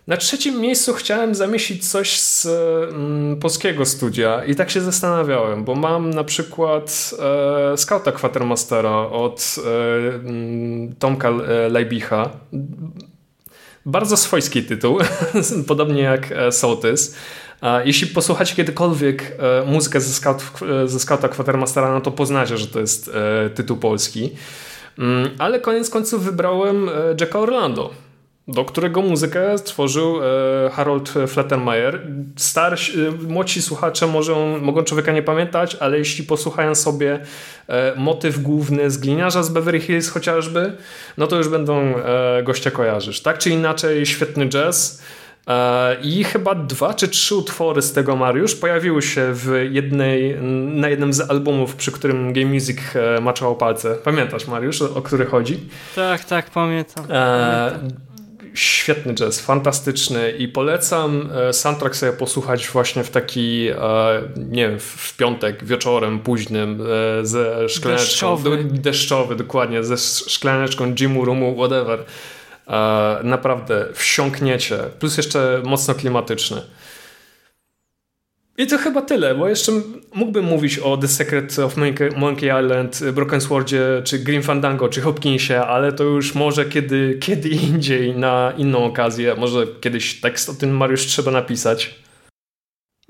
Na 0.06 0.16
trzecim 0.16 0.60
miejscu 0.60 0.94
chciałem 0.94 1.34
zamieścić 1.34 1.90
coś 1.90 2.20
z 2.20 2.46
mm, 2.46 3.36
polskiego 3.36 3.86
studia 3.86 4.44
i 4.44 4.54
tak 4.54 4.70
się 4.70 4.80
zastanawiałem, 4.80 5.64
bo 5.64 5.74
mam 5.74 6.10
na 6.10 6.24
przykład 6.24 7.14
e, 7.72 7.76
Scouta 7.76 8.12
Quatermastera 8.12 8.96
od 8.98 9.56
e, 9.58 10.94
Tomka 10.98 11.30
Lejbicha. 11.70 12.30
Bardzo 13.86 14.16
swojski 14.16 14.62
tytuł, 14.62 14.98
podobnie 15.68 16.02
jak 16.02 16.28
Sołtys. 16.50 17.14
Jeśli 17.85 18.07
posłuchacie 18.07 18.57
kiedykolwiek 18.57 19.37
muzykę 19.66 20.01
ze, 20.01 20.15
Scout, 20.15 20.43
ze 20.87 21.01
Scouta 21.01 21.28
Quatermastera, 21.28 21.93
no 21.93 22.01
to 22.01 22.11
poznacie, 22.11 22.57
że 22.57 22.66
to 22.66 22.81
jest 22.81 23.11
tytuł 23.55 23.77
polski. 23.77 24.31
Mm, 24.99 25.31
Ale 25.39 25.61
koniec 25.61 25.91
końców 25.91 26.24
wybrałem 26.24 26.91
Jacka 27.20 27.39
Orlando, 27.39 27.91
do 28.49 28.65
którego 28.65 29.03
muzykę 29.03 29.59
stworzył 29.59 30.20
Harold 30.73 31.12
Flettermeyer. 31.27 32.07
Starsi, 32.37 32.93
młodsi 33.28 33.62
słuchacze 33.62 34.07
może, 34.07 34.59
mogą 34.61 34.82
człowieka 34.82 35.12
nie 35.12 35.23
pamiętać, 35.23 35.77
ale 35.81 35.99
jeśli 35.99 36.24
posłuchają 36.24 36.74
sobie 36.74 37.20
motyw 37.97 38.43
główny 38.43 38.91
z 38.91 38.99
Gliniarza 38.99 39.43
z 39.43 39.49
Beverly 39.49 39.81
Hills 39.81 40.09
chociażby, 40.09 40.73
no 41.16 41.27
to 41.27 41.37
już 41.37 41.49
będą 41.49 41.95
gościa 42.45 42.70
kojarzysz. 42.70 43.20
Tak 43.20 43.39
czy 43.39 43.51
inaczej 43.51 44.07
świetny 44.07 44.49
jazz, 44.49 45.03
i 46.02 46.24
chyba 46.24 46.54
dwa 46.54 46.94
czy 46.94 47.08
trzy 47.08 47.34
utwory 47.34 47.82
z 47.82 47.92
tego 47.92 48.16
Mariusz 48.16 48.54
pojawiły 48.54 49.02
się 49.02 49.28
w 49.32 49.68
jednej, 49.70 50.36
na 50.66 50.88
jednym 50.88 51.12
z 51.12 51.30
albumów, 51.30 51.76
przy 51.76 51.92
którym 51.92 52.32
Game 52.32 52.46
Music 52.46 52.78
maczało 53.20 53.54
palce. 53.54 53.94
Pamiętasz 53.94 54.46
Mariusz, 54.46 54.82
o 54.82 55.02
który 55.02 55.26
chodzi? 55.26 55.60
Tak, 55.94 56.24
tak, 56.24 56.50
pamiętam. 56.50 57.04
E, 57.10 57.78
świetny 58.54 59.14
jazz, 59.14 59.40
fantastyczny 59.40 60.30
i 60.30 60.48
polecam 60.48 61.28
soundtrack 61.52 61.96
sobie 61.96 62.12
posłuchać 62.12 62.68
właśnie 62.68 63.04
w 63.04 63.10
taki, 63.10 63.68
nie 64.36 64.68
wiem, 64.68 64.78
w 64.80 65.16
piątek 65.16 65.64
wieczorem 65.64 66.18
późnym 66.18 66.82
ze 67.22 67.68
szklaneczką. 67.68 68.04
Deszczowy. 68.06 68.64
Deszczowy, 68.64 69.36
dokładnie, 69.36 69.84
ze 69.84 69.96
szklaneczką 70.30 70.94
Jimu 70.94 71.24
Rumu, 71.24 71.54
whatever 71.56 72.04
naprawdę 73.22 73.86
wsiąkniecie. 73.94 74.78
Plus 74.98 75.16
jeszcze 75.16 75.62
mocno 75.64 75.94
klimatyczny. 75.94 76.62
I 78.59 78.66
to 78.66 78.78
chyba 78.78 79.02
tyle, 79.02 79.34
bo 79.34 79.48
jeszcze 79.48 79.72
mógłbym 80.14 80.44
mówić 80.44 80.78
o 80.78 80.97
The 80.97 81.09
Secret 81.09 81.59
of 81.59 81.76
Monkey 82.16 82.48
Island, 82.64 83.01
Broken 83.12 83.40
Swordzie, 83.40 84.02
czy 84.05 84.18
Grim 84.18 84.42
Fandango, 84.42 84.88
czy 84.88 85.01
Hopkinsie, 85.01 85.55
ale 85.55 85.92
to 85.92 86.05
już 86.05 86.34
może 86.34 86.64
kiedy, 86.64 87.18
kiedy 87.20 87.48
indziej, 87.48 88.16
na 88.16 88.52
inną 88.56 88.84
okazję. 88.84 89.34
Może 89.34 89.66
kiedyś 89.80 90.20
tekst 90.20 90.48
o 90.48 90.55
tym 90.55 90.76
Mariusz 90.76 91.06
trzeba 91.06 91.30
napisać. 91.30 91.94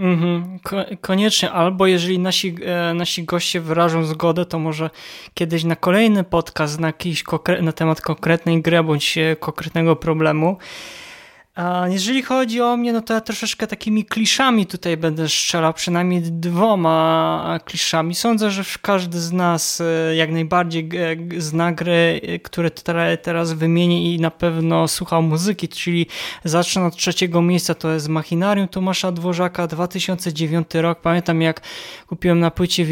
Mhm, 0.01 0.59
koniecznie, 1.01 1.51
albo 1.51 1.87
jeżeli 1.87 2.19
nasi, 2.19 2.57
e, 2.65 2.95
nasi 2.95 3.25
goście 3.25 3.61
wyrażą 3.61 4.05
zgodę, 4.05 4.45
to 4.45 4.59
może 4.59 4.91
kiedyś 5.35 5.65
na 5.65 5.77
kolejny 5.77 6.25
podcast 6.25 6.81
na, 6.81 6.87
jakiś 6.87 7.25
na 7.63 7.73
temat 7.73 8.01
konkretnej 8.01 8.63
gry 8.63 8.83
bądź 8.83 9.19
konkretnego 9.41 9.97
problemu. 9.97 10.59
Jeżeli 11.89 12.23
chodzi 12.23 12.61
o 12.61 12.77
mnie, 12.77 12.93
no 12.93 13.01
to 13.01 13.15
ja 13.15 13.21
troszeczkę 13.21 13.67
takimi 13.67 14.05
kliszami 14.05 14.67
tutaj 14.67 14.97
będę 14.97 15.29
strzelał, 15.29 15.75
przynajmniej 15.75 16.23
dwoma 16.23 17.59
kliszami. 17.65 18.15
Sądzę, 18.15 18.51
że 18.51 18.63
każdy 18.83 19.21
z 19.21 19.33
nas 19.33 19.83
jak 20.17 20.31
najbardziej 20.31 20.89
zna 21.39 21.73
gry, 21.73 22.21
które 22.43 22.71
teraz 23.23 23.53
wymienię 23.53 24.15
i 24.15 24.21
na 24.21 24.31
pewno 24.31 24.89
słuchał 24.89 25.23
muzyki, 25.23 25.69
czyli 25.69 26.07
zacznę 26.45 26.85
od 26.87 26.97
trzeciego 26.97 27.43
miejsca, 27.43 27.75
to 27.75 27.91
jest 27.91 28.09
Machinarium 28.09 28.69
Tomasza 28.69 29.13
Dworzaka, 29.13 29.67
2009 29.67 30.75
rok. 30.75 31.01
Pamiętam 31.01 31.43
jak 31.43 31.61
kupiłem 32.07 32.41
na 32.41 32.51
płycie 32.51 32.85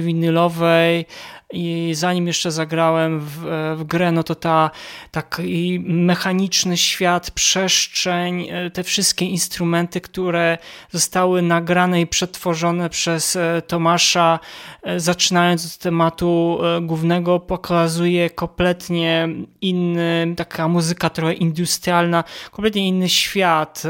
winylowej 0.00 1.06
i 1.52 1.92
zanim 1.94 2.26
jeszcze 2.26 2.50
zagrałem 2.50 3.20
w, 3.20 3.30
w 3.76 3.84
grę, 3.84 4.12
no 4.12 4.22
to 4.22 4.34
ta 4.34 4.70
taki 5.10 5.80
mechaniczny 5.86 6.76
świat, 6.76 7.30
przestrzeń, 7.30 8.48
e, 8.50 8.70
te 8.70 8.82
wszystkie 8.82 9.24
instrumenty, 9.24 10.00
które 10.00 10.58
zostały 10.90 11.42
nagrane 11.42 12.00
i 12.00 12.06
przetworzone 12.06 12.90
przez 12.90 13.36
e, 13.36 13.62
Tomasza, 13.66 14.38
e, 14.82 15.00
zaczynając 15.00 15.66
od 15.66 15.78
tematu 15.78 16.58
głównego, 16.82 17.40
pokazuje 17.40 18.30
kompletnie 18.30 19.28
inny, 19.60 20.34
taka 20.36 20.68
muzyka 20.68 21.10
trochę 21.10 21.32
industrialna, 21.32 22.24
kompletnie 22.50 22.88
inny 22.88 23.08
świat 23.08 23.82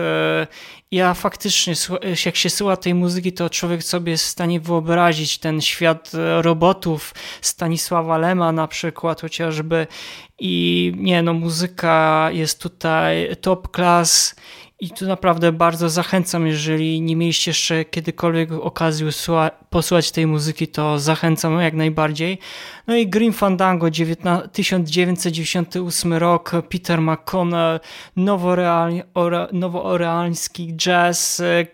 ja 0.92 1.14
faktycznie, 1.14 1.74
jak 2.26 2.36
się 2.36 2.50
słucha 2.50 2.76
tej 2.76 2.94
muzyki, 2.94 3.32
to 3.32 3.50
człowiek 3.50 3.82
sobie 3.82 4.12
jest 4.12 4.24
w 4.24 4.28
stanie 4.28 4.60
wyobrazić 4.60 5.38
ten 5.38 5.60
świat 5.60 6.12
e, 6.14 6.42
robotów 6.42 7.14
Stanisława 7.40 8.18
Lema 8.18 8.52
na 8.52 8.68
przykład 8.68 9.20
chociażby. 9.20 9.86
I 10.38 10.92
nie 10.96 11.22
no, 11.22 11.32
muzyka 11.32 12.28
jest 12.32 12.62
tutaj 12.62 13.36
top 13.40 13.74
class 13.74 14.34
i 14.82 14.90
tu 14.90 15.06
naprawdę 15.06 15.52
bardzo 15.52 15.88
zachęcam, 15.88 16.46
jeżeli 16.46 17.00
nie 17.00 17.16
mieliście 17.16 17.50
jeszcze 17.50 17.84
kiedykolwiek 17.84 18.52
okazji 18.52 19.06
posłuchać 19.70 20.10
tej 20.10 20.26
muzyki, 20.26 20.68
to 20.68 20.98
zachęcam 20.98 21.60
jak 21.60 21.74
najbardziej. 21.74 22.38
No 22.86 22.96
i 22.96 23.06
Green 23.06 23.32
Fandango, 23.32 23.90
1998 24.52 26.12
rok, 26.12 26.52
Peter 26.68 27.00
McConnell, 27.00 27.80
nowoorealski 29.52 30.76
jazz, 30.76 31.40
e, 31.40 31.66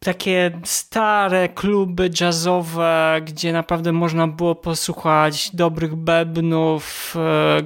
takie 0.00 0.60
stare 0.64 1.48
kluby 1.48 2.10
jazzowe, 2.20 3.20
gdzie 3.24 3.52
naprawdę 3.52 3.92
można 3.92 4.26
było 4.26 4.54
posłuchać 4.54 5.50
dobrych 5.56 5.96
bebnów, 5.96 7.14
e, 7.16 7.62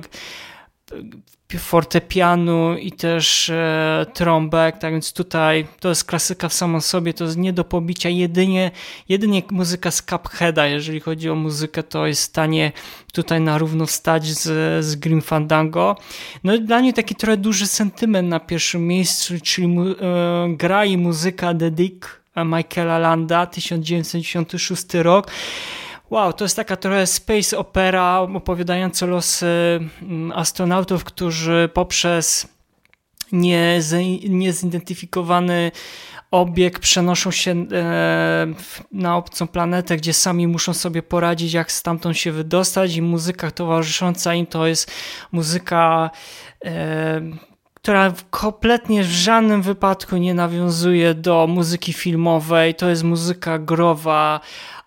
fortepianu 1.58 2.76
i 2.78 2.92
też 2.92 3.50
e, 3.50 4.06
trąbek, 4.14 4.78
tak 4.78 4.92
więc 4.92 5.12
tutaj 5.12 5.66
to 5.80 5.88
jest 5.88 6.04
klasyka 6.04 6.48
w 6.48 6.52
samą 6.52 6.80
sobie, 6.80 7.14
to 7.14 7.24
jest 7.24 7.36
nie 7.36 7.52
do 7.52 7.64
pobicia, 7.64 8.08
jedynie, 8.08 8.70
jedynie 9.08 9.42
muzyka 9.50 9.90
z 9.90 10.02
Cupheada, 10.02 10.66
jeżeli 10.66 11.00
chodzi 11.00 11.30
o 11.30 11.34
muzykę, 11.34 11.82
to 11.82 12.06
jest 12.06 12.22
w 12.22 12.24
stanie 12.24 12.72
tutaj 13.12 13.40
na 13.40 13.58
równo 13.58 13.86
stać 13.86 14.26
z, 14.26 14.84
z 14.84 14.96
Grim 14.96 15.22
Fandango. 15.22 15.96
No 16.44 16.54
i 16.54 16.60
dla 16.60 16.80
mnie 16.80 16.92
taki 16.92 17.14
trochę 17.14 17.36
duży 17.36 17.66
sentyment 17.66 18.28
na 18.28 18.40
pierwszym 18.40 18.86
miejscu, 18.86 19.34
czyli 19.42 19.68
mu, 19.68 19.88
e, 19.88 19.94
gra 20.48 20.84
i 20.84 20.96
muzyka 20.96 21.54
The 21.54 21.70
Dick 21.70 22.20
Michaela 22.44 22.98
Landa, 22.98 23.46
1996 23.46 24.94
rok. 24.94 25.30
Wow, 26.10 26.32
to 26.32 26.44
jest 26.44 26.56
taka 26.56 26.76
trochę 26.76 27.06
space 27.06 27.58
opera 27.58 28.18
opowiadająca 28.20 29.06
losy 29.06 29.46
mm, 30.02 30.32
astronautów, 30.32 31.04
którzy 31.04 31.70
poprzez 31.74 32.48
niezidentyfikowany 34.28 35.72
obiekt 36.30 36.82
przenoszą 36.82 37.30
się 37.30 37.50
e, 37.50 38.46
na 38.92 39.16
obcą 39.16 39.46
planetę, 39.46 39.96
gdzie 39.96 40.12
sami 40.12 40.46
muszą 40.46 40.74
sobie 40.74 41.02
poradzić, 41.02 41.52
jak 41.52 41.72
stamtąd 41.72 42.18
się 42.18 42.32
wydostać 42.32 42.96
i 42.96 43.02
muzyka 43.02 43.50
towarzysząca 43.50 44.34
im 44.34 44.46
to 44.46 44.66
jest 44.66 44.90
muzyka 45.32 46.10
e, 46.64 47.20
która 47.74 48.12
kompletnie 48.30 49.02
w 49.02 49.10
żadnym 49.10 49.62
wypadku 49.62 50.16
nie 50.16 50.34
nawiązuje 50.34 51.14
do 51.14 51.46
muzyki 51.46 51.92
filmowej. 51.92 52.74
To 52.74 52.88
jest 52.88 53.02
muzyka 53.02 53.58
growa, 53.58 54.40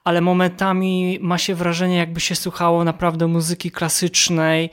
ale 0.10 0.22
momentami 0.22 1.20
ma 1.22 1.38
się 1.38 1.56
wrażenie, 1.56 1.98
jakby 1.98 2.20
się 2.20 2.36
słuchało 2.36 2.84
naprawdę 2.84 3.28
muzyki 3.28 3.72
klasycznej. 3.72 4.70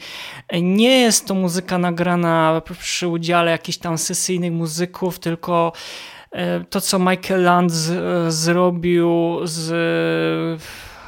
Nie 0.62 1.00
jest 1.00 1.26
to 1.26 1.34
muzyka 1.34 1.78
nagrana 1.78 2.62
przy 2.78 3.08
udziale 3.08 3.50
jakichś 3.50 3.78
tam 3.78 3.98
sesyjnych 3.98 4.52
muzyków, 4.52 5.18
tylko 5.18 5.72
e, 6.32 6.64
to, 6.64 6.80
co 6.80 6.98
Michael 6.98 7.42
Land 7.42 7.72
z, 7.72 8.34
zrobił 8.34 9.40
z, 9.44 9.64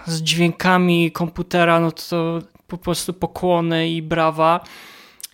z 0.06 0.22
dźwiękami 0.22 1.12
komputera, 1.12 1.80
no 1.80 1.92
to 1.92 2.38
po 2.66 2.78
prostu 2.78 3.12
pokłony 3.12 3.88
i 3.88 4.02
brawa. 4.02 4.60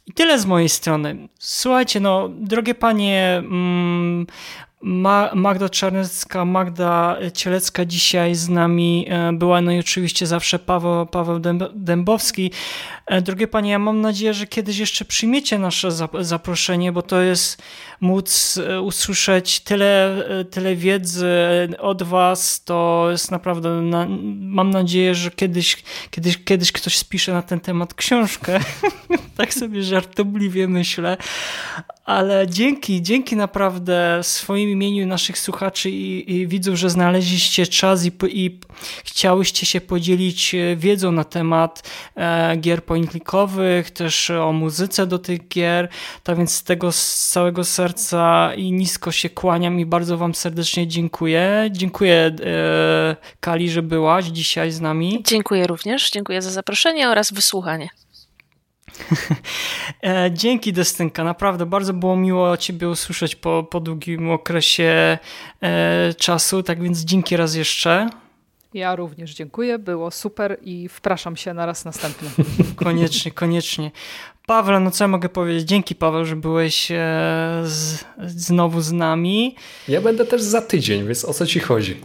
I 0.06 0.12
tyle 0.12 0.38
z 0.38 0.46
mojej 0.46 0.68
strony. 0.68 1.28
Słuchajcie, 1.38 2.00
no, 2.00 2.28
drogie 2.28 2.74
panie, 2.74 3.36
mm, 3.38 4.26
Magda 5.34 5.68
Czarnecka, 5.68 6.44
Magda 6.44 7.16
Cielecka 7.34 7.84
dzisiaj 7.84 8.34
z 8.34 8.48
nami 8.48 9.06
e, 9.08 9.32
była, 9.32 9.60
no 9.60 9.72
i 9.72 9.78
oczywiście 9.78 10.26
zawsze 10.26 10.58
Paweł, 10.58 11.06
Paweł 11.06 11.40
Dębowski. 11.74 12.50
E, 13.06 13.22
drogie 13.22 13.48
panie, 13.48 13.70
ja 13.70 13.78
mam 13.78 14.00
nadzieję, 14.00 14.34
że 14.34 14.46
kiedyś 14.46 14.78
jeszcze 14.78 15.04
przyjmiecie 15.04 15.58
nasze 15.58 15.88
zaproszenie, 16.20 16.92
bo 16.92 17.02
to 17.02 17.20
jest 17.20 17.62
móc 18.00 18.60
e, 18.68 18.80
usłyszeć 18.80 19.60
tyle, 19.60 20.24
tyle 20.50 20.76
wiedzy 20.76 21.34
od 21.78 22.02
was, 22.02 22.64
to 22.64 23.06
jest 23.10 23.30
naprawdę, 23.30 23.82
mam 24.40 24.70
nadzieję, 24.70 25.14
że 25.14 25.30
kiedyś, 25.30 25.82
kiedyś, 26.10 26.44
kiedyś 26.44 26.72
ktoś 26.72 26.98
spisze 26.98 27.32
na 27.32 27.42
ten 27.42 27.60
temat 27.60 27.94
książkę. 27.94 28.60
tak 29.36 29.54
sobie 29.54 29.82
żartobliwie 29.82 30.68
myślę, 30.68 31.16
ale 32.04 32.46
dzięki, 32.48 33.02
dzięki 33.02 33.36
naprawdę 33.36 34.20
swoim 34.22 34.70
imieniu 34.70 35.06
naszych 35.06 35.38
słuchaczy 35.38 35.90
i, 35.90 36.32
i 36.36 36.46
widzów, 36.46 36.76
że 36.76 36.90
znaleźliście 36.90 37.66
czas 37.66 38.04
i, 38.04 38.12
i 38.28 38.60
chciałyście 39.04 39.66
się 39.66 39.80
podzielić 39.80 40.54
e, 40.54 40.76
wiedzą 40.76 41.12
na 41.12 41.24
temat 41.24 41.90
e, 42.16 42.56
gier 42.56 42.84
point-clickowych, 42.84 43.90
też 43.90 44.30
o 44.30 44.52
muzyce 44.52 45.06
do 45.06 45.18
tych 45.18 45.48
gier. 45.48 45.88
Tak 46.22 46.36
więc 46.36 46.52
z 46.52 46.62
tego 46.62 46.92
z 46.92 47.28
całego 47.28 47.64
serca 47.64 48.54
i 48.56 48.72
nisko 48.72 49.12
się 49.12 49.30
kłaniam 49.30 49.80
i 49.80 49.86
bardzo 49.86 50.18
Wam 50.18 50.34
serdecznie 50.34 50.88
dziękuję. 50.88 51.68
Dziękuję 51.70 52.36
e, 52.44 53.16
Kali, 53.40 53.70
że 53.70 53.82
byłaś 53.82 54.24
dzisiaj 54.24 54.70
z 54.70 54.80
nami. 54.80 55.22
Dziękuję 55.26 55.66
również, 55.66 56.10
dziękuję 56.10 56.42
za 56.42 56.50
zaproszenie 56.50 57.08
oraz 57.08 57.32
wysłuchanie. 57.32 58.03
E, 60.02 60.30
dzięki 60.32 60.72
Destynka, 60.72 61.24
naprawdę 61.24 61.66
bardzo 61.66 61.92
było 61.92 62.16
miło 62.16 62.56
Ciebie 62.56 62.88
usłyszeć 62.88 63.36
po, 63.36 63.62
po 63.70 63.80
długim 63.80 64.30
okresie 64.30 65.18
e, 65.62 66.14
czasu, 66.14 66.62
tak 66.62 66.82
więc 66.82 67.00
dzięki 67.00 67.36
raz 67.36 67.54
jeszcze. 67.54 68.08
Ja 68.74 68.96
również 68.96 69.34
dziękuję, 69.34 69.78
było 69.78 70.10
super 70.10 70.58
i 70.62 70.88
wpraszam 70.88 71.36
się 71.36 71.54
na 71.54 71.66
raz 71.66 71.84
następny. 71.84 72.28
koniecznie, 72.76 73.32
koniecznie. 73.32 73.90
Paweł, 74.46 74.80
no 74.80 74.90
co 74.90 75.04
ja 75.04 75.08
mogę 75.08 75.28
powiedzieć? 75.28 75.68
Dzięki 75.68 75.94
Paweł, 75.94 76.24
że 76.24 76.36
byłeś 76.36 76.90
e, 76.90 76.96
z, 77.64 78.04
znowu 78.26 78.80
z 78.80 78.92
nami. 78.92 79.56
Ja 79.88 80.00
będę 80.00 80.24
też 80.24 80.42
za 80.42 80.62
tydzień, 80.62 81.06
więc 81.06 81.24
o 81.24 81.34
co 81.34 81.46
Ci 81.46 81.60
chodzi? 81.60 82.00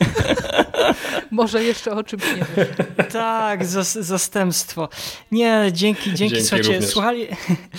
Może 1.30 1.64
jeszcze 1.64 1.92
o 1.92 2.04
czymś 2.04 2.22
nie 2.22 2.46
wiem. 2.56 2.66
Tak, 3.12 3.66
zastępstwo. 4.00 4.88
Nie, 5.32 5.70
dzięki, 5.72 6.14
dzięki. 6.14 6.16
dzięki 6.16 6.42
Słuchajcie, 6.42 6.82
słuchali, 6.82 7.26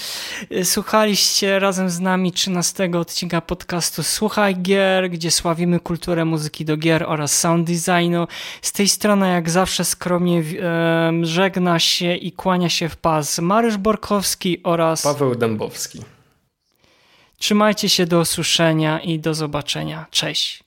słuchaliście 0.64 1.60
razem 1.60 1.89
z 1.89 1.99
nami 1.99 2.31
13 2.31 2.89
odcinka 2.99 3.41
podcastu 3.41 4.03
Słuchaj 4.03 4.56
Gier, 4.56 5.10
gdzie 5.10 5.31
sławimy 5.31 5.80
kulturę 5.80 6.26
muzyki 6.26 6.65
do 6.65 6.77
gier 6.77 7.03
oraz 7.07 7.39
sound 7.39 7.68
designu. 7.68 8.27
Z 8.61 8.72
tej 8.72 8.88
strony 8.88 9.30
jak 9.30 9.49
zawsze 9.49 9.85
skromnie 9.85 10.44
um, 10.44 11.26
żegna 11.26 11.80
się 11.80 12.15
i 12.15 12.31
kłania 12.31 12.69
się 12.69 12.89
w 12.89 12.98
pas 12.98 13.39
Marysz 13.39 13.77
Borkowski 13.77 14.64
oraz 14.64 15.02
Paweł 15.02 15.35
Dębowski. 15.35 16.02
Trzymajcie 17.38 17.89
się 17.89 18.06
do 18.06 18.19
usłyszenia 18.19 18.99
i 18.99 19.19
do 19.19 19.34
zobaczenia. 19.34 20.06
Cześć. 20.11 20.66